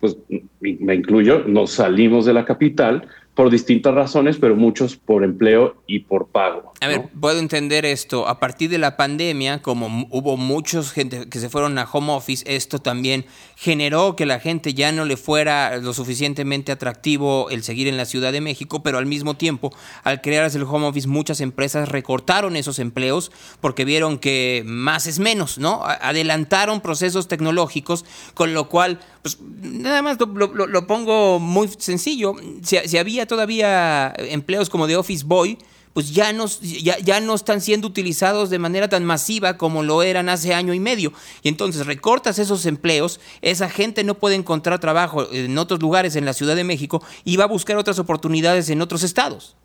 pues 0.00 0.16
me 0.58 0.94
incluyo, 0.96 1.44
nos 1.46 1.70
salimos 1.70 2.24
de 2.24 2.32
la 2.32 2.44
capital 2.44 3.06
por 3.34 3.48
distintas 3.48 3.94
razones, 3.94 4.36
pero 4.38 4.56
muchos 4.56 4.96
por 4.96 5.24
empleo 5.24 5.76
y 5.86 6.00
por 6.00 6.28
pago. 6.28 6.74
A 6.82 6.86
ver, 6.86 7.08
puedo 7.18 7.38
entender 7.38 7.86
esto. 7.86 8.28
A 8.28 8.38
partir 8.38 8.68
de 8.68 8.76
la 8.76 8.96
pandemia, 8.98 9.62
como 9.62 10.06
hubo 10.10 10.36
muchos 10.36 10.92
gente 10.92 11.28
que 11.30 11.38
se 11.38 11.48
fueron 11.48 11.78
a 11.78 11.88
home 11.90 12.12
office, 12.12 12.44
esto 12.46 12.78
también 12.80 13.24
generó 13.56 14.16
que 14.16 14.26
la 14.26 14.38
gente 14.38 14.74
ya 14.74 14.92
no 14.92 15.06
le 15.06 15.16
fuera 15.16 15.78
lo 15.78 15.94
suficientemente 15.94 16.72
atractivo 16.72 17.48
el 17.48 17.62
seguir 17.62 17.88
en 17.88 17.96
la 17.96 18.04
Ciudad 18.04 18.32
de 18.32 18.42
México, 18.42 18.82
pero 18.82 18.98
al 18.98 19.06
mismo 19.06 19.34
tiempo, 19.34 19.72
al 20.04 20.20
crearse 20.20 20.58
el 20.58 20.64
home 20.64 20.88
office, 20.88 21.08
muchas 21.08 21.40
empresas 21.40 21.88
recortaron 21.88 22.56
esos 22.56 22.78
empleos 22.78 23.32
porque 23.62 23.86
vieron 23.86 24.18
que 24.18 24.62
más 24.66 25.06
es 25.06 25.18
menos, 25.18 25.56
¿no? 25.56 25.82
Adelantaron 25.84 26.82
procesos 26.82 27.28
tecnológicos, 27.28 28.04
con 28.34 28.52
lo 28.52 28.68
cual, 28.68 29.00
pues 29.22 29.38
nada 29.40 30.02
más 30.02 30.18
lo, 30.20 30.86
pongo 30.86 31.38
muy 31.38 31.68
sencillo. 31.78 32.34
si 32.62 32.98
había 32.98 33.21
todavía 33.26 34.12
empleos 34.16 34.70
como 34.70 34.86
de 34.86 34.96
Office 34.96 35.24
Boy, 35.26 35.58
pues 35.92 36.14
ya 36.14 36.32
no, 36.32 36.46
ya, 36.60 36.98
ya 36.98 37.20
no 37.20 37.34
están 37.34 37.60
siendo 37.60 37.86
utilizados 37.86 38.50
de 38.50 38.58
manera 38.58 38.88
tan 38.88 39.04
masiva 39.04 39.58
como 39.58 39.82
lo 39.82 40.02
eran 40.02 40.28
hace 40.28 40.54
año 40.54 40.72
y 40.74 40.80
medio. 40.80 41.12
Y 41.42 41.48
entonces 41.48 41.86
recortas 41.86 42.38
esos 42.38 42.64
empleos, 42.66 43.20
esa 43.42 43.68
gente 43.68 44.04
no 44.04 44.14
puede 44.14 44.36
encontrar 44.36 44.78
trabajo 44.80 45.26
en 45.32 45.56
otros 45.58 45.80
lugares 45.80 46.16
en 46.16 46.24
la 46.24 46.32
Ciudad 46.32 46.56
de 46.56 46.64
México 46.64 47.02
y 47.24 47.36
va 47.36 47.44
a 47.44 47.48
buscar 47.48 47.76
otras 47.76 47.98
oportunidades 47.98 48.70
en 48.70 48.80
otros 48.80 49.02
estados. 49.02 49.56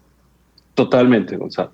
totalmente, 0.76 1.38
Gonzalo. 1.38 1.72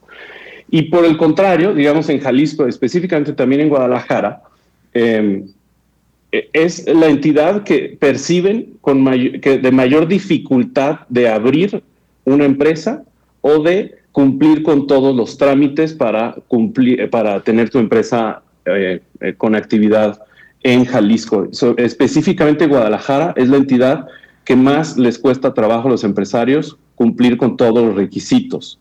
Y 0.70 0.84
por 0.84 1.04
el 1.04 1.18
contrario, 1.18 1.74
digamos 1.74 2.08
en 2.10 2.22
Jalisco, 2.22 2.66
específicamente 2.66 3.34
también 3.34 3.62
en 3.62 3.70
Guadalajara, 3.70 4.42
em, 4.94 5.44
e, 5.44 5.50
es 6.54 6.88
la 6.88 7.08
entidad 7.08 7.64
que 7.64 7.96
perciben 8.00 8.74
con 8.82 9.06
que 9.40 9.60
de 9.60 9.72
mayor 9.72 10.08
dificultad 10.08 11.02
de 11.10 11.30
abrir 11.30 11.84
una 12.26 12.46
empresa 12.46 13.04
o 13.42 13.62
de 13.62 13.96
cumplir 14.12 14.64
con 14.64 14.88
todos 14.88 15.16
los 15.16 15.38
trámites 15.38 15.94
para 15.94 16.36
cumplir 16.48 17.10
para 17.10 17.42
tener 17.42 17.70
tu 17.70 17.78
empresa 17.78 18.42
eh, 18.66 19.02
eh, 19.20 19.34
con 19.38 19.56
actividad 19.56 20.20
en 20.64 20.86
Jalisco. 20.86 21.50
específicamente 21.78 22.68
Guadalajara 22.68 23.34
es 23.36 23.50
la 23.50 23.58
entidad 23.58 24.08
que 24.46 24.56
más 24.56 24.98
les 24.98 25.20
cuesta 25.20 25.54
trabajo 25.54 25.88
a 25.88 25.92
los 25.92 26.04
empresarios 26.04 26.78
cumplir 26.96 27.38
con 27.38 27.58
todos 27.58 27.84
los 27.86 27.96
requisitos. 27.96 28.80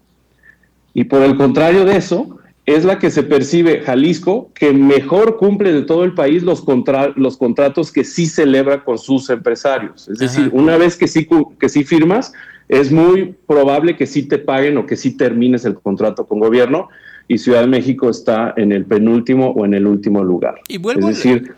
Y 0.95 1.05
por 1.05 1.23
el 1.23 1.37
contrario 1.37 1.85
de 1.85 1.97
eso, 1.97 2.39
es 2.65 2.85
la 2.85 2.99
que 2.99 3.11
se 3.11 3.23
percibe 3.25 3.81
Jalisco, 3.81 4.51
que 4.55 4.73
mejor 4.73 5.37
cumple 5.37 5.73
de 5.73 5.83
todo 5.83 6.05
el 6.05 6.15
país 6.15 6.43
los, 6.43 6.65
los 7.17 7.37
contratos 7.37 7.91
que 7.91 8.05
sí 8.05 8.27
celebra 8.27 8.85
con 8.85 8.99
sus 8.99 9.31
empresarios. 9.31 10.09
Es 10.09 10.19
decir, 10.19 10.51
una 10.53 10.77
vez 10.77 10.97
que 10.97 11.09
sí, 11.09 11.29
que 11.59 11.69
sí 11.69 11.83
firmas, 11.83 12.33
es 12.69 12.93
muy 12.93 13.35
probable 13.47 13.97
que 13.97 14.07
sí 14.07 14.23
te 14.23 14.39
paguen 14.39 14.79
o 14.79 14.87
que 14.87 14.97
sí 14.97 15.17
termines 15.17 15.65
el 15.65 15.75
contrato 15.75 16.27
con 16.27 16.39
gobierno 16.39 16.89
y 17.27 17.39
Ciudad 17.39 17.63
de 17.63 17.67
México 17.67 18.09
está 18.09 18.55
en 18.57 18.73
el 18.73 18.85
penúltimo 18.85 19.51
o 19.51 19.65
en 19.65 19.75
el 19.75 19.87
último 19.87 20.23
lugar. 20.23 20.55
Y 20.69 20.79
vuelvo 20.79 21.09
es 21.09 21.17
decir, 21.17 21.55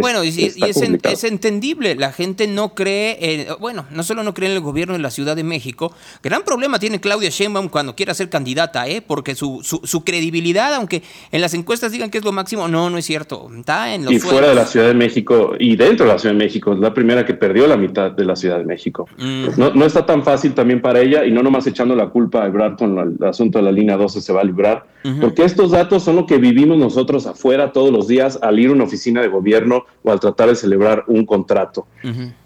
bueno, 0.00 0.22
y, 0.22 0.28
es, 0.28 1.24
entendible, 1.24 1.94
la 1.94 2.12
gente 2.12 2.46
no 2.46 2.74
cree, 2.74 3.48
bueno, 3.58 3.86
no 3.90 4.02
solo 4.02 4.22
no 4.22 4.34
cree 4.34 4.50
en 4.50 4.56
el 4.56 4.62
gobierno 4.62 4.94
de 4.94 5.00
la 5.00 5.10
Ciudad 5.10 5.34
de 5.34 5.44
México, 5.44 5.94
gran 6.22 6.42
problema 6.42 6.78
tiene 6.78 7.00
Claudia 7.00 7.30
Sheinbaum 7.30 7.68
cuando 7.68 7.96
quiera 7.96 8.14
ser 8.14 8.28
candidata, 8.28 8.86
¿eh? 8.88 9.02
porque 9.06 9.34
su, 9.34 9.60
su, 9.62 10.04
credibilidad, 10.04 10.74
aunque 10.74 11.02
en 11.32 11.40
las 11.40 11.54
encuestas 11.54 11.92
digan 11.92 12.10
que 12.10 12.18
es 12.18 12.24
lo 12.24 12.32
máximo, 12.32 12.68
no, 12.68 12.90
no 12.90 12.98
es 12.98 13.06
cierto, 13.06 13.48
está 13.56 13.94
en 13.94 14.04
los 14.04 14.12
Y 14.12 14.20
fuera 14.20 14.48
de 14.48 14.54
la 14.54 14.66
Ciudad 14.66 14.88
de 14.88 14.94
México 14.94 15.54
y 15.58 15.76
dentro 15.76 16.06
de 16.06 16.12
la 16.12 16.18
Ciudad 16.18 16.34
de 16.34 16.44
México, 16.44 16.74
es 16.74 16.78
la 16.78 16.92
primera 16.92 17.24
que 17.24 17.34
perdió 17.34 17.66
la 17.66 17.76
mitad 17.76 18.10
de 18.10 18.24
la 18.24 18.36
Ciudad 18.36 18.58
de 18.58 18.64
México. 18.64 19.08
Mm. 19.16 19.46
No, 19.56 19.72
no, 19.74 19.86
está 19.86 20.04
tan 20.04 20.22
fácil 20.22 20.54
también 20.54 20.80
para 20.82 21.00
ella 21.00 21.24
y 21.24 21.30
no 21.30 21.42
nomás 21.42 21.66
echando 21.66 21.96
la 21.96 22.08
culpa 22.08 22.44
a 22.44 22.46
Ebrard 22.46 22.76
con 22.76 22.98
el 22.98 23.26
asunto 23.26 23.58
de 23.58 23.64
la 23.64 23.72
línea 23.72 23.96
12 23.96 24.20
se 24.20 24.32
va 24.32 24.42
a 24.42 24.44
librar, 24.44 24.86
porque 25.20 25.44
estos 25.44 25.70
datos 25.70 26.02
son 26.02 26.16
lo 26.16 26.26
que 26.26 26.38
vivimos 26.38 26.78
nosotros 26.78 27.26
afuera 27.26 27.72
todos 27.72 27.92
los 27.92 28.08
días 28.08 28.38
al 28.42 28.58
ir 28.58 28.70
a 28.70 28.72
una 28.72 28.84
oficina 28.84 29.20
de 29.20 29.28
gobierno 29.28 29.84
o 30.02 30.10
al 30.10 30.20
tratar 30.20 30.48
de 30.48 30.54
celebrar 30.54 31.04
un 31.06 31.26
contrato. 31.26 31.86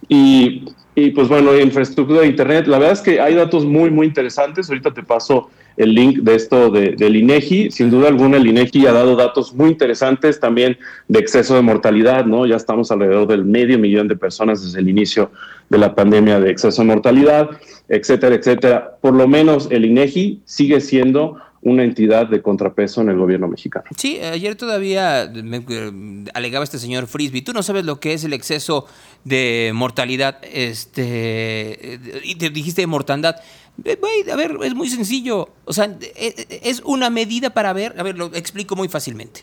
y, 0.09 0.65
y, 0.95 1.11
pues 1.11 1.29
bueno, 1.29 1.57
infraestructura 1.59 2.23
de 2.23 2.27
Internet, 2.27 2.67
la 2.67 2.79
verdad 2.79 2.95
es 2.95 3.01
que 3.01 3.21
hay 3.21 3.35
datos 3.35 3.65
muy, 3.65 3.91
muy 3.91 4.07
interesantes. 4.07 4.69
Ahorita 4.69 4.93
te 4.93 5.03
paso 5.03 5.49
el 5.77 5.95
link 5.95 6.19
de 6.19 6.35
esto 6.35 6.71
de, 6.71 6.95
del 6.97 7.17
INEGI. 7.17 7.71
Sin 7.71 7.91
duda 7.91 8.09
alguna, 8.09 8.37
el 8.37 8.47
INEGI 8.47 8.87
ha 8.87 8.93
dado 8.93 9.17
datos 9.17 9.55
muy 9.55 9.71
interesantes 9.71 10.39
también 10.39 10.77
de 11.09 11.21
exceso 11.21 11.55
de 11.55 11.63
mortalidad, 11.63 12.27
¿no? 12.27 12.45
Ya 12.45 12.57
estamos 12.57 12.91
alrededor 12.91 13.27
del 13.27 13.45
medio 13.45 13.79
millón 13.79 14.09
de 14.09 14.17
personas 14.17 14.63
desde 14.63 14.81
el 14.81 14.89
inicio 14.89 15.31
de 15.71 15.79
la 15.79 15.95
pandemia 15.95 16.41
de 16.41 16.51
exceso 16.51 16.83
de 16.83 16.89
mortalidad, 16.89 17.51
etcétera, 17.89 18.35
etcétera. 18.35 18.97
Por 19.01 19.15
lo 19.15 19.27
menos 19.27 19.69
el 19.71 19.85
INEGI 19.87 20.41
sigue 20.45 20.81
siendo 20.81 21.39
una 21.63 21.85
entidad 21.85 22.27
de 22.27 22.41
contrapeso 22.41 23.03
en 23.03 23.11
el 23.11 23.19
gobierno 23.19 23.47
mexicano. 23.47 23.85
Sí, 23.97 24.19
ayer 24.19 24.57
todavía 24.57 25.31
me 25.33 25.59
eh, 25.69 26.25
alegaba 26.33 26.65
este 26.65 26.79
señor 26.79 27.07
Frisby, 27.07 27.43
tú 27.43 27.53
no 27.53 27.63
sabes 27.63 27.85
lo 27.85 28.01
que 28.01 28.15
es 28.15 28.25
el 28.25 28.33
exceso 28.33 28.87
de 29.25 29.71
mortalidad, 29.75 30.39
este, 30.51 32.01
y 32.25 32.37
te 32.37 32.51
dijiste 32.51 32.81
de 32.81 32.87
mortandad. 32.87 33.37
Eh, 33.85 33.99
a 34.33 34.37
ver, 34.37 34.57
es 34.63 34.75
muy 34.75 34.89
sencillo, 34.89 35.51
o 35.67 35.73
sea, 35.73 35.97
eh, 36.01 36.61
es 36.63 36.81
una 36.85 37.11
medida 37.11 37.51
para 37.51 37.73
ver, 37.75 37.95
a 37.99 38.03
ver, 38.03 38.17
lo 38.17 38.27
explico 38.35 38.75
muy 38.75 38.89
fácilmente. 38.89 39.43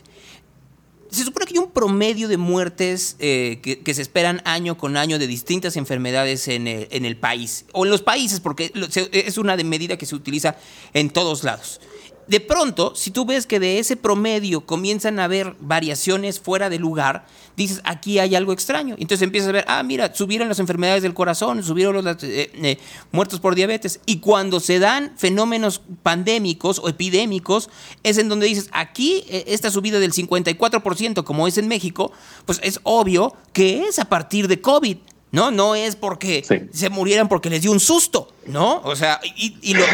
Se 1.10 1.24
supone 1.24 1.46
que 1.46 1.54
hay 1.54 1.58
un 1.58 1.70
promedio 1.70 2.28
de 2.28 2.36
muertes 2.36 3.16
que, 3.18 3.92
se 3.94 4.02
esperan 4.02 4.42
año 4.44 4.76
con 4.76 4.98
año 4.98 5.18
de 5.18 5.26
distintas 5.26 5.78
enfermedades 5.78 6.48
en 6.48 6.66
el, 6.66 6.86
en 6.90 7.06
el 7.06 7.16
país, 7.16 7.64
o 7.72 7.86
en 7.86 7.90
los 7.90 8.02
países, 8.02 8.40
porque 8.40 8.72
es 9.12 9.38
una 9.38 9.56
medida 9.56 9.96
que 9.96 10.04
se 10.04 10.14
utiliza 10.14 10.56
en 10.92 11.08
todos 11.08 11.44
lados 11.44 11.80
de 12.28 12.40
pronto, 12.40 12.92
si 12.94 13.10
tú 13.10 13.24
ves 13.24 13.46
que 13.46 13.58
de 13.58 13.78
ese 13.78 13.96
promedio 13.96 14.60
comienzan 14.60 15.18
a 15.18 15.24
haber 15.24 15.56
variaciones 15.60 16.38
fuera 16.38 16.68
de 16.68 16.78
lugar, 16.78 17.24
dices, 17.56 17.80
aquí 17.84 18.18
hay 18.18 18.34
algo 18.34 18.52
extraño. 18.52 18.96
Entonces 18.98 19.22
empiezas 19.22 19.48
a 19.48 19.52
ver, 19.52 19.64
ah, 19.66 19.82
mira, 19.82 20.14
subieron 20.14 20.46
las 20.46 20.58
enfermedades 20.58 21.02
del 21.02 21.14
corazón, 21.14 21.62
subieron 21.62 22.04
los 22.04 22.22
eh, 22.22 22.50
eh, 22.54 22.78
muertos 23.12 23.40
por 23.40 23.54
diabetes. 23.54 24.00
Y 24.04 24.18
cuando 24.18 24.60
se 24.60 24.78
dan 24.78 25.14
fenómenos 25.16 25.80
pandémicos 26.02 26.78
o 26.80 26.90
epidémicos, 26.90 27.70
es 28.02 28.18
en 28.18 28.28
donde 28.28 28.46
dices, 28.46 28.68
aquí 28.72 29.24
eh, 29.28 29.44
esta 29.46 29.70
subida 29.70 29.98
del 29.98 30.12
54%, 30.12 31.24
como 31.24 31.48
es 31.48 31.56
en 31.56 31.66
México, 31.66 32.12
pues 32.44 32.60
es 32.62 32.78
obvio 32.82 33.34
que 33.54 33.84
es 33.84 33.98
a 33.98 34.04
partir 34.04 34.48
de 34.48 34.60
COVID. 34.60 34.98
¿No? 35.32 35.50
No 35.50 35.74
es 35.74 35.96
porque 35.96 36.42
se 36.70 36.90
murieran 36.90 37.28
porque 37.28 37.50
les 37.50 37.62
dio 37.62 37.72
un 37.72 37.80
susto, 37.80 38.28
¿no? 38.46 38.80
O 38.84 38.96
sea, 38.96 39.20
y, 39.36 39.74
lo, 39.74 39.84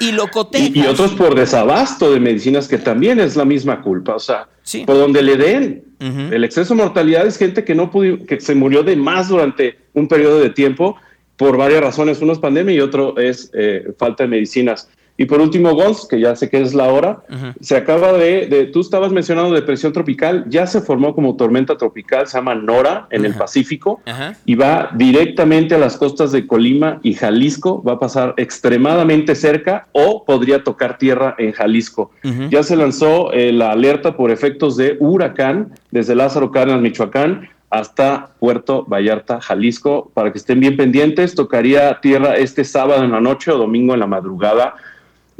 y, 0.00 0.12
lo 0.12 0.28
Y, 0.74 0.86
otros 0.86 1.12
por 1.12 1.34
desabasto 1.34 2.12
de 2.12 2.20
medicinas, 2.20 2.68
que 2.68 2.78
también 2.78 3.20
es 3.20 3.36
la 3.36 3.44
misma 3.44 3.82
culpa, 3.82 4.14
o 4.14 4.20
sea, 4.20 4.48
por 4.86 4.96
donde 4.96 5.22
le 5.22 5.36
den. 5.36 5.84
El 6.00 6.44
exceso 6.44 6.74
de 6.74 6.82
mortalidad 6.82 7.26
es 7.26 7.36
gente 7.36 7.64
que 7.64 7.74
no 7.74 7.90
pudo, 7.90 8.24
que 8.24 8.40
se 8.40 8.54
murió 8.54 8.84
de 8.84 8.94
más 8.94 9.28
durante 9.28 9.78
un 9.94 10.06
periodo 10.06 10.38
de 10.38 10.50
tiempo 10.50 10.96
por 11.36 11.56
varias 11.56 11.80
razones. 11.80 12.20
Uno 12.20 12.32
es 12.32 12.38
pandemia 12.38 12.74
y 12.74 12.80
otro 12.80 13.18
es 13.18 13.50
eh, 13.52 13.92
falta 13.98 14.22
de 14.22 14.28
medicinas. 14.28 14.88
Y 15.20 15.26
por 15.26 15.40
último, 15.40 15.74
Gons, 15.74 16.06
que 16.08 16.20
ya 16.20 16.36
sé 16.36 16.48
que 16.48 16.62
es 16.62 16.74
la 16.74 16.84
hora, 16.92 17.24
se 17.60 17.76
acaba 17.76 18.12
de, 18.12 18.70
tú 18.72 18.80
estabas 18.80 19.10
mencionando 19.10 19.52
depresión 19.52 19.92
tropical, 19.92 20.44
ya 20.48 20.64
se 20.68 20.80
formó 20.80 21.12
como 21.12 21.36
tormenta 21.36 21.76
tropical, 21.76 22.28
se 22.28 22.38
llama 22.38 22.54
Nora 22.54 23.08
en 23.10 23.24
el 23.24 23.34
Pacífico 23.34 24.00
y 24.46 24.54
va 24.54 24.90
directamente 24.94 25.74
a 25.74 25.78
las 25.78 25.96
costas 25.96 26.30
de 26.30 26.46
Colima 26.46 27.00
y 27.02 27.14
Jalisco, 27.14 27.82
va 27.82 27.94
a 27.94 27.98
pasar 27.98 28.34
extremadamente 28.36 29.34
cerca 29.34 29.88
o 29.90 30.24
podría 30.24 30.62
tocar 30.62 30.98
tierra 30.98 31.34
en 31.38 31.50
Jalisco. 31.50 32.12
Ya 32.48 32.62
se 32.62 32.76
lanzó 32.76 33.32
eh, 33.32 33.52
la 33.52 33.72
alerta 33.72 34.16
por 34.16 34.30
efectos 34.30 34.76
de 34.76 34.96
huracán 35.00 35.72
desde 35.90 36.14
Lázaro 36.14 36.52
Cárdenas, 36.52 36.80
Michoacán, 36.80 37.48
hasta 37.70 38.30
Puerto 38.38 38.84
Vallarta, 38.86 39.40
Jalisco, 39.40 40.10
para 40.14 40.32
que 40.32 40.38
estén 40.38 40.60
bien 40.60 40.76
pendientes. 40.76 41.34
Tocaría 41.34 42.00
tierra 42.00 42.36
este 42.36 42.64
sábado 42.64 43.04
en 43.04 43.12
la 43.12 43.20
noche 43.20 43.50
o 43.50 43.58
domingo 43.58 43.94
en 43.94 44.00
la 44.00 44.06
madrugada 44.06 44.74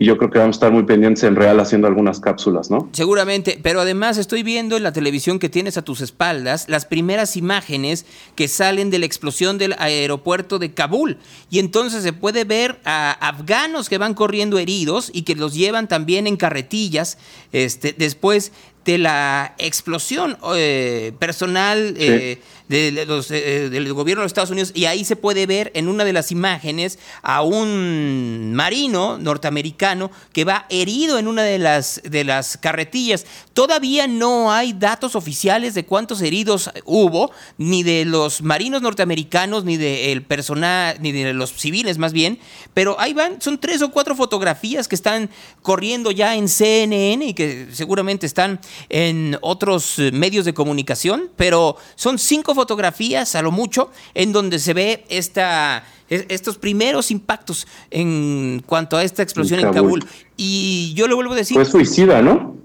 y 0.01 0.07
yo 0.07 0.17
creo 0.17 0.31
que 0.31 0.39
vamos 0.39 0.55
a 0.55 0.59
estar 0.59 0.73
muy 0.73 0.85
pendientes 0.85 1.25
en 1.25 1.35
Real 1.35 1.59
haciendo 1.59 1.89
algunas 1.89 2.21
cápsulas, 2.21 2.71
¿no? 2.71 2.89
Seguramente, 2.93 3.59
pero 3.61 3.81
además 3.81 4.17
estoy 4.17 4.45
viendo 4.45 4.77
en 4.77 4.85
la 4.85 4.93
televisión 4.93 5.41
que 5.41 5.49
tienes 5.49 5.77
a 5.77 5.83
tus 5.83 6.01
espaldas 6.01 6.67
las 6.69 6.85
primeras 6.85 7.37
imágenes 7.37 8.07
que 8.37 8.47
salen 8.47 8.91
de 8.91 9.01
la 9.01 9.07
explosión 9.07 9.59
del 9.59 9.75
aeropuerto 9.77 10.61
de 10.61 10.73
Kabul 10.73 11.19
y 11.51 11.59
entonces 11.59 12.05
se 12.05 12.13
puede 12.13 12.45
ver 12.45 12.79
a 12.85 13.11
afganos 13.11 13.89
que 13.89 13.99
van 13.99 14.15
corriendo 14.15 14.59
heridos 14.59 15.11
y 15.13 15.23
que 15.23 15.35
los 15.35 15.53
llevan 15.53 15.89
también 15.89 16.29
en 16.29 16.37
carretillas 16.37 17.19
este, 17.51 17.93
después 17.93 18.53
de 18.85 18.99
la 18.99 19.55
explosión 19.59 20.39
eh, 20.55 21.13
personal. 21.19 21.95
Eh, 21.99 22.41
de 22.69 23.07
los, 23.07 23.31
eh, 23.31 23.71
del 23.71 23.93
gobierno 23.93 24.21
de 24.21 24.25
los 24.25 24.31
Estados 24.31 24.51
Unidos 24.51 24.73
y 24.75 24.85
ahí 24.85 25.05
se 25.05 25.17
puede 25.17 25.47
ver 25.47 25.71
en 25.75 25.89
una 25.89 26.05
de 26.05 26.13
las 26.13 26.31
imágenes 26.31 26.99
a 27.23 27.43
un 27.43 28.53
marino 28.55 29.19
norteamericano 29.19 30.11
que 30.33 30.45
va 30.45 30.67
herido 30.69 31.19
en 31.19 31.29
una 31.29 31.43
de 31.43 31.59
las, 31.59 32.01
de 32.05 32.25
las 32.25 32.59
carretillas. 32.59 33.25
Todavía 33.55 34.07
no 34.07 34.53
hay 34.53 34.75
datos 34.75 35.17
oficiales 35.17 35.75
de 35.75 35.87
cuántos 35.87 36.21
heridos 36.21 36.71
hubo, 36.85 37.33
ni 37.57 37.83
de 37.83 38.05
los 38.05 38.43
marinos 38.43 38.83
norteamericanos, 38.83 39.65
ni 39.65 39.77
del 39.77 40.23
personal, 40.23 40.99
ni 41.01 41.13
de 41.13 41.33
los 41.33 41.53
civiles 41.53 41.99
más 41.99 42.13
bien, 42.13 42.39
pero 42.75 43.01
ahí 43.01 43.15
van, 43.15 43.41
son 43.41 43.59
tres 43.59 43.81
o 43.83 43.91
cuatro 43.91 44.15
fotografías 44.15 44.89
que 44.89 44.95
están 44.95 45.31
corriendo 45.63 46.11
ya 46.11 46.37
en 46.37 46.49
CNN 46.49 47.25
y 47.25 47.35
que 47.35 47.69
seguramente 47.73 48.27
están 48.27 48.61
en 48.89 49.39
otros 49.41 49.97
medios 50.13 50.45
de 50.45 50.55
comunicación, 50.55 51.31
pero 51.37 51.77
son 51.95 52.19
cinco 52.19 52.55
fotografías, 52.55 53.35
a 53.35 53.43
lo 53.43 53.51
mucho, 53.51 53.91
en 54.15 54.33
donde 54.33 54.59
se 54.59 54.75
ve 54.75 55.05
esta, 55.09 55.85
estos 56.09 56.59
primeros 56.59 57.11
impactos 57.11 57.67
en 57.91 58.63
cuanto 58.67 58.97
a 58.97 59.05
esta 59.05 59.23
explosión 59.23 59.61
en 59.61 59.73
Kabul. 59.73 60.05
Y 60.37 60.93
yo 60.95 61.09
lo 61.09 61.17
vuelvo 61.17 61.33
a 61.33 61.37
decir. 61.37 61.55
Fue 61.55 61.65
suicida, 61.65 62.23
¿no? 62.23 62.57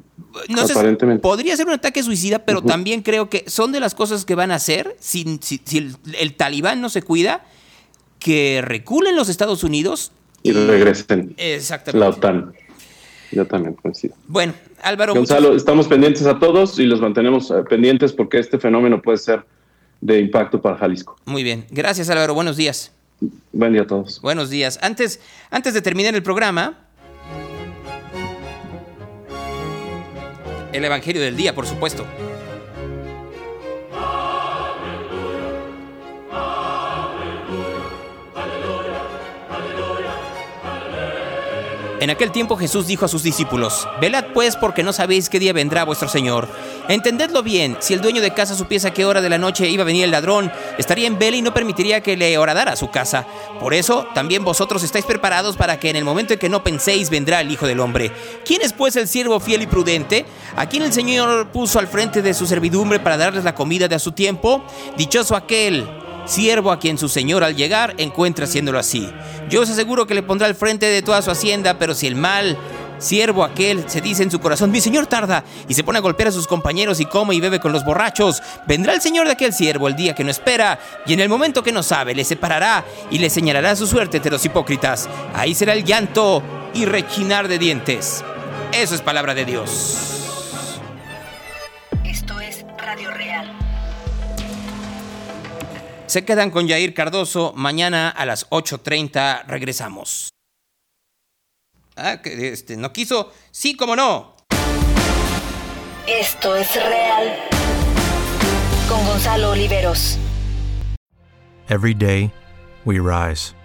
No 0.50 0.68
sé, 0.68 0.96
podría 1.22 1.56
ser 1.56 1.68
un 1.68 1.74
ataque 1.74 2.02
suicida, 2.02 2.40
pero 2.40 2.62
también 2.62 3.02
creo 3.02 3.30
que 3.30 3.44
son 3.48 3.72
de 3.72 3.80
las 3.80 3.94
cosas 3.94 4.26
que 4.26 4.36
van 4.36 4.52
a 4.52 4.56
hacer 4.56 4.96
si, 5.00 5.40
si, 5.42 5.62
el, 6.18 6.36
talibán 6.36 6.82
no 6.82 6.90
se 6.90 7.04
cuida, 7.04 7.46
que 8.20 8.62
reculen 8.64 9.16
los 9.16 9.30
Estados 9.30 9.64
Unidos 9.64 10.12
y, 10.42 10.52
regresen. 10.52 11.36
Exactamente. 11.38 12.00
La 12.00 12.10
OTAN. 12.10 12.54
Yo 13.34 13.46
también 13.48 13.74
pues 13.74 13.82
coincido. 13.82 14.16
Bueno, 14.28 14.54
Álvaro. 14.82 15.14
Gonzalo, 15.14 15.56
estamos 15.56 15.88
pendientes 15.88 16.26
a 16.26 16.40
todos 16.40 16.80
y 16.80 16.86
los 16.86 17.02
mantenemos 17.02 17.50
eh, 17.52 17.64
pendientes 17.68 18.14
porque 18.14 18.40
este 18.40 18.60
fenómeno 18.60 19.02
puede 19.02 19.18
ser 19.18 19.44
de 20.02 20.20
impacto 20.20 20.62
para 20.62 20.78
Jalisco. 20.78 21.16
Muy 21.26 21.44
bien. 21.44 21.66
Gracias, 21.72 22.10
Álvaro. 22.10 22.34
Buenos 22.34 22.58
días. 22.58 22.92
Buen 23.52 23.74
día 23.74 23.84
a 23.84 23.88
todos. 23.88 24.22
Buenos 24.22 24.50
días. 24.50 24.80
Antes, 24.82 25.20
antes 25.50 25.74
de 25.74 25.82
terminar 25.82 26.14
el 26.14 26.24
programa, 26.24 26.78
el 30.74 30.84
Evangelio 30.84 31.22
del 31.22 31.36
Día, 31.36 31.56
por 31.56 31.66
supuesto. 31.66 32.06
En 42.04 42.10
aquel 42.10 42.32
tiempo 42.32 42.58
Jesús 42.58 42.86
dijo 42.86 43.06
a 43.06 43.08
sus 43.08 43.24
discípulos, 43.24 43.88
Velad 44.02 44.26
pues 44.34 44.58
porque 44.58 44.84
no 44.84 44.92
sabéis 44.92 45.30
qué 45.30 45.40
día 45.40 45.54
vendrá 45.54 45.86
vuestro 45.86 46.10
Señor. 46.10 46.50
Entendedlo 46.90 47.44
bien, 47.44 47.78
si 47.80 47.94
el 47.94 48.02
dueño 48.02 48.22
de 48.22 48.34
casa 48.34 48.56
supiese 48.56 48.90
a 48.90 48.94
qué 48.94 49.06
hora 49.06 49.22
de 49.22 49.30
la 49.30 49.38
noche 49.38 49.70
iba 49.70 49.84
a 49.84 49.86
venir 49.86 50.04
el 50.04 50.12
ladrón, 50.12 50.52
estaría 50.78 51.08
en 51.08 51.18
vela 51.18 51.38
y 51.38 51.42
no 51.42 51.54
permitiría 51.54 52.02
que 52.02 52.18
le 52.18 52.38
horadara 52.38 52.76
su 52.76 52.92
casa. 52.92 53.26
Por 53.58 53.74
eso, 53.74 54.06
también 54.14 54.44
vosotros 54.44 54.84
estáis 54.84 55.06
preparados 55.06 55.56
para 55.56 55.80
que 55.80 55.92
en 55.92 55.96
el 55.96 56.04
momento 56.04 56.34
en 56.34 56.40
que 56.40 56.50
no 56.50 56.62
penséis 56.62 57.10
vendrá 57.10 57.40
el 57.40 57.50
Hijo 57.50 57.68
del 57.68 57.80
Hombre. 57.80 58.12
¿Quién 58.44 58.64
es 58.64 58.74
pues 58.74 58.98
el 58.98 59.08
siervo 59.08 59.40
fiel 59.40 59.62
y 59.62 59.68
prudente? 59.68 60.26
¿A 60.58 60.68
quien 60.68 60.84
el 60.84 60.92
Señor 60.92 61.54
puso 61.54 61.80
al 61.80 61.88
frente 61.88 62.22
de 62.22 62.34
su 62.34 62.46
servidumbre 62.48 63.00
para 63.00 63.16
darles 63.16 63.46
la 63.46 63.56
comida 63.56 63.88
de 63.88 63.96
a 63.96 64.00
su 64.00 64.12
tiempo? 64.12 64.62
Dichoso 64.98 65.38
aquel 65.38 66.03
siervo 66.26 66.72
a 66.72 66.80
quien 66.80 66.98
su 66.98 67.10
señor 67.10 67.44
al 67.44 67.56
llegar 67.56 67.96
encuentra 67.98 68.46
haciéndolo 68.46 68.80
así. 68.80 69.10
Yo 69.50 69.62
os 69.62 69.70
aseguro 69.70 70.08
que 70.08 70.16
le 70.16 70.24
pondrá 70.24 70.48
al 70.48 70.56
frente 70.56 70.86
de 70.86 71.02
toda 71.02 71.22
su 71.22 71.32
hacienda, 71.32 71.78
pero 71.78 71.94
si 71.94 72.08
el 72.08 72.16
mal 72.16 72.58
siervo 72.98 73.44
aquel 73.44 73.90
se 73.90 74.02
dice 74.02 74.24
en 74.24 74.32
su 74.32 74.40
corazón, 74.40 74.72
mi 74.72 74.82
señor 74.82 75.08
tarda, 75.08 75.44
y 75.68 75.74
se 75.74 75.84
pone 75.84 76.00
a 76.00 76.02
golpear 76.02 76.30
a 76.30 76.32
sus 76.32 76.48
compañeros 76.48 77.00
y 77.00 77.06
come 77.06 77.36
y 77.36 77.42
bebe 77.42 77.60
con 77.60 77.74
los 77.74 77.84
borrachos, 77.84 78.42
vendrá 78.66 78.94
el 78.94 79.02
señor 79.02 79.26
de 79.26 79.34
aquel 79.34 79.54
siervo 79.54 79.88
el 79.88 79.96
día 79.96 80.16
que 80.16 80.24
no 80.24 80.32
espera, 80.32 80.80
y 81.06 81.14
en 81.14 81.20
el 81.20 81.30
momento 81.30 81.64
que 81.64 81.72
no 81.72 81.84
sabe, 81.84 82.16
le 82.16 82.24
separará 82.24 82.86
y 83.12 83.20
le 83.20 83.30
señalará 83.30 83.76
su 83.76 83.88
suerte 83.88 84.18
entre 84.18 84.32
los 84.32 84.46
hipócritas. 84.46 85.10
Ahí 85.34 85.54
será 85.54 85.74
el 85.74 85.84
llanto 85.84 86.42
y 86.74 86.86
rechinar 86.86 87.48
de 87.48 87.60
dientes. 87.60 88.24
Eso 88.72 88.96
es 88.96 89.02
palabra 89.02 89.36
de 89.36 89.46
Dios. 89.46 89.98
Esto 92.04 92.40
es 92.40 92.66
Radio 92.78 93.12
Real. 93.12 93.33
Se 96.14 96.24
quedan 96.24 96.52
con 96.52 96.68
Jair 96.68 96.94
Cardoso. 96.94 97.54
Mañana 97.56 98.08
a 98.08 98.28
las 98.28 98.48
8.30 98.52 99.48
regresamos. 99.48 100.30
Ah, 101.96 102.22
que 102.22 102.50
este, 102.50 102.78
no 102.78 102.94
quiso. 102.94 103.32
Sí, 103.50 103.76
como 103.76 103.96
no. 103.96 104.36
Esto 106.06 106.56
es 106.56 106.76
real. 106.76 107.36
Con 108.88 109.04
Gonzalo 109.08 109.54
Oliveros. 109.54 110.20
Every 111.68 111.96
day, 111.96 112.32
we 112.86 113.00
rise, 113.00 113.56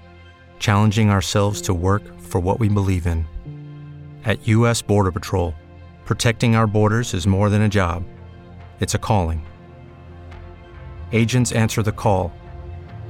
challenging 0.58 1.10
ourselves 1.10 1.60
to 1.60 1.74
work 1.74 2.02
for 2.18 2.40
what 2.40 2.58
we 2.58 2.70
believe 2.70 3.06
in. 3.06 3.26
At 4.24 4.38
U.S. 4.48 4.80
Border 4.80 5.12
Patrol, 5.12 5.52
protecting 6.06 6.56
our 6.56 6.66
borders 6.66 7.12
is 7.12 7.26
more 7.26 7.50
than 7.50 7.60
a 7.60 7.68
job, 7.68 8.04
it's 8.80 8.94
a 8.94 8.98
calling. 8.98 9.42
Agents 11.12 11.52
answer 11.52 11.82
the 11.82 11.92
call, 11.92 12.32